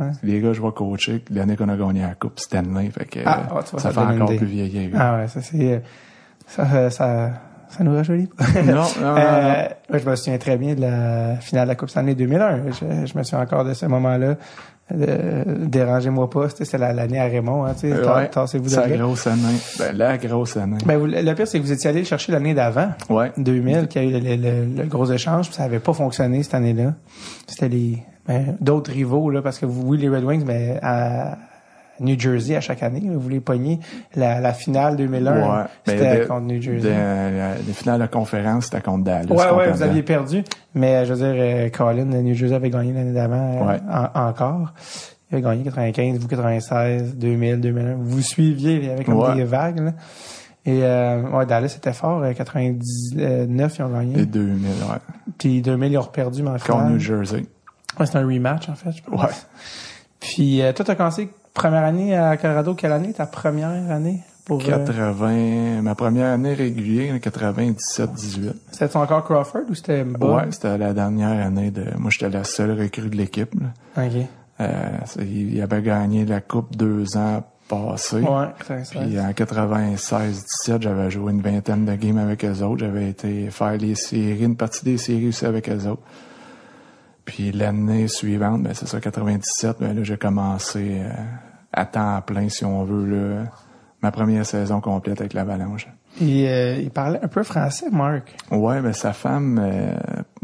Ouais. 0.00 0.10
Les 0.22 0.40
gars, 0.40 0.52
je 0.52 0.62
vais 0.62 0.70
coacher 0.72 1.24
l'année 1.30 1.56
qu'on 1.56 1.68
a 1.68 1.76
gagné 1.76 2.02
la 2.02 2.14
Coupe 2.14 2.38
Stanley. 2.40 2.90
Fait 2.90 3.04
que, 3.04 3.20
Ah, 3.24 3.40
euh, 3.40 3.52
vois, 3.52 3.62
ça, 3.66 3.78
ça 3.78 3.90
fait 3.90 3.98
encore 4.00 4.26
plus 4.34 4.46
vieillir. 4.46 4.90
Ah 4.96 5.16
ouais, 5.18 5.28
ça 5.28 5.40
c'est 5.42 5.72
euh, 5.74 5.78
ça, 6.46 6.90
ça, 6.90 7.30
ça, 7.68 7.84
nous 7.84 7.94
rajeunit 7.94 8.26
pas. 8.28 8.44
non, 8.62 8.72
non, 8.72 8.74
non, 8.74 8.82
non. 9.00 9.16
Euh, 9.18 9.64
ouais, 9.90 9.98
je 9.98 10.08
me 10.08 10.16
souviens 10.16 10.38
très 10.38 10.56
bien 10.56 10.74
de 10.74 10.80
la 10.80 11.36
finale 11.40 11.64
de 11.66 11.68
la 11.70 11.74
Coupe 11.74 11.90
Stanley 11.90 12.14
2001. 12.14 12.60
Je, 12.70 13.06
je 13.06 13.18
me 13.18 13.22
souviens 13.22 13.40
encore 13.40 13.64
de 13.64 13.74
ce 13.74 13.86
moment-là. 13.86 14.36
Euh, 14.90 15.44
Dérangez-moi 15.66 16.30
pas, 16.30 16.48
c'était 16.48 16.78
la- 16.78 16.94
l'année 16.94 17.20
à 17.20 17.24
Raymond. 17.24 17.66
Hein, 17.66 17.74
tu 17.78 17.90
sais, 17.90 18.00
ta- 18.02 18.16
Ouais, 18.16 18.28
tassez-vous 18.28 18.70
de 18.70 18.76
là. 18.76 18.88
grosse 18.88 19.26
année. 19.26 19.58
Ben, 19.78 19.94
la 19.94 20.16
grosse 20.16 20.56
année. 20.56 20.78
Ben, 20.86 20.96
vous- 20.96 21.04
le 21.06 21.34
pire, 21.34 21.46
c'est 21.46 21.58
que 21.58 21.64
vous 21.64 21.72
étiez 21.72 21.90
allé 21.90 21.98
le 22.00 22.04
chercher 22.06 22.32
l'année 22.32 22.54
d'avant, 22.54 22.88
ouais. 23.10 23.30
2000, 23.36 23.86
qui 23.88 23.98
a 23.98 24.02
eu 24.02 24.10
le, 24.12 24.18
le- 24.20 24.36
le- 24.36 24.64
le 24.82 24.84
gros 24.88 25.04
échange, 25.12 25.48
puis 25.48 25.56
ça 25.56 25.64
avait 25.64 25.78
pas 25.80 25.92
fonctionné 25.92 26.42
cette 26.42 26.54
année-là. 26.54 26.94
C'était 27.46 27.68
les 27.68 28.02
d'autres 28.60 28.90
rivaux, 28.92 29.30
là, 29.30 29.42
parce 29.42 29.58
que 29.58 29.66
vous, 29.66 29.82
oui, 29.86 29.98
les 29.98 30.08
Red 30.08 30.24
Wings, 30.24 30.44
mais 30.46 30.78
à 30.82 31.38
New 32.00 32.18
Jersey, 32.18 32.54
à 32.54 32.60
chaque 32.60 32.82
année, 32.82 33.00
là, 33.00 33.12
vous 33.16 33.28
les 33.28 33.40
pogniez. 33.40 33.80
La, 34.14 34.38
la 34.40 34.52
finale 34.52 34.96
2001, 34.96 35.32
Ouais. 35.34 35.64
c'était 35.84 36.18
Ben, 36.20 36.28
contre 36.28 36.42
New 36.46 36.62
Jersey. 36.62 36.90
la- 36.90 37.54
les 37.56 37.72
finales 37.72 38.00
de 38.02 38.06
conférence, 38.06 38.66
c'était 38.66 38.80
contre 38.80 39.04
Dallas. 39.04 39.26
Ouais, 39.34 39.50
ouais, 39.56 39.72
vous 39.72 39.82
aviez 39.82 40.02
perdu. 40.02 40.44
Mais 40.74 41.04
je 41.06 41.12
veux 41.14 41.18
dire, 41.18 41.34
euh, 41.36 41.68
Colin, 41.70 42.04
New 42.04 42.34
Jersey 42.34 42.54
avait 42.54 42.70
gagné 42.70 42.92
l'année 42.92 43.12
d'avant 43.12 43.34
euh, 43.62 43.66
Ouais. 43.72 43.80
en- 43.90 44.28
encore. 44.28 44.72
Il 45.30 45.34
avait 45.34 45.42
gagné 45.42 45.64
95, 45.64 46.18
vous 46.18 46.28
96, 46.28 47.16
2000, 47.16 47.60
2001. 47.60 47.96
Vous 48.00 48.22
suiviez 48.22 48.90
avec 48.92 49.06
comme 49.06 49.16
Ouais. 49.18 49.34
des 49.34 49.44
vagues. 49.44 49.80
Là. 49.80 49.92
Et 50.66 50.80
euh, 50.84 51.22
ouais, 51.30 51.46
Dallas 51.46 51.74
était 51.76 51.92
fort. 51.92 52.22
euh, 52.22 52.32
99, 52.32 53.76
ils 53.78 53.82
ont 53.82 53.88
gagné. 53.90 54.20
Et 54.20 54.26
2000, 54.26 54.66
ouais. 54.66 54.98
Puis 55.38 55.60
2000, 55.62 55.92
ils 55.92 55.98
ont 55.98 56.04
perdu, 56.04 56.42
mais 56.42 56.50
en 56.50 56.52
Contre 56.54 56.64
finale. 56.66 56.92
New 56.92 56.98
Jersey. 56.98 57.44
Ouais, 57.98 58.06
c'était 58.06 58.18
un 58.18 58.26
rematch, 58.26 58.68
en 58.68 58.74
fait, 58.74 58.92
je 58.92 59.02
pense. 59.02 59.20
Ouais. 59.22 59.28
Puis 60.20 60.62
euh, 60.62 60.72
toi, 60.72 60.84
t'as 60.84 60.94
commencé 60.94 61.28
première 61.54 61.84
année 61.84 62.16
à 62.16 62.36
Colorado. 62.36 62.74
Quelle 62.74 62.92
année? 62.92 63.12
Ta 63.12 63.26
première 63.26 63.68
année? 63.90 64.20
Pour, 64.44 64.60
euh, 64.62 64.64
80, 64.64 65.82
ma 65.82 65.94
première 65.94 66.32
année 66.32 66.54
régulière, 66.54 67.14
97-18. 67.20 68.52
C'était 68.72 68.96
encore 68.96 69.22
Crawford 69.24 69.62
ou 69.68 69.74
c'était 69.74 70.04
Bob? 70.04 70.36
Ouais, 70.36 70.42
c'était 70.50 70.78
la 70.78 70.92
dernière 70.94 71.44
année 71.46 71.70
de, 71.70 71.84
moi 71.98 72.10
j'étais 72.10 72.30
la 72.30 72.44
seule 72.44 72.78
recrue 72.80 73.10
de 73.10 73.16
l'équipe. 73.16 73.54
OK. 73.96 74.02
Euh, 74.60 74.66
c'est- 75.04 75.26
il 75.26 75.60
avait 75.60 75.82
gagné 75.82 76.24
la 76.24 76.40
coupe 76.40 76.74
deux 76.76 77.16
ans 77.16 77.44
passés. 77.68 78.20
Ouais, 78.22 78.46
c'est. 78.84 78.98
Puis 79.00 79.20
en 79.20 79.32
96-17, 79.34 80.82
j'avais 80.82 81.10
joué 81.10 81.32
une 81.32 81.42
vingtaine 81.42 81.84
de 81.84 81.94
games 81.94 82.18
avec 82.18 82.44
eux 82.44 82.62
autres. 82.62 82.78
J'avais 82.80 83.10
été 83.10 83.50
faire 83.50 83.76
les 83.76 83.94
séries, 83.94 84.44
une 84.44 84.56
partie 84.56 84.84
des 84.84 84.96
séries 84.98 85.28
aussi 85.28 85.44
avec 85.46 85.68
eux 85.68 85.86
autres. 85.86 86.02
Puis 87.28 87.52
l'année 87.52 88.08
suivante, 88.08 88.62
ben 88.62 88.72
c'est 88.72 88.88
ça, 88.88 89.00
97, 89.00 89.76
ben 89.80 89.94
là, 89.94 90.02
j'ai 90.02 90.16
commencé 90.16 91.02
euh, 91.02 91.10
à 91.74 91.84
temps 91.84 92.22
plein, 92.22 92.48
si 92.48 92.64
on 92.64 92.84
veut, 92.84 93.04
là, 93.04 93.44
ma 94.00 94.10
première 94.10 94.46
saison 94.46 94.80
complète 94.80 95.20
avec 95.20 95.34
l'Avalanche. 95.34 95.88
Il, 96.22 96.46
euh, 96.46 96.78
il 96.80 96.90
parlait 96.90 97.20
un 97.22 97.28
peu 97.28 97.42
français, 97.42 97.90
Marc. 97.92 98.34
Ouais, 98.50 98.80
mais 98.80 98.94
sa 98.94 99.12
femme, 99.12 99.60
euh, 99.62 99.94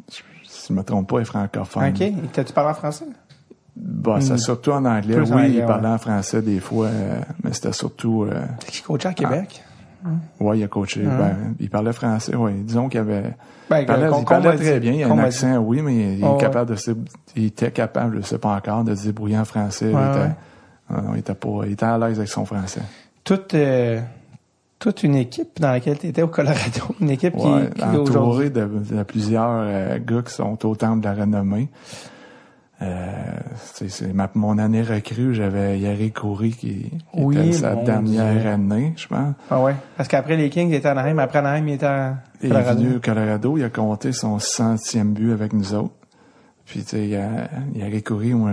si 0.08 0.68
je 0.68 0.72
me 0.74 0.82
trompe 0.82 1.08
pas, 1.08 1.20
est 1.20 1.24
francophone. 1.24 1.88
OK. 1.88 2.02
Et 2.02 2.12
T'as-tu 2.34 2.52
parlé 2.52 2.72
en 2.72 2.74
français? 2.74 3.06
Bah, 3.74 4.18
c'est 4.20 4.36
surtout 4.36 4.72
en 4.72 4.84
anglais. 4.84 5.16
Plus 5.16 5.32
en 5.32 5.36
oui, 5.36 5.42
anglais, 5.42 5.60
il 5.60 5.66
parlait 5.66 5.88
ouais. 5.88 5.94
en 5.94 5.98
français 5.98 6.42
des 6.42 6.60
fois, 6.60 6.88
euh, 6.88 7.18
mais 7.42 7.54
c'était 7.54 7.72
surtout... 7.72 8.24
euh, 8.24 8.44
qui 8.66 8.82
coachait 8.82 9.08
à 9.08 9.14
Québec? 9.14 9.63
Ouais, 10.40 10.58
il 10.58 10.64
a 10.64 10.68
coaché. 10.68 11.02
Ben, 11.02 11.54
il 11.58 11.70
parlait 11.70 11.92
français, 11.92 12.34
ouais. 12.36 12.52
Disons 12.52 12.88
qu'il 12.88 13.00
avait... 13.00 13.34
Ben, 13.70 13.80
Il 13.80 13.86
parlait, 13.86 14.08
il 14.08 14.58
très 14.58 14.80
bien. 14.80 14.92
Il 14.92 15.02
a 15.02 15.08
un 15.08 15.18
accent, 15.18 15.56
oui, 15.58 15.80
mais 15.82 16.16
il, 16.16 16.22
est 16.22 16.26
ouais. 16.26 16.38
capable 16.38 16.70
de 16.70 16.76
se, 16.76 16.90
il 17.36 17.46
était 17.46 17.70
capable, 17.70 18.18
je 18.20 18.26
sais 18.26 18.38
pas 18.38 18.54
encore, 18.54 18.84
de 18.84 18.94
se 18.94 19.04
débrouiller 19.04 19.38
en 19.38 19.44
français. 19.44 19.86
il, 19.86 19.90
était, 19.90 19.98
ouais. 19.98 20.30
Ah 20.90 21.00
non, 21.00 21.14
il 21.14 21.20
était 21.20 21.34
pas, 21.34 21.48
il 21.64 21.72
était 21.72 21.86
à 21.86 21.96
l'aise 21.96 22.18
avec 22.18 22.28
son 22.28 22.44
français. 22.44 22.82
toute, 23.24 23.54
euh, 23.54 24.00
toute 24.78 25.02
une 25.02 25.14
équipe 25.14 25.58
dans 25.60 25.70
laquelle 25.70 25.98
tu 25.98 26.08
étais 26.08 26.22
au 26.22 26.28
Colorado. 26.28 26.82
Une 27.00 27.10
équipe 27.10 27.36
qui, 27.36 27.42
qui 27.42 27.48
est 27.48 27.96
aujourd'hui. 27.96 28.48
entouré 28.48 28.50
de, 28.50 28.66
de 28.66 29.02
plusieurs 29.02 29.60
euh, 29.62 29.98
gars 29.98 30.22
qui 30.22 30.34
sont 30.34 30.66
au 30.66 30.76
temple 30.76 31.00
de 31.00 31.06
la 31.06 31.14
renommée. 31.14 31.70
Euh, 32.84 33.06
c'est, 33.56 34.12
ma, 34.12 34.28
mon 34.34 34.58
année 34.58 34.82
recrue, 34.82 35.32
j'avais 35.34 35.78
Yari 35.78 36.12
Coury 36.12 36.50
qui, 36.50 36.90
qui 36.90 36.92
Oui, 37.14 37.36
était 37.38 37.52
sa 37.52 37.74
dernière 37.76 38.34
Dieu. 38.40 38.50
année, 38.50 38.92
je 38.96 39.06
pense. 39.08 39.34
Ah 39.50 39.62
ouais. 39.62 39.74
Parce 39.96 40.08
qu'après 40.08 40.36
les 40.36 40.50
Kings, 40.50 40.68
il 40.68 40.74
était 40.74 40.88
à 40.88 40.92
Anaheim. 40.92 41.18
Après 41.18 41.38
Anaheim, 41.38 41.66
il 41.68 41.74
était 41.74 41.86
à 41.86 42.16
Il 42.42 42.46
est 42.46 42.48
Colorado. 42.50 42.78
venu 42.82 42.96
au 42.96 43.00
Colorado, 43.00 43.56
il 43.58 43.64
a 43.64 43.70
compté 43.70 44.12
son 44.12 44.38
centième 44.38 45.12
but 45.14 45.32
avec 45.32 45.52
nous 45.52 45.74
autres. 45.74 45.94
Puis, 46.66 46.80
tu 46.82 46.96
sais, 46.96 47.20
récouru, 47.78 48.34
moi, 48.34 48.52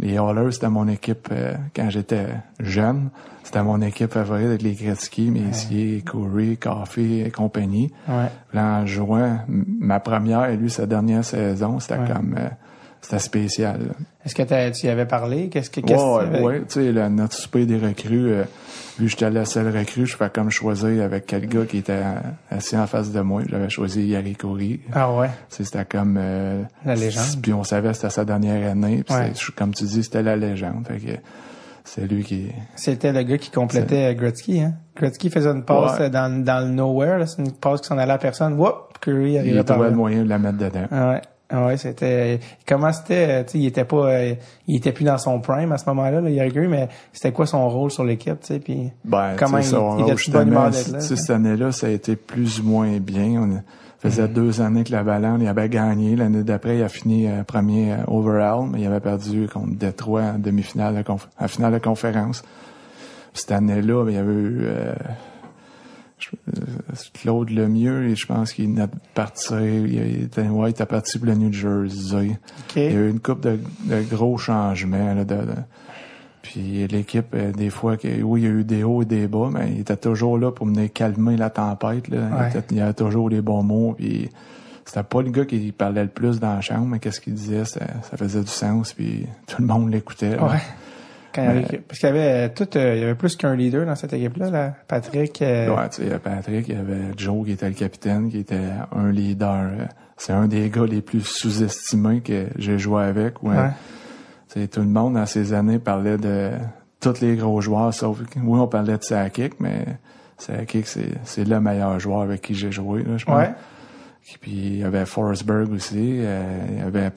les 0.00 0.16
Hallers, 0.18 0.52
c'était 0.52 0.68
mon 0.68 0.86
équipe 0.86 1.28
euh, 1.32 1.54
quand 1.74 1.90
j'étais 1.90 2.26
jeune. 2.60 3.10
C'était 3.42 3.62
mon 3.64 3.80
équipe 3.82 4.12
favorite 4.12 4.46
avec 4.46 4.62
les 4.62 4.74
Gretzky, 4.74 5.32
Messier, 5.32 6.04
Coury, 6.08 6.56
Coffee 6.58 7.22
et 7.22 7.30
compagnie. 7.32 7.92
Ouais. 8.08 8.30
Là, 8.52 8.80
en 8.82 8.86
juin, 8.86 9.40
ma 9.48 9.98
première 9.98 10.44
et 10.44 10.56
lui, 10.56 10.70
sa 10.70 10.86
dernière 10.86 11.24
saison, 11.24 11.80
c'était 11.80 11.98
Ouais. 11.98 12.06
comme... 12.12 12.36
euh, 12.38 12.48
c'était 13.00 13.18
spécial. 13.18 13.78
là. 13.88 13.94
Est-ce 14.24 14.34
que 14.34 14.42
tu 14.70 14.86
y 14.86 14.90
avais 14.90 15.06
parlé? 15.06 15.48
Qu'est-ce 15.48 15.70
que, 15.70 15.80
qu'est-ce 15.80 15.94
que 15.94 16.20
tu 16.20 16.26
avais- 16.36 16.40
ouais, 16.44 16.62
tu 16.68 16.92
sais, 16.94 17.08
notre 17.08 17.34
souper 17.34 17.64
des 17.66 17.78
recrues, 17.78 18.32
euh, 18.32 18.44
vu 18.98 19.06
que 19.06 19.10
j'étais 19.12 19.30
la 19.30 19.44
seule 19.46 19.74
recrue, 19.74 20.04
je 20.06 20.16
fais 20.16 20.28
comme 20.28 20.50
choisir 20.50 21.02
avec 21.02 21.24
quel 21.26 21.46
gars 21.46 21.64
qui 21.64 21.78
était 21.78 21.92
euh, 21.94 22.14
assis 22.50 22.76
en 22.76 22.86
face 22.86 23.10
de 23.12 23.20
moi. 23.20 23.42
J'avais 23.48 23.70
choisi 23.70 24.06
Yari 24.06 24.34
Coury. 24.36 24.80
Ah 24.92 25.10
ouais? 25.14 25.28
Tu 25.48 25.56
sais, 25.56 25.64
C'était 25.64 25.84
comme... 25.86 26.16
euh, 26.20 26.62
La 26.84 26.94
légende. 26.94 27.40
Puis 27.42 27.52
on 27.54 27.64
savait 27.64 27.88
que 27.88 27.94
c'était 27.94 28.10
sa 28.10 28.24
dernière 28.26 28.70
année. 28.70 29.02
Puis 29.06 29.14
Ouais. 29.14 29.32
c'est- 29.34 29.54
comme 29.54 29.72
tu 29.72 29.84
dis, 29.84 30.02
c'était 30.04 30.22
la 30.22 30.36
légende. 30.36 30.86
Fait 30.86 30.98
que 30.98 31.12
c'est 31.84 32.06
lui 32.06 32.22
qui... 32.22 32.48
C'était 32.76 33.12
le 33.12 33.22
gars 33.22 33.38
qui 33.38 33.50
complétait 33.50 34.14
Gretzky, 34.14 34.60
hein? 34.60 34.74
Gretzky 34.94 35.30
faisait 35.30 35.48
une 35.50 35.64
passe 35.64 35.98
Ouais. 35.98 36.06
euh, 36.06 36.08
dans, 36.10 36.44
dans 36.44 36.60
le 36.66 36.70
nowhere, 36.72 37.18
là. 37.18 37.26
C'est 37.26 37.40
une 37.40 37.52
passe 37.52 37.80
qui 37.80 37.86
s'en 37.88 37.96
allait 37.96 38.12
à 38.12 38.18
personne. 38.18 38.52
Whoop! 38.60 38.98
Curry 39.00 39.32
Il 39.32 39.38
arrivait 39.38 39.56
par 39.64 39.76
trouvait 39.76 39.84
là. 39.86 39.90
le 39.92 39.96
moyen 39.96 40.24
de 40.24 40.28
la 40.28 40.38
mettre 40.38 40.58
dedans. 40.58 40.86
Ah 40.90 41.08
ouais. 41.12 41.22
Ah 41.52 41.66
ouais, 41.66 41.76
c'était 41.76 42.38
comment 42.66 42.92
c'était 42.92 43.26
euh, 43.28 43.42
tu 43.44 43.50
sais 43.52 43.58
il 43.58 43.66
était 43.66 43.84
pas 43.84 44.06
euh, 44.06 44.34
il 44.68 44.76
était 44.76 44.92
plus 44.92 45.04
dans 45.04 45.18
son 45.18 45.40
prime 45.40 45.72
à 45.72 45.78
ce 45.78 45.84
moment-là 45.88 46.20
là, 46.20 46.28
il 46.30 46.36
y 46.36 46.40
a 46.40 46.46
eu 46.46 46.68
mais 46.68 46.88
c'était 47.12 47.32
quoi 47.32 47.44
son 47.46 47.68
rôle 47.68 47.90
sur 47.90 48.04
l'équipe, 48.04 48.38
tu 48.40 48.46
sais 48.54 48.60
puis 48.60 48.90
Ben, 49.04 49.34
Comment 49.36 49.58
il- 49.58 49.64
il 49.98 50.12
était 50.12 50.30
bonne 50.30 50.48
humeur 50.48 50.70
d'être 50.70 50.92
là, 50.92 51.00
cette 51.00 51.30
année-là, 51.30 51.72
ça 51.72 51.88
a 51.88 51.90
été 51.90 52.14
plus 52.16 52.60
ou 52.60 52.64
moins 52.64 52.98
bien. 52.98 53.42
On 53.42 54.08
faisait 54.08 54.22
Mm-hmm. 54.28 54.32
deux 54.32 54.60
années 54.62 54.84
que 54.84 54.92
la 54.92 55.02
Valence, 55.02 55.38
il 55.42 55.48
avait 55.48 55.68
gagné. 55.68 56.16
L'année 56.16 56.42
d'après, 56.42 56.78
il 56.78 56.82
a 56.82 56.88
fini 56.88 57.26
euh, 57.28 57.42
premier 57.44 57.92
euh, 57.92 57.96
overall, 58.06 58.66
mais 58.70 58.80
il 58.80 58.86
avait 58.86 59.00
perdu 59.00 59.46
contre 59.52 59.74
Détroit 59.76 60.22
en 60.22 60.38
demi-finale, 60.38 60.94
de 60.96 61.02
conf- 61.02 61.26
en 61.38 61.48
finale 61.48 61.72
de 61.74 61.78
conférence. 61.78 62.42
Cette 63.34 63.50
année-là, 63.52 64.04
ben, 64.04 64.10
il 64.10 64.14
y 64.16 64.18
avait 64.18 64.32
eu 64.32 64.58
euh, 64.62 64.94
Claude 67.14 67.50
Lemieux, 67.50 68.08
et 68.08 68.16
je 68.16 68.26
pense 68.26 68.52
qu'il 68.52 68.66
venait 68.66 68.86
de 68.86 68.92
partir. 69.14 69.60
Il 69.60 70.22
était, 70.24 70.42
ouais, 70.48 70.68
il 70.68 70.72
était 70.72 70.86
parti 70.86 71.18
pour 71.18 71.26
le 71.28 71.34
New 71.34 71.52
Jersey. 71.52 72.30
OK. 72.70 72.76
Il 72.76 72.82
y 72.82 72.86
a 72.86 72.90
eu 72.92 73.10
une 73.10 73.20
couple 73.20 73.42
de, 73.42 73.58
de 73.94 74.02
gros 74.10 74.36
changements. 74.38 75.14
Là, 75.14 75.24
de, 75.24 75.34
de- 75.34 75.44
puis 76.42 76.86
l'équipe, 76.88 77.26
euh, 77.34 77.52
des 77.52 77.68
fois, 77.70 77.96
que, 77.96 78.22
oui, 78.22 78.40
il 78.40 78.44
y 78.44 78.46
a 78.46 78.50
eu 78.50 78.64
des 78.64 78.82
hauts 78.82 79.02
et 79.02 79.04
des 79.04 79.28
bas, 79.28 79.50
mais 79.52 79.72
il 79.72 79.80
était 79.80 79.96
toujours 79.96 80.38
là 80.38 80.50
pour 80.50 80.66
venir 80.66 80.90
calmer 80.92 81.36
la 81.36 81.50
tempête. 81.50 82.08
Là. 82.08 82.16
Il, 82.52 82.58
était- 82.58 82.66
il 82.70 82.76
y 82.78 82.80
avait 82.80 82.94
toujours 82.94 83.28
les 83.28 83.42
bons 83.42 83.62
mots. 83.62 83.94
Puis 83.96 84.30
c'était 84.86 85.02
pas 85.02 85.20
le 85.22 85.30
gars 85.30 85.44
qui 85.44 85.70
parlait 85.72 86.02
le 86.02 86.08
plus 86.08 86.40
dans 86.40 86.54
la 86.54 86.60
chambre, 86.62 86.86
mais 86.86 86.98
qu'est-ce 86.98 87.20
qu'il 87.20 87.34
disait, 87.34 87.64
ça, 87.66 87.80
ça 88.10 88.16
faisait 88.16 88.40
du 88.40 88.46
sens. 88.50 88.92
Puis 88.94 89.26
tout 89.46 89.60
le 89.60 89.66
monde 89.68 89.90
l'écoutait. 89.92 90.38
Ouais. 90.38 90.58
Quand 91.34 91.42
il 91.42 91.46
y 91.46 91.64
avait- 91.64 91.78
parce 91.78 91.98
qu'il 92.00 92.08
y 92.08 92.12
avait 92.12 92.20
euh, 92.20 92.48
tout 92.54 92.76
euh, 92.76 92.94
il 92.96 93.00
y 93.00 93.04
avait 93.04 93.14
plus 93.14 93.36
qu'un 93.36 93.54
leader 93.54 93.86
dans 93.86 93.94
cette 93.94 94.12
équipe 94.12 94.36
là. 94.36 94.74
Patrick 94.88 95.40
euh, 95.42 95.74
Ouais, 95.74 95.88
tu 95.88 95.96
sais, 95.96 96.02
il 96.02 96.08
y 96.08 96.12
a 96.12 96.18
Patrick, 96.18 96.66
il 96.68 96.74
y 96.74 96.78
avait 96.78 97.00
Joe 97.16 97.44
qui 97.46 97.52
était 97.52 97.68
le 97.68 97.74
capitaine, 97.74 98.30
qui 98.30 98.38
était 98.38 98.58
un 98.94 99.10
leader. 99.10 99.54
euh, 99.70 99.84
C'est 100.16 100.32
un 100.32 100.48
des 100.48 100.68
gars 100.70 100.84
les 100.86 101.00
plus 101.02 101.22
sous-estimés 101.24 102.20
que 102.20 102.46
j'ai 102.58 102.78
joué 102.78 103.04
avec. 103.04 103.42
Ouais. 103.42 103.56
Ouais. 103.56 103.70
Tu 104.52 104.60
sais, 104.60 104.66
tout 104.68 104.80
le 104.80 104.86
monde 104.88 105.14
dans 105.14 105.26
ces 105.26 105.52
années 105.52 105.78
parlait 105.78 106.18
de 106.18 106.50
tous 107.00 107.20
les 107.20 107.36
gros 107.36 107.60
joueurs, 107.60 107.94
sauf 107.94 108.22
que, 108.24 108.38
oui, 108.40 108.58
on 108.60 108.66
parlait 108.66 108.98
de 108.98 109.02
Sakic, 109.02 109.60
mais 109.60 109.86
Sakic, 110.36 110.86
c'est, 110.86 111.08
c'est 111.24 111.44
le 111.48 111.60
meilleur 111.60 111.98
joueur 112.00 112.22
avec 112.22 112.42
qui 112.42 112.54
j'ai 112.54 112.72
joué, 112.72 113.02
là, 113.04 113.16
je 113.16 113.24
pense. 113.24 113.36
Ouais. 113.38 113.50
Puis 114.40 114.50
il 114.52 114.76
y 114.78 114.84
avait 114.84 115.06
Forsberg 115.06 115.72
aussi, 115.72 116.18
euh, 116.20 116.42
il 116.72 116.78
y 116.78 116.82
avait 116.82 117.10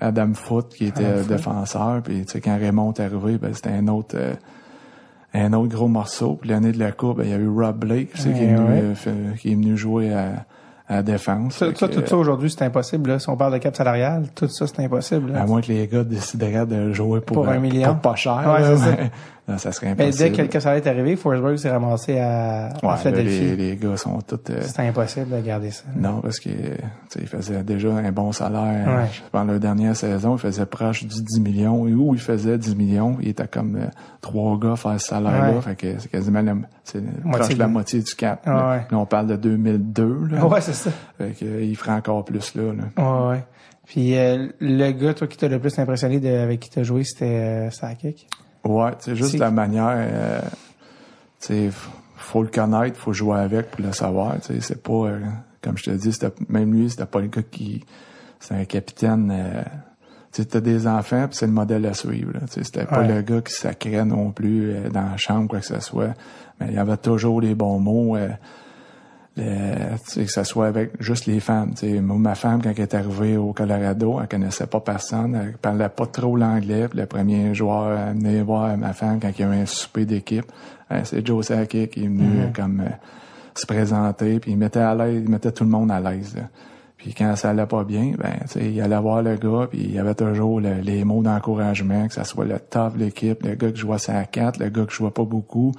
Adam 0.00 0.32
Foote 0.34 0.68
qui 0.74 0.86
était 0.86 1.04
Adam 1.04 1.26
défenseur, 1.26 2.02
puis 2.02 2.24
tu 2.24 2.32
sais 2.32 2.40
quand 2.40 2.56
Raymond 2.58 2.92
est 2.92 3.00
arrivé, 3.00 3.36
ben 3.38 3.52
c'était 3.52 3.70
un 3.70 3.88
autre 3.88 4.14
euh, 4.16 4.34
un 5.34 5.52
autre 5.54 5.74
gros 5.74 5.88
morceau. 5.88 6.34
Puis 6.40 6.50
l'année 6.50 6.72
de 6.72 6.78
la 6.78 6.92
coupe, 6.92 7.18
ben, 7.18 7.24
il 7.24 7.30
y 7.30 7.34
a 7.34 7.38
eu 7.38 7.48
Rob 7.48 7.78
Blake 7.78 8.10
aussi, 8.14 8.32
qui, 8.32 8.44
est 8.44 8.48
Ouais, 8.50 8.54
venu, 8.54 8.62
ouais. 8.90 8.94
euh, 9.08 9.32
qui 9.40 9.52
est 9.52 9.54
venu 9.54 9.76
jouer 9.76 10.12
à, 10.12 10.44
à 10.88 10.96
la 10.96 11.02
défense. 11.02 11.56
Ça, 11.56 11.66
Fait 11.66 11.78
ça, 11.78 11.88
que, 11.88 11.94
tout 12.00 12.06
ça 12.06 12.16
aujourd'hui, 12.18 12.50
c'est 12.50 12.62
impossible. 12.64 13.10
Là. 13.10 13.18
Si 13.18 13.28
on 13.30 13.36
parle 13.36 13.54
de 13.54 13.58
cap 13.58 13.74
salarial, 13.74 14.26
tout 14.34 14.46
ça, 14.48 14.66
c'est 14.66 14.80
impossible. 14.84 15.32
là. 15.32 15.42
à 15.42 15.46
moins 15.46 15.62
que 15.62 15.68
les 15.68 15.88
gars 15.88 16.04
décideraient 16.04 16.66
de 16.66 16.92
jouer 16.92 17.20
pour, 17.22 17.36
Pour 17.36 17.48
un 17.48 17.56
euh, 17.56 17.60
million. 17.60 17.92
pour 17.94 18.12
pas 18.12 18.14
cher. 18.14 18.42
Ouais, 18.46 18.60
là, 18.60 18.76
non, 19.48 19.58
ça 19.58 19.72
serait 19.72 19.94
Mais 19.96 20.04
impossible. 20.04 20.36
dès 20.36 20.46
que 20.48 20.54
le 20.54 20.60
salaire 20.60 20.84
est 20.84 20.88
arrivé, 20.88 21.16
Forsberg 21.16 21.56
s'est 21.56 21.70
ramassé 21.70 22.18
à, 22.18 22.66
à 22.68 22.72
Ouais, 22.74 22.78
là, 22.90 22.96
Philadelphie. 22.96 23.40
les, 23.40 23.56
les 23.56 23.76
gars 23.76 23.96
sont 23.96 24.20
tous... 24.20 24.38
euh, 24.50 24.60
C'était 24.62 24.82
impossible 24.82 25.30
de 25.30 25.40
garder 25.40 25.70
ça. 25.72 25.84
non, 25.96 26.20
parce 26.20 26.38
que 26.38 26.48
ils 27.16 27.26
faisaient 27.26 27.64
déjà 27.64 27.88
un 27.90 28.12
bon 28.12 28.30
salaire. 28.30 28.86
Ouais. 28.86 29.08
Pendant 29.32 29.50
leur 29.52 29.60
dernière 29.60 29.96
saison, 29.96 30.36
ils 30.36 30.40
faisaient 30.40 30.64
proche 30.66 31.04
du 31.04 31.22
10 31.22 31.40
millions. 31.40 31.88
Et 31.88 31.92
où 31.92 32.14
ils 32.14 32.20
faisaient 32.20 32.56
10 32.56 32.76
millions, 32.76 33.16
il 33.20 33.28
était 33.30 33.48
comme 33.48 33.76
euh, 33.76 33.86
trois 34.20 34.56
gars 34.60 34.72
à 34.72 34.76
faire 34.76 35.00
ce 35.00 35.08
salaire-là. 35.08 35.52
Ouais. 35.54 35.60
Fait 35.60 35.74
que 35.74 35.98
c'est 35.98 36.08
quasiment 36.10 36.40
la, 36.40 36.54
c'est 36.84 37.00
proche 37.02 37.24
Moitié 37.24 37.54
de 37.54 37.58
la 37.58 37.66
de- 37.66 37.72
moitié 37.72 38.00
du 38.00 38.14
cap. 38.14 38.46
Ouais, 38.46 38.52
là. 38.52 38.76
Là, 38.90 38.98
on 38.98 39.06
parle 39.06 39.26
de 39.26 39.36
2002. 39.36 40.18
Là. 40.30 40.46
Ouais, 40.46 40.60
c'est 40.60 40.72
ça. 40.72 40.90
Fait 41.18 41.30
que, 41.32 41.44
euh, 41.44 41.62
il 41.64 41.76
ferait 41.76 41.92
encore 41.92 42.24
plus 42.24 42.54
là. 42.54 42.62
là. 42.72 43.02
Ouais, 43.02 43.28
ouais. 43.30 43.44
Puis 43.86 44.16
euh, 44.16 44.46
le 44.60 44.92
gars, 44.92 45.12
toi, 45.14 45.26
qui 45.26 45.36
t'a 45.36 45.48
le 45.48 45.58
plus 45.58 45.76
impressionné 45.78 46.20
de, 46.20 46.28
avec 46.28 46.60
qui 46.60 46.70
t'as 46.70 46.84
joué, 46.84 47.02
c'était 47.02 47.24
euh, 47.26 47.70
Sakic. 47.70 48.28
Ouais, 48.64 48.90
c'est 49.00 49.16
juste 49.16 49.38
la 49.38 49.50
manière. 49.50 49.94
Euh, 49.96 50.40
tu 51.40 51.70
faut 52.16 52.42
le 52.42 52.48
connaître, 52.48 52.96
faut 52.98 53.12
jouer 53.12 53.38
avec 53.40 53.70
pour 53.72 53.84
le 53.84 53.92
savoir. 53.92 54.40
Tu 54.40 54.54
sais, 54.54 54.60
c'est 54.60 54.82
pas 54.82 54.92
euh, 54.92 55.20
comme 55.60 55.76
je 55.76 55.84
te 55.84 55.90
dis, 55.90 56.12
c'était 56.12 56.32
même 56.48 56.72
lui, 56.72 56.88
c'était 56.90 57.06
pas 57.06 57.20
le 57.20 57.26
gars 57.28 57.42
qui, 57.42 57.84
c'est 58.40 58.54
un 58.54 58.64
capitaine. 58.64 59.30
Euh, 59.34 59.62
tu 60.32 60.40
sais, 60.42 60.48
t'as 60.48 60.60
des 60.60 60.86
enfants, 60.86 61.26
puis 61.28 61.36
c'est 61.36 61.46
le 61.46 61.52
modèle 61.52 61.84
à 61.86 61.94
suivre. 61.94 62.32
là. 62.32 62.40
Tu 62.46 62.54
sais, 62.54 62.64
c'était 62.64 62.86
pas 62.86 63.02
le 63.06 63.22
gars 63.22 63.40
qui 63.42 63.52
sacrait 63.52 64.04
non 64.04 64.30
plus 64.30 64.70
euh, 64.70 64.88
dans 64.88 65.02
la 65.10 65.16
chambre 65.16 65.48
quoi 65.48 65.60
que 65.60 65.66
ce 65.66 65.80
soit. 65.80 66.14
Mais 66.60 66.68
il 66.68 66.74
y 66.74 66.78
avait 66.78 66.96
toujours 66.96 67.40
les 67.40 67.54
bons 67.54 67.78
mots. 67.78 68.16
euh, 68.16 68.28
sais, 69.36 70.24
que 70.24 70.30
ce 70.30 70.44
soit 70.44 70.66
avec 70.66 70.90
juste 71.00 71.26
les 71.26 71.40
femmes. 71.40 71.70
Tu 71.74 71.90
sais, 71.92 72.00
moi, 72.00 72.16
ma 72.18 72.34
femme, 72.34 72.60
quand 72.62 72.70
elle 72.76 72.80
est 72.82 72.94
arrivée 72.94 73.36
au 73.36 73.52
Colorado, 73.52 74.18
elle 74.20 74.28
connaissait 74.28 74.66
pas 74.66 74.80
personne, 74.80 75.34
elle 75.34 75.56
parlait 75.58 75.88
pas 75.88 76.06
trop 76.06 76.36
l'anglais. 76.36 76.88
Le 76.94 77.06
premier 77.06 77.54
joueur 77.54 77.98
à 77.98 78.12
venir 78.12 78.44
voir 78.44 78.76
ma 78.76 78.92
femme 78.92 79.18
quand 79.20 79.30
il 79.36 79.40
y 79.40 79.44
avait 79.44 79.60
un 79.60 79.66
souper 79.66 80.04
d'équipe, 80.04 80.46
euh, 80.90 81.00
c'est 81.04 81.26
Joe 81.26 81.46
Sakic 81.46 81.92
qui 81.92 82.04
est 82.04 82.08
venu 82.08 82.24
Mhm. 82.24 82.40
euh, 82.40 82.46
comme... 82.54 82.80
euh, 82.80 82.90
se 83.54 83.66
présenter, 83.66 84.40
puis 84.40 84.52
il 84.52 84.56
mettait 84.56 84.80
à 84.80 84.94
l'aise, 84.94 85.22
il 85.22 85.30
mettait 85.30 85.52
tout 85.52 85.64
le 85.64 85.68
monde 85.68 85.90
à 85.90 86.00
l'aise. 86.00 86.34
Puis 86.96 87.12
quand 87.12 87.36
ça 87.36 87.50
allait 87.50 87.66
pas 87.66 87.84
bien, 87.84 88.12
ben, 88.18 88.32
il 88.58 88.80
allait 88.80 88.98
voir 88.98 89.22
le 89.22 89.36
gars, 89.36 89.66
puis 89.68 89.80
il 89.82 89.92
y 89.94 89.98
avait 89.98 90.14
toujours 90.14 90.58
le- 90.58 90.80
les 90.80 91.04
mots 91.04 91.22
d'encouragement, 91.22 92.08
que 92.08 92.14
ça 92.14 92.24
soit 92.24 92.46
le 92.46 92.58
top 92.58 92.94
de 92.96 93.00
l'équipe, 93.04 93.42
le 93.42 93.54
gars 93.54 93.70
qui 93.70 93.76
jouait 93.80 93.98
à 94.08 94.24
4, 94.24 94.58
le 94.58 94.70
gars 94.70 94.86
qui 94.86 94.94
jouait 94.94 95.10
pas 95.10 95.24
beaucoup, 95.24 95.72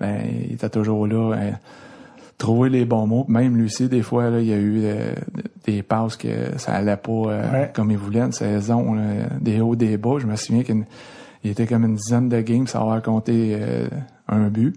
ben, 0.00 0.16
il 0.48 0.54
était 0.54 0.68
toujours 0.68 1.06
là. 1.06 1.36
hein, 1.36 1.52
trouver 2.42 2.68
les 2.70 2.84
bons 2.84 3.06
mots. 3.06 3.24
Même 3.28 3.56
Lucie, 3.56 3.88
des 3.88 4.02
fois, 4.02 4.28
là, 4.28 4.40
il 4.40 4.46
y 4.48 4.52
a 4.52 4.56
eu 4.56 4.80
euh, 4.82 5.14
des 5.64 5.82
passes 5.82 6.16
que 6.16 6.28
ça 6.58 6.72
allait 6.72 6.96
pas 6.96 7.12
euh, 7.12 7.52
Ouais. 7.52 7.70
comme 7.72 7.90
il 7.92 7.96
voulait, 7.96 8.20
une 8.20 8.32
saison, 8.32 8.94
là, 8.94 9.02
des 9.40 9.60
hauts, 9.60 9.76
des 9.76 9.96
bas. 9.96 10.16
Je 10.18 10.26
me 10.26 10.34
souviens 10.34 10.64
qu'il 10.64 10.84
était 11.44 11.66
comme 11.66 11.84
une 11.84 11.94
dizaine 11.94 12.28
de 12.28 12.40
games 12.40 12.66
sans 12.66 12.80
avoir 12.80 13.00
compté 13.00 13.56
euh, 13.60 13.86
un 14.28 14.48
but. 14.48 14.74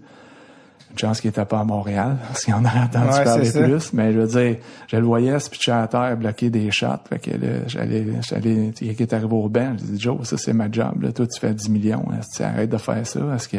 Une 0.92 0.98
chance 0.98 1.20
qu'il 1.20 1.28
était 1.28 1.44
pas 1.44 1.58
à 1.60 1.64
Montréal, 1.64 2.16
parce 2.28 2.44
qu'il 2.44 2.54
en 2.54 2.64
aurait 2.64 2.78
entendu 2.84 3.08
Ouais, 3.18 3.24
parler 3.24 3.50
plus. 3.52 3.92
Mais 3.92 4.12
je 4.12 4.20
veux 4.20 4.28
dire, 4.28 4.56
je 4.86 4.96
le 4.96 5.04
voyais 5.04 5.38
se 5.40 5.50
pitcher 5.50 5.72
à 5.72 5.88
terre, 5.88 6.16
bloquer 6.16 6.48
des 6.50 6.70
shots. 6.70 6.86
Fait 7.10 7.18
que 7.18 7.32
là, 7.32 7.66
j'allais, 7.66 8.06
j'allais, 8.26 8.72
il 8.80 8.90
est 8.90 9.12
arrivé 9.12 9.34
au 9.34 9.48
banc, 9.48 9.72
je 9.76 9.84
dis, 9.84 10.00
Joe, 10.00 10.18
ça 10.22 10.38
c'est 10.38 10.52
ma 10.52 10.70
job. 10.70 11.02
Là. 11.02 11.12
Toi, 11.12 11.26
tu 11.26 11.38
fais 11.40 11.52
10 11.52 11.68
millions. 11.68 12.04
Tu 12.34 12.42
arrêtes 12.44 12.70
de 12.70 12.78
faire 12.78 13.04
ça? 13.06 13.20
Est-ce 13.34 13.48
que 13.48 13.58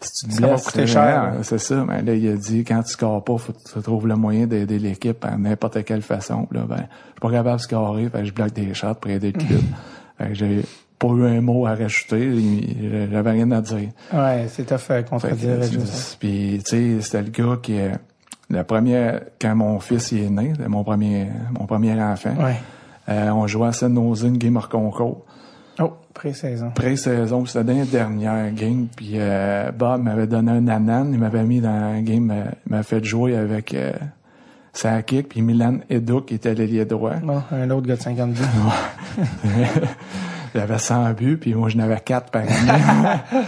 si 0.00 0.26
tu 0.26 0.28
te 0.28 0.34
Ça 0.34 0.40
va 0.42 0.46
blesses, 0.48 0.64
coûter 0.64 0.80
euh, 0.82 0.86
cher, 0.86 1.22
là. 1.24 1.32
c'est 1.42 1.58
ça. 1.58 1.84
Mais 1.86 2.02
là, 2.02 2.14
il 2.14 2.28
a 2.28 2.36
dit, 2.36 2.64
quand 2.64 2.82
tu 2.82 2.92
scores 2.92 3.24
pas, 3.24 3.36
faut 3.38 3.52
que 3.52 3.58
tu 3.74 3.82
trouves 3.82 4.06
le 4.06 4.16
moyen 4.16 4.46
d'aider 4.46 4.78
l'équipe 4.78 5.24
à 5.24 5.36
n'importe 5.36 5.84
quelle 5.84 6.02
façon. 6.02 6.46
Là, 6.50 6.64
ben, 6.68 6.76
je 6.76 6.82
suis 6.82 7.20
pas 7.20 7.30
capable 7.30 7.56
de 7.56 7.62
scorer, 7.62 8.08
fait 8.08 8.18
que 8.18 8.24
je 8.24 8.32
bloque 8.32 8.52
des 8.52 8.74
shots 8.74 8.94
pour 9.00 9.10
aider 9.10 9.32
le 9.32 9.38
club. 9.38 9.60
fait 10.18 10.28
que 10.28 10.34
j'ai 10.34 10.62
pas 10.98 11.08
eu 11.08 11.26
un 11.26 11.40
mot 11.40 11.66
à 11.66 11.74
rajouter. 11.74 12.32
J'avais 13.12 13.30
rien 13.30 13.50
à 13.50 13.60
dire. 13.60 13.88
Ouais, 14.12 14.46
c'est 14.48 14.64
tough 14.64 14.74
euh, 14.74 14.78
Fait 14.78 15.08
contredire. 15.08 15.62
ça. 15.64 16.16
Puis, 16.18 16.60
tu 16.64 16.70
sais, 16.70 17.00
c'était 17.02 17.22
le 17.22 17.30
gars 17.30 17.58
qui... 17.62 17.78
euh, 17.78 17.90
La 18.50 18.64
première... 18.64 19.20
Quand 19.40 19.54
mon 19.56 19.78
fils 19.80 20.12
il 20.12 20.24
est 20.24 20.30
né, 20.30 20.52
mon 20.68 20.84
premier, 20.84 21.26
mon 21.58 21.66
premier 21.66 22.00
enfant, 22.00 22.34
Ouais. 22.42 22.56
euh, 23.08 23.28
on 23.30 23.46
jouait 23.46 23.68
à 23.68 23.72
Saint-Nosé, 23.72 24.28
une 24.28 24.38
game 24.38 24.56
hors 24.56 24.68
concours. 24.68 25.24
Pré-saison. 26.16 26.70
Pré-saison, 26.74 27.44
c'était 27.46 27.64
dans 27.64 27.78
les 27.78 27.84
dernières 27.84 28.50
games. 28.52 28.88
Puis 28.96 29.12
euh, 29.14 29.70
Bob 29.70 30.02
m'avait 30.02 30.26
donné 30.26 30.50
un 30.50 30.66
anan. 30.66 31.12
Il 31.12 31.18
m'avait 31.18 31.44
mis 31.44 31.60
dans 31.60 31.68
un 31.68 32.00
game... 32.00 32.30
euh, 32.30 32.50
il 32.66 32.72
m'a 32.72 32.82
fait 32.82 33.04
jouer 33.04 33.36
avec... 33.36 33.74
Euh, 33.74 33.92
Sakic, 34.72 35.30
puis 35.30 35.40
Milan 35.40 35.78
Eduk, 35.88 36.26
qui 36.26 36.34
était 36.34 36.54
l'ailier 36.54 36.84
droit. 36.84 37.14
Bon, 37.22 37.42
un 37.50 37.70
autre 37.70 37.86
gars 37.86 37.96
de 37.96 38.02
52. 38.02 38.42
Il 40.54 40.60
avait 40.60 40.78
100 40.78 41.12
buts, 41.12 41.38
puis 41.38 41.54
moi, 41.54 41.68
j'en 41.68 41.80
avais 41.80 42.00
4 42.00 42.30
par 42.30 42.42
année. 42.42 43.20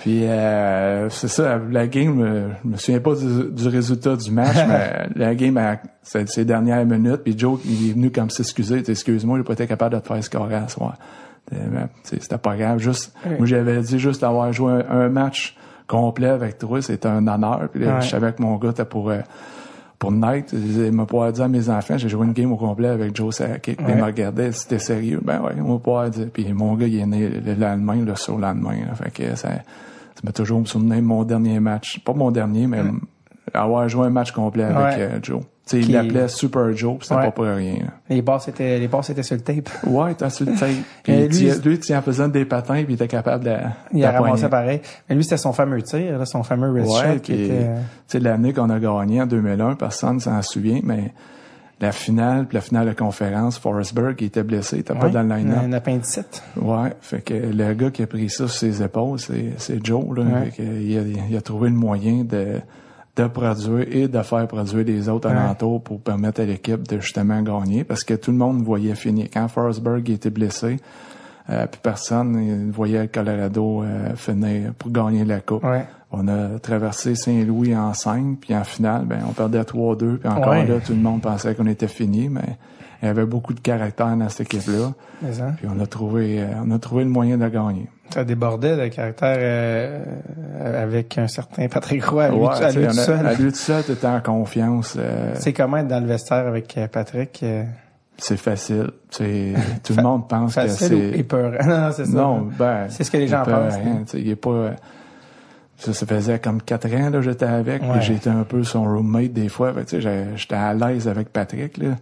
puis 0.00 0.24
euh, 0.24 1.08
c'est 1.10 1.28
ça, 1.28 1.60
la 1.70 1.86
game, 1.86 2.20
euh, 2.20 2.48
je 2.62 2.68
me 2.68 2.76
souviens 2.76 3.00
pas 3.00 3.14
du, 3.14 3.52
du 3.52 3.68
résultat 3.68 4.16
du 4.16 4.30
match, 4.30 4.56
mais 4.68 5.08
la 5.16 5.34
game, 5.34 5.56
a, 5.56 5.76
c'est 6.02 6.28
ses 6.28 6.44
dernières 6.44 6.84
minutes, 6.84 7.22
puis 7.24 7.38
Joe, 7.38 7.60
il 7.64 7.90
est 7.90 7.92
venu 7.92 8.10
comme 8.10 8.30
s'excuser. 8.30 8.82
Excuse-moi, 8.86 9.38
j'ai 9.38 9.44
pas 9.44 9.54
été 9.54 9.66
capable 9.66 9.96
de 9.96 10.00
te 10.00 10.08
faire 10.08 10.22
scorer 10.22 10.56
à 10.56 10.68
soir. 10.68 10.96
Euh, 11.52 11.84
C'était 12.02 12.38
pas 12.38 12.56
grave. 12.56 12.78
Juste, 12.78 13.14
Ouais. 13.24 13.36
Moi, 13.38 13.46
j'avais 13.46 13.80
dit 13.80 13.98
juste 13.98 14.20
d'avoir 14.22 14.52
joué 14.52 14.72
un, 14.72 14.84
un 15.00 15.08
match 15.08 15.56
complet 15.86 16.28
avec 16.28 16.58
toi, 16.58 16.82
c'était 16.82 17.06
un 17.08 17.26
honneur. 17.28 17.68
Puis 17.72 17.84
là, 17.84 17.94
Ouais. 17.96 18.00
je 18.02 18.08
savais 18.08 18.32
que 18.32 18.42
mon 18.42 18.56
gars 18.56 18.70
était 18.70 18.84
pour... 18.84 19.10
euh, 19.10 19.20
pour 19.98 20.12
Night, 20.12 20.52
il 20.52 20.92
m'a 20.92 21.06
pas 21.06 21.32
dit 21.32 21.40
à 21.40 21.48
mes 21.48 21.70
enfants, 21.70 21.96
j'ai 21.96 22.10
joué 22.10 22.26
une 22.26 22.34
game 22.34 22.52
au 22.52 22.56
complet 22.56 22.88
avec 22.88 23.16
Joe 23.16 23.34
Sakic. 23.34 23.80
Ouais. 23.80 23.86
Ils 23.90 23.96
me 23.96 24.02
regardaient, 24.04 24.52
c'était 24.52 24.78
sérieux. 24.78 25.20
Ben 25.24 25.40
ouais, 25.40 25.52
on 25.64 25.74
va 25.74 25.78
pas 25.78 26.10
dire. 26.10 26.26
Puis 26.30 26.52
mon 26.52 26.74
gars, 26.74 26.86
il 26.86 26.98
est 27.00 27.06
né 27.06 27.28
le 27.30 27.54
lendemain, 27.54 28.04
le 28.04 28.14
sur 28.14 28.36
lendemain. 28.36 28.74
là. 28.86 28.94
Fait 28.94 29.10
que 29.10 29.34
ça, 29.36 29.48
ça 29.48 30.20
m'a 30.22 30.32
toujours 30.32 30.60
me 30.60 30.66
souvenir 30.66 30.96
de 30.96 31.00
mon 31.00 31.24
dernier 31.24 31.60
match. 31.60 32.00
Pas 32.04 32.12
mon 32.12 32.30
dernier, 32.30 32.66
mais 32.66 32.80
avoir 33.54 33.88
joué 33.88 34.06
un 34.06 34.10
match 34.10 34.32
complet 34.32 34.64
avec 34.64 34.98
Ouais. 34.98 35.02
euh, 35.14 35.18
Joe. 35.22 35.40
Tu 35.68 35.78
sais, 35.78 35.80
Qui- 35.82 35.88
il 35.90 35.94
l'appelait 35.94 36.28
Super 36.28 36.76
Joe, 36.76 36.96
puis 36.98 37.08
c'était 37.08 37.18
Ouais. 37.18 37.26
pas 37.26 37.30
pour 37.32 37.44
rien. 37.44 37.74
là. 37.80 37.86
Les 38.08 38.22
passes 38.22 38.46
étaient, 38.46 38.78
les 38.78 38.84
étaient 38.84 39.22
sur 39.24 39.34
le 39.34 39.42
tape. 39.42 39.68
Ouais, 39.84 40.14
t'as 40.14 40.30
su 40.30 40.44
le 40.44 40.54
tape. 40.54 40.68
Puis 41.02 41.12
Et 41.12 41.26
lui, 41.28 41.38
lui, 41.38 41.50
lui, 41.50 41.58
lui, 41.70 41.80
tu 41.80 41.92
en 41.92 42.02
faisant 42.02 42.28
des 42.28 42.44
patins, 42.44 42.84
puis 42.84 42.92
il 42.92 42.94
était 42.94 43.08
capable 43.08 43.42
de. 43.44 43.56
Il 43.92 44.04
a 44.04 44.12
ramassé 44.12 44.48
pareil. 44.48 44.80
Mais 45.08 45.16
lui, 45.16 45.24
c'était 45.24 45.36
son 45.38 45.52
fameux 45.52 45.82
tir, 45.82 46.18
là, 46.20 46.24
son 46.24 46.44
fameux 46.44 46.70
wrist 46.70 46.92
Ouais, 46.92 47.14
shot 47.14 47.18
qui 47.20 47.32
était... 47.32 47.66
sais, 48.06 48.20
l'année 48.20 48.52
qu'on 48.52 48.70
a 48.70 48.78
gagné 48.78 49.20
en 49.22 49.26
2001, 49.26 49.74
personne 49.74 50.20
s'en 50.20 50.40
souvient, 50.42 50.78
mais 50.84 51.12
la 51.80 51.90
finale, 51.90 52.46
puis 52.46 52.54
la 52.54 52.60
finale 52.60 52.86
de 52.86 52.92
conférence, 52.92 53.58
Forrestburg, 53.58 54.14
il 54.20 54.26
était 54.28 54.44
blessé, 54.44 54.76
il 54.76 54.80
était 54.80 54.94
pas 54.94 55.08
dans 55.08 55.22
le 55.24 55.34
line-up. 55.34 55.58
Un 55.64 55.72
appendicite. 55.72 56.42
Ouais, 56.56 56.94
fait 57.00 57.22
que 57.22 57.34
le 57.34 57.74
gars 57.74 57.90
qui 57.90 58.02
a 58.04 58.06
pris 58.06 58.30
ça 58.30 58.46
sur 58.46 58.50
ses 58.50 58.82
épaules, 58.84 59.18
c'est, 59.18 59.52
c'est 59.58 59.84
Joe, 59.84 60.16
là. 60.16 60.22
Ouais. 60.22 60.44
Fait 60.50 60.62
que 60.62 60.62
il, 60.62 60.96
a, 60.96 61.02
il 61.28 61.36
a 61.36 61.40
trouvé 61.40 61.68
le 61.70 61.74
moyen 61.76 62.22
de, 62.24 62.60
de 63.16 63.26
produire 63.28 63.86
et 63.90 64.08
de 64.08 64.22
faire 64.22 64.46
produire 64.46 64.84
les 64.84 65.08
autres 65.08 65.28
Ouais. 65.30 65.34
alentours 65.36 65.82
pour 65.82 66.00
permettre 66.00 66.40
à 66.42 66.44
l'équipe 66.44 66.86
de 66.86 67.00
justement 67.00 67.40
gagner 67.42 67.82
parce 67.84 68.04
que 68.04 68.14
tout 68.14 68.30
le 68.30 68.36
monde 68.36 68.62
voyait 68.62 68.94
finir. 68.94 69.28
Quand 69.32 69.48
Forsberg 69.48 70.08
était 70.10 70.30
blessé, 70.30 70.76
euh, 71.48 71.66
puis 71.66 71.80
personne 71.82 72.38
il 72.66 72.70
voyait 72.70 73.02
le 73.02 73.08
Colorado 73.08 73.82
euh, 73.82 74.14
finir 74.16 74.74
pour 74.74 74.90
gagner 74.90 75.24
la 75.24 75.40
coupe. 75.40 75.64
Ouais. 75.64 75.86
On 76.12 76.28
a 76.28 76.58
traversé 76.60 77.14
Saint-Louis 77.14 77.74
en 77.76 77.92
5, 77.92 78.38
puis 78.40 78.54
en 78.54 78.64
finale, 78.64 79.04
ben, 79.06 79.18
on 79.28 79.32
perdait 79.32 79.60
3-2, 79.62 80.18
puis 80.18 80.28
encore 80.28 80.50
Ouais. 80.52 80.66
là, 80.66 80.74
tout 80.84 80.92
le 80.92 81.00
monde 81.00 81.20
pensait 81.22 81.54
qu'on 81.54 81.66
était 81.66 81.88
fini, 81.88 82.28
mais 82.28 82.56
il 83.06 83.08
y 83.08 83.10
avait 83.10 83.26
beaucoup 83.26 83.54
de 83.54 83.60
caractère 83.60 84.16
dans 84.16 84.28
cette 84.28 84.52
équipe-là. 84.52 84.92
Puis 85.56 85.66
on 85.68 85.80
a 85.80 85.86
trouvé, 85.86 86.40
euh, 86.42 86.46
on 86.64 86.70
a 86.72 86.78
trouvé 86.78 87.04
le 87.04 87.10
moyen 87.10 87.38
de 87.38 87.48
gagner. 87.48 87.88
ça 88.10 88.24
débordait 88.24 88.76
de 88.76 88.88
caractère 88.88 89.36
euh, 89.40 90.82
avec 90.84 91.16
un 91.18 91.26
certain 91.28 91.68
Patrick 91.68 92.04
Roy 92.04 92.24
à 92.24 92.28
lui, 92.30 92.38
Ouais, 92.38 92.62
à 92.62 92.70
lui 92.72 92.86
tout 92.86 92.92
seul. 92.94 93.26
à 93.26 93.34
lui 93.34 93.50
tout 93.52 93.56
seul, 93.58 93.82
t'étais 93.84 94.06
en 94.06 94.20
confiance. 94.20 94.96
euh, 94.98 95.32
C'est 95.36 95.52
comment 95.52 95.78
être 95.78 95.88
dans 95.88 96.00
le 96.00 96.06
vestiaire 96.06 96.46
avec 96.46 96.78
Patrick? 96.92 97.40
euh, 97.42 97.64
c'est 98.18 98.36
facile. 98.38 98.90
C'est 99.10 99.52
tout 99.84 99.94
le 99.96 100.02
monde 100.02 100.28
pense 100.28 100.54
que 100.54 100.68
c'est. 100.68 100.96
épeurant? 101.18 101.50
Non, 101.66 101.80
non, 101.80 101.90
c'est 101.92 102.06
ça. 102.06 102.12
Non, 102.12 102.48
ben. 102.58 102.86
C'est 102.88 103.04
ce 103.04 103.10
que 103.10 103.18
les 103.18 103.28
gens 103.28 103.42
pensent, 103.44 103.74
hein. 103.74 104.04
Il 104.14 104.28
est 104.30 104.36
pas. 104.36 104.70
Ça, 105.78 105.92
ça 105.92 106.06
faisait 106.06 106.38
comme 106.38 106.62
quatre 106.62 106.86
ans 106.94 107.10
là 107.10 107.20
j'étais 107.20 107.44
avec, 107.44 107.82
Ouais. 107.82 108.00
j'étais 108.00 108.30
un 108.30 108.44
peu 108.44 108.64
son 108.64 108.84
roommate 108.84 109.34
des 109.34 109.50
fois. 109.50 109.74
J'ai- 109.86 110.24
j'étais 110.34 110.54
à 110.54 110.72
l'aise 110.72 111.06
avec 111.08 111.28
Patrick 111.30 111.76
là. 111.76 111.96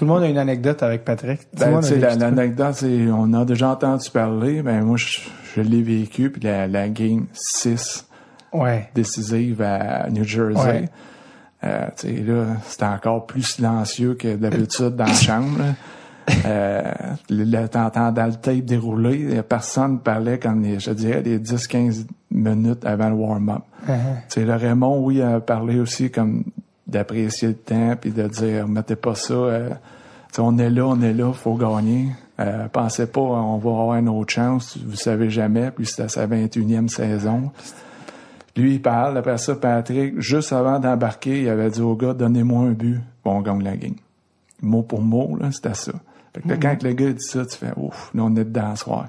Tout 0.00 0.06
le 0.06 0.12
monde 0.12 0.22
a 0.22 0.28
une 0.28 0.38
anecdote 0.38 0.82
avec 0.82 1.04
Patrick. 1.04 1.40
Ben, 1.58 1.78
l'anecdote, 2.18 2.72
c'est 2.72 3.06
on 3.12 3.34
a 3.34 3.44
déjà 3.44 3.68
entendu 3.68 4.08
parler. 4.10 4.62
Ben 4.62 4.82
moi, 4.82 4.96
je, 4.96 5.18
je 5.54 5.60
l'ai 5.60 5.82
vécu. 5.82 6.30
Puis 6.30 6.40
la, 6.40 6.66
la 6.66 6.88
game 6.88 7.26
6 7.34 8.06
Ouais. 8.54 8.88
décisive 8.94 9.60
à 9.60 10.08
New 10.08 10.24
Jersey. 10.24 10.58
Ouais. 10.58 10.88
Euh, 11.64 11.86
là, 12.02 12.44
c'était 12.66 12.86
encore 12.86 13.26
plus 13.26 13.42
silencieux 13.42 14.14
que 14.14 14.36
d'habitude 14.36 14.96
dans 14.96 15.04
la 15.04 15.12
chambre. 15.12 15.58
là. 15.58 15.64
Euh, 16.46 16.82
le, 17.28 17.44
le- 17.44 17.68
t'entendais 17.68 18.26
le 18.26 18.34
tape 18.36 18.64
dérouler. 18.64 19.42
Personne 19.46 20.00
parlait 20.00 20.38
comme, 20.38 20.62
les, 20.62 20.80
je 20.80 20.92
dirais, 20.92 21.20
les 21.22 21.38
10-15 21.38 22.06
minutes 22.30 22.86
avant 22.86 23.10
le 23.10 23.16
warm-up. 23.16 23.62
Uh-huh. 23.86 23.92
Tu 24.30 24.40
sais, 24.40 24.44
le 24.46 24.54
Raymond, 24.54 24.98
oui, 25.04 25.20
a 25.20 25.40
parlé 25.40 25.78
aussi 25.78 26.10
comme 26.10 26.44
d'apprécier 26.90 27.48
le 27.48 27.54
temps 27.54 27.94
puis 28.00 28.10
de 28.10 28.26
dire, 28.28 28.68
mettez 28.68 28.96
pas 28.96 29.14
ça. 29.14 29.34
euh, 29.34 29.70
on 30.38 30.58
est 30.58 30.70
là, 30.70 30.86
on 30.86 31.00
est 31.00 31.12
là, 31.12 31.32
faut 31.32 31.54
gagner. 31.54 32.08
Euh, 32.38 32.68
pensez 32.68 33.06
pas, 33.06 33.20
on 33.20 33.58
va 33.58 33.70
avoir 33.70 33.94
une 33.96 34.08
autre 34.08 34.32
chance, 34.32 34.78
vous 34.78 34.96
savez 34.96 35.30
jamais. 35.30 35.70
Puis 35.70 35.86
c'était 35.86 36.08
sa 36.08 36.26
21e 36.26 36.88
saison. 36.88 37.50
Lui, 38.56 38.74
il 38.74 38.82
parle. 38.82 39.16
Après 39.18 39.38
ça, 39.38 39.54
Patrick, 39.54 40.20
juste 40.20 40.52
avant 40.52 40.78
d'embarquer, 40.78 41.42
il 41.42 41.48
avait 41.48 41.70
dit 41.70 41.80
au 41.82 41.94
gars, 41.94 42.14
donnez-moi 42.14 42.64
un 42.64 42.72
but. 42.72 43.00
Bon, 43.24 43.38
on 43.38 43.40
gagne 43.42 43.62
la 43.62 43.76
game. 43.76 43.94
Mot 44.62 44.82
pour 44.82 45.02
mot, 45.02 45.36
là, 45.40 45.50
c'était 45.52 45.74
ça. 45.74 45.92
Fait 46.34 46.42
que 46.42 46.48
là, 46.48 46.56
quand 46.56 46.82
le 46.82 46.92
gars 46.92 47.12
dit 47.12 47.24
ça, 47.24 47.44
tu 47.44 47.56
fais, 47.56 47.72
ouf, 47.76 48.10
là, 48.14 48.22
on 48.24 48.36
est 48.36 48.44
dedans 48.44 48.74
ce 48.76 48.84
soir. 48.84 49.08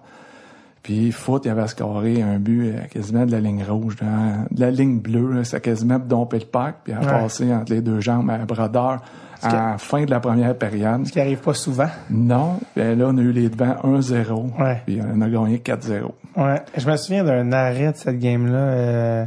Puis, 0.83 1.11
foot, 1.11 1.43
il 1.45 1.51
avait 1.51 1.67
scoré 1.67 2.21
un 2.23 2.39
but 2.39 2.69
euh, 2.69 2.79
quasiment 2.91 3.25
de 3.25 3.31
la 3.31 3.39
ligne 3.39 3.63
rouge, 3.63 3.95
de 3.97 4.59
la 4.59 4.71
ligne 4.71 4.99
bleue. 4.99 5.43
C'était 5.43 5.61
quasiment 5.61 5.99
de 5.99 6.05
domper 6.05 6.39
le 6.39 6.45
parc, 6.45 6.77
puis 6.83 6.93
à 6.93 6.99
Ouais. 6.99 7.05
passer 7.05 7.53
entre 7.53 7.71
les 7.71 7.81
deux 7.81 7.99
jambes 7.99 8.29
à 8.31 8.39
brodeur 8.39 8.99
en 9.43 9.77
fin 9.77 10.05
de 10.05 10.11
la 10.11 10.19
première 10.19 10.55
période. 10.55 11.05
Ce 11.07 11.11
qui 11.11 11.19
arrive 11.19 11.39
pas 11.39 11.53
souvent. 11.53 11.89
Non, 12.09 12.59
ben 12.75 12.97
là, 12.97 13.05
on 13.09 13.17
a 13.17 13.21
eu 13.21 13.31
les 13.31 13.49
devants 13.49 13.75
1-0, 13.83 14.51
Ouais. 14.59 14.81
puis 14.85 14.99
on 15.01 15.21
a 15.21 15.29
gagné 15.29 15.59
4-0. 15.59 16.13
Ouais. 16.37 16.61
Je 16.77 16.89
me 16.89 16.95
souviens 16.97 17.23
d'un 17.23 17.51
arrêt 17.51 17.91
de 17.91 17.97
cette 17.97 18.19
game-là. 18.19 18.57
euh, 18.57 19.25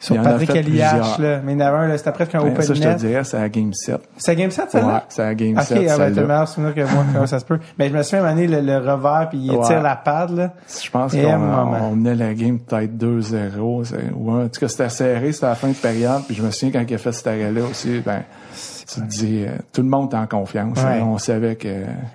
sur 0.00 0.22
Patrick 0.22 0.50
plusieurs. 0.64 1.20
là. 1.20 1.40
Mais 1.44 1.52
il 1.54 1.58
y 1.58 1.62
en 1.62 1.66
avait 1.66 1.76
un, 1.78 1.88
là, 1.88 1.98
c'était 1.98 2.12
presque 2.12 2.34
un 2.34 2.42
Ben, 2.42 2.52
open 2.52 2.62
ça, 2.62 2.74
je 2.74 2.80
te 2.80 2.86
net. 2.86 2.96
dirais, 2.98 3.24
c'est 3.24 3.38
la 3.38 3.48
game 3.48 3.72
7. 3.72 4.00
C'est 4.16 4.36
Game 4.36 4.50
7, 4.50 4.64
Ouais, 4.64 4.70
celle-là? 4.70 5.04
c'est 5.08 5.22
la 5.22 5.34
game 5.34 5.56
Ok, 5.58 5.62
7, 5.64 5.88
ah, 5.90 5.98
ben, 5.98 6.14
t'as 6.14 6.20
meilleur 6.22 6.48
souvenir 6.48 6.74
que 6.74 6.80
moi, 6.82 7.04
comment 7.12 7.26
ça 7.26 7.40
se 7.40 7.44
peut. 7.44 7.58
Mais 7.78 7.88
je 7.88 7.94
me 7.96 8.02
souviens, 8.02 8.24
à 8.24 8.30
donné, 8.30 8.46
le, 8.46 8.60
le 8.60 8.76
revers, 8.78 9.28
puis 9.28 9.38
il 9.38 9.50
Ouais. 9.50 9.66
tire 9.66 9.82
la 9.82 9.96
pad, 9.96 10.30
là. 10.36 10.52
Je 10.82 10.90
pense 10.90 11.12
qu'on 11.14 11.96
menait 11.96 12.14
la 12.14 12.34
game 12.34 12.58
peut-être 12.60 12.96
2-0. 12.96 13.84
c'est- 13.84 13.96
Ou 14.14 14.30
en 14.30 14.48
tout 14.48 14.60
cas, 14.60 14.68
c'était 14.68 14.88
serré, 14.88 15.32
c'était 15.32 15.46
la 15.46 15.54
fin 15.56 15.68
de 15.68 15.72
période. 15.74 16.22
Puis 16.26 16.36
je 16.36 16.42
me 16.42 16.50
souviens 16.50 16.80
quand 16.80 16.86
il 16.88 16.94
a 16.94 16.98
fait 16.98 17.12
cet 17.12 17.26
arrêt-là 17.26 17.62
aussi, 17.68 18.00
ben, 18.04 18.22
tu 18.92 19.00
te 19.02 19.06
dis, 19.06 19.44
euh, 19.46 19.50
tout 19.72 19.82
le 19.82 19.88
monde 19.88 20.12
est 20.12 20.16
en 20.16 20.26
confiance. 20.26 20.78
Ouais. 20.82 21.00
hein. 21.00 21.06
On 21.06 21.18
savait 21.18 21.56
que. 21.56 21.68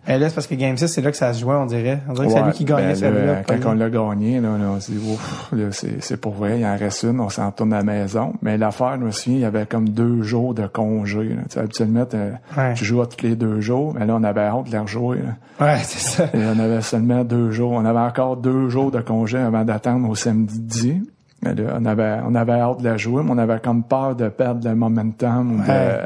Mais 0.08 0.18
là, 0.18 0.30
c'est 0.30 0.36
parce 0.36 0.48
que 0.48 0.56
Game 0.56 0.76
6, 0.76 0.88
c'est 0.88 1.02
là 1.02 1.12
que 1.12 1.18
ça 1.18 1.32
se 1.34 1.42
jouait, 1.42 1.56
on 1.56 1.66
dirait. 1.68 2.00
On 2.10 2.14
dirait 2.14 2.28
que 2.28 2.34
c'est 2.34 2.40
Ouais, 2.40 2.46
lui 2.48 2.54
qui 2.54 2.66
gagnait 2.66 2.94
ben 3.00 3.44
Quand 3.48 3.70
on 3.72 3.74
l'a 3.74 3.90
gagné, 3.90 4.40
là, 4.40 4.58
là, 4.58 4.66
on 4.76 4.80
s'est 4.80 4.94
dit, 4.94 5.12
ouf, 5.14 5.50
là, 5.54 5.66
c'est, 5.72 6.02
c'est 6.04 6.18
pour 6.18 6.34
vrai, 6.34 6.60
il 6.60 6.66
en 6.66 6.76
reste 6.76 7.04
une, 7.04 7.20
on 7.20 7.30
s'en 7.30 7.48
retourne 7.52 7.74
à 7.74 7.78
la 7.78 7.84
maison. 7.84 8.34
Mais 8.42 8.58
l'affaire, 8.58 8.98
je 9.00 9.06
me 9.06 9.12
souviens, 9.12 9.38
il 9.38 9.42
y 9.42 9.46
avait 9.46 9.66
comme 9.66 9.90
deux 9.90 10.24
jours 10.24 10.54
de 10.54 10.66
congé. 10.68 11.24
Là. 11.26 11.36
Tu 11.50 11.54
sais, 11.54 11.60
habituellement, 11.60 12.06
Ouais. 12.58 12.74
tu 12.74 12.86
joues 12.86 13.02
à 13.02 13.06
tous 13.08 13.24
les 13.26 13.36
deux 13.36 13.62
jours, 13.62 13.94
mais 13.98 14.06
là, 14.06 14.16
on 14.18 14.24
avait 14.24 14.42
hâte 14.42 14.68
de 14.68 14.72
la 14.74 14.82
rejouer. 14.82 15.18
là. 15.20 15.66
Ouais, 15.66 15.78
c'est 15.84 16.00
ça. 16.00 16.24
Et 16.34 16.40
on 16.44 16.60
avait 16.60 16.82
seulement 16.82 17.24
deux 17.24 17.52
jours. 17.52 17.72
On 17.74 17.86
avait 17.86 18.00
encore 18.00 18.38
deux 18.38 18.70
jours 18.70 18.90
de 18.92 19.00
congé 19.00 19.38
avant 19.38 19.64
d'attendre 19.64 20.10
au 20.10 20.16
samedi. 20.16 21.02
Mais 21.44 21.54
là, 21.54 21.76
on 21.80 21.86
avait, 21.86 22.18
on 22.26 22.36
avait 22.36 22.54
hâte 22.54 22.80
de 22.80 22.86
la 22.90 22.96
jouer, 22.98 23.22
mais 23.24 23.32
on 23.32 23.38
avait 23.38 23.60
comme 23.60 23.84
peur 23.84 24.16
de 24.16 24.30
perdre 24.30 24.68
le 24.68 24.76
momentum. 24.76 25.56
ou 25.60 25.64
de- 25.64 25.68
Ouais. 25.68 26.00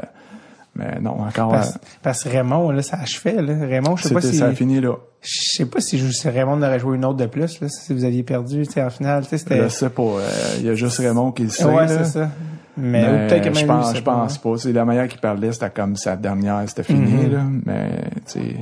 Mais 0.78 1.00
non, 1.00 1.20
encore. 1.20 1.50
Parce, 1.50 1.76
euh, 1.76 1.78
parce 2.02 2.24
que 2.24 2.28
Raymond, 2.28 2.70
là, 2.70 2.82
ça 2.82 2.98
achevait, 2.98 3.42
là. 3.42 3.54
Raymond, 3.66 3.96
je 3.96 4.04
sais 4.04 4.14
pas 4.14 4.20
si. 4.20 4.36
ça 4.36 4.46
a 4.46 4.52
fini 4.52 4.80
là. 4.80 4.94
Je 5.20 5.28
sais 5.56 5.66
pas 5.66 5.80
si, 5.80 5.98
je- 5.98 6.10
si 6.12 6.28
Raymond 6.28 6.62
aurait 6.62 6.78
joué 6.78 6.96
une 6.96 7.04
autre 7.04 7.16
de 7.16 7.26
plus, 7.26 7.60
là, 7.60 7.68
si 7.68 7.92
vous 7.92 8.04
aviez 8.04 8.22
perdu, 8.22 8.64
tu 8.66 8.72
sais, 8.74 8.82
en 8.82 8.90
finale, 8.90 9.24
tu 9.24 9.30
sais, 9.30 9.38
c'était. 9.38 9.62
Je 9.64 9.68
sais 9.68 9.90
pas. 9.90 10.02
euh, 10.02 10.28
Il 10.60 10.66
y 10.66 10.68
a 10.68 10.74
juste 10.74 10.98
Raymond 10.98 11.32
qui 11.32 11.42
le 11.44 11.48
sait. 11.50 11.64
ouais, 11.64 11.88
c'est 11.88 12.04
ça. 12.04 12.30
Mais, 12.76 13.26
peut-être 13.26 13.40
que 13.42 13.46
même 13.46 13.54
je 13.56 13.64
pense, 13.66 13.96
je 13.96 14.02
pense 14.02 14.38
pas. 14.38 14.56
C'est 14.56 14.72
la 14.72 14.84
manière 14.84 15.08
qu'il 15.08 15.20
parlait, 15.20 15.50
c'était 15.50 15.70
comme 15.70 15.96
sa 15.96 16.14
dernière, 16.14 16.62
c'était 16.68 16.84
fini, 16.84 17.24
Mhm. 17.24 17.32
là. 17.32 17.42
Mais, 17.66 17.90
tu 18.24 18.40
sais, 18.40 18.56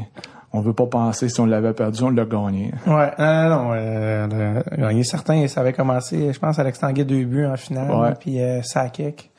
on 0.55 0.61
veut 0.63 0.73
pas 0.73 0.87
penser 0.87 1.29
si 1.29 1.39
on 1.39 1.45
l'avait 1.45 1.75
perdu, 1.75 2.03
on 2.03 2.09
l'a 2.09 2.25
gagné. 2.25 2.73
Ouais, 2.87 3.11
non, 3.19 3.27
non, 3.27 3.49
non. 3.51 3.71
Euh, 3.75 4.63
gagner 4.79 5.05
certains, 5.05 5.47
ça 5.49 5.61
avait 5.61 5.75
commencé, 5.75 6.33
je 6.33 6.39
pense, 6.39 6.59
Alex 6.59 6.79
Tanguay 6.79 7.05
deux 7.05 7.25
buts 7.27 7.45
en 7.45 7.57
finale, 7.59 7.91
Ouais. 7.91 8.15
puis 8.19 8.41
euh, 8.41 8.63
Sakic 8.63 9.31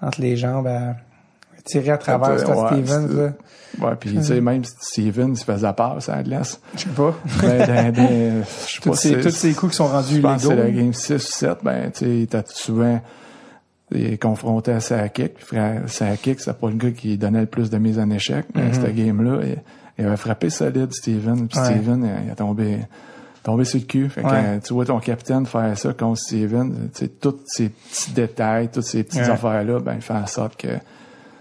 entre 0.00 0.22
les 0.22 0.36
jambes 0.36 0.66
à 0.66 0.94
tirer 1.64 1.90
à 1.90 1.98
travers 1.98 2.30
Ouais, 2.30 2.38
c'était 2.38 2.52
Stevens, 2.52 3.08
là. 3.16 3.32
Ouais, 3.80 3.94
puis 3.98 4.12
tu 4.14 4.22
sais, 4.22 4.40
même 4.40 4.62
Steven, 4.64 5.30
il 5.32 5.36
faisait 5.44 5.72
peur, 5.72 5.96
ça. 6.00 6.22
Je 6.22 6.80
sais 6.80 6.88
pas. 6.90 7.14
Ben, 7.40 7.66
dans- 7.92 7.92
dans- 8.02 8.42
je 8.66 8.72
sais 8.72 8.80
pas 8.90 8.96
ces, 8.96 9.20
tous 9.20 9.30
ces 9.30 9.52
coups 9.54 9.72
qui 9.72 9.76
sont 9.76 9.86
rendus 9.86 10.16
Je 10.16 10.20
pense 10.20 10.42
que 10.42 10.48
c'est 10.48 10.54
la 10.56 10.68
illégaux. 10.68 10.82
game 10.82 10.92
6 10.92 11.14
ou 11.14 11.18
7, 11.18 11.58
ben, 11.62 11.90
tu 11.90 11.98
sais, 12.00 12.10
il 12.10 12.22
était 12.22 12.42
souvent 12.48 13.00
il 13.94 14.12
est 14.14 14.18
confronté 14.18 14.72
à 14.72 14.80
Sakic. 14.80 15.34
Puis 15.34 15.44
frère, 15.44 15.82
Sakic, 15.86 16.40
c'est 16.40 16.52
pas 16.58 16.68
le 16.68 16.76
gars 16.76 16.90
qui 16.90 17.18
donnait 17.18 17.40
le 17.40 17.46
plus 17.46 17.68
de 17.70 17.76
mise 17.78 17.98
en 17.98 18.08
échec. 18.10 18.46
Mais 18.54 18.72
cette 18.72 18.94
game-là, 18.94 19.40
il, 19.42 19.58
il 19.98 20.06
avait 20.06 20.16
frappé 20.16 20.48
solide 20.50 20.92
Steven. 20.92 21.46
Puis 21.48 21.58
Ouais. 21.58 21.64
Steven, 21.66 22.02
il, 22.04 22.26
il 22.26 22.30
a 22.30 22.34
tombé, 22.34 22.78
tombé 23.42 23.64
sur 23.64 23.78
le 23.80 23.84
cul. 23.86 24.08
Fait 24.08 24.22
que, 24.22 24.28
Ouais. 24.28 24.60
tu 24.64 24.72
vois 24.72 24.86
ton 24.86 24.98
capitaine 24.98 25.44
faire 25.44 25.76
ça 25.76 25.92
contre 25.92 26.18
Steven, 26.18 26.88
tu 26.94 27.00
sais, 27.00 27.08
tous 27.08 27.36
ces 27.46 27.68
petits 27.68 28.12
détails, 28.12 28.68
toutes 28.70 28.84
ces 28.84 29.02
petites 29.04 29.22
Ouais. 29.22 29.30
affaires-là, 29.30 29.80
ben, 29.80 29.94
il 29.96 30.00
fait 30.02 30.14
en 30.14 30.26
sorte 30.26 30.56
que 30.58 30.68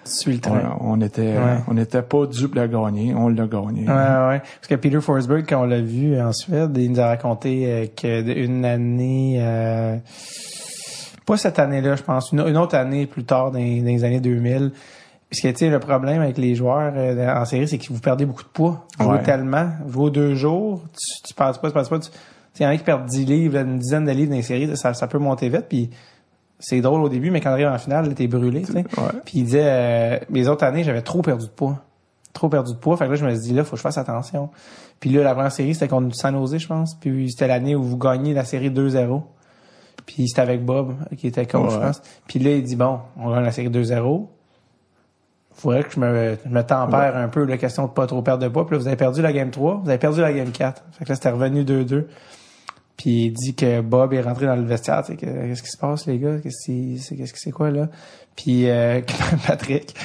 suis 0.03 0.31
le 0.33 0.37
on, 0.37 0.41
train. 0.41 0.77
on 0.81 1.01
était, 1.01 1.21
Ouais. 1.37 1.57
on 1.67 1.73
n'était 1.73 2.01
pas 2.01 2.25
dupe 2.25 2.57
à 2.57 2.67
gagner. 2.67 3.13
On 3.15 3.27
l'a 3.29 3.45
gagné. 3.47 3.81
Ouais, 3.81 3.87
ouais. 3.87 4.39
Parce 4.39 4.67
que 4.69 4.75
Peter 4.75 4.99
Forsberg, 5.01 5.45
quand 5.47 5.61
on 5.61 5.65
l'a 5.65 5.81
vu 5.81 6.19
en 6.19 6.31
Suède, 6.33 6.75
il 6.77 6.91
nous 6.91 6.99
a 6.99 7.07
raconté 7.07 7.63
euh, 7.67 7.85
que 7.95 8.37
une 8.37 8.65
année, 8.65 9.37
euh, 9.39 9.97
pas 11.25 11.37
cette 11.37 11.59
année-là, 11.59 11.95
je 11.95 12.03
pense, 12.03 12.31
une, 12.31 12.39
une 12.41 12.57
autre 12.57 12.75
année 12.75 13.05
plus 13.05 13.23
tard, 13.23 13.51
dans, 13.51 13.59
les- 13.59 13.81
dans 13.81 13.87
les 13.87 14.03
années 14.03 14.19
2000. 14.19 14.71
Parce 15.29 15.41
que, 15.41 15.47
tu 15.47 15.55
sais, 15.57 15.69
le 15.69 15.79
problème 15.79 16.21
avec 16.21 16.37
les 16.37 16.55
joueurs 16.55 16.91
euh, 16.95 17.33
en 17.33 17.45
série, 17.45 17.67
c'est 17.67 17.77
que 17.77 17.87
vous 17.93 17.99
perdez 18.01 18.25
beaucoup 18.25 18.43
de 18.43 18.49
poids. 18.49 18.85
Vous 18.99 19.09
Ouais. 19.11 19.23
tellement. 19.23 19.69
Jouez 19.87 20.11
deux 20.11 20.35
jours, 20.35 20.81
tu, 20.91 21.21
tu 21.29 21.33
passes 21.33 21.57
pas, 21.57 21.69
tu 21.69 21.73
passes 21.73 21.87
pas. 21.89 21.99
Tu, 21.99 22.09
il 22.59 22.63
y 22.63 22.65
en 22.65 22.69
a 22.69 22.75
qui 22.77 22.83
perdent 22.83 23.05
10 23.05 23.25
livres, 23.25 23.57
une 23.59 23.79
dizaine 23.79 24.03
de 24.03 24.11
livres 24.11 24.31
dans 24.31 24.35
les 24.35 24.41
séries, 24.41 24.75
ça, 24.75 24.93
ça 24.93 25.07
peut 25.07 25.19
monter 25.19 25.47
vite. 25.47 25.67
Puis 25.69 25.89
c'est 26.61 26.79
drôle 26.79 27.01
au 27.01 27.09
début, 27.09 27.31
mais 27.31 27.41
quand 27.41 27.49
on 27.49 27.53
arrive 27.53 27.67
en 27.67 27.77
finale, 27.77 28.13
t'es 28.13 28.27
brûlé, 28.27 28.61
tu 28.61 28.71
sais. 28.71 28.77
Ouais. 28.77 29.19
Puis 29.25 29.39
il 29.39 29.45
disait, 29.45 29.63
euh, 29.65 30.19
les 30.29 30.47
autres 30.47 30.63
années, 30.63 30.83
j'avais 30.83 31.01
trop 31.01 31.21
perdu 31.21 31.47
de 31.47 31.51
poids. 31.51 31.79
Trop 32.33 32.47
perdu 32.47 32.73
de 32.73 32.77
poids. 32.77 32.95
Fait 32.95 33.05
que 33.05 33.09
là, 33.09 33.15
je 33.15 33.25
me 33.25 33.31
suis 33.31 33.49
dit, 33.49 33.53
là, 33.53 33.63
faut 33.63 33.71
que 33.71 33.77
je 33.77 33.81
fasse 33.81 33.97
attention. 33.97 34.49
Puis 34.99 35.09
là, 35.09 35.23
la 35.23 35.33
première 35.33 35.51
série, 35.51 35.73
c'était 35.73 35.87
contre 35.87 36.15
San 36.15 36.33
Jose, 36.35 36.57
je 36.57 36.67
pense. 36.67 36.95
Puis 36.95 37.31
c'était 37.31 37.47
l'année 37.47 37.75
où 37.75 37.83
vous 37.83 37.97
gagnez 37.97 38.33
la 38.33 38.45
série 38.45 38.69
2-0. 38.69 39.23
Puis 40.05 40.27
c'était 40.27 40.41
avec 40.41 40.63
Bob, 40.63 40.93
qui 41.17 41.27
était 41.27 41.45
coach, 41.45 41.73
je 41.73 41.77
pense. 41.77 42.01
Puis 42.27 42.39
là, 42.39 42.51
il 42.51 42.63
dit, 42.63 42.75
bon, 42.75 42.99
on 43.17 43.31
gagne 43.31 43.43
la 43.43 43.51
série 43.51 43.69
2-0. 43.69 44.27
Faudrait 45.53 45.83
que 45.83 45.91
je 45.91 45.99
me, 45.99 46.37
je 46.43 46.49
me 46.49 46.63
tempère 46.63 47.17
un 47.17 47.27
peu, 47.27 47.43
la 47.45 47.57
question 47.57 47.85
de 47.85 47.91
pas 47.91 48.07
trop 48.07 48.21
perdre 48.21 48.43
de 48.43 48.49
poids. 48.49 48.65
Puis 48.65 48.75
là, 48.75 48.79
vous 48.79 48.87
avez 48.87 48.95
perdu 48.95 49.21
la 49.21 49.33
game 49.33 49.51
3, 49.51 49.81
vous 49.83 49.89
avez 49.89 49.97
perdu 49.97 50.21
la 50.21 50.31
game 50.31 50.51
4. 50.51 50.83
Fait 50.91 51.05
que 51.05 51.09
là, 51.09 51.15
c'était 51.15 51.29
revenu 51.29 51.63
2-2. 51.63 52.05
Puis 53.01 53.25
il 53.25 53.31
dit 53.33 53.55
que 53.55 53.81
Bob 53.81 54.13
est 54.13 54.21
rentré 54.21 54.45
dans 54.45 54.55
le 54.55 54.61
vestiaire, 54.63 55.01
tu 55.03 55.13
sais, 55.13 55.17
que- 55.17 55.25
qu'est-ce 55.25 55.63
qui 55.63 55.69
se 55.71 55.77
passe, 55.77 56.05
les 56.05 56.19
gars? 56.19 56.37
Qu'est-ce 56.43 56.65
qui 56.65 56.99
c'est, 56.99 57.15
qu'est-ce 57.15 57.33
que 57.33 57.39
c'est 57.39 57.49
quoi, 57.51 57.71
là? 57.71 57.87
Puis 58.35 58.69
euh, 58.69 59.01
Patrick, 59.47 59.95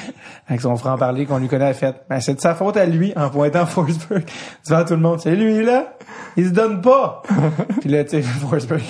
avec 0.47 0.61
son 0.61 0.75
franc-parler 0.77 1.25
qu'on 1.27 1.37
lui 1.37 1.47
connaît, 1.47 1.65
a 1.67 1.73
fait, 1.75 1.95
ben, 2.09 2.19
c'est 2.19 2.33
de 2.33 2.39
sa 2.41 2.55
faute 2.55 2.75
à 2.75 2.85
lui, 2.87 3.13
en 3.15 3.29
pointant 3.29 3.65
Forsberg 3.67 4.23
devant 4.67 4.83
tout 4.83 4.95
le 4.95 4.99
monde. 5.01 5.19
C'est 5.21 5.35
lui, 5.35 5.63
là? 5.63 5.93
Il 6.37 6.47
se 6.47 6.51
donne 6.53 6.81
pas! 6.81 7.21
Puis 7.81 7.89
là, 7.89 8.03
tu 8.03 8.09
sais, 8.09 8.21
Forsberg, 8.23 8.81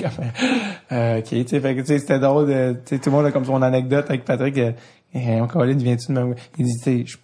euh, 0.94 1.20
OK, 1.20 1.24
tu 1.26 1.48
sais, 1.48 1.60
fait 1.60 1.76
que, 1.76 1.82
tu 1.82 1.88
sais, 1.88 2.00
c'était 2.00 2.20
drôle 2.20 2.48
de, 2.48 2.74
tu 2.86 2.96
sais, 2.96 3.00
tout 3.02 3.10
le 3.10 3.16
monde 3.18 3.26
a 3.26 3.32
comme 3.32 3.46
son 3.46 3.62
anecdote 3.62 4.06
avec 4.10 4.24
Patrick, 4.24 4.58
euh, 4.58 4.72
mon 5.14 5.48
Colin, 5.48 5.76
viens-tu 5.78 6.14
de 6.14 6.20
me... 6.20 6.36
Il 6.58 6.66
dit, 6.66 6.72
tu 6.78 6.84
sais, 6.84 7.04
je, 7.06 7.18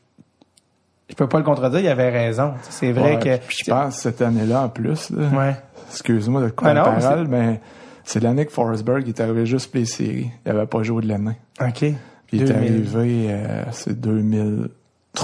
je 1.10 1.16
peux 1.16 1.28
pas 1.28 1.38
le 1.38 1.44
contredire, 1.44 1.80
il 1.80 1.88
avait 1.88 2.10
raison. 2.10 2.54
C'est 2.70 2.92
vrai 2.92 3.16
Ouais, 3.16 3.20
que... 3.20 3.38
puis 3.46 3.58
je 3.66 3.72
pense 3.72 3.96
cette 4.00 4.22
année-là, 4.22 4.64
en 4.64 4.70
plus, 4.70 5.10
là, 5.12 5.28
Ouais. 5.30 5.56
Excuse-moi 5.94 6.42
de 6.42 6.50
couper 6.50 6.74
non, 6.74 6.84
la 6.84 6.84
parole, 6.84 7.28
mais 7.28 7.62
c'est 8.04 8.22
l'année 8.22 8.46
que 8.46 8.52
Forsberg 8.52 9.08
est 9.08 9.20
arrivé 9.22 9.46
juste 9.46 9.72
pour 9.72 9.80
les 9.80 9.86
séries. 9.86 10.32
Il 10.46 10.52
avait 10.52 10.66
pas 10.66 10.84
joué 10.84 11.04
de 11.04 11.08
l'année. 11.08 11.38
OK. 11.62 11.80
Puis 11.80 11.96
il 12.34 12.42
est 12.42 12.46
2000. 12.46 12.56
arrivé, 12.56 13.28
euh, 13.30 13.64
c'est 13.72 14.00
2000... 14.00 14.70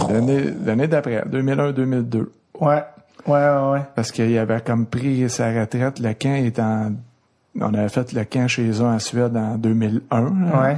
L'année 0.10 0.44
l'année 0.64 0.88
d'après, 0.88 1.24
2001-2002. 1.32 2.28
Ouais. 2.60 2.84
Ouais, 3.28 3.34
ouais, 3.34 3.72
ouais. 3.72 3.82
Parce 3.96 4.12
qu'il 4.12 4.38
avait 4.38 4.62
comme 4.62 4.86
pris 4.86 5.28
sa 5.30 5.52
retraite. 5.52 6.00
Le 6.00 6.14
camp 6.14 6.36
est 6.36 6.60
en... 6.60 6.94
On 7.60 7.74
avait 7.74 7.90
fait 7.90 8.14
le 8.14 8.24
camp 8.24 8.48
chez 8.48 8.70
eux 8.70 8.82
en 8.86 9.00
Suède 9.00 9.36
en 9.36 9.56
2001. 9.58 10.22
là. 10.22 10.62
Ouais. 10.62 10.78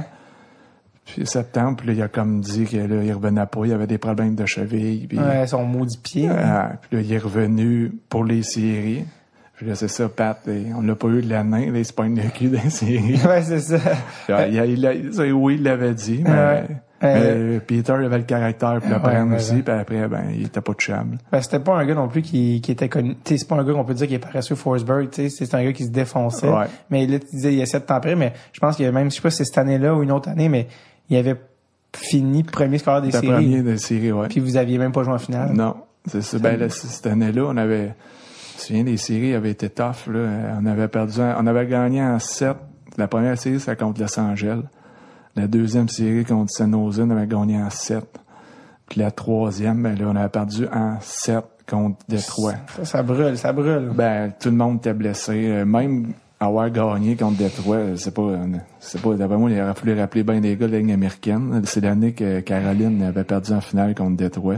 Puis 1.04 1.26
septembre, 1.26 1.76
puis 1.78 1.88
là, 1.88 1.92
il 1.92 2.02
a 2.02 2.08
comme 2.08 2.40
dit 2.40 2.64
que 2.64 2.76
là, 2.76 3.02
il 3.02 3.12
revenait 3.12 3.46
pas. 3.46 3.60
Il 3.66 3.72
avait 3.72 3.86
des 3.86 3.98
problèmes 3.98 4.34
de 4.34 4.46
cheville. 4.46 5.06
Puis, 5.08 5.18
Ouais, 5.18 5.46
son 5.46 5.64
maudit 5.64 5.98
pied. 5.98 6.28
Ah, 6.30 6.72
puis 6.80 6.96
là, 6.96 7.02
il 7.02 7.12
est 7.12 7.18
revenu 7.18 7.92
pour 8.08 8.24
les 8.24 8.42
séries. 8.42 9.04
Puis 9.56 9.66
là, 9.66 9.74
c'est 9.74 9.88
ça, 9.88 10.08
Pat. 10.08 10.38
on 10.76 10.80
l'a 10.82 10.94
pas 10.94 11.08
eu 11.08 11.22
de 11.22 11.28
l'année. 11.28 11.70
Là, 11.70 11.78
il 11.78 11.84
se 11.84 11.92
pogne 11.92 12.16
le 12.16 12.28
cul 12.30 12.48
dans 12.48 12.60
les 12.62 12.70
séries. 12.70 13.20
Ouais, 13.26 13.42
c'est 13.42 13.60
ça. 13.60 13.78
Ah, 14.28 14.46
il, 14.48 14.58
a- 14.58 14.66
il 14.66 14.86
a- 14.86 14.92
c'est- 15.12 15.30
oui, 15.30 15.54
il 15.56 15.62
l'avait 15.62 15.94
dit, 15.94 16.22
mais, 16.24 16.30
Ouais. 16.30 16.64
mais 17.02 17.60
Peter 17.60 17.92
avait 17.92 18.18
le 18.18 18.24
caractère 18.24 18.80
pour 18.80 18.90
le 18.90 18.98
prendre 18.98 19.30
ouais, 19.30 19.36
aussi, 19.36 19.62
puis 19.62 19.72
après, 19.74 20.08
ben, 20.08 20.24
il 20.34 20.46
était 20.46 20.60
pas 20.60 20.72
de 20.72 20.80
chable. 20.80 21.18
Ben, 21.30 21.40
c'était 21.40 21.58
pas 21.60 21.76
un 21.76 21.84
gars 21.84 21.94
non 21.94 22.08
plus 22.08 22.22
qui, 22.22 22.60
qui 22.60 22.72
était 22.72 22.88
connu. 22.88 23.16
C'est 23.24 23.46
pas 23.46 23.56
un 23.56 23.64
gars 23.64 23.72
qu'on 23.72 23.84
peut 23.84 23.94
dire 23.94 24.06
qui 24.08 24.14
est 24.14 24.18
paresseux 24.18 24.54
Forsberg, 24.54 25.10
tu 25.10 25.28
sais. 25.28 25.44
C'est 25.46 25.54
un 25.54 25.62
gars 25.64 25.72
qui 25.72 25.84
se 25.84 25.90
défonçait. 25.90 26.48
Ouais. 26.48 26.66
Mais 26.90 27.06
là, 27.06 27.18
tu 27.18 27.26
disais, 27.36 27.52
il 27.52 27.60
essaie 27.60 27.78
de 27.80 27.84
tempérer, 27.84 28.14
mais 28.16 28.32
je 28.52 28.58
pense 28.60 28.76
qu'il 28.76 28.84
y 28.84 28.88
a 28.88 28.92
même, 28.92 29.10
je 29.10 29.16
sais 29.16 29.22
pas 29.22 29.30
si 29.30 29.38
c'est 29.38 29.44
cette 29.44 29.58
année-là 29.58 29.94
ou 29.94 30.02
une 30.02 30.12
autre 30.12 30.28
année, 30.28 30.48
mais 30.48 30.66
il 31.10 31.16
avait 31.16 31.36
fini 31.94 32.42
premier 32.42 32.78
scoreur 32.78 33.02
des 33.02 33.10
séries. 33.10 33.26
premier 33.28 33.62
des 33.62 33.76
séries, 33.78 34.12
ouais. 34.12 34.28
Puis 34.28 34.40
vous 34.40 34.56
aviez 34.56 34.78
même 34.78 34.92
pas 34.92 35.02
joué 35.02 35.12
en 35.12 35.18
finale. 35.18 35.52
Non, 35.52 35.76
c'est 36.06 36.22
ça. 36.22 36.38
Ben, 36.38 36.58
là, 36.58 36.68
cette 36.70 37.06
année-là, 37.06 37.42
on 37.48 37.56
avait, 37.56 37.88
je 37.88 37.92
souviens, 38.62 38.84
les 38.84 38.96
séries 38.96 39.34
avaient 39.34 39.50
été 39.50 39.68
tough, 39.68 40.06
là. 40.08 40.56
On 40.60 40.66
avait 40.66 40.88
perdu, 40.88 41.20
on 41.20 41.46
avait 41.46 41.66
gagné 41.66 42.02
en 42.02 42.18
7. 42.18 42.56
La 42.96 43.08
première 43.08 43.38
série, 43.38 43.60
c'était 43.60 43.76
contre 43.76 44.00
Los 44.00 44.20
Angeles. 44.20 44.62
La 45.34 45.46
deuxième 45.46 45.88
série 45.88 46.24
contre 46.24 46.50
San 46.50 46.72
Jose, 46.72 47.00
on 47.00 47.10
avait 47.10 47.26
gagné 47.26 47.60
en 47.60 47.70
7. 47.70 48.04
Puis 48.88 49.00
la 49.00 49.10
troisième, 49.10 49.82
ben 49.82 49.98
là, 49.98 50.06
on 50.08 50.16
avait 50.16 50.28
perdu 50.28 50.66
en 50.72 50.98
7 51.00 51.44
contre 51.66 51.96
Détroit. 52.08 52.54
Ça, 52.76 52.84
ça 52.84 53.02
brûle, 53.02 53.38
ça 53.38 53.52
brûle. 53.52 53.90
Ben, 53.94 54.32
tout 54.38 54.50
le 54.50 54.56
monde 54.56 54.76
était 54.78 54.92
blessé. 54.92 55.46
Euh, 55.46 55.64
Même 55.64 56.12
avoir 56.38 56.70
gagné 56.70 57.16
contre 57.16 57.38
Détroit, 57.38 57.76
euh, 57.76 57.96
c'est 57.96 58.12
pas, 58.12 58.22
euh, 58.22 58.46
c'est 58.80 59.00
pas, 59.00 59.14
d'après 59.14 59.36
moi, 59.38 59.50
il 59.50 59.60
aurait 59.60 59.74
fallu 59.74 59.98
rappeler 59.98 60.22
bien 60.24 60.40
des 60.40 60.56
gars 60.56 60.66
de 60.66 60.72
la 60.72 60.78
Ligue 60.80 60.92
américaine. 60.92 61.62
C'est 61.64 61.80
l'année 61.80 62.12
que 62.12 62.40
Caroline 62.40 63.02
avait 63.02 63.24
perdu 63.24 63.52
en 63.52 63.60
finale 63.60 63.94
contre 63.94 64.16
Détroit. 64.16 64.56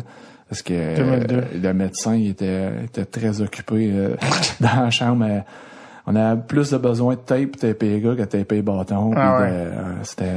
Parce 0.48 0.62
que 0.62 0.72
euh, 0.74 0.96
2002. 1.24 1.44
le 1.62 1.74
médecin 1.74 2.14
il 2.14 2.28
était, 2.30 2.70
était 2.84 3.04
très 3.06 3.40
occupé 3.40 3.90
euh, 3.92 4.14
dans 4.60 4.82
la 4.84 4.90
chambre. 4.90 5.24
euh, 5.28 5.40
on 6.06 6.14
avait 6.16 6.40
plus 6.46 6.70
de 6.70 6.76
besoin 6.76 7.14
de 7.14 7.20
tape 7.20 7.56
taper 7.56 7.88
les 7.88 8.00
gars 8.00 8.14
que 8.14 8.22
taper 8.22 8.56
les 8.56 8.62
bâtons. 8.62 9.12
Ah 9.16 9.40
ouais. 9.40 9.48
de- 9.50 9.54
euh, 9.54 9.94
c'était, 10.02 10.30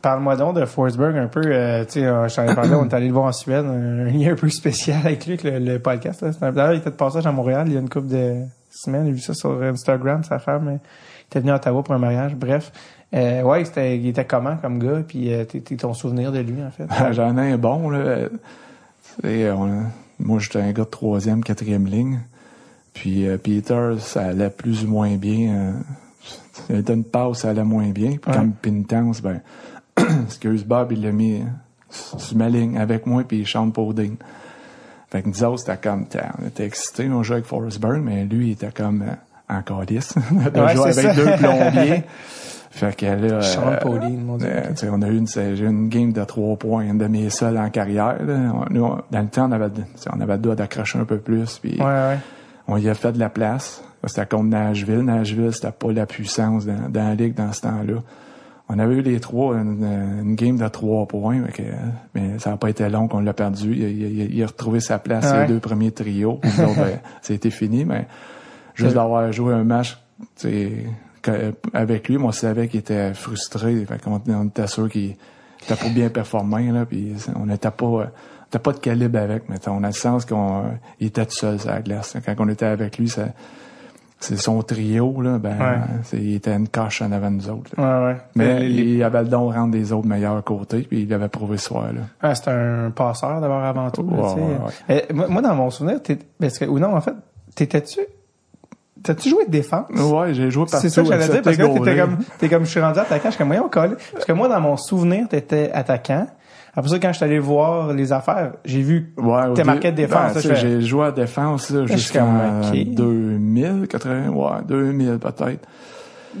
Parle-moi 0.00 0.34
donc 0.34 0.56
de 0.56 0.64
Forsberg 0.64 1.16
un 1.16 1.28
peu. 1.28 1.42
euh, 1.44 1.84
tu 1.84 2.00
sais, 2.00 2.02
je 2.02 2.34
t'en 2.34 2.44
ai 2.50 2.54
parlé, 2.56 2.74
on 2.74 2.88
est 2.88 2.94
allé 2.94 3.06
le 3.06 3.12
voir 3.12 3.26
en 3.26 3.32
Suède. 3.32 3.64
Un 3.64 4.04
lien 4.06 4.32
un 4.32 4.34
peu 4.34 4.48
spécial 4.48 4.98
avec 5.04 5.26
lui, 5.26 5.36
le, 5.44 5.58
le 5.60 5.78
podcast. 5.78 6.24
D'ailleurs, 6.40 6.72
il 6.72 6.78
était 6.78 6.90
de 6.90 6.96
passage 6.96 7.24
à 7.26 7.30
Montréal 7.32 7.64
il 7.68 7.74
y 7.74 7.76
a 7.76 7.80
une 7.80 7.88
couple 7.88 8.08
de 8.08 8.34
semaines. 8.70 9.06
J'ai 9.06 9.12
vu 9.12 9.20
ça 9.20 9.34
sur 9.34 9.62
Instagram, 9.62 10.24
sa 10.24 10.38
femme. 10.40 10.66
euh, 10.68 10.72
Il 10.72 11.26
était 11.26 11.40
venu 11.40 11.52
à 11.52 11.56
Ottawa 11.56 11.82
pour 11.84 11.94
un 11.94 11.98
mariage. 11.98 12.34
Bref. 12.34 12.72
Euh, 13.14 13.42
ouais, 13.42 13.64
c'était, 13.64 13.96
il 13.98 14.08
était 14.08 14.24
comment 14.24 14.56
comme 14.56 14.78
gars? 14.80 15.02
Puis 15.06 15.32
euh, 15.32 15.44
t'es 15.44 15.60
ton 15.76 15.92
souvenir 15.94 16.32
de 16.32 16.40
lui, 16.40 16.56
en 16.64 16.70
fait? 16.70 16.86
J'en 17.12 17.36
ai 17.38 17.52
un 17.52 17.58
bon, 17.58 17.90
là. 17.90 18.28
Sais, 19.22 19.50
on- 19.50 19.84
moi, 20.18 20.38
j'étais 20.38 20.60
un 20.60 20.72
gars 20.72 20.84
de 20.84 20.88
troisième, 20.88 21.42
quatrième 21.42 21.86
ligne. 21.86 22.20
Puis 22.94 23.26
euh, 23.26 23.38
Peter, 23.38 23.94
ça 23.98 24.26
allait 24.26 24.50
plus 24.50 24.84
ou 24.84 24.88
moins 24.88 25.16
bien. 25.16 25.52
euh, 25.54 25.72
il 26.70 26.76
était 26.76 26.92
une 26.94 27.04
passe, 27.04 27.38
ça 27.40 27.50
allait 27.50 27.64
moins 27.64 27.88
bien. 27.90 28.16
Puis 28.20 28.30
Ouais. 28.30 28.36
comme 28.36 28.52
Pintance, 28.52 29.20
ben, 29.22 29.40
excuse 30.26 30.64
Bob, 30.64 30.92
il 30.92 31.02
l'a 31.02 31.10
mis 31.12 31.42
sur 31.90 32.36
ma 32.36 32.48
ligne 32.48 32.78
avec 32.78 33.06
moi, 33.06 33.24
puis 33.26 33.44
Sean 33.46 33.70
Poding. 33.70 34.16
Fait 35.10 35.22
que 35.22 35.28
nous 35.28 35.44
autres, 35.44 35.60
c'était 35.60 35.76
comme, 35.76 36.06
on 36.42 36.46
était 36.46 36.64
excités, 36.64 37.08
on 37.10 37.22
jouait 37.22 37.36
avec 37.36 37.46
Forrest 37.46 37.80
Burn, 37.80 38.00
mais 38.02 38.24
lui, 38.24 38.48
il 38.48 38.52
était 38.52 38.70
comme 38.72 39.02
euh, 39.02 39.54
en 39.54 39.62
calice. 39.62 40.14
de 40.30 40.60
Ouais, 40.60 40.92
c'est 40.92 41.06
avec 41.06 41.12
ça. 41.12 41.14
deux 41.14 41.36
plombiers. 41.36 42.04
fait 42.74 42.96
que 42.96 43.06
là, 43.06 43.40
Sean 43.42 43.68
euh, 43.68 43.76
Pauline, 43.76 44.24
mon 44.24 44.36
Dieu. 44.38 44.48
euh, 44.48 44.90
on 44.90 45.02
a 45.02 45.08
eu 45.08 45.16
une, 45.18 45.26
j'ai 45.28 45.64
une 45.66 45.88
game 45.88 46.12
de 46.12 46.24
trois 46.24 46.56
points, 46.56 46.82
une 46.84 46.98
de 46.98 47.06
mes 47.06 47.28
seuls 47.30 47.56
en 47.58 47.68
carrière. 47.70 48.16
là. 48.24 48.52
On- 48.54 48.72
nous, 48.72 48.82
on- 48.84 48.98
dans 49.10 49.20
le 49.20 49.28
temps, 49.28 49.48
on 49.48 49.52
avait, 49.52 49.68
on 50.12 50.20
avait 50.20 50.32
le 50.32 50.38
doigt 50.38 50.54
d'accrocher 50.56 50.98
un 50.98 51.04
peu 51.04 51.18
plus, 51.18 51.58
puis 51.58 51.76
Ouais, 51.78 51.84
ouais. 51.84 52.18
on 52.66 52.76
y 52.78 52.88
a 52.88 52.94
fait 52.94 53.12
de 53.12 53.18
la 53.18 53.28
place. 53.28 53.84
C'était 54.06 54.26
contre 54.26 54.46
Nashville. 54.46 55.02
Nashville, 55.04 55.52
c'était 55.52 55.70
pas 55.70 55.92
la 55.92 56.06
puissance 56.06 56.66
dans, 56.66 56.88
dans 56.88 57.08
la 57.10 57.14
ligue 57.14 57.34
dans 57.34 57.52
ce 57.52 57.60
temps-là. 57.60 58.00
On 58.68 58.78
avait 58.78 58.94
eu 58.94 59.02
les 59.02 59.20
trois, 59.20 59.54
une, 59.56 59.84
une 60.22 60.34
game 60.34 60.56
de 60.56 60.66
trois 60.68 61.06
points, 61.06 61.42
que, 61.54 61.62
mais 62.14 62.38
ça 62.38 62.50
n'a 62.50 62.56
pas 62.56 62.70
été 62.70 62.88
long 62.88 63.06
qu'on 63.06 63.20
l'a 63.20 63.34
perdu. 63.34 63.72
Il, 63.74 63.82
il- 63.82 64.34
il 64.34 64.42
a 64.42 64.46
retrouvé 64.46 64.80
sa 64.80 64.98
place 64.98 65.30
ouais. 65.30 65.42
les 65.42 65.46
deux 65.52 65.60
premiers 65.60 65.90
trios. 65.92 66.40
Autres, 66.44 66.74
ben, 67.28 67.50
fini, 67.50 67.84
mais 67.84 68.06
juste 68.74 68.94
d'avoir 68.94 69.30
joué 69.30 69.52
un 69.52 69.64
match 69.64 69.98
avec 71.72 72.08
lui, 72.08 72.16
on 72.18 72.32
savait 72.32 72.68
qu'il 72.68 72.80
était 72.80 73.14
frustré. 73.14 73.84
Fait 73.84 74.00
on 74.06 74.44
était 74.46 74.66
sûr 74.66 74.88
qu'il 74.90 75.16
était 75.62 75.76
pas 75.76 75.88
bien 75.94 76.08
performant, 76.08 76.58
là, 76.58 76.84
puis 76.86 77.12
on 77.36 77.46
n'était 77.46 77.70
pas... 77.70 78.10
était 78.48 78.58
pas 78.58 78.72
de 78.72 78.78
calibre 78.78 79.18
avec, 79.18 79.48
mais 79.48 79.56
on 79.68 79.82
a 79.84 79.88
le 79.88 79.92
sens 79.92 80.24
qu'on 80.24 80.64
il 81.00 81.08
était 81.08 81.24
tout 81.26 81.32
seul 81.32 81.58
sur 81.60 81.70
la 81.70 81.80
glace. 81.80 82.16
Quand 82.24 82.34
on 82.38 82.48
était 82.48 82.66
avec 82.66 82.98
lui, 82.98 83.08
ça, 83.08 83.26
c'est 84.20 84.36
son 84.36 84.62
trio, 84.62 85.20
là, 85.20 85.38
ben, 85.38 85.58
Ouais. 85.58 85.76
c'est- 86.04 86.16
il 86.18 86.34
était 86.36 86.54
une 86.54 86.68
coche 86.68 87.02
en 87.02 87.10
avant 87.10 87.30
de 87.30 87.36
nous 87.36 87.50
autres. 87.50 87.70
Ouais, 87.76 88.06
ouais. 88.12 88.16
Mais 88.36 88.60
Les- 88.60 88.68
les- 88.68 88.82
il 88.94 89.02
avait 89.02 89.22
le 89.22 89.28
don 89.28 89.48
de 89.50 89.54
rendre 89.54 89.72
des 89.72 89.92
autres 89.92 90.06
meilleurs 90.06 90.44
côtés, 90.44 90.82
puis 90.82 91.02
il 91.02 91.08
l'avait 91.08 91.28
prouvé 91.28 91.56
ce 91.56 91.66
soir, 91.68 91.92
là. 91.92 92.02
Ah, 92.20 92.34
c'est 92.34 92.48
un 92.48 92.90
passeur 92.90 93.40
d'abord 93.40 93.64
avant 93.64 93.90
tout. 93.90 94.08
là, 94.08 95.02
moi, 95.12 95.26
moi, 95.28 95.42
dans 95.42 95.54
mon 95.56 95.70
souvenir, 95.70 96.00
t'es, 96.02 96.18
parce 96.38 96.58
que, 96.58 96.66
ou 96.66 96.78
non, 96.78 96.94
en 96.94 97.00
fait, 97.00 97.14
t'étais-tu, 97.56 98.00
t'as-tu 99.02 99.28
joué 99.30 99.44
de 99.46 99.50
défense? 99.50 99.86
Ouais, 99.90 100.34
j'ai 100.34 100.50
joué 100.50 100.64
partout. 100.64 100.78
C'est 100.82 100.90
ça 100.90 101.02
que 101.02 101.08
j'allais 101.08 101.28
dire, 101.28 101.42
parce 101.42 101.56
que 101.56 101.62
t'étais 101.78 101.96
comme, 101.96 102.18
t'es 102.38 102.48
comme, 102.48 102.64
je 102.64 102.70
suis 102.70 102.80
rendu 102.80 102.98
attaquant, 102.98 103.24
je 103.26 103.30
suis 103.30 103.38
comme, 103.38 103.48
voyons, 103.48 103.68
collé. 103.68 103.94
Parce 104.12 104.24
que 104.24 104.32
moi, 104.32 104.48
dans 104.48 104.60
mon 104.60 104.76
souvenir, 104.76 105.28
t'étais 105.28 105.70
attaquant. 105.72 106.26
Après 106.74 106.88
ça, 106.90 106.98
quand 106.98 107.08
je 107.12 107.16
suis 107.16 107.24
allé 107.24 107.38
voir 107.38 107.92
les 107.92 108.12
affaires, 108.12 108.52
j'ai 108.64 108.80
vu, 108.80 109.12
Ouais, 109.18 109.52
t'es 109.54 109.62
marqué 109.64 109.90
de 109.90 109.96
défense. 109.96 110.32
ben, 110.34 110.40
fais- 110.40 110.56
J'ai 110.56 110.80
joué 110.80 111.06
à 111.06 111.12
défense 111.12 111.68
là, 111.70 111.86
suis 111.86 111.96
jusqu'en 111.98 112.20
comme, 112.20 112.70
ok. 112.72 112.94
2000, 112.94 113.86
80, 113.88 114.28
ouais, 114.30 114.50
2000 114.66 115.18
peut-être. 115.18 115.68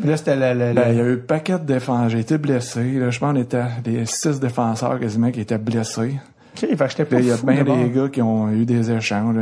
là, 0.02 0.16
c'était 0.16 0.36
le, 0.36 0.58
le- 0.68 0.74
Ben, 0.74 0.88
le- 0.88 0.92
il 0.92 0.96
y 0.96 1.00
a 1.00 1.04
eu 1.04 1.14
un 1.14 1.26
paquet 1.26 1.58
de 1.58 1.64
défenses. 1.66 2.12
J'ai 2.12 2.20
été 2.20 2.38
blessé. 2.38 2.82
Là, 2.94 3.10
je 3.10 3.18
pense 3.18 3.34
qu'on 3.34 3.40
était 3.40 3.62
des 3.84 4.06
six 4.06 4.40
défenseurs 4.40 4.98
quasiment 4.98 5.30
qui 5.30 5.40
étaient 5.42 5.58
blessés. 5.58 6.14
Ok, 6.56 6.76
pas 6.76 6.86
Là, 6.86 7.20
il 7.20 7.26
y 7.26 7.30
a 7.30 7.36
bien 7.64 7.64
des 7.64 7.90
gars 7.90 8.08
qui 8.08 8.22
ont 8.22 8.50
eu 8.50 8.64
des 8.64 8.90
échanges. 8.90 9.36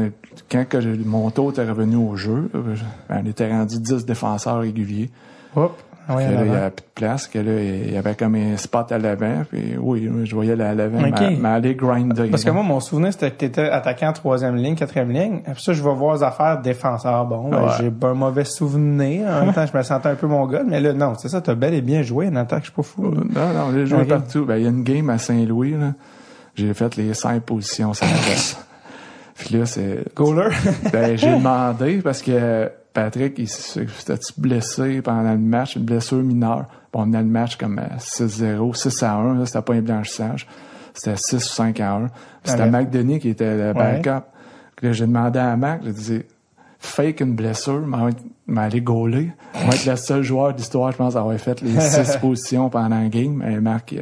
Quand 0.51 0.65
que 0.69 0.79
mon 1.05 1.31
tour 1.31 1.51
était 1.51 1.65
revenu 1.65 1.97
au 1.97 2.17
jeu, 2.17 2.51
là, 2.55 2.61
ben, 3.09 3.23
on 3.25 3.29
était 3.29 3.51
rendu 3.51 3.79
10 3.81 4.07
défenseurs 4.07 4.61
réguliers. 4.61 5.11
Hop. 5.57 5.77
Ah 6.09 6.17
Puis 6.17 6.25
là, 6.25 6.31
il 6.31 6.35
y 6.35 6.41
avant. 6.41 6.53
avait 6.55 6.71
plus 6.71 6.83
de 6.87 6.91
place. 6.95 7.29
Que 7.29 7.39
là, 7.39 7.63
il 7.63 7.93
y 7.93 7.97
avait 7.97 8.15
comme 8.15 8.35
un 8.35 8.57
spot 8.57 8.91
à 8.91 8.99
l'avant. 8.99 9.43
Puis 9.49 9.77
oui, 9.79 10.11
je 10.25 10.35
voyais 10.35 10.61
à 10.61 10.75
l'avant, 10.75 10.99
Ok. 11.07 11.21
mais, 11.41 11.49
aller 11.49 11.75
grinder. 11.77 12.29
Parce 12.31 12.43
que 12.43 12.51
moi, 12.51 12.63
mon 12.65 12.81
souvenir, 12.81 13.13
c'était 13.13 13.31
que 13.31 13.37
t'étais 13.37 13.69
attaquant 13.69 14.13
troisième 14.13 14.57
ligne, 14.57 14.75
quatrième 14.75 15.11
ligne. 15.11 15.41
Après 15.47 15.61
ça, 15.61 15.73
je 15.73 15.83
vais 15.83 15.95
voir 15.95 16.17
les 16.17 16.23
affaires 16.25 16.61
défenseur. 16.63 17.27
Bon, 17.27 17.49
ben, 17.51 17.69
j'ai 17.79 17.93
un 18.03 18.15
mauvais 18.15 18.45
souvenir. 18.45 19.29
En 19.29 19.45
même 19.45 19.55
temps, 19.55 19.67
je 19.67 19.77
me 19.77 19.83
sentais 19.83 20.09
un 20.09 20.15
peu 20.17 20.27
mon 20.27 20.47
gars. 20.47 20.63
Mais 20.67 20.81
là, 20.81 20.93
non, 20.95 21.15
c'est 21.17 21.29
ça, 21.29 21.41
t'as 21.41 21.55
bel 21.55 21.75
et 21.75 21.83
bien 21.83 22.03
joué 22.03 22.27
en 22.29 22.37
attaque, 22.37 22.61
je 22.61 22.65
suis 22.67 22.75
pas 22.75 22.83
fou. 22.83 23.03
Non, 23.03 23.53
non, 23.55 23.73
j'ai 23.73 23.87
joué 23.87 24.05
partout. 24.05 24.45
Ben, 24.45 24.57
il 24.57 24.65
y 24.65 24.67
a 24.67 24.71
une 24.71 24.83
game 24.83 25.09
à 25.11 25.19
Saint-Louis, 25.19 25.73
là. 25.73 25.93
J'ai 26.67 26.75
fait 26.75 26.97
les 26.97 27.15
cinq 27.15 27.43
positions 27.43 27.93
sur 27.95 28.07
la 28.07 28.13
glace. 28.13 28.57
Puis 29.37 29.57
là, 29.57 29.67
c'est... 29.67 30.05
Goaler. 30.15 30.51
Ben, 30.93 31.17
j'ai 31.17 31.35
demandé 31.35 32.01
parce 32.03 32.21
que 32.23 32.71
Patrick, 32.93 33.35
il 33.39 33.49
s'était 33.49 34.19
blessé 34.37 35.01
pendant 35.01 35.33
le 35.33 35.39
match, 35.39 35.77
une 35.77 35.85
blessure 35.85 36.19
mineure? 36.19 36.67
Bon, 36.93 37.03
on 37.03 37.07
menait 37.07 37.19
le 37.23 37.25
match 37.29 37.57
comme 37.57 37.79
à 37.79 37.97
6-0, 37.99 38.75
6 38.75 39.03
à 39.05 39.13
1, 39.15 39.39
là, 39.39 39.47
c'était 39.47 39.63
pas 39.63 39.75
un 39.75 39.81
blanchissage. 39.81 40.47
C'était 40.93 41.17
6 41.17 41.37
ou 41.37 41.39
5 41.41 41.81
à 41.81 41.93
1. 41.95 42.07
Puis 42.09 42.09
C'était 42.45 42.69
Mac 42.69 42.91
Denis 42.91 43.21
qui 43.21 43.29
était 43.31 43.57
le 43.57 43.69
Ouais. 43.69 44.01
backup. 44.03 44.27
Puis 44.77 44.89
là, 44.89 44.93
j'ai 44.93 45.07
demandé 45.07 45.39
à 45.39 45.57
Mac, 45.57 45.83
j'ai 45.85 45.93
dit, 45.93 46.23
fake 46.81 47.21
une 47.21 47.35
blessure, 47.35 47.83
mais 48.49 48.61
aller 48.61 48.81
gauler. 48.81 49.31
Moi, 49.65 49.75
être 49.75 49.87
le 49.87 49.97
seul 49.97 50.23
joueur 50.23 50.53
d'histoire, 50.53 50.91
je 50.93 50.97
pense, 50.97 51.15
à 51.17 51.21
avoir 51.21 51.39
fait 51.39 51.61
les 51.63 51.79
6 52.05 52.17
positions 52.17 52.69
pendant 52.71 53.01
le 53.01 53.09
game. 53.09 53.35
Mais 53.37 53.61
Mac, 53.61 53.95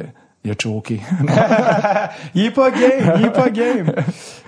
il, 0.43 0.51
a- 0.51 0.55
choqué. 0.61 0.99
il 2.35 2.45
est 2.45 2.51
pas 2.51 2.71
game, 2.71 3.13
il 3.19 3.25
est 3.25 3.29
pas 3.33 3.49
game. 3.49 3.91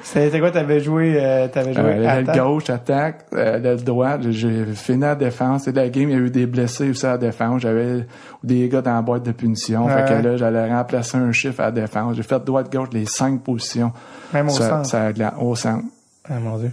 C'était 0.03 0.39
quoi, 0.39 0.51
t'avais 0.51 0.79
joué, 0.79 1.15
euh, 1.17 1.47
t'avais 1.47 1.73
joué 1.73 1.83
Euh, 1.83 2.21
attaque? 2.21 2.37
gauche, 2.37 2.69
attaque, 2.69 3.25
euh, 3.33 3.75
droite, 3.77 4.21
j'ai 4.29 4.65
fini 4.73 5.01
la 5.01 5.15
défense. 5.15 5.67
Et 5.67 5.71
la 5.71 5.89
game, 5.89 6.09
il 6.09 6.11
y 6.11 6.15
a 6.15 6.21
eu 6.21 6.29
des 6.29 6.45
blessés 6.47 6.89
aussi 6.89 7.05
à 7.05 7.11
la 7.11 7.17
défense. 7.17 7.61
J'avais 7.61 8.05
des 8.43 8.67
gars 8.69 8.81
dans 8.81 8.93
la 8.93 9.01
boîte 9.01 9.23
de 9.23 9.31
punition. 9.31 9.85
Ouais. 9.85 9.93
Fait 10.07 10.13
que 10.21 10.27
là, 10.27 10.37
j'allais 10.37 10.73
remplacer 10.73 11.17
un 11.17 11.31
chiffre 11.31 11.59
à 11.59 11.65
la 11.65 11.71
défense. 11.71 12.15
J'ai 12.15 12.23
fait 12.23 12.43
droite-gauche 12.43 12.89
les 12.93 13.05
cinq 13.05 13.41
positions. 13.41 13.91
Même 14.33 14.47
au 14.47 14.51
Ça- 14.51 14.83
centre. 14.83 14.85
ça- 15.17 15.33
au 15.39 15.55
centre. 15.55 15.83
Ah, 16.33 16.39
mon 16.39 16.57
Dieu. 16.57 16.71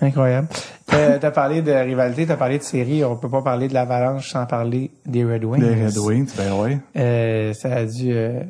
Incroyable. 0.00 0.48
T'as 0.86 1.18
t'as 1.18 1.30
parlé 1.30 1.62
de 1.62 1.72
rivalité, 1.72 2.26
t'as 2.26 2.36
parlé 2.36 2.58
de 2.58 2.62
série. 2.62 3.04
On 3.04 3.16
peut 3.16 3.28
pas 3.28 3.42
parler 3.42 3.68
de 3.68 3.74
l'Avalanche 3.74 4.30
sans 4.30 4.46
parler 4.46 4.90
des 5.06 5.24
Red 5.24 5.44
Wings. 5.44 5.62
Les 5.62 5.86
Red 5.86 5.96
Wings, 5.98 6.30
ben 6.36 6.52
oui. 6.58 6.78
Euh, 6.96 7.52
ça 7.54 7.72
a 7.74 7.84
dû 7.84 8.12
euh, 8.12 8.40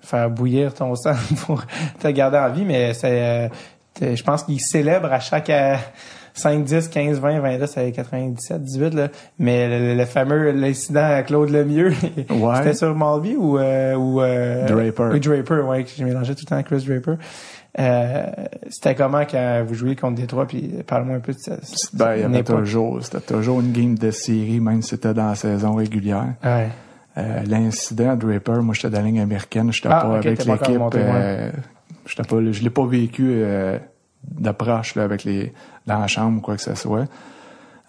faire 0.00 0.30
bouillir 0.30 0.72
ton 0.72 0.94
sang 0.94 1.14
pour 1.46 1.64
te 2.00 2.08
garder 2.08 2.38
en 2.38 2.50
vie, 2.50 2.64
mais 2.64 2.94
c'est, 2.94 3.50
euh, 4.00 4.14
je 4.14 4.22
pense 4.22 4.44
qu'ils 4.44 4.60
célèbrent 4.60 5.12
à 5.12 5.20
chaque 5.20 5.50
euh, 5.50 5.74
5, 6.32 6.64
10, 6.64 6.88
15, 6.88 7.20
20, 7.20 7.40
20, 7.40 7.58
là, 7.58 7.66
c'est 7.66 7.90
97, 7.92 8.62
18, 8.62 8.94
là. 8.94 9.08
Mais 9.38 9.68
le, 9.68 9.94
le 9.96 10.04
fameux, 10.06 10.52
l'incident 10.52 11.04
à 11.04 11.22
Claude 11.22 11.50
Lemieux, 11.50 11.92
Ouais. 12.30 12.54
c'était 12.56 12.74
sur 12.74 12.94
Malby 12.94 13.34
ou, 13.36 13.58
euh, 13.58 13.94
ou, 13.96 14.22
euh, 14.22 14.66
Draper. 14.66 15.10
Oui, 15.12 15.20
Draper, 15.20 15.66
ouais, 15.66 15.84
que 15.84 15.90
j'ai 15.94 16.04
mélangé 16.04 16.34
tout 16.34 16.44
le 16.48 16.56
temps 16.56 16.62
Chris 16.62 16.84
Draper. 16.86 17.16
Euh, 17.78 18.26
c'était 18.68 18.94
comment 18.96 19.22
quand 19.30 19.64
vous 19.66 19.74
jouiez 19.74 19.94
contre 19.96 20.16
Détroit, 20.16 20.46
puis 20.46 20.72
parle-moi 20.86 21.16
un 21.16 21.20
peu 21.20 21.32
de 21.32 21.38
ça. 21.38 21.56
Ben, 21.92 22.14
il 22.16 22.20
y 22.22 22.24
avait 22.24 22.42
toujours, 22.42 23.02
c'était 23.02 23.20
toujours 23.20 23.60
une 23.60 23.72
game 23.72 23.96
de 23.96 24.10
série, 24.10 24.58
même 24.60 24.82
si 24.82 24.90
c'était 24.90 25.14
dans 25.14 25.28
la 25.28 25.34
saison 25.36 25.74
régulière. 25.76 26.34
Ouais. 26.44 26.68
Euh, 27.18 27.42
L'incident 27.46 28.10
à 28.10 28.16
Draper, 28.16 28.62
moi, 28.62 28.74
j'étais 28.74 28.90
dans 28.90 28.98
la 28.98 29.04
ligne 29.04 29.20
américaine. 29.20 29.72
J'étais 29.72 29.88
Ah, 29.90 30.00
pas 30.00 30.16
avec 30.16 30.24
l'équipe. 30.24 30.48
euh, 30.94 31.50
j'étais 32.06 32.22
pas, 32.24 32.36
je 32.50 32.62
l'ai 32.62 32.70
pas 32.70 32.86
vécu 32.86 33.42
de 34.38 34.50
proche 34.50 34.94
là, 34.96 35.04
avec 35.04 35.24
les 35.24 35.52
dans 35.86 35.98
la 35.98 36.06
chambre 36.08 36.38
ou 36.38 36.40
quoi 36.40 36.56
que 36.56 36.62
ce 36.62 36.74
soit. 36.74 37.06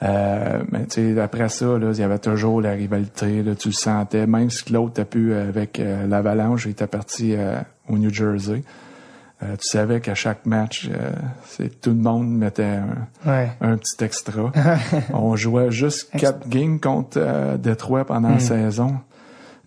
Euh, 0.04 0.64
mais 0.72 0.86
tu 0.88 1.14
sais, 1.14 1.22
après 1.22 1.50
ça, 1.50 1.66
là, 1.78 1.92
il 1.94 2.00
y 2.00 2.04
avait 2.04 2.18
toujours 2.20 2.60
la 2.62 2.72
rivalité. 2.72 3.44
Là, 3.44 3.54
tu 3.56 3.68
le 3.70 3.74
sentais. 3.74 4.26
Même 4.26 4.50
si 4.50 4.64
Claude 4.64 4.94
t'a 4.94 5.06
pu 5.06 5.34
avec 5.34 5.80
euh, 5.80 6.08
l'Avalanche, 6.08 6.66
il 6.66 6.72
était 6.72 6.88
parti 6.88 7.36
euh, 7.36 7.58
au 7.88 7.98
New 8.00 8.12
Jersey. 8.12 8.64
Euh, 9.44 9.56
tu 9.58 9.68
savais 9.68 10.02
qu'à 10.02 10.14
chaque 10.14 10.46
match, 10.46 10.88
euh, 10.94 11.12
c'est 11.48 11.82
tout 11.82 11.90
le 11.90 11.96
monde 11.96 12.30
mettait 12.30 12.64
un, 12.64 13.08
Ouais. 13.30 13.52
un 13.60 13.76
petit 13.78 14.04
extra. 14.04 14.52
on 15.14 15.36
jouait 15.36 15.72
juste 15.72 16.12
quatre 16.16 16.48
games 16.48 16.80
contre 16.80 17.18
euh, 17.18 17.58
Détroit 17.58 18.06
pendant 18.06 18.30
la 18.30 18.40
saison. 18.40 18.98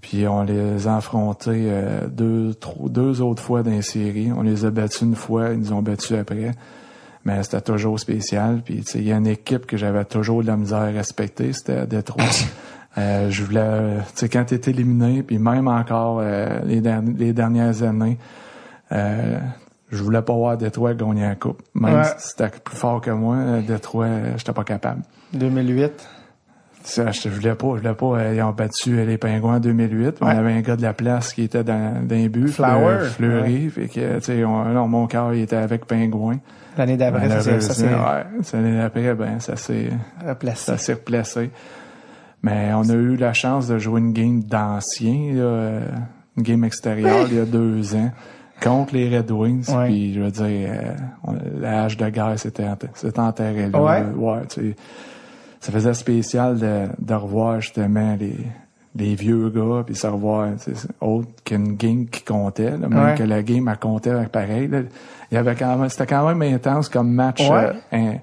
Puis 0.00 0.28
on 0.28 0.42
les 0.44 0.86
a 0.86 0.96
affrontés 0.98 1.64
euh, 1.66 2.06
deux, 2.06 2.54
trois- 2.54 2.88
deux 2.88 3.20
autres 3.20 3.42
fois 3.42 3.62
dans 3.64 3.70
les 3.72 3.82
séries. 3.82 4.30
On 4.36 4.42
les 4.42 4.64
a 4.64 4.70
battus 4.70 5.00
une 5.02 5.16
fois, 5.16 5.48
ils 5.50 5.58
nous 5.58 5.72
ont 5.72 5.82
battus 5.82 6.16
après. 6.18 6.52
Mais 7.24 7.42
c'était 7.42 7.62
toujours 7.62 7.98
spécial. 7.98 8.60
Puis 8.64 8.84
il 8.94 9.02
y 9.02 9.12
a 9.12 9.16
une 9.16 9.26
équipe 9.26 9.66
que 9.66 9.76
j'avais 9.76 10.04
toujours 10.04 10.42
de 10.42 10.46
la 10.46 10.56
misère 10.56 10.78
à 10.82 10.84
respecter, 10.86 11.52
c'était 11.52 11.86
Détroit. 11.86 12.22
Je 12.96 13.42
voulais, 13.42 13.96
tu 14.14 14.20
sais, 14.20 14.28
quand 14.28 14.44
t'es 14.44 14.70
éliminé, 14.70 15.24
puis 15.24 15.38
même 15.38 15.66
encore 15.66 16.20
les, 16.22 16.80
derni- 16.80 17.16
les 17.18 17.32
dernières 17.32 17.82
années, 17.82 18.18
euh, 18.92 19.40
je 19.90 20.02
voulais 20.02 20.22
pas 20.22 20.32
voir 20.34 20.56
Détroit 20.56 20.94
gagner 20.94 21.22
la 21.22 21.34
coupe. 21.34 21.62
Même 21.74 21.94
Ouais. 21.96 22.04
si 22.18 22.28
c'était 22.28 22.48
plus 22.48 22.76
fort 22.76 23.00
que 23.00 23.10
moi, 23.10 23.36
euh, 23.36 23.60
Détroit, 23.62 24.06
euh, 24.06 24.32
j'étais 24.36 24.52
pas 24.52 24.64
capable. 24.64 25.02
2008. 25.32 26.08
Ça, 26.82 27.10
je 27.12 27.28
voulais 27.30 27.54
pas, 27.54 27.68
je 27.76 27.80
voulais 27.80 27.94
pas. 27.94 28.06
euh, 28.18 28.34
Ils 28.36 28.42
ont 28.42 28.50
battu 28.50 29.04
les 29.06 29.16
Pingouins 29.16 29.56
en 29.56 29.60
2008. 29.60 30.16
On 30.20 30.26
Ouais. 30.26 30.32
avait 30.34 30.52
un 30.52 30.60
gars 30.60 30.76
de 30.76 30.82
la 30.82 30.92
place 30.92 31.32
qui 31.32 31.42
était 31.44 31.64
dans, 31.64 32.06
dans 32.06 32.14
les 32.14 32.28
buts, 32.28 32.48
Flower. 32.48 32.98
Fleu- 33.10 33.40
Fleury. 33.40 33.70
Fait 33.70 33.88
que, 33.88 34.16
tu 34.18 34.24
sais, 34.24 34.44
mon 34.44 35.06
cœur, 35.06 35.32
il 35.32 35.42
était 35.42 35.56
avec 35.56 35.86
Pingouin. 35.86 36.40
L'année 36.76 36.96
d'après, 36.98 37.28
ça, 37.28 37.36
Malheureusement, 37.50 37.88
ouais, 37.88 38.24
l'année 38.52 38.76
d'après, 38.76 39.14
ben, 39.14 39.40
ça 39.40 39.56
s'est, 39.56 39.88
replacé. 40.26 40.64
ça 40.66 40.76
s'est 40.76 40.92
replacé. 40.94 41.50
Mais 42.42 42.72
on 42.74 42.82
a 42.90 42.92
eu 42.92 43.16
la 43.16 43.32
chance 43.32 43.68
de 43.68 43.78
jouer 43.78 44.00
une 44.00 44.12
game 44.12 44.42
euh, 45.38 45.80
une 46.36 46.42
game 46.42 46.64
extérieure 46.64 47.26
il 47.30 47.36
y 47.36 47.40
a 47.40 47.44
deux 47.46 47.94
ans 47.94 48.10
contre 48.62 48.94
les 48.94 49.16
Red 49.16 49.30
Wings. 49.30 49.66
Puis 49.84 50.14
je 50.14 50.20
veux 50.20 50.30
dire, 50.30 50.70
euh, 50.70 51.32
la 51.60 51.84
hache 51.84 51.96
de 51.96 52.08
guerre 52.08 52.38
s'était 52.38 52.66
ent- 52.66 52.76
s'était 52.94 53.18
enterrée 53.20 53.68
là. 53.70 53.82
Ouais? 53.82 54.02
Ouais, 54.16 54.46
tu 54.48 54.70
sais, 54.70 54.76
ça 55.60 55.72
faisait 55.72 55.94
spécial 55.94 56.58
de, 56.58 56.86
de 56.98 57.14
revoir 57.14 57.60
justement 57.60 58.16
les, 58.18 58.36
les 58.96 59.14
vieux 59.14 59.48
gars, 59.50 59.82
puis 59.84 59.94
tu 59.94 60.00
sais, 60.00 60.08
autre 61.00 61.28
qu'une 61.44 61.74
game 61.76 62.06
qui 62.06 62.22
comptait, 62.22 62.76
là, 62.76 62.88
même 62.88 63.04
Ouais. 63.04 63.14
que 63.16 63.22
la 63.24 63.42
game, 63.42 63.68
elle 63.68 63.78
comptait 63.78 64.12
pareil, 64.26 64.68
là. 64.68 64.80
Il 65.30 65.34
y 65.34 65.38
avait 65.38 65.54
quand 65.56 65.76
même, 65.76 65.88
c'était 65.88 66.06
quand 66.06 66.26
même 66.32 66.42
intense 66.54 66.88
comme 66.88 67.10
match 67.10 67.40
Ouais. 67.48 67.70
euh, 67.70 67.72
un- 67.92 68.16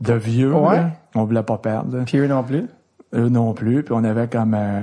de 0.00 0.14
vieux, 0.14 0.54
Ouais. 0.54 0.76
là. 0.76 0.90
On 1.14 1.24
voulait 1.24 1.42
pas 1.42 1.58
perdre. 1.58 2.04
Puis 2.06 2.18
eux 2.18 2.28
non 2.28 2.42
plus. 2.44 2.66
eux 3.14 3.28
non 3.28 3.52
plus, 3.54 3.82
puis 3.82 3.94
on 3.96 4.04
avait 4.04 4.28
comme 4.28 4.54
euh, 4.54 4.80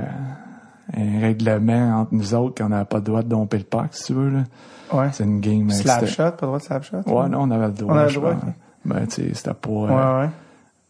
un 0.97 1.19
règlement 1.21 2.01
entre 2.01 2.13
nous 2.13 2.33
autres 2.35 2.61
qu'on 2.61 2.69
n'avait 2.69 2.85
pas 2.85 2.97
le 2.97 3.03
droit 3.03 3.21
de 3.23 3.27
domper 3.29 3.57
le 3.59 3.63
pack, 3.63 3.93
si 3.95 4.05
tu 4.05 4.13
veux, 4.13 4.29
là. 4.29 4.39
Ouais. 4.93 5.09
C'est 5.13 5.23
une 5.23 5.39
game. 5.39 5.67
euh, 5.69 5.73
Slap 5.73 6.01
c'était- 6.01 6.11
shot, 6.11 6.23
pas 6.31 6.37
le 6.41 6.47
droit 6.47 6.57
de 6.59 6.63
slap 6.63 6.83
shot. 6.83 6.97
Ouais, 7.07 7.29
non, 7.29 7.41
on 7.41 7.51
avait 7.51 7.67
le 7.67 7.73
droit. 7.73 7.93
On 7.93 7.97
avait 7.97 8.09
le 8.13 8.15
droit. 8.19 8.35
Ben, 8.85 9.05
tu 9.07 9.15
sais, 9.23 9.33
c'était 9.33 9.53
pas... 9.53 9.69
euh, 9.69 9.87
Ouais, 9.87 10.21
ouais. 10.25 10.29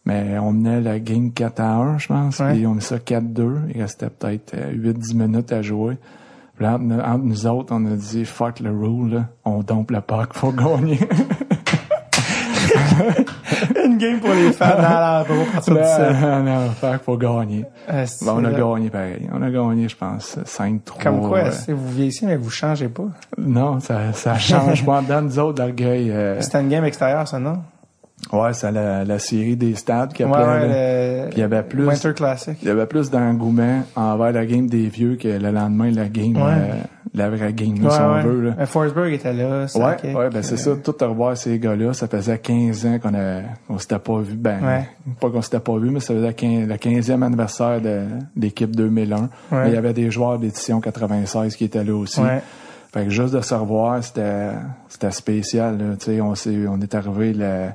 Mais 0.04 0.38
on 0.38 0.52
menait 0.52 0.80
la 0.80 1.00
game 1.00 1.32
4 1.32 1.60
à 1.60 1.74
1, 1.76 1.98
je 1.98 2.06
pense, 2.08 2.38
Ouais. 2.38 2.52
puis 2.52 2.66
on 2.66 2.74
met 2.74 2.80
ça 2.80 2.98
4-2. 2.98 3.62
Il 3.74 3.80
restait 3.82 4.08
peut-être 4.10 4.54
euh, 4.54 4.72
8-10 4.72 5.14
minutes 5.16 5.52
à 5.52 5.62
jouer. 5.62 5.96
Puis 6.56 6.64
là, 6.64 6.74
entre, 6.76 7.24
nous- 7.24 7.46
autres, 7.46 7.74
on 7.74 7.84
a 7.86 7.96
dit 7.96 8.24
«Fuck 8.26 8.60
le 8.60 8.70
rule, 8.70 9.12
là. 9.14 9.24
On 9.44 9.62
dompe 9.62 9.90
le 9.90 10.00
pack, 10.00 10.32
faut 10.34 10.52
gagner. 10.52 10.98
Une 13.84 13.98
game 13.98 14.20
pour 14.20 14.34
les 14.34 14.52
fans 14.52 14.64
à 14.78 15.24
partir 15.26 15.86
ça. 15.86 16.12
non, 16.12 16.42
non, 16.42 16.70
fuck, 16.70 17.02
faut 17.04 17.16
gagner. 17.16 17.64
Euh, 17.90 18.06
Ben, 18.22 18.32
on 18.36 18.44
a 18.44 18.52
gagné 18.52 18.90
pareil. 18.90 19.28
On 19.32 19.42
a 19.42 19.50
gagné, 19.50 19.88
je 19.88 19.96
pense, 19.96 20.38
5-3. 20.44 21.02
Comme 21.02 21.20
quoi, 21.20 21.38
euh, 21.38 21.50
vous 21.68 21.92
vieillissez, 21.92 22.26
mais 22.26 22.36
vous 22.36 22.50
changez 22.50 22.88
pas? 22.88 23.06
Non, 23.38 23.80
ça, 23.80 24.12
ça 24.12 24.36
change 24.38 24.84
pas. 24.84 25.02
Dans 25.08 25.22
nous 25.22 25.38
autres, 25.38 25.62
euh, 25.62 26.40
C'était 26.40 26.60
une 26.60 26.68
game 26.68 26.84
extérieure, 26.84 27.26
ça, 27.28 27.38
non? 27.38 27.58
Ouais, 28.32 28.52
c'est 28.52 28.72
la, 28.72 29.04
la 29.04 29.18
série 29.18 29.56
des 29.56 29.74
stades 29.74 30.12
qui 30.12 30.22
appelait. 30.22 30.44
ouais, 30.44 31.28
il 31.32 31.38
y 31.38 31.42
avait 31.42 31.62
plus- 31.62 31.86
Winter 31.86 32.12
Classic. 32.14 32.56
Il 32.62 32.68
y 32.68 32.70
avait 32.70 32.86
plus 32.86 33.10
d'engouement 33.10 33.82
envers 33.94 34.32
la 34.32 34.46
game 34.46 34.66
des 34.68 34.88
vieux 34.88 35.16
que 35.16 35.28
le 35.28 35.50
lendemain, 35.50 35.90
la 35.90 36.08
game, 36.08 36.36
Ouais. 36.36 36.42
euh, 36.42 36.74
la 37.14 37.30
vraie 37.30 37.52
game, 37.52 37.76
si 37.76 37.84
on 38.00 38.22
veut. 38.22 38.40
Là. 38.48 38.54
Euh, 38.60 38.66
Forsberg 38.66 39.12
était 39.12 39.32
là. 39.32 39.66
Ouais, 39.74 40.14
ouais, 40.14 40.30
ben 40.30 40.42
c'est 40.42 40.56
ça, 40.56 40.72
tout 40.82 40.94
à 41.00 41.06
revoir 41.06 41.36
ces 41.36 41.58
gars-là, 41.58 41.92
ça 41.94 42.08
faisait 42.08 42.38
15 42.38 42.84
ans 42.86 42.98
qu'on 42.98 43.14
a, 43.14 43.40
on 43.68 43.78
s'était 43.78 43.98
pas 43.98 44.18
vu, 44.20 44.34
ben, 44.34 44.84
pas 45.20 45.30
qu'on 45.30 45.40
s'était 45.42 45.60
pas 45.60 45.76
vu, 45.78 45.90
mais 45.90 46.00
ça 46.00 46.12
faisait 46.14 46.34
15 46.34 46.68
le 46.68 46.74
15e 46.74 47.22
anniversaire 47.22 47.80
de 47.80 48.02
l'équipe 48.36 48.74
2001. 48.74 49.28
Mais 49.52 49.68
il 49.68 49.74
y 49.74 49.76
avait 49.78 49.92
des 49.94 50.10
joueurs 50.10 50.38
d'édition 50.38 50.80
96 50.80 51.54
qui 51.56 51.64
étaient 51.64 51.84
là 51.84 51.94
aussi. 51.94 52.20
Fait 52.92 53.04
que 53.04 53.10
juste 53.10 53.34
de 53.34 53.40
se 53.42 53.54
revoir, 53.54 54.02
c'était, 54.02 54.50
c'était 54.88 55.10
spécial, 55.10 55.76
là. 55.76 55.84
Tu 55.98 56.06
sais, 56.06 56.20
on 56.22 56.34
s'est, 56.34 56.66
on 56.66 56.80
est 56.80 56.94
arrivé 56.94 57.34
le, 57.34 57.66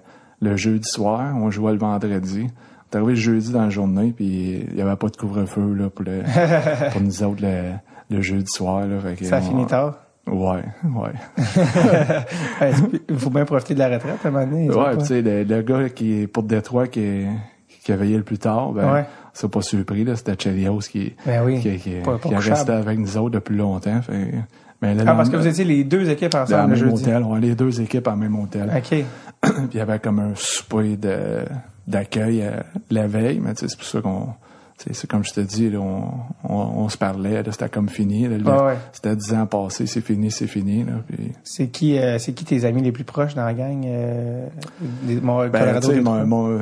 le 0.41 0.55
jeudi 0.57 0.89
soir, 0.89 1.33
on 1.35 1.49
jouait 1.51 1.71
le 1.73 1.77
vendredi. 1.77 2.47
On 2.47 2.91
est 2.91 2.95
arrivé 2.97 3.11
le 3.13 3.19
jeudi 3.19 3.51
dans 3.51 3.61
la 3.63 3.69
journée, 3.69 4.11
puis 4.15 4.65
il 4.69 4.75
y 4.75 4.81
avait 4.81 4.95
pas 4.95 5.07
de 5.09 5.15
couvre-feu, 5.15 5.73
là, 5.73 5.89
pour 5.89 6.03
le, 6.05 6.23
pour 6.91 7.01
nous 7.01 7.23
autres, 7.23 7.41
le, 7.41 7.71
le 8.15 8.21
jeudi 8.21 8.51
soir, 8.51 8.85
là. 8.85 8.99
Fait 8.99 9.15
que 9.15 9.25
Ça 9.25 9.37
a 9.37 9.39
on- 9.39 9.43
fini 9.43 9.65
tard? 9.65 9.95
Ouais, 10.27 10.61
ouais. 10.83 11.11
Il 13.09 13.17
faut 13.17 13.29
bien 13.29 13.45
profiter 13.45 13.73
de 13.73 13.79
la 13.79 13.89
retraite 13.89 14.19
à 14.23 14.27
un 14.27 14.31
moment 14.31 14.45
donné. 14.45 14.69
Ouais, 14.69 14.97
tu 14.97 15.05
sais, 15.05 15.21
le, 15.21 15.43
le 15.43 15.61
gars 15.61 15.89
qui 15.89 16.21
est 16.21 16.27
pour 16.27 16.43
Détroit 16.43 16.87
qui, 16.87 17.25
qui 17.83 17.91
a 17.91 17.95
veillé 17.95 18.17
le 18.17 18.23
plus 18.23 18.37
tard, 18.37 18.71
ben, 18.71 18.91
Ouais. 18.93 19.05
c'est 19.33 19.49
pas 19.49 19.61
surpris, 19.61 20.03
là, 20.03 20.15
c'était 20.15 20.35
Chelios 20.37 20.79
qui, 20.79 21.15
Ben 21.25 21.43
oui. 21.43 21.59
qui, 21.59 21.95
a 22.03 22.39
resté 22.39 22.71
avec 22.71 22.99
nous 22.99 23.17
autres 23.17 23.31
depuis 23.31 23.55
longtemps. 23.57 24.01
Fait, 24.01 24.33
mais 24.81 24.93
le 24.95 25.01
Ah, 25.07 25.13
parce 25.15 25.29
que 25.29 25.37
vous 25.37 25.47
étiez 25.47 25.63
les 25.65 25.83
deux 25.83 26.09
équipes 26.09 26.31
dans 26.31 26.39
le 26.39 26.43
ensemble 26.45 26.61
le 26.61 26.67
même 26.67 26.75
jeudi. 26.77 27.03
hôtel, 27.03 27.23
on 27.23 27.35
les 27.35 27.55
deux 27.55 27.81
équipes 27.81 28.07
en 28.07 28.15
même 28.15 28.37
hôtel. 28.39 28.71
OK. 28.75 29.05
Puis 29.41 29.53
il 29.73 29.77
y 29.77 29.81
avait 29.81 29.99
comme 29.99 30.19
un 30.19 30.31
souper 30.35 30.97
de, 30.97 31.39
d'accueil 31.87 32.41
euh, 32.43 32.51
la 32.89 33.07
veille, 33.07 33.39
mais 33.39 33.51
c'est 33.55 33.75
pour 33.75 33.85
ça 33.85 34.01
qu'on, 34.01 34.27
c'est 34.77 35.07
comme 35.07 35.23
je 35.23 35.33
te 35.33 35.41
dis, 35.41 35.69
là, 35.69 35.79
on, 35.79 36.03
on, 36.43 36.55
on 36.55 36.89
se 36.89 36.97
parlait, 36.97 37.43
c'était 37.51 37.69
comme 37.69 37.89
fini. 37.89 38.27
Ah 38.47 38.65
ouais. 38.65 38.77
C'était 38.93 39.15
dix 39.15 39.33
ans 39.33 39.45
passés, 39.45 39.85
c'est 39.85 40.01
fini, 40.01 40.31
c'est 40.31 40.47
fini. 40.47 40.85
Puis, 41.07 41.31
C'est 41.43 41.67
qui, 41.67 41.97
euh, 41.99 42.17
c'est 42.19 42.33
qui 42.33 42.45
tes 42.45 42.65
amis 42.65 42.81
les 42.81 42.91
plus 42.91 43.03
proches 43.03 43.35
dans 43.35 43.45
la 43.45 43.53
gang? 43.53 43.83
Euh, 43.85 44.47
mon, 45.21 45.47
ben, 45.49 45.79
mon, 46.03 46.25
mon, 46.25 46.59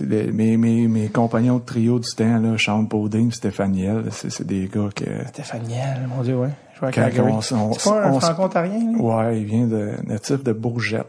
les- 0.00 0.30
mes, 0.32 0.56
mes, 0.56 0.86
mes 0.88 1.08
compagnons 1.08 1.58
de 1.58 1.64
trio 1.64 1.98
du 1.98 2.08
temps, 2.14 2.38
là, 2.38 2.56
Sean 2.58 2.84
Poding, 2.84 3.30
Stéphaniel, 3.32 4.04
c'est, 4.10 4.30
c'est 4.30 4.46
des 4.46 4.68
gars 4.72 4.88
que... 4.94 5.04
Stéphaniel, 5.28 6.08
mon 6.14 6.22
Dieu, 6.22 6.36
ouais. 6.36 6.50
À 6.82 6.90
Quand 6.92 7.40
C'est 7.42 7.90
pas 7.90 8.04
un 8.06 8.20
franco-ontarien? 8.20 8.94
Ouais, 8.98 9.38
il 9.40 9.44
vient 9.44 9.66
de 9.66 9.90
natif 10.06 10.42
de 10.42 10.52
Bourgette, 10.52 11.06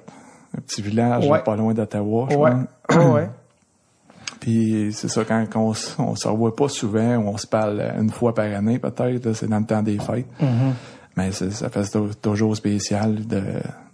un 0.57 0.61
petit 0.61 0.81
village 0.81 1.26
Ouais. 1.26 1.38
là, 1.38 1.39
pas 1.39 1.56
loin 1.56 1.73
d'Ottawa, 1.73 2.27
je 2.31 2.35
Ouais. 2.35 2.52
Ouais, 2.91 3.06
ouais. 3.06 3.30
Puis 4.39 4.89
c'est 4.93 5.07
ça, 5.07 5.23
quand 5.23 5.45
on, 5.56 5.73
on 5.99 6.15
se 6.15 6.27
revoit 6.27 6.56
pas 6.56 6.68
souvent, 6.68 7.18
ou 7.18 7.27
on 7.27 7.38
se 7.38 7.45
parle 7.48 7.81
une 7.99 8.10
fois 8.10 8.34
par 8.34 8.45
année 8.45 8.80
peut-être, 8.80 9.34
c'est 9.34 9.48
dans 9.48 9.60
le 9.60 9.65
temps 9.65 9.84
des 9.84 9.99
fêtes. 9.99 10.26
Mm-hmm. 10.41 10.73
Mais 11.18 11.31
ça 11.31 11.69
fait 11.69 11.84
tou- 11.91 12.10
toujours 12.19 12.56
spécial 12.56 13.27
de, 13.27 13.43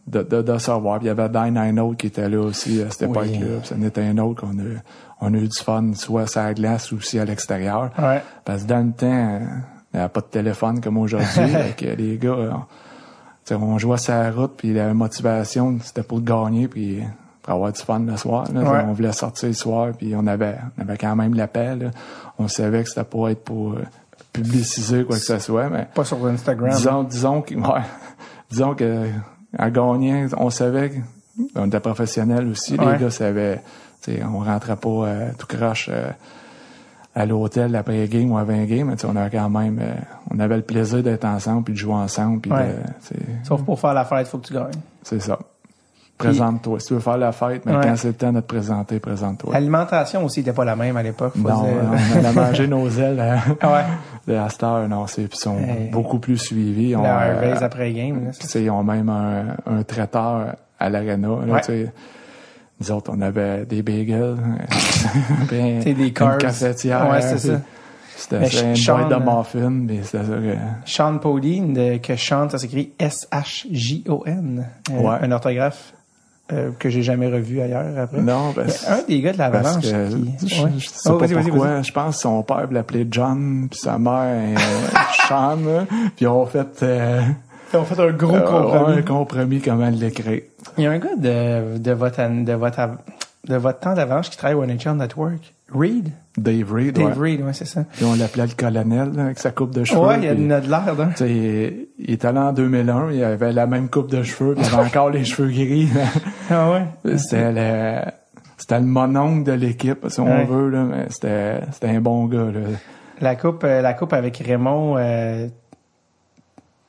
de, 0.08 0.22
de, 0.24 0.42
de 0.42 0.58
se 0.58 0.72
revoir. 0.72 1.00
Puis 1.00 1.06
il 1.06 1.10
y 1.10 1.12
avait 1.12 1.28
Dan 1.28 1.58
un 1.58 1.78
autre 1.80 1.98
qui 1.98 2.08
était 2.08 2.30
là 2.30 2.40
aussi 2.40 2.82
à 2.82 2.90
cette 2.92 3.10
époque-là. 3.10 3.58
Puis 3.60 3.68
ça 3.68 3.76
en 3.76 3.82
était 3.82 4.04
un 4.04 4.18
autre 4.20 4.42
qu'on 4.42 4.58
a, 4.60 4.80
on 5.20 5.34
a 5.34 5.38
eu 5.38 5.48
du 5.50 5.58
fun, 5.58 5.92
soit 5.96 6.28
sur 6.28 6.42
la 6.42 6.54
glace 6.54 6.92
ou 6.94 6.98
aussi 6.98 7.20
à 7.20 7.26
l'extérieur. 7.26 7.90
Ouais. 8.00 8.22
Parce 8.46 8.64
que 8.64 8.68
dans 8.70 8.86
le 8.86 8.94
temps, 8.94 9.42
il 9.94 9.98
n'y 9.98 10.00
avait 10.02 10.10
pas 10.10 10.22
de 10.22 10.26
téléphone 10.26 10.82
comme 10.82 10.98
aujourd'hui. 10.98 11.54
les 11.98 12.18
gars, 12.18 12.30
euh, 12.30 13.56
on 13.56 13.78
jouait 13.78 13.98
la 14.08 14.32
route, 14.32 14.54
puis 14.58 14.74
la 14.74 14.94
motivation, 14.94 15.78
c'était 15.82 16.04
pour 16.04 16.22
gagner, 16.22 16.68
puis 16.68 17.02
pour 17.42 17.54
avoir 17.54 17.72
du 17.72 17.82
fun 17.82 18.00
le 18.00 18.18
soir. 18.18 18.46
là. 18.54 18.62
Ouais. 18.62 18.84
On 18.88 18.94
voulait 18.94 19.14
sortir 19.14 19.48
le 19.48 19.54
soir, 19.54 19.92
puis 19.98 20.14
on 20.16 20.28
avait, 20.28 20.58
on 20.78 20.82
avait 20.82 20.98
quand 20.98 21.16
même 21.16 21.34
l'appel. 21.34 21.92
On 22.38 22.48
savait 22.48 22.84
que 22.84 22.90
c'était 22.90 23.04
pas 23.04 23.30
être 23.30 23.44
pour 23.44 23.74
euh, 23.74 23.84
publiciser 24.34 25.04
quoi 25.06 25.16
que 25.16 25.22
ce 25.24 25.40
soit, 25.40 25.70
mais 25.70 25.88
Pas 25.94 26.04
sur 26.04 26.24
Instagram. 26.26 26.70
disons, 26.72 27.04
disons 27.04 27.42
que, 27.42 27.56
ouais, 27.56 27.82
disons 28.50 28.76
que 28.76 29.08
en 29.58 29.70
gagnant, 29.70 30.28
on 30.38 30.50
savait 30.50 31.02
qu'on 31.56 31.68
était 31.68 31.80
professionnels 31.80 32.48
aussi. 32.48 32.76
Ouais. 32.76 32.94
Les 32.94 33.00
gars 33.00 33.10
savaient, 33.10 33.62
on 34.08 34.40
rentrait 34.40 34.76
pas 34.76 34.90
euh, 34.90 35.32
tout 35.38 35.48
croche 35.48 35.90
euh, 35.92 36.10
à 37.20 37.26
l'hôtel 37.26 37.76
après 37.76 38.08
game 38.08 38.32
ou 38.32 38.38
avant 38.38 38.64
game, 38.66 38.88
mais 38.90 39.06
on 39.06 39.16
avait 39.16 39.36
quand 39.38 39.50
même, 39.50 39.80
euh, 39.82 39.94
on 40.34 40.40
avait 40.40 40.58
le 40.58 40.62
plaisir 40.62 41.02
d'être 41.02 41.26
ensemble 41.26 41.64
puis 41.64 41.74
de 41.74 41.80
jouer 41.80 41.96
ensemble 41.96 42.42
puis 42.42 42.52
Ouais. 42.52 42.68
de, 42.68 42.74
tu 43.08 43.08
sais, 43.16 43.16
Sauf 43.44 43.64
pour 43.64 43.80
faire 43.80 43.94
la 43.96 44.06
fête, 44.06 44.28
faut 44.28 44.38
que 44.38 44.46
tu 44.48 44.54
gagnes. 44.54 44.70
c'est 45.02 45.20
ça. 45.22 45.40
Présente-toi. 46.18 46.80
Si 46.80 46.88
tu 46.88 46.94
veux 46.96 47.00
faire 47.00 47.18
la 47.18 47.32
fête, 47.32 47.64
mais 47.66 47.76
Ouais. 47.76 47.84
quand 47.84 47.96
c'est 47.96 48.08
le 48.08 48.14
temps 48.16 48.34
de 48.34 48.40
te 48.40 48.46
présenter, 48.48 49.00
présente-toi. 49.00 49.54
L'alimentation 49.54 50.26
aussi 50.26 50.40
n'était 50.40 50.52
pas 50.54 50.66
la 50.66 50.76
même 50.76 50.98
à 50.98 51.04
l'époque. 51.04 51.36
Non, 51.36 51.64
on 51.64 52.18
allait 52.26 52.34
manger 52.34 52.68
nos 52.68 52.90
ailes 53.00 53.20
à, 53.20 53.38
Ah 53.62 53.72
ouais. 53.74 53.84
de 54.28 54.34
la 54.34 54.50
star, 54.50 54.88
non, 54.88 55.06
c'est, 55.06 55.24
ils 55.24 55.36
sont 55.36 55.58
Hey. 55.60 55.90
beaucoup 55.92 56.18
plus 56.18 56.38
suivis. 56.40 56.96
On, 56.96 57.04
La 57.04 57.22
euh, 57.22 57.56
après 57.62 57.92
game. 57.94 58.26
là, 58.26 58.60
ils 58.60 58.70
ont 58.72 58.84
même 58.84 59.10
un, 59.10 59.58
un 59.68 59.84
traiteur 59.84 60.56
à 60.80 60.90
l'arena. 60.90 61.30
Ouais. 61.30 61.62
Nous 62.80 62.92
autres, 62.92 63.12
on 63.16 63.22
avait 63.22 63.66
des 63.66 63.82
bagels, 63.82 64.36
T'sais, 65.48 65.94
des 65.94 66.08
une 66.08 66.14
carbs. 66.14 66.38
cafetière. 66.38 67.10
Ouais, 67.10 67.22
c'est 67.22 67.38
ça. 67.40 67.62
C'était 68.16 68.46
c'était 68.50 68.70
une 68.70 68.76
Sean, 68.76 68.98
boîte 68.98 69.10
de 69.10 69.14
euh, 69.16 69.20
muffins, 69.38 69.70
mais 69.70 70.00
c'était 70.04 70.24
ça 70.24 70.34
que... 70.34 70.56
Sean 70.86 71.18
Pauline, 71.20 71.74
de- 71.74 71.98
que 71.98 72.16
Sean, 72.16 72.50
ça 72.50 72.58
s'écrit 72.58 72.92
S-H-J-O-N. 72.98 74.66
Euh, 74.92 75.00
Ouais. 75.00 75.18
Un 75.22 75.32
orthographe 75.32 75.94
euh, 76.52 76.72
que 76.80 76.90
j'ai 76.90 77.04
jamais 77.04 77.28
revu 77.28 77.62
ailleurs 77.62 77.86
après. 77.98 78.22
Non, 78.22 78.52
ben, 78.56 78.66
un 78.88 79.02
des 79.08 79.22
gars 79.22 79.34
de 79.34 79.38
l'Avalanche 79.38 79.84
que 79.84 80.10
qui... 80.10 80.48
je, 80.48 80.64
Ouais. 80.64 80.72
je 80.78 80.88
sais 80.88 81.10
Oh, 81.12 81.18
pas 81.18 81.28
pourquoi. 81.28 81.82
Je 81.82 81.92
pense 81.92 82.16
que 82.16 82.22
son 82.22 82.42
père 82.44 82.68
l'appelait 82.72 83.06
John, 83.12 83.68
puis 83.70 83.80
sa 83.80 83.98
mère 84.00 84.56
euh, 84.56 84.56
Sean, 85.28 85.58
puis 86.16 86.26
ont 86.26 86.46
fait, 86.46 86.84
euh, 86.84 87.22
Ils 87.74 87.78
ont 87.78 87.84
fait 87.86 88.00
un 88.02 88.12
gros 88.14 88.40
compromis. 88.40 88.98
un 88.98 89.02
compromis 89.04 89.62
comment 89.62 89.90
l'écrire. 89.90 90.42
Il 90.78 90.84
y 90.84 90.88
a 90.88 90.92
un 90.92 91.00
gars 91.00 91.16
de, 91.18 91.78
de, 91.78 91.92
votre, 91.92 92.22
de, 92.44 92.54
votre, 92.54 92.80
de 93.48 93.56
votre 93.56 93.80
temps 93.80 93.94
d'Avalanche 93.94 94.30
qui 94.30 94.38
travaille 94.38 94.56
au 94.56 94.66
NHL 94.66 94.96
Network. 94.98 95.54
Reed? 95.74 96.10
Dave 96.38 96.72
Reed, 96.72 96.96
Dave 96.96 97.20
ouais. 97.20 97.32
Reed, 97.32 97.42
ouais, 97.42 97.54
c'est 97.54 97.66
ça. 97.66 97.84
Puis 97.94 98.06
on 98.06 98.16
l'appelait 98.16 98.46
le 98.46 98.54
colonel, 98.56 99.12
là, 99.14 99.24
avec 99.26 99.40
sa 99.40 99.52
coupe 99.52 99.74
de 99.74 99.84
cheveux. 99.84 100.00
Ouais, 100.00 100.18
il 100.18 100.24
y 100.26 100.28
a 100.30 100.36
de 100.62 100.70
l'air 100.70 100.84
sais, 101.16 101.30
il, 101.30 101.88
il 102.00 102.12
est 102.12 102.24
allé 102.26 102.38
en 102.40 102.54
2001, 102.54 103.12
il 103.12 103.24
avait 103.24 103.52
la 103.52 103.66
même 103.68 103.90
coupe 103.90 104.10
de 104.12 104.22
cheveux, 104.24 104.54
puis 104.56 104.64
il 104.66 104.74
avait 104.74 104.86
encore 104.88 105.10
les 105.10 105.24
cheveux 105.26 105.50
gris. 105.50 105.90
Ah 106.50 106.72
ouais? 106.72 107.18
C'était 107.18 107.52
le, 107.52 108.02
c'était 108.58 108.80
le 108.80 108.86
mononcle 108.86 109.44
de 109.44 109.54
l'équipe, 109.54 110.06
si 110.10 110.20
on 110.20 110.26
Ouais. 110.28 110.46
veut, 110.46 110.70
là, 110.70 110.84
mais 110.84 111.06
c'était, 111.10 111.60
c'était 111.72 111.90
un 111.90 112.00
bon 112.02 112.26
gars, 112.26 112.46
là. 112.54 112.62
La 113.20 113.36
coupe, 113.36 113.64
euh, 113.64 113.82
la 113.82 113.94
coupe 113.96 114.14
avec 114.14 114.38
Raymond, 114.38 114.96
euh, 114.98 115.48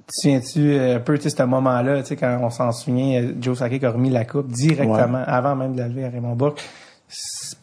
te 0.09 0.13
souviens-tu 0.21 0.73
euh, 0.73 0.97
un 0.97 1.01
peu, 1.01 1.17
tu 1.17 1.29
sais, 1.29 1.37
ce 1.37 1.43
moment-là, 1.43 2.03
tu 2.03 2.09
sais, 2.09 2.17
quand 2.17 2.39
on 2.43 2.51
s'en 2.51 2.73
souvient, 2.73 3.23
euh, 3.23 3.33
Joe 3.41 3.59
Sakic 3.59 3.85
a 3.85 3.91
remis 3.91 4.11
la 4.11 4.25
coupe 4.25 4.49
directement, 4.49 5.23
avant 5.27 5.55
même 5.57 5.75
de 5.75 5.79
la 5.79 5.89
lever 5.89 6.05
à 6.05 6.09
Raymond 6.11 6.35
Bourque. 6.35 6.63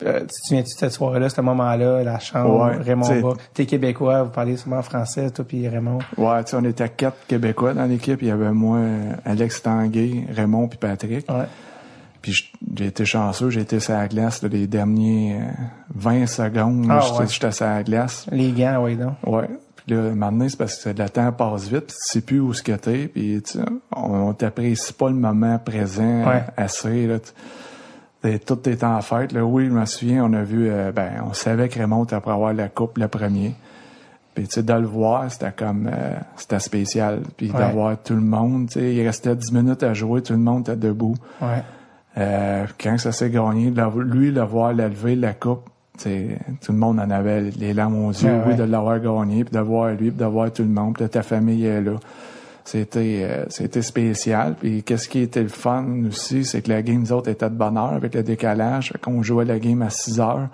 Euh, 0.04 0.22
Tu 0.22 0.28
te 0.28 0.34
souviens-tu 0.48 0.74
de 0.74 0.80
cette 0.80 0.92
soirée-là, 0.92 1.30
ce 1.30 1.40
moment-là, 1.42 2.04
la 2.04 2.20
chambre, 2.20 2.66
Ouais, 2.66 2.78
Raymond 2.78 3.20
Bourque? 3.22 3.42
T'es 3.54 3.66
québécois, 3.66 4.24
vous 4.24 4.32
parlez 4.32 4.58
souvent 4.58 4.82
français, 4.82 5.30
toi 5.30 5.46
puis 5.48 5.68
Raymond. 5.68 6.00
Ouais, 6.18 6.44
tu 6.44 6.52
sais, 6.52 6.58
on 6.58 6.64
était 6.64 6.90
quatre 6.90 7.28
Québécois 7.28 7.74
dans 7.74 7.86
l'équipe. 7.86 8.22
Il 8.22 8.28
y 8.28 8.32
avait 8.32 8.52
moi, 8.52 8.80
Alex 9.24 9.62
Tanguay, 9.62 10.26
Raymond 10.36 10.68
puis 10.68 10.80
Patrick. 10.80 11.30
Ouais. 11.30 11.46
Puis 12.26 12.52
j'ai 12.76 12.88
été 12.88 13.06
chanceux, 13.06 13.52
j'ai 13.52 13.62
été 13.62 13.80
sur 13.80 13.94
la 13.94 14.08
glace 14.08 14.42
là, 14.42 14.50
les 14.52 14.66
derniers 14.66 15.36
euh, 15.40 15.46
20 15.94 16.26
secondes. 16.26 16.88
Ah, 16.90 17.00
j'étais 17.02 17.20
ouais. 17.20 17.28
j'étais 17.30 17.52
sur 17.52 17.66
la 17.68 17.84
glace. 17.84 18.26
Les 18.32 18.52
gants, 18.52 18.84
oui, 18.84 18.96
donc. 18.96 19.14
Ouais. 19.28 19.48
Là, 19.88 20.16
maintenant, 20.16 20.50
c'est 20.50 20.58
parce 20.58 20.84
que 20.84 20.90
le 20.90 21.10
temps 21.10 21.32
passe 21.32 21.68
vite, 21.70 21.88
tu 21.88 21.94
sais 21.98 22.22
plus 22.22 22.40
où 22.40 22.54
ce 22.54 22.64
que 22.64 22.72
t'es, 22.72 23.08
puis 23.08 23.42
tu 23.46 23.54
sais, 23.60 23.66
on, 23.96 24.30
on 24.30 24.34
t'apprécie 24.34 24.94
pas 24.94 25.10
le 25.10 25.16
moment 25.16 25.60
présent 25.60 26.26
Ouais. 26.28 26.44
assez. 26.58 27.06
Là, 27.08 27.18
tout 28.44 28.68
est 28.70 28.84
en 28.84 29.00
fête. 29.02 29.32
Là. 29.32 29.46
Oui, 29.46 29.66
je 29.66 29.72
me 29.72 29.86
souviens, 29.86 30.26
on 30.26 30.34
a 30.34 30.42
vu, 30.44 30.68
euh, 30.70 30.92
ben, 30.92 31.12
on 31.30 31.34
savait 31.34 31.70
que 31.70 31.78
Raymond 31.78 32.06
était 32.06 32.16
après 32.16 32.32
avoir 32.32 32.54
la 32.54 32.68
coupe 32.68 32.98
le 32.98 33.08
premier. 33.08 33.54
Puis 34.34 34.48
tu 34.48 34.56
sais, 34.56 34.64
de 34.64 34.74
le 34.74 34.88
voir, 34.88 35.32
c'était 35.32 35.52
comme, 35.52 35.88
euh, 35.94 36.16
c'était 36.36 36.60
spécial. 36.60 37.22
Puis 37.38 37.52
Ouais. 37.52 37.60
d'avoir 37.60 37.96
tout 38.02 38.16
le 38.16 38.22
monde, 38.22 38.68
tu 38.70 38.80
sais, 38.80 38.96
il 38.96 39.06
restait 39.06 39.36
10 39.36 39.52
minutes 39.54 39.84
à 39.84 39.94
jouer, 39.94 40.24
tout 40.24 40.34
le 40.34 40.40
monde 40.40 40.62
était 40.62 40.76
debout. 40.76 41.16
Ouais. 41.42 41.62
Euh, 42.18 42.66
quand 42.82 42.98
ça 42.98 43.12
s'est 43.12 43.30
gagné, 43.30 43.72
lui, 43.98 44.32
le 44.32 44.42
voir 44.42 44.74
la 44.74 44.88
lever, 44.88 45.16
la 45.16 45.34
coupe, 45.34 45.70
t'sais, 45.98 46.38
tout 46.64 46.72
le 46.72 46.78
monde 46.78 47.00
en 47.00 47.10
avait 47.10 47.42
les 47.58 47.74
larmes 47.74 48.06
aux 48.06 48.12
yeux, 48.12 48.28
Ouais, 48.30 48.42
oui, 48.46 48.52
ouais. 48.52 48.56
de 48.58 48.64
l'avoir 48.64 49.00
gagné, 49.00 49.44
puis 49.44 49.54
de 49.54 49.60
voir 49.60 49.90
lui, 49.92 50.12
puis 50.12 50.20
de 50.20 50.26
voir 50.26 50.52
tout 50.52 50.64
le 50.64 50.70
monde, 50.70 50.94
puis 50.96 51.04
de 51.04 51.08
ta 51.10 51.24
famille 51.24 51.66
est 51.66 51.82
là. 51.82 51.96
C'était 52.64 53.22
euh, 53.30 53.46
c'était 53.50 53.82
spécial. 53.84 54.56
Puis 54.60 54.82
qu'est-ce 54.84 55.08
qui 55.08 55.20
était 55.20 55.44
le 55.44 55.50
fun 55.50 55.86
aussi, 56.08 56.44
c'est 56.46 56.62
que 56.64 56.70
la 56.70 56.82
game, 56.82 57.00
nous 57.02 57.12
autres, 57.12 57.30
était 57.30 57.50
de 57.50 57.56
bonne 57.56 57.78
heure 57.78 57.94
avec 57.94 58.16
le 58.16 58.24
décalage. 58.24 58.92
Fait 58.92 58.98
qu'on 59.00 59.22
jouait 59.22 59.46
la 59.46 59.60
game 59.60 59.82
à 59.84 59.90
6 59.92 60.20
heures. 60.20 60.48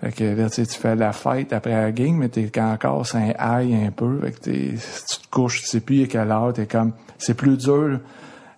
Fait 0.00 0.10
que 0.12 0.24
là, 0.24 0.48
tu 0.50 0.64
fais 0.64 0.96
la 0.96 1.12
fête 1.12 1.52
après 1.52 1.72
la 1.72 1.92
game, 1.92 2.16
mais 2.16 2.28
t'es 2.30 2.50
encore 2.60 3.06
c'est 3.06 3.18
un 3.18 3.60
high 3.60 3.86
un 3.86 3.90
peu. 3.92 4.18
Fait 4.22 4.32
que 4.32 4.38
t'es- 4.40 4.72
si 4.76 5.06
tu 5.06 5.22
te 5.26 5.30
couches, 5.30 5.60
tu 5.62 5.66
sais 5.68 5.80
plus 5.80 6.02
à 6.02 6.06
quelle 6.06 6.30
heure, 6.32 6.52
t'es 6.52 6.66
comme. 6.66 6.92
C'est 7.18 7.34
plus 7.34 7.56
dur 7.56 8.00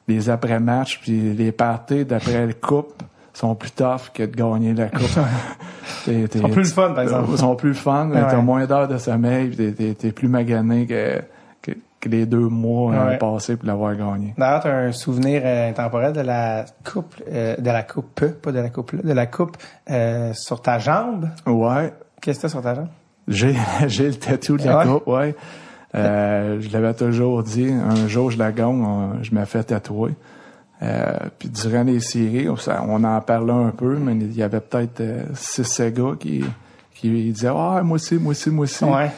les 0.09 0.31
après-matchs 0.31 1.01
puis 1.03 1.35
les 1.35 1.53
parties 1.53 2.05
d'après 2.07 2.47
le 2.47 2.55
coupe 2.55 3.03
sont 3.35 3.55
plus 3.55 3.71
tough 3.71 4.11
que 4.13 4.23
de 4.25 4.35
gagner 4.37 4.75
la 4.75 4.89
coupe. 4.89 5.01
T'es- 6.05 6.27
sont 6.39 6.49
plus 6.49 6.63
le 6.63 6.69
fun, 6.69 6.93
par 6.93 7.03
exemple. 7.03 7.29
Ils 7.33 7.39
sont 7.39 7.57
plus 7.57 7.69
le 7.71 7.75
fun, 7.75 8.07
mais 8.07 8.21
Ouais. 8.23 8.27
t'as 8.31 8.37
moins 8.41 8.67
d'heures 8.67 8.89
de 8.89 8.99
sommeil, 8.99 9.51
t'es, 9.57 9.95
t'es- 9.95 10.13
plus 10.13 10.29
magané 10.29 10.87
que, 10.87 11.21
que, 11.63 11.73
que 12.01 12.09
les 12.09 12.27
deux 12.27 12.49
mois 12.49 12.93
euh, 12.95 13.09
Ouais. 13.11 13.19
passés 13.19 13.57
pour 13.57 13.67
l'avoir 13.67 13.95
gagné. 13.97 14.35
D'ailleurs, 14.37 14.61
tu 14.63 14.69
as 14.69 14.77
un 14.77 14.93
souvenir 14.93 15.43
euh, 15.45 15.71
intemporel 15.71 16.13
de 16.13 16.21
la 16.21 16.65
coupe, 16.85 17.15
euh, 17.31 17.57
de 17.57 17.71
la 17.71 17.83
coupe, 17.83 18.21
pas 18.43 18.53
de 18.53 18.59
la 18.61 18.69
coupe, 18.71 18.95
de 19.05 19.13
la 19.13 19.27
coupe 19.27 19.57
euh, 19.91 20.33
sur 20.35 20.61
ta 20.61 20.79
jambe? 20.79 21.29
Ouais. 21.47 21.93
Qu'est-ce 22.21 22.39
que 22.39 22.43
c'était 22.43 22.49
sur 22.49 22.63
ta 22.63 22.75
jambe? 22.75 22.89
J'ai, 23.29 23.55
j'ai 23.87 24.09
le 24.09 24.15
tatou 24.15 24.57
de 24.57 24.65
la 24.65 24.79
Ouais. 24.79 24.85
coupe, 24.93 25.07
ouais. 25.07 25.35
Je 25.95 26.73
l'avais 26.73 26.95
toujours 26.95 27.43
dit, 27.43 27.71
un 27.71 28.09
jour 28.09 28.31
je 28.31 28.39
la 28.39 28.51
gagne, 28.53 28.85
je 29.23 29.35
me 29.35 29.45
fais 29.45 29.63
tatouer. 29.63 30.15
Euh, 30.83 31.13
puis 31.39 31.49
durant 31.49 31.85
les 31.85 32.01
séries, 32.01 32.49
on, 32.49 32.57
on 32.89 33.05
en 33.05 33.21
parlait 33.21 33.53
un 33.53 33.71
peu, 33.71 33.97
mais 33.99 34.15
il 34.15 34.35
y 34.37 34.43
avait 34.43 34.61
peut-être 34.61 35.01
euh, 35.01 35.23
six 35.35 35.65
sept 35.65 35.95
gars 35.95 36.15
qui, 36.19 36.45
qui 36.95 37.31
disaient 37.31 37.49
Ah, 37.55 37.83
moi 37.85 37.95
aussi, 37.97 38.17
moi 38.17 38.33
aussi, 38.33 38.51
moi 38.51 38.65
aussi. 38.65 38.85
Ouais. 38.85 39.11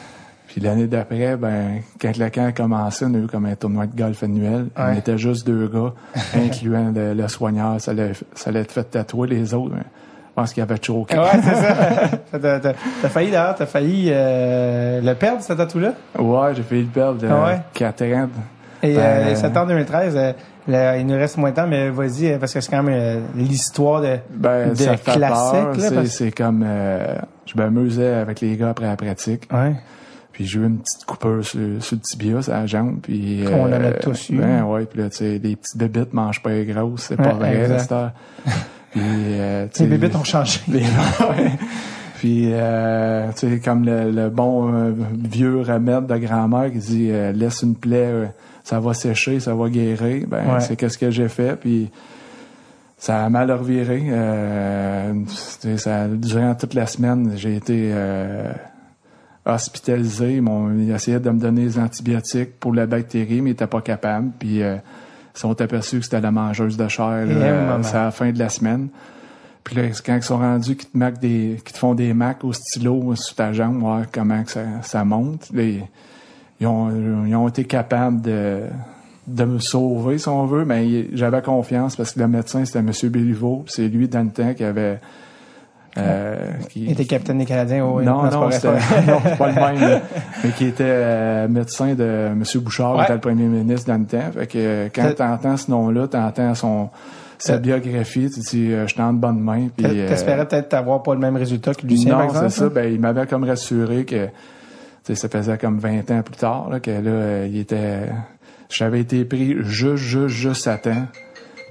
Puis 0.49 0.61
l'année 0.61 0.87
d'après, 0.87 1.37
ben, 1.37 1.81
quand 2.01 2.17
le 2.17 2.29
camp 2.29 2.45
a 2.47 2.53
commencé, 2.53 3.07
on 3.09 3.15
a 3.15 3.19
eu 3.19 3.27
comme 3.27 3.47
un 3.47 3.55
tournoi 3.57 3.87
de 3.87 3.97
golf 3.97 4.23
annuel. 4.23 4.67
On 4.77 4.85
Ouais. 4.89 4.99
était 4.99 5.17
juste 5.19 5.47
deux 5.47 5.67
gars, 5.69 5.93
incluant 6.37 6.93
le, 6.95 7.15
le 7.15 7.29
soigneur. 7.29 7.81
Ça 7.81 7.93
allait, 7.93 8.13
ça 8.35 8.51
allait 8.51 8.61
être 8.61 8.73
fait 8.73 8.85
tatouer 8.85 9.27
les 9.29 9.55
autres. 9.55 9.75
mais 9.75 9.83
je 9.83 10.35
pense 10.43 10.53
qu'il 10.53 10.63
avait 10.65 10.77
choqué. 10.83 11.17
Ouais, 11.17 11.41
c'est 11.43 11.55
ça. 11.55 12.59
t'as, 13.03 13.09
failli, 13.09 13.31
d'ailleurs, 13.31 13.55
t'as 13.55 13.67
failli 13.67 14.09
euh, 14.11 15.01
le 15.01 15.15
perdre, 15.15 15.41
ce 15.43 15.53
tatou-là. 15.55 15.95
Ouais, 16.19 16.55
j'ai 16.55 16.63
fait 16.63 16.81
le 16.81 16.87
perdre 16.89 17.21
de 17.21 17.29
Ah 17.29 17.45
ouais? 17.47 17.61
4 17.73 18.03
ans. 18.15 18.29
Et 18.85 18.95
Ben, 18.95 19.01
euh, 19.01 19.35
septembre 19.35 19.69
2013, 19.69 20.15
euh, 20.17 20.33
le- 20.69 21.01
il 21.01 21.07
nous 21.07 21.15
reste 21.17 21.37
moins 21.39 21.51
de 21.51 21.57
temps, 21.57 21.67
mais 21.67 21.91
vas-y, 21.91 22.27
euh, 22.33 22.39
parce 22.39 22.53
que 22.55 22.61
c'est 22.61 22.71
quand 22.71 22.83
même 22.83 22.95
euh, 22.97 23.21
l'histoire 23.37 24.01
de, 24.03 24.17
Ben, 24.35 24.71
de 24.71 24.75
ça 24.75 24.97
fait 24.97 25.13
classique. 25.13 25.55
là, 25.55 25.73
C'est, 25.79 25.95
parce- 26.31 26.35
comme... 26.37 26.65
euh, 26.67 27.17
je 27.47 27.57
m'amusais 27.57 28.13
avec 28.15 28.41
les 28.41 28.57
gars 28.57 28.71
après 28.71 28.87
la 28.87 28.97
pratique. 28.97 29.49
Ouais. 29.53 29.75
Puis 30.33 30.47
j'ai 30.47 30.59
eu 30.59 30.65
une 30.67 30.79
petite 30.79 31.05
coupure 31.07 31.45
sur, 31.45 31.61
sur 31.81 31.95
le 31.97 32.01
tibia, 32.01 32.43
sur 32.43 32.53
la 32.53 32.67
jambe. 32.67 32.99
Puis, 33.03 33.45
On 33.53 33.67
en 33.69 33.73
a 33.73 33.93
tous 33.93 34.31
eu. 34.31 34.37
Ben 34.39 34.65
ouais, 34.65 34.85
puis 34.85 35.01
là, 35.01 35.09
tu 35.11 35.19
sais, 35.19 35.41
les 35.43 35.55
petites 35.55 35.77
bébites 35.77 36.13
mangent 36.13 36.43
pas 36.43 36.51
les 36.51 36.65
grosses. 36.65 37.03
C'est 37.03 37.17
pas 37.17 37.35
vrai, 37.35 37.73
à 37.73 37.79
cette 37.79 37.93
heure. 37.93 38.11
Puis, 38.91 39.01
euh, 39.05 39.67
tu 39.73 39.83
Les 39.85 39.89
bébites 39.97 40.17
ont 40.17 40.25
changé. 40.25 40.61
Les- 40.69 40.81
ouais. 40.81 41.53
Puis, 42.19 42.49
euh, 42.53 43.29
tu 43.37 43.49
sais, 43.51 43.61
comme 43.61 43.85
le, 43.85 44.11
le 44.11 44.29
bon 44.31 44.73
euh, 44.75 44.93
vieux 45.31 45.61
remède 45.61 46.07
de 46.07 46.17
grand-mère 46.17 46.71
qui 46.73 46.79
dit 46.79 47.09
euh, 47.13 47.33
laisse 47.33 47.63
une 47.63 47.77
plaie, 47.77 47.97
euh, 48.07 48.27
ça 48.65 48.81
va 48.81 48.95
sécher, 48.95 49.39
ça 49.39 49.55
va 49.55 49.69
guérir. 49.69 50.27
Ben, 50.27 50.55
Ouais. 50.55 50.61
c'est 50.61 50.75
qu'est-ce 50.75 50.99
que 50.99 51.11
j'ai 51.11 51.29
fait. 51.29 51.55
Puis, 51.55 51.91
ça 52.97 53.23
a 53.25 53.29
mal 53.29 53.53
reviré. 53.53 54.03
Euh, 54.09 55.13
ça, 55.77 56.09
durant 56.09 56.55
toute 56.55 56.73
la 56.75 56.87
semaine, 56.87 57.33
j'ai 57.37 57.57
été 57.57 57.91
euh, 57.93 58.51
hospitalisé. 59.45 60.37
Ils 60.37 60.43
m'ont 60.43 60.73
ils 60.73 60.91
essayaient 60.91 61.21
de 61.21 61.31
me 61.31 61.39
donner 61.39 61.65
des 61.67 61.79
antibiotiques 61.79 62.59
pour 62.59 62.75
la 62.75 62.87
bactérie, 62.87 63.43
mais 63.43 63.51
ils 63.51 63.53
n'étaient 63.53 63.67
pas 63.67 63.83
capables. 63.83 64.31
Puis, 64.39 64.63
euh, 64.63 64.77
ils 65.37 65.39
sont 65.39 65.61
aperçus 65.61 65.99
que 65.99 66.05
c'était 66.05 66.23
la 66.23 66.31
mangeuse 66.31 66.79
de 66.79 66.89
chair. 66.89 67.27
là, 67.27 67.79
c'est 67.83 67.97
à 67.97 68.05
la 68.05 68.11
fin 68.11 68.33
de 68.33 68.39
la 68.39 68.49
semaine. 68.49 68.89
Puis 69.63 69.77
là, 69.77 69.83
quand 70.05 70.17
ils 70.17 70.23
sont 70.23 70.39
rendus 70.39 70.77
qu'ils 70.77 70.91
te, 70.91 70.97
marquent 70.97 71.21
des, 71.21 71.59
qu'ils 71.65 71.73
te 71.73 71.79
font 71.79 71.95
des 71.95 72.15
macs 72.15 72.45
au 72.45 72.53
stylo 72.53 73.15
sur 73.17 73.35
ta 73.35 73.53
jambe, 73.53 73.79
voir 73.81 74.05
comment 74.13 74.43
que 74.45 74.51
ça, 74.51 74.63
ça 74.83 75.05
monte. 75.05 75.51
Là, 75.53 75.63
ils, 76.61 76.65
ils 76.65 76.67
ont, 76.67 77.25
ils 77.27 77.35
ont 77.35 77.49
été 77.49 77.65
capables 77.65 78.21
de, 78.23 78.61
de 79.27 79.45
me 79.45 79.59
sauver, 79.59 80.19
si 80.19 80.29
on 80.29 80.47
veut, 80.47 80.65
mais 80.65 81.09
j'avais 81.15 81.43
confiance 81.43 81.97
parce 81.97 82.13
que 82.13 82.21
le 82.21 82.29
médecin, 82.29 82.65
c'était 82.65 82.81
M. 82.81 82.91
Béliveau. 83.11 83.65
C'est 83.67 83.89
lui, 83.89 84.09
dans 84.09 84.23
le 84.23 84.31
temps, 84.31 84.55
qui 84.55 84.65
avait... 84.65 85.01
Euh, 85.97 86.51
qui, 86.71 86.87
Il 86.87 86.91
était 86.91 87.05
capitaine 87.05 87.39
des 87.39 87.45
Canadiens. 87.45 87.87
ouais. 87.87 88.05
non, 88.05 88.25
non, 88.25 88.31
non, 88.31 88.51
c'est 88.51 88.67
pas 89.39 89.47
le 89.49 89.55
même, 89.79 90.01
mais 90.43 90.51
qui 90.51 90.67
était 90.67 90.83
euh, 90.89 91.47
médecin 91.47 91.95
de 91.95 92.31
M. 92.33 92.43
Bouchard, 92.57 92.95
qui 92.95 92.99
Ouais. 92.99 93.05
était 93.05 93.15
le 93.15 93.21
premier 93.21 93.45
ministre 93.45 93.87
dans 93.93 93.99
le 94.01 94.05
temps. 94.07 94.33
Fait 94.37 94.47
que 94.49 94.59
euh, 94.59 94.89
quand 94.93 95.15
t'entends 95.15 95.57
ce 95.57 95.71
nom-là, 95.71 96.09
t'entends 96.09 96.55
son 96.57 96.91
sa 97.39 97.59
biographie, 97.59 98.29
tu 98.31 98.41
te 98.41 98.51
dis 98.51 98.73
euh, 98.73 98.87
je 98.89 98.95
suis 98.95 99.03
en 99.03 99.13
de 99.13 99.19
bonne 99.19 99.39
main. 99.39 99.69
Puis, 99.77 99.87
euh, 99.87 100.09
T'espérais 100.09 100.49
peut-être 100.49 100.75
avoir 100.75 101.03
pas 101.05 101.15
le 101.15 101.21
même 101.21 101.37
résultat 101.37 101.75
que 101.75 101.87
Lucien, 101.87 102.11
par 102.13 102.21
non, 102.23 102.29
exemple? 102.31 102.51
c'est 102.51 102.59
ça. 102.59 102.65
hein? 102.65 102.71
Ben, 102.75 102.93
il 102.93 102.99
m'avait 103.01 103.27
comme 103.27 103.45
rassuré 103.45 104.05
que 104.05 104.29
ça 105.05 105.29
faisait 105.29 105.59
comme 105.59 105.79
20 105.79 106.11
ans 106.11 106.23
plus 106.23 106.37
tard 106.37 106.71
là, 106.71 106.81
que 106.81 106.91
là, 106.91 107.11
euh, 107.11 107.49
il 107.51 107.59
était. 107.59 108.09
J'avais 108.71 109.01
été 109.01 109.25
pris 109.25 109.57
juste, 109.63 109.97
juste, 109.97 110.29
juste 110.29 110.67
à 110.67 110.79
temps. 110.79 111.07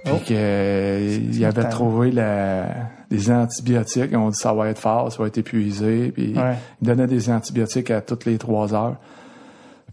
Puis 0.05 0.14
Oh. 0.14 0.19
que 0.19 0.34
euh, 0.34 1.18
il 1.31 1.45
avait 1.45 1.64
trouvé 1.69 2.11
la, 2.11 2.65
des 3.10 3.31
antibiotiques. 3.31 4.10
Ils 4.11 4.18
ont 4.18 4.30
dit 4.30 4.38
ça 4.38 4.53
va 4.53 4.68
être 4.68 4.80
fort, 4.80 5.11
ça 5.11 5.18
va 5.23 5.27
être 5.27 5.38
épuisé. 5.38 6.11
Puis 6.11 6.34
Ouais. 6.38 6.55
ils 6.81 6.88
donnaient 6.88 7.07
des 7.07 7.30
antibiotiques 7.30 7.89
à 7.89 8.01
toutes 8.01 8.26
les 8.26 8.38
trois 8.38 8.73
heures. 8.73 8.97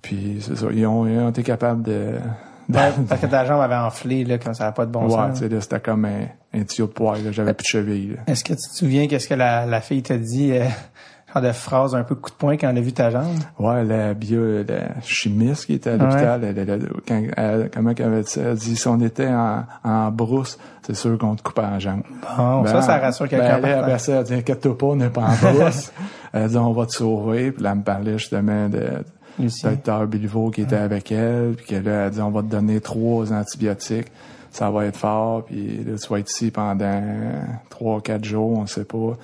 Puis 0.02 0.38
c'est 0.40 0.56
ça. 0.56 0.66
Ils 0.72 0.86
ont, 0.86 1.06
ils 1.06 1.18
ont 1.18 1.30
été 1.30 1.42
capables 1.42 1.82
de. 1.82 2.14
de- 2.68 2.76
Ouais, 2.76 2.90
parce 3.08 3.20
que 3.20 3.26
ta 3.26 3.44
jambe 3.44 3.60
avait 3.60 3.74
enflé, 3.76 4.24
là, 4.24 4.38
comme 4.38 4.54
ça 4.54 4.64
n'a 4.64 4.72
pas 4.72 4.86
de 4.86 4.90
bon 4.92 5.04
ouais, 5.04 5.10
sens. 5.10 5.42
là, 5.42 5.60
c'était 5.60 5.80
comme 5.80 6.04
un, 6.04 6.26
un 6.54 6.62
tuyau 6.64 6.86
de 6.86 6.92
poil. 6.92 7.22
là. 7.24 7.32
J'avais 7.32 7.52
plus 7.54 7.64
de 7.64 7.68
cheville. 7.68 8.16
Est-ce 8.26 8.44
que 8.44 8.52
tu 8.52 8.68
te 8.68 8.74
souviens 8.76 9.06
qu'est-ce 9.08 9.28
que 9.28 9.34
la, 9.34 9.66
la 9.66 9.80
fille 9.80 10.02
t'a 10.02 10.16
dit, 10.18 10.52
euh, 10.52 10.64
genre 11.32 11.42
de 11.42 11.52
phrase 11.52 11.94
un 11.94 12.02
peu 12.02 12.14
coup 12.14 12.30
de 12.30 12.34
poing 12.36 12.56
quand 12.56 12.68
elle 12.70 12.78
a 12.78 12.80
vu 12.80 12.92
ta 12.92 13.10
jambe? 13.10 13.36
Ouais, 13.58 13.84
la 13.84 14.14
bio, 14.14 14.62
la 14.66 15.00
chimiste 15.02 15.66
qui 15.66 15.74
était 15.74 15.90
à 15.90 15.96
l'hôpital, 15.96 16.44
elle, 16.44 16.58
elle- 16.58 16.70
elle- 16.70 16.88
quand, 17.06 17.22
elle- 17.36 17.70
comment 17.72 17.94
qu'elle 17.94 18.06
avait 18.06 18.22
dit 18.22 18.30
ça? 18.30 18.40
Elle 18.42 18.56
dit, 18.56 18.76
si 18.76 18.88
on 18.88 19.00
était 19.00 19.28
en, 19.28 19.64
en 19.84 20.10
brousse, 20.10 20.58
c'est 20.82 20.94
sûr 20.96 21.16
qu'on 21.18 21.34
te 21.36 21.42
coupe 21.42 21.58
en 21.58 21.78
jambe. 21.78 22.02
Bon, 22.36 22.64
ça, 22.66 22.82
ça 22.82 22.98
rassure 22.98 23.28
quelqu'un. 23.28 23.58
Ben, 23.60 23.68
elle, 23.68 23.78
après 23.78 23.98
ça, 23.98 24.12
elle 24.18 24.24
dit, 24.24 24.34
inquiète-toi 24.34 24.76
pas, 24.76 24.86
on 24.86 24.96
n'est 24.96 25.08
pas 25.10 25.22
en 25.22 25.34
brousse. 25.52 25.92
elle 26.32 26.48
dit, 26.48 26.56
on 26.56 26.72
va 26.72 26.86
te 26.86 26.92
sauver. 26.92 27.52
Puis 27.52 27.62
là, 27.62 27.70
elle 27.72 27.78
me 27.78 27.84
parlait 27.84 28.18
justement 28.18 28.68
de, 28.68 28.88
docteur 29.62 30.06
Béliveau 30.06 30.50
qui 30.50 30.62
était 30.62 30.76
avec 30.76 31.12
elle, 31.12 31.54
puis 31.56 31.66
que 31.66 31.74
là, 31.76 32.06
elle 32.06 32.10
dit, 32.10 32.20
on 32.20 32.30
va 32.30 32.42
te 32.42 32.48
donner 32.48 32.80
trois 32.80 33.32
antibiotiques. 33.32 34.08
Ça 34.52 34.68
va 34.68 34.86
être 34.86 34.96
fort, 34.96 35.44
puis 35.44 35.84
là, 35.86 35.96
tu 35.96 36.08
vas 36.12 36.18
être 36.18 36.28
ici 36.28 36.50
pendant 36.50 37.00
trois, 37.68 38.00
quatre 38.00 38.24
jours, 38.24 38.58
on 38.58 38.66
sait 38.66 38.84
pas. 38.84 39.16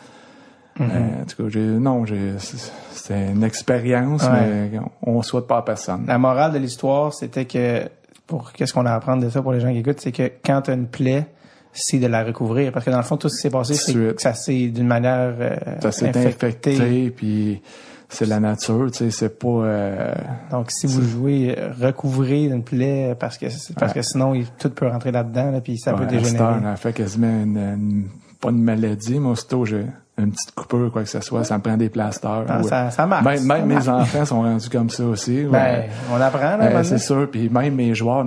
Euh, 0.80 0.84
en 1.22 1.24
tout 1.24 1.42
cas, 1.44 1.48
j'ai, 1.48 1.60
non, 1.60 2.04
j'ai, 2.04 2.32
c'est- 2.38 2.72
c'était 2.92 3.32
une 3.32 3.44
expérience, 3.44 4.22
Ouais. 4.24 4.68
mais 4.72 4.80
on 5.02 5.22
souhaite 5.22 5.46
pas 5.46 5.58
à 5.58 5.62
personne. 5.62 6.04
La 6.06 6.18
morale 6.18 6.52
de 6.52 6.58
l'histoire, 6.58 7.14
c'était 7.14 7.44
que, 7.46 7.82
pour 8.26 8.52
qu'est-ce 8.52 8.74
qu'on 8.74 8.84
a 8.86 8.90
à 8.90 8.94
apprendre 8.96 9.22
de 9.24 9.30
ça 9.30 9.40
pour 9.42 9.52
les 9.52 9.60
gens 9.60 9.72
qui 9.72 9.78
écoutent, 9.78 10.00
c'est 10.00 10.12
que 10.12 10.30
quand 10.44 10.62
tu 10.62 10.70
as 10.70 10.74
une 10.74 10.88
plaie, 10.88 11.26
c'est 11.72 11.98
de 11.98 12.06
la 12.06 12.24
recouvrir. 12.24 12.72
Parce 12.72 12.84
que 12.84 12.90
dans 12.90 12.96
le 12.98 13.02
fond, 13.04 13.16
tout 13.16 13.28
ce 13.28 13.36
qui 13.36 13.42
s'est 13.42 13.50
passé, 13.50 13.74
c'est 13.74 13.92
que 13.94 14.14
ça 14.18 14.34
s'est 14.34 14.68
d'une 14.68 14.86
manière 14.86 15.34
euh, 15.38 15.56
Ça 15.80 15.92
s'est 15.92 16.08
infecté, 16.16 17.10
puis 17.10 17.62
c'est 18.08 18.26
la 18.26 18.38
nature, 18.40 18.90
tu 18.92 18.98
sais, 18.98 19.10
c'est 19.10 19.38
pas... 19.38 19.48
euh, 19.48 20.14
Donc, 20.50 20.70
si 20.70 20.86
vous 20.86 21.02
jouez, 21.02 21.54
euh, 21.58 21.70
recouvrez 21.80 22.44
une 22.44 22.62
plaie 22.62 23.16
parce 23.18 23.36
que 23.38 23.46
parce 23.74 23.92
Ouais. 23.92 24.00
que 24.00 24.02
sinon, 24.02 24.34
il- 24.34 24.46
tout 24.58 24.70
peut 24.70 24.86
rentrer 24.88 25.10
là-dedans, 25.10 25.50
là, 25.50 25.60
puis 25.60 25.76
ça 25.78 25.92
ouais, 25.92 26.00
peut 26.00 26.06
dégénérer. 26.06 26.76
fait 26.76 26.92
quasiment 26.92 27.42
une 27.42 28.04
pas 28.40 28.50
de 28.50 28.56
maladie, 28.56 29.18
mais 29.18 29.28
aussitôt 29.28 29.64
j'ai 29.64 29.86
une 30.18 30.30
petite 30.32 30.54
coupure, 30.54 30.90
quoi 30.90 31.02
que 31.02 31.10
ce 31.10 31.20
soit, 31.20 31.44
ça 31.44 31.58
me 31.58 31.62
prend 31.62 31.76
des 31.76 31.90
plasters. 31.90 32.44
Ah, 32.48 32.56
Ouais. 32.56 32.62
ça, 32.62 32.90
ça 32.90 33.04
marche. 33.06 33.38
Même, 33.42 33.66
mes 33.66 33.86
enfants 33.86 34.24
sont 34.24 34.40
rendus 34.40 34.70
comme 34.70 34.88
ça 34.88 35.04
aussi. 35.04 35.42
Ben, 35.44 35.52
ouais. 35.52 35.88
on 36.10 36.18
apprend, 36.18 36.56
là, 36.56 36.64
Euh, 36.64 36.82
c'est 36.84 36.96
sûr, 36.96 37.30
puis 37.30 37.50
même 37.50 37.74
mes 37.74 37.94
joueurs 37.94 38.24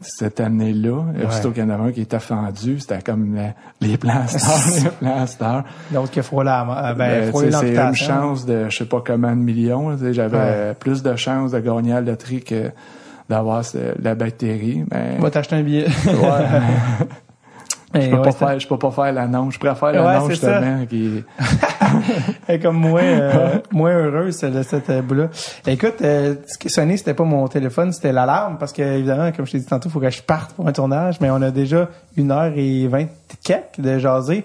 cette 0.00 0.40
année-là, 0.40 1.04
aussitôt 1.28 1.52
qu'il 1.52 1.62
y 1.62 1.66
en 1.66 1.70
avait 1.70 1.90
un 1.90 1.92
qui 1.92 2.00
était 2.00 2.18
fendu, 2.18 2.80
c'était 2.80 3.02
comme 3.02 3.36
la- 3.36 3.54
les 3.80 3.96
plasters, 3.96 4.82
les 4.84 4.90
plasters. 4.90 5.62
L'autre 5.94 6.10
qui 6.10 6.18
a 6.18 6.22
frôlé 6.24 6.46
la, 6.46 6.90
euh, 6.90 6.94
ben, 6.94 7.32
sais, 7.32 7.50
c'est 7.52 7.76
une 7.78 7.94
chance 7.94 8.44
de 8.44 8.68
je 8.68 8.76
sais 8.76 8.86
pas 8.86 9.00
combien 9.06 9.36
de 9.36 9.40
millions. 9.40 9.96
J'avais 10.10 10.36
Ouais. 10.36 10.74
plus 10.80 11.04
de 11.04 11.14
chances 11.14 11.52
de 11.52 11.60
gagner 11.60 11.92
à 11.92 12.00
la 12.00 12.10
loterie 12.10 12.42
que 12.42 12.72
d'avoir 13.28 13.62
la 14.02 14.14
bactérie. 14.16 14.84
Mais 14.90 15.18
Va 15.20 15.30
t'acheter 15.30 15.54
un 15.54 15.62
billet. 15.62 15.86
ouais, 16.06 17.06
je 18.00 18.10
peux 18.10 18.16
ouais, 18.16 18.22
pas 18.22 18.32
faire, 18.32 18.58
je 18.60 18.66
peux 18.68 18.78
pas 18.78 18.90
faire 18.90 19.12
l'annonce. 19.12 19.54
Je 19.54 19.58
préfère 19.58 19.88
Ouais, 19.88 19.94
l'annonce 19.96 20.34
ça. 20.34 20.60
justement 20.60 20.86
qui. 20.86 21.24
Comme 22.62 22.76
moins, 22.76 23.02
euh, 23.02 23.58
moins 23.72 23.92
heureuse, 23.92 24.36
celle- 24.36 24.64
cette 24.64 24.90
euh, 24.90 25.02
bout-là. 25.02 25.28
Écoute, 25.66 25.96
euh, 26.02 26.34
ce 26.46 26.58
qui 26.58 26.70
sonnait, 26.70 26.96
c'était 26.96 27.14
pas 27.14 27.24
mon 27.24 27.46
téléphone, 27.48 27.92
c'était 27.92 28.12
l'alarme, 28.12 28.56
parce 28.58 28.72
que, 28.72 28.82
évidemment, 28.82 29.30
comme 29.32 29.46
je 29.46 29.52
t'ai 29.52 29.58
dit 29.58 29.66
tantôt, 29.66 29.88
il 29.88 29.92
faut 29.92 30.00
que 30.00 30.10
je 30.10 30.22
parte 30.22 30.52
pour 30.54 30.66
un 30.66 30.72
tournage, 30.72 31.20
mais 31.20 31.30
on 31.30 31.42
a 31.42 31.50
déjà 31.50 31.88
une 32.16 32.30
heure 32.30 32.52
et 32.56 32.86
vingt 32.86 33.06
quelques 33.44 33.78
de 33.80 33.98
jaser. 33.98 34.44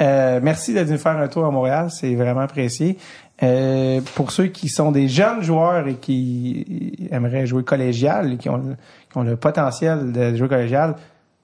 Euh, 0.00 0.40
merci 0.42 0.74
d'être 0.74 0.86
venu 0.88 0.98
faire 0.98 1.16
un 1.18 1.28
tour 1.28 1.44
à 1.44 1.50
Montréal, 1.50 1.88
c'est 1.90 2.14
vraiment 2.14 2.40
apprécié. 2.40 2.98
Euh, 3.42 4.00
pour 4.14 4.30
ceux 4.30 4.46
qui 4.46 4.68
sont 4.68 4.92
des 4.92 5.08
jeunes 5.08 5.42
joueurs 5.42 5.86
et 5.88 5.94
qui 5.94 7.08
aimeraient 7.10 7.46
jouer 7.46 7.64
collégial, 7.64 8.32
et 8.34 8.36
qui 8.36 8.48
ont, 8.48 8.60
qui 9.10 9.18
ont 9.18 9.22
le 9.22 9.36
potentiel 9.36 10.12
de 10.12 10.34
jouer 10.36 10.48
collégial, 10.48 10.94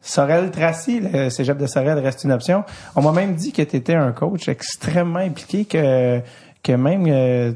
Sorel 0.01 0.51
Tracy, 0.51 1.01
le 1.01 1.29
cégep 1.29 1.59
de 1.59 1.67
Sorel 1.67 1.99
reste 1.99 2.25
une 2.25 2.33
option. 2.33 2.65
On 2.97 3.03
m'a 3.03 3.13
même 3.13 3.35
dit 3.35 3.53
que 3.53 3.63
tu 3.63 3.77
étais 3.77 3.95
un 3.95 4.13
coach 4.13 4.49
extrêmement 4.49 5.19
impliqué, 5.19 5.65
que, 5.65 6.21
que 6.63 6.73
même 6.73 7.55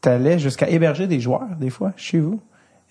tu 0.00 0.08
allais 0.08 0.38
jusqu'à 0.38 0.68
héberger 0.68 1.06
des 1.06 1.20
joueurs, 1.20 1.48
des 1.58 1.70
fois, 1.70 1.92
chez 1.96 2.18
vous. 2.20 2.40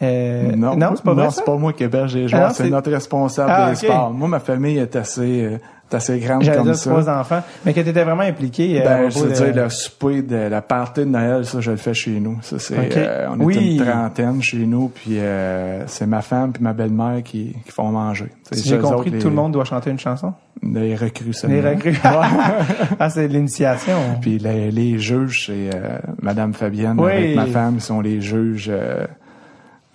Euh, 0.02 0.56
non, 0.56 0.76
c'est 0.96 1.04
pas 1.04 1.14
vrai. 1.14 1.24
non, 1.26 1.30
c'est 1.30 1.46
pas 1.46 1.56
moi 1.56 1.72
qui 1.72 1.84
héberge 1.84 2.16
les 2.16 2.26
Ah 2.26 2.28
joueurs, 2.28 2.52
c'est 2.52 2.70
notre 2.70 2.92
responsable 2.92 3.50
Ah, 3.54 3.70
des 3.70 3.76
sports. 3.76 4.12
Moi, 4.12 4.28
ma 4.28 4.40
famille 4.40 4.78
est 4.78 4.96
assez, 4.96 5.44
euh, 5.44 5.58
assez 5.94 6.20
grande 6.20 6.44
comme 6.50 6.74
ça. 6.74 6.90
trois 6.90 7.10
enfants, 7.10 7.42
mais 7.66 7.74
que 7.74 7.82
tu 7.82 7.90
étais 7.90 8.04
vraiment 8.04 8.24
impliqué. 8.24 8.82
euh, 8.82 8.84
Ben, 8.84 9.10
je 9.10 9.14
propos 9.20 9.28
veux 9.34 9.46
de- 9.48 9.52
dire, 9.52 9.64
le 9.64 9.70
souper, 9.70 10.22
de, 10.22 10.36
la 10.36 10.62
party 10.62 11.02
de 11.02 11.06
Noël, 11.06 11.46
ça, 11.46 11.60
je 11.62 11.72
le 11.72 11.78
fais 11.78 11.94
chez 11.94 12.20
nous. 12.20 12.38
Ça, 12.42 12.58
c'est, 12.60 12.76
euh, 12.98 13.28
on 13.32 13.40
est 13.42 13.44
Oui. 13.46 13.76
une 13.78 13.86
trentaine 13.86 14.42
chez 14.42 14.66
nous, 14.66 14.90
puis 14.90 15.18
euh, 15.20 15.84
c'est 15.88 16.08
ma 16.08 16.22
femme 16.22 16.52
puis 16.54 16.64
ma 16.64 16.74
belle-mère 16.74 17.22
qui, 17.24 17.56
qui 17.66 17.72
font 17.72 17.90
manger. 17.90 18.28
Si 18.52 18.68
j'ai 18.70 18.78
compris 18.78 18.94
autres, 18.96 19.04
que 19.06 19.10
les- 19.12 19.20
tout 19.20 19.30
le 19.30 19.36
monde 19.36 19.52
doit 19.54 19.66
chanter 19.66 19.90
une 19.90 20.00
chanson? 20.00 20.34
Les 20.62 20.96
recrues 20.96 21.26
Les 21.28 21.34
seulement. 21.34 21.70
recrues. 21.72 21.98
ah, 23.00 23.10
c'est 23.10 23.28
de 23.28 23.34
l'initiation. 23.34 23.98
Puis 24.22 24.38
les, 24.38 24.72
les 24.72 24.98
juges, 24.98 25.48
c'est 25.48 25.76
euh, 25.76 25.98
Madame 26.22 26.54
Fabienne 26.54 26.96
Oui. 27.00 27.12
avec 27.12 27.36
ma 27.36 27.46
femme, 27.48 27.80
sont 27.80 28.00
les 28.00 28.22
juges 28.22 28.70
euh, 28.72 29.06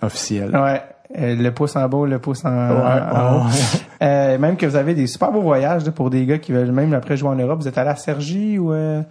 officiels. 0.01 0.55
Ouais. 0.55 0.81
Euh, 1.17 1.35
le 1.35 1.51
pouce 1.51 1.75
en 1.75 1.87
bas, 1.89 2.05
le 2.05 2.19
pouce 2.19 2.45
en, 2.45 2.49
Ouais, 2.49 3.01
en 3.11 3.37
haut. 3.37 3.49
Euh, 4.01 4.37
même 4.37 4.55
que 4.55 4.65
vous 4.65 4.75
avez 4.77 4.93
des 4.93 5.07
super 5.07 5.31
beaux 5.31 5.41
voyages 5.41 5.85
là, 5.85 5.91
pour 5.91 6.09
des 6.09 6.25
gars 6.25 6.37
qui 6.37 6.53
veulent 6.53 6.71
même 6.71 6.93
après 6.93 7.17
jouer 7.17 7.29
en 7.29 7.35
Europe. 7.35 7.59
Vous 7.61 7.67
êtes 7.67 7.77
allé 7.77 7.89
à 7.89 7.95
Sergi 7.95 8.57
ou 8.57 8.71
euh, 8.71 9.01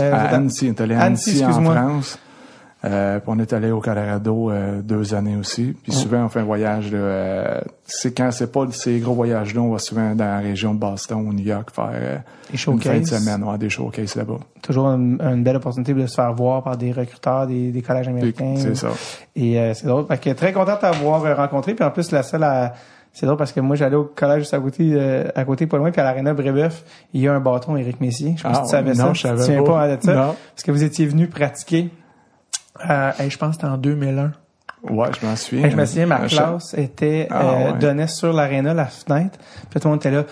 euh, 0.00 0.12
À 0.12 0.34
Annecy, 0.34 0.66
on 0.68 0.72
est 0.72 0.80
allé 0.82 0.94
à 0.94 1.00
Annecy, 1.02 1.42
Annecy, 1.42 1.58
en. 1.58 1.64
France. 1.64 2.18
Euh, 2.86 3.18
on 3.26 3.38
est 3.38 3.50
allé 3.54 3.70
au 3.70 3.80
Colorado 3.80 4.50
euh, 4.50 4.82
deux 4.82 5.14
années 5.14 5.36
aussi. 5.36 5.74
Puis 5.82 5.92
souvent, 5.92 6.26
on 6.26 6.28
fait 6.28 6.40
un 6.40 6.44
voyage. 6.44 6.92
Là, 6.92 6.98
euh, 6.98 7.60
c'est 7.86 8.14
quand 8.14 8.30
c'est 8.30 8.52
pas 8.52 8.66
ces 8.72 8.98
gros 8.98 9.14
voyages-là, 9.14 9.62
on 9.62 9.70
va 9.70 9.78
souvent 9.78 10.14
dans 10.14 10.26
la 10.26 10.40
région 10.40 10.74
de 10.74 10.80
Boston 10.80 11.26
ou 11.26 11.32
New 11.32 11.46
York 11.46 11.70
faire 11.74 11.88
euh, 11.94 12.18
une 12.52 12.78
fin 12.82 12.98
de 13.00 13.06
semaine, 13.06 13.42
ouais, 13.42 13.56
des 13.56 13.70
showcases 13.70 14.16
là-bas. 14.16 14.40
toujours 14.60 14.88
une, 14.88 15.18
une 15.22 15.42
belle 15.42 15.56
opportunité 15.56 15.94
de 15.94 16.06
se 16.06 16.14
faire 16.14 16.34
voir 16.34 16.62
par 16.62 16.76
des 16.76 16.92
recruteurs 16.92 17.46
des, 17.46 17.70
des 17.70 17.80
collèges 17.80 18.08
américains. 18.08 18.56
C'est 18.58 18.76
ça. 18.76 18.88
Et 19.34 19.58
euh, 19.58 19.72
c'est 19.72 19.86
drôle. 19.86 20.04
Fait 20.06 20.18
que 20.18 20.30
très 20.34 20.52
content 20.52 20.74
de 20.74 20.80
t'avoir 20.80 21.36
rencontré. 21.38 21.72
Puis 21.72 21.86
en 21.86 21.90
plus, 21.90 22.12
la 22.12 22.22
seule 22.22 22.42
à... 22.44 22.74
C'est 23.14 23.24
drôle 23.26 23.38
parce 23.38 23.52
que 23.52 23.60
moi, 23.60 23.76
j'allais 23.76 23.94
au 23.96 24.04
collège 24.04 24.40
juste 24.40 24.54
à 24.54 24.58
côté, 24.58 24.90
euh, 24.94 25.24
à 25.36 25.44
côté 25.44 25.66
pas 25.68 25.76
loin, 25.78 25.90
puis 25.92 26.00
à 26.00 26.04
l'aréna 26.04 26.34
Brébeuf, 26.34 26.84
il 27.14 27.20
y 27.22 27.28
a 27.28 27.32
un 27.32 27.40
bâton 27.40 27.76
Éric 27.76 28.00
Messier. 28.00 28.34
Je 28.36 28.42
pas 28.42 28.50
Ah, 28.50 28.54
si 28.56 28.62
tu 28.62 28.68
savais 28.70 28.92
ça. 28.94 29.04
non, 29.04 29.12
Tu 29.12 29.18
je 29.18 29.22
savais 29.22 29.42
souviens 29.42 29.62
pas. 29.62 29.72
pas 29.88 29.96
de 29.96 30.02
ça? 30.02 30.14
Non. 30.14 30.36
Parce 30.54 30.62
que 30.64 30.70
vous 30.72 30.82
étiez 30.82 31.06
venu 31.06 31.28
pratiquer. 31.28 31.90
Euh, 32.90 33.12
hey, 33.18 33.30
je 33.30 33.38
pense 33.38 33.50
que 33.50 33.54
c'était 33.62 33.72
en 33.72 33.78
2001. 33.78 34.32
Ouais, 34.90 35.08
je 35.18 35.24
m'en 35.24 35.34
souviens. 35.36 35.64
Hey, 35.64 35.70
je 35.70 35.76
me 35.76 35.86
souviens, 35.86 36.06
ma 36.06 36.26
classe 36.26 36.74
était 36.76 37.28
Ah, 37.30 37.42
euh, 37.44 37.72
ouais. 37.72 37.78
donnait 37.78 38.08
sur 38.08 38.32
l'aréna 38.32 38.74
la 38.74 38.86
fenêtre. 38.86 39.38
Puis 39.70 39.80
tout 39.80 39.86
le 39.88 39.92
monde 39.92 40.00
était 40.00 40.10
là. 40.10 40.24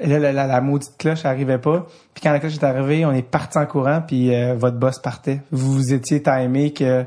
Et 0.00 0.06
là, 0.06 0.18
la, 0.20 0.32
la, 0.32 0.46
la 0.46 0.60
maudite 0.60 0.96
cloche 0.98 1.24
arrivait 1.24 1.58
pas. 1.58 1.84
Puis 2.14 2.22
quand 2.22 2.30
la 2.32 2.38
cloche 2.38 2.54
est 2.54 2.64
arrivée, 2.64 3.04
on 3.04 3.12
est 3.12 3.28
parti 3.28 3.58
en 3.58 3.66
courant. 3.66 4.02
Puis 4.06 4.34
euh, 4.34 4.54
votre 4.54 4.76
boss 4.78 5.00
partait. 5.00 5.40
Vous 5.50 5.72
vous 5.72 5.92
étiez 5.92 6.22
timé 6.22 6.72
que, 6.72 7.04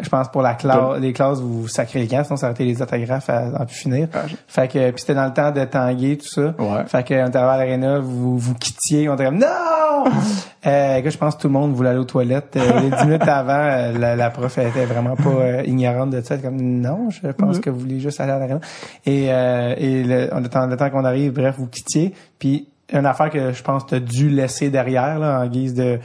je 0.00 0.08
pense 0.08 0.28
pour 0.30 0.42
la 0.42 0.54
classe, 0.54 0.98
les 1.00 1.12
classes, 1.12 1.40
vous 1.40 1.62
vous 1.62 1.68
sacrez 1.68 2.02
le 2.02 2.08
camp, 2.08 2.24
sinon 2.24 2.36
ça 2.36 2.46
aurait 2.46 2.54
été 2.54 2.64
les 2.64 2.82
autographes 2.82 3.30
à, 3.30 3.46
à 3.56 3.64
pu 3.66 3.74
finir. 3.74 4.08
Ah, 4.14 4.20
je- 4.26 4.34
Fait 4.48 4.68
que 4.68 4.90
puis 4.90 5.00
c'était 5.00 5.14
dans 5.14 5.26
le 5.26 5.32
temps 5.32 5.50
de 5.50 5.64
tanguer 5.64 6.16
tout 6.18 6.26
ça. 6.28 6.54
Ouais. 6.58 6.84
Fait 6.86 7.04
que 7.06 7.14
on 7.14 7.26
était 7.28 7.38
à 7.38 7.56
l'aréna, 7.56 7.98
vous 8.00 8.38
vous 8.38 8.54
quittiez, 8.54 9.08
on 9.08 9.14
était 9.14 9.24
comme 9.26 9.38
non. 9.38 10.04
euh, 10.66 10.96
écoute, 10.96 11.12
je 11.12 11.18
pense 11.18 11.36
que 11.36 11.40
tout 11.42 11.48
le 11.48 11.52
monde 11.52 11.72
voulait 11.72 11.90
aller 11.90 11.98
aux 11.98 12.04
toilettes. 12.04 12.56
Euh, 12.56 12.80
les 12.80 12.90
dix 12.90 13.04
minutes 13.06 13.26
avant, 13.28 13.52
euh, 13.52 13.98
la, 13.98 14.16
la 14.16 14.30
prof 14.30 14.56
elle 14.58 14.68
était 14.68 14.84
vraiment 14.86 15.16
pas 15.16 15.28
euh, 15.30 15.62
ignorante 15.66 16.10
de 16.10 16.20
ça. 16.20 16.34
Elle 16.34 16.40
était 16.40 16.48
comme 16.48 16.60
non, 16.60 17.08
je 17.10 17.28
pense 17.28 17.58
que 17.60 17.70
vous 17.70 17.78
voulez 17.80 18.00
juste 18.00 18.20
aller 18.20 18.32
à 18.32 18.38
l'aréna. 18.38 18.60
Et 19.06 19.26
euh, 19.30 19.74
et 19.78 20.02
le, 20.02 20.28
on 20.32 20.44
attend 20.44 20.66
le 20.66 20.76
temps 20.76 20.90
qu'on 20.90 21.04
arrive, 21.04 21.32
bref, 21.32 21.54
vous 21.58 21.66
quittiez. 21.66 22.14
Puis 22.38 22.68
une 22.92 23.06
affaire 23.06 23.30
que 23.30 23.52
je 23.52 23.62
pense 23.62 23.84
que 23.84 23.88
tu 23.90 23.94
as 23.96 24.00
dû 24.00 24.28
laisser 24.28 24.68
derrière 24.70 25.18
là, 25.18 25.40
en 25.40 25.46
guise 25.46 25.74
de 25.74 25.98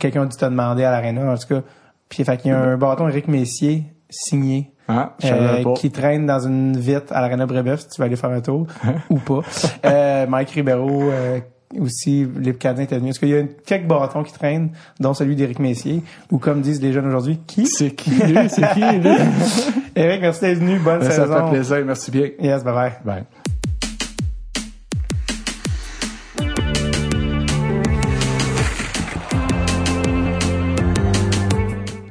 quelqu'un 0.00 0.22
a 0.22 0.26
dû 0.26 0.36
te 0.36 0.44
demander 0.44 0.84
à 0.84 0.90
l'aréna 0.90 1.30
en 1.32 1.36
tout 1.36 1.46
cas. 1.54 1.60
Puis 2.08 2.24
fait 2.24 2.36
qu'il 2.38 2.50
y 2.50 2.54
a 2.54 2.58
un 2.60 2.76
bâton 2.76 3.08
Éric 3.08 3.28
Messier 3.28 3.84
signé 4.10 4.72
Ah, 4.88 5.14
euh, 5.24 5.74
qui 5.74 5.90
traîne 5.90 6.24
dans 6.26 6.40
une 6.40 6.76
vitre 6.78 7.12
à 7.12 7.20
l'Arena 7.20 7.44
Brébeuf, 7.46 7.80
si 7.80 7.88
tu 7.88 8.00
vas 8.00 8.06
aller 8.06 8.16
faire 8.16 8.30
un 8.30 8.40
tour, 8.40 8.66
ou 9.10 9.18
pas. 9.18 9.40
Euh, 9.84 10.26
Mike 10.26 10.50
Ribeiro, 10.50 11.02
euh, 11.10 11.40
aussi, 11.78 12.26
les 12.38 12.54
Canadiens 12.54 12.84
étaient 12.84 12.96
venus. 12.98 13.10
Est-ce 13.10 13.20
qu'il 13.20 13.28
y 13.28 13.36
a 13.36 13.42
quelques 13.66 13.86
bâtons 13.86 14.22
qui 14.22 14.32
traînent, 14.32 14.70
dont 15.00 15.12
celui 15.12 15.36
d'Éric 15.36 15.58
Messier, 15.58 16.02
ou 16.32 16.38
comme 16.38 16.62
disent 16.62 16.80
les 16.80 16.94
jeunes 16.94 17.06
aujourd'hui, 17.06 17.38
qui? 17.46 17.66
C'est 17.66 17.90
qui, 17.90 18.10
lui? 18.10 18.48
C'est 18.48 18.72
qui, 18.72 18.80
lui? 18.80 19.10
Éric, 19.94 20.22
merci 20.22 20.40
d'être 20.40 20.58
venu. 20.60 20.78
Bonne 20.78 21.00
Ben, 21.00 21.10
ça 21.10 21.24
saison. 21.26 21.44
fait 21.44 21.50
plaisir. 21.50 21.82
Merci 21.84 22.10
bien. 22.10 22.28
Yes, 22.40 22.64
bye 22.64 22.72
bye. 22.72 22.92
Bye. 23.04 23.24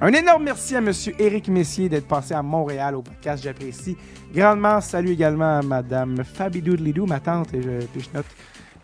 Un 0.07 0.13
énorme 0.13 0.45
merci 0.45 0.73
à 0.73 0.79
Monsieur 0.79 1.13
Éric 1.19 1.49
Messier 1.49 1.89
d'être 1.89 2.07
passé 2.07 2.33
à 2.33 2.41
Montréal 2.41 2.95
au 2.95 3.01
podcast. 3.01 3.43
J'apprécie 3.43 3.97
grandement. 4.33 4.79
Salut 4.79 5.11
également 5.11 5.57
à 5.57 5.61
Madame 5.61 6.23
Fabi 6.23 6.61
Doodlidoo, 6.61 7.05
ma 7.05 7.19
tante, 7.19 7.53
et 7.53 7.61
je, 7.61 7.85
puis 7.87 7.99
je 7.99 8.17
note 8.17 8.25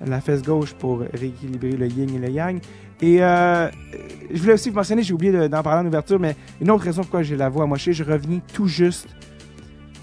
la 0.05 0.19
fesse 0.19 0.41
gauche 0.41 0.73
pour 0.73 0.99
rééquilibrer 1.13 1.77
le 1.77 1.87
yin 1.87 2.13
et 2.13 2.27
le 2.27 2.29
yang. 2.29 2.59
Et 3.01 3.23
euh, 3.23 3.69
je 4.33 4.41
voulais 4.41 4.55
aussi 4.55 4.69
vous 4.69 4.75
mentionner, 4.75 5.01
j'ai 5.01 5.13
oublié 5.13 5.31
de- 5.31 5.47
d'en 5.47 5.63
parler 5.63 5.85
en 5.85 5.87
ouverture, 5.87 6.19
mais 6.19 6.35
une 6.59 6.69
autre 6.69 6.83
raison 6.83 7.03
pourquoi 7.03 7.23
j'ai 7.23 7.37
la 7.37 7.47
voix 7.47 7.65
mochée, 7.67 7.93
je 7.93 8.03
reviens 8.03 8.41
tout 8.53 8.67
juste 8.67 9.07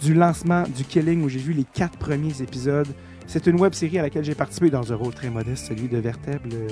du 0.00 0.14
lancement 0.14 0.62
du 0.74 0.84
Killing 0.84 1.22
où 1.22 1.28
j'ai 1.28 1.38
vu 1.38 1.52
les 1.52 1.64
quatre 1.64 1.98
premiers 1.98 2.40
épisodes. 2.40 2.88
C'est 3.32 3.46
une 3.46 3.60
web 3.60 3.72
série 3.74 3.96
à 4.00 4.02
laquelle 4.02 4.24
j'ai 4.24 4.34
participé 4.34 4.70
dans 4.70 4.92
un 4.92 4.96
rôle 4.96 5.14
très 5.14 5.30
modeste, 5.30 5.66
celui 5.68 5.86
de 5.86 5.98
Vertèbre, 5.98 6.48
le 6.50 6.66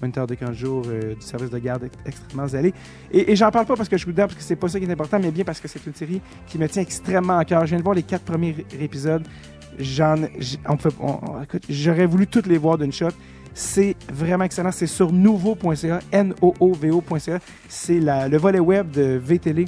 moniteur 0.00 0.28
de 0.28 0.36
15 0.36 0.52
jours 0.54 0.84
euh, 0.86 1.16
du 1.16 1.20
service 1.26 1.50
de 1.50 1.58
garde 1.58 1.82
ex- 1.82 1.96
extrêmement 2.06 2.46
zélé. 2.46 2.72
Et, 3.10 3.32
et 3.32 3.34
j'en 3.34 3.50
parle 3.50 3.66
pas 3.66 3.74
parce 3.74 3.88
que 3.88 3.96
je 3.96 4.04
suis 4.04 4.12
dedans, 4.12 4.26
parce 4.28 4.36
que 4.36 4.42
c'est 4.44 4.54
pas 4.54 4.68
ça 4.68 4.78
qui 4.78 4.86
est 4.86 4.92
important, 4.92 5.18
mais 5.20 5.32
bien 5.32 5.42
parce 5.42 5.58
que 5.58 5.66
c'est 5.66 5.84
une 5.84 5.94
série 5.96 6.20
qui 6.46 6.56
me 6.56 6.68
tient 6.68 6.82
extrêmement 6.82 7.38
à 7.38 7.44
cœur. 7.44 7.62
Je 7.62 7.70
viens 7.70 7.78
de 7.78 7.82
voir 7.82 7.96
les 7.96 8.04
quatre 8.04 8.22
premiers 8.22 8.54
épisodes. 8.80 9.26
J'en, 9.80 10.14
on 10.68 10.74
on- 11.00 11.08
on- 11.08 11.42
j'aurais 11.68 12.06
voulu 12.06 12.28
toutes 12.28 12.46
les 12.46 12.58
voir 12.58 12.78
d'une 12.78 12.92
shot. 12.92 13.08
C'est 13.52 13.96
vraiment 14.12 14.44
excellent. 14.44 14.70
C'est 14.70 14.86
sur 14.86 15.12
nouveau.ca, 15.12 15.98
N-O-O-V-O.ca. 16.12 17.40
C'est 17.68 17.98
le 17.98 18.36
volet 18.38 18.60
web 18.60 18.88
de 18.92 19.20
VTL, 19.20 19.64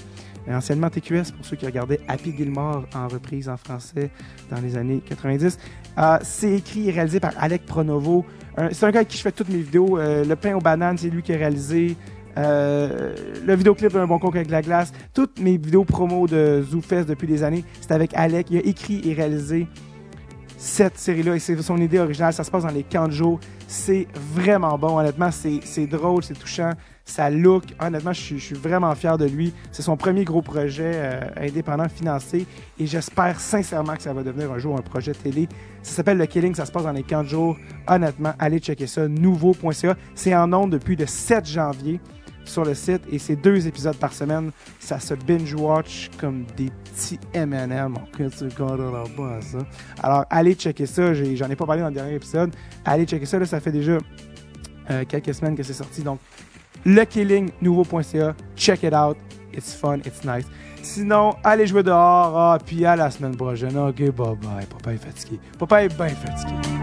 euh, 0.51 0.57
anciennement 0.57 0.91
TQS, 0.91 1.33
pour 1.37 1.45
ceux 1.45 1.57
qui 1.57 1.67
regardaient 1.67 2.01
Happy 2.09 2.35
Gilmore 2.37 2.85
en 2.95 3.09
reprise 3.09 3.49
en 3.49 3.57
français 3.57 4.11
dans 4.51 4.61
les 4.61 4.77
années 4.77 5.01
90. 5.07 5.59
Euh, 5.99 6.19
c'est 6.23 6.53
écrit 6.53 6.89
et 6.89 6.93
réalisé 6.93 7.21
par 7.21 7.33
Alec 7.39 7.67
Pronovo. 7.67 8.25
C'est 8.73 8.85
un 8.85 8.91
gars 8.91 9.01
avec 9.01 9.09
qui 9.09 9.17
je 9.17 9.23
fais 9.23 9.33
toutes 9.33 9.49
mes 9.49 9.59
vidéos. 9.59 9.99
Euh, 9.99 10.25
le 10.25 10.37
pain 10.37 10.55
aux 10.55 10.61
bananes, 10.61 10.99
c'est 10.99 11.09
lui 11.09 11.23
qui 11.23 11.33
a 11.33 11.37
réalisé. 11.37 11.97
Euh, 12.39 13.15
le 13.45 13.55
vidéoclip 13.55 13.93
d'un 13.93 14.07
bon 14.07 14.19
concours 14.19 14.37
avec 14.37 14.51
la 14.51 14.63
glace. 14.63 14.93
Toutes 15.13 15.41
mes 15.41 15.53
vidéos 15.57 15.85
promo 15.85 16.27
de 16.27 16.63
ZooFest 16.63 17.05
depuis 17.07 17.27
des 17.27 17.43
années, 17.43 17.65
c'est 17.81 17.93
avec 17.93 18.15
Alec. 18.15 18.49
Il 18.51 18.59
a 18.59 18.61
écrit 18.61 19.01
et 19.05 19.15
réalisé 19.15 19.67
cette 20.57 20.99
série-là 20.99 21.39
c'est 21.39 21.61
son 21.63 21.79
idée 21.79 21.99
originale. 21.99 22.33
Ça 22.33 22.45
se 22.45 22.51
passe 22.51 22.65
dans 22.65 22.71
les 22.71 22.83
camps 22.83 23.09
de 23.09 23.13
jour. 23.13 23.41
C'est 23.67 24.07
vraiment 24.35 24.77
bon, 24.79 24.99
honnêtement. 24.99 25.31
C'est 25.31 25.87
drôle, 25.87 26.23
c'est 26.23 26.39
touchant. 26.39 26.73
Sa 27.11 27.29
look. 27.29 27.65
Honnêtement, 27.81 28.13
je 28.13 28.37
suis, 28.37 28.55
vraiment 28.55 28.95
fier 28.95 29.19
de 29.19 29.27
lui. 29.27 29.53
C'est 29.73 29.83
son 29.83 29.97
premier 29.97 30.25
gros 30.25 30.43
projet 30.43 30.93
euh, 30.95 31.21
indépendant 31.37 31.89
financé 31.89 32.47
et 32.79 32.87
j'espère 32.87 33.41
sincèrement 33.41 33.97
que 33.97 34.03
ça 34.03 34.13
va 34.13 34.23
devenir 34.23 34.51
un 34.53 34.59
jour 34.59 34.77
un 34.79 34.83
projet 34.83 35.13
télé. 35.13 35.49
Ça 35.83 35.97
s'appelle 35.97 36.19
Le 36.19 36.27
Killing, 36.27 36.55
ça 36.55 36.67
se 36.67 36.73
passe 36.73 36.85
dans 36.85 36.93
les 36.93 37.03
15 37.03 37.27
jours. 37.27 37.57
Honnêtement, 37.87 38.33
allez 38.39 38.59
checker 38.59 38.87
ça, 38.87 39.09
nouveau.ca. 39.09 39.97
C'est 40.15 40.35
en 40.35 40.53
ondes 40.53 40.71
depuis 40.71 40.97
le 40.97 41.07
7 41.07 41.47
janvier 41.47 42.01
sur 42.45 42.65
le 42.65 42.75
site 42.75 43.03
et 43.11 43.19
c'est 43.19 43.37
deux 43.37 43.67
épisodes 43.67 43.97
par 43.97 44.13
semaine. 44.13 44.51
Ça 44.79 44.99
se 44.99 45.15
binge-watch 45.15 46.11
comme 46.19 46.45
des 46.57 46.71
petits 46.85 47.19
M&M. 47.33 47.95
Ça? 49.41 49.59
Alors, 50.03 50.25
allez 50.31 50.55
checker 50.55 50.87
ça. 50.87 51.15
J'en 51.15 51.49
ai, 51.49 51.57
pas 51.57 51.67
parlé 51.67 51.83
dans 51.83 51.89
le 51.89 51.95
dernier 51.95 52.15
épisode. 52.15 52.55
Allez 52.85 53.05
checker 53.05 53.27
ça. 53.27 53.39
Là, 53.39 53.47
ça 53.47 53.61
fait 53.61 53.73
déjà 53.73 53.99
euh, 54.91 55.05
quelques 55.09 55.35
semaines 55.35 55.57
que 55.57 55.63
c'est 55.63 55.73
sorti. 55.73 56.03
Donc, 56.03 56.19
le 56.85 57.05
killing, 57.05 57.51
nouveau.ca. 57.61 58.35
Check 58.57 58.83
it 58.83 58.95
out. 58.95 59.17
It's 59.53 59.75
fun, 59.75 59.99
it's 60.05 60.25
nice. 60.25 60.47
Sinon, 60.83 61.35
allez 61.45 61.67
jouer 61.67 61.83
dehors. 61.83 62.37
Ah, 62.37 62.59
puis 62.65 62.85
à 62.85 62.97
la 62.97 63.11
semaine 63.11 63.37
prochaine. 63.37 63.77
Ok, 63.77 63.97
bye 63.97 64.13
bye. 64.13 64.67
Papa 64.71 64.95
est 64.95 64.99
fatigué. 64.99 65.39
Papa 65.59 65.85
est 65.85 65.89
bien 65.89 66.09
fatigué. 66.09 66.80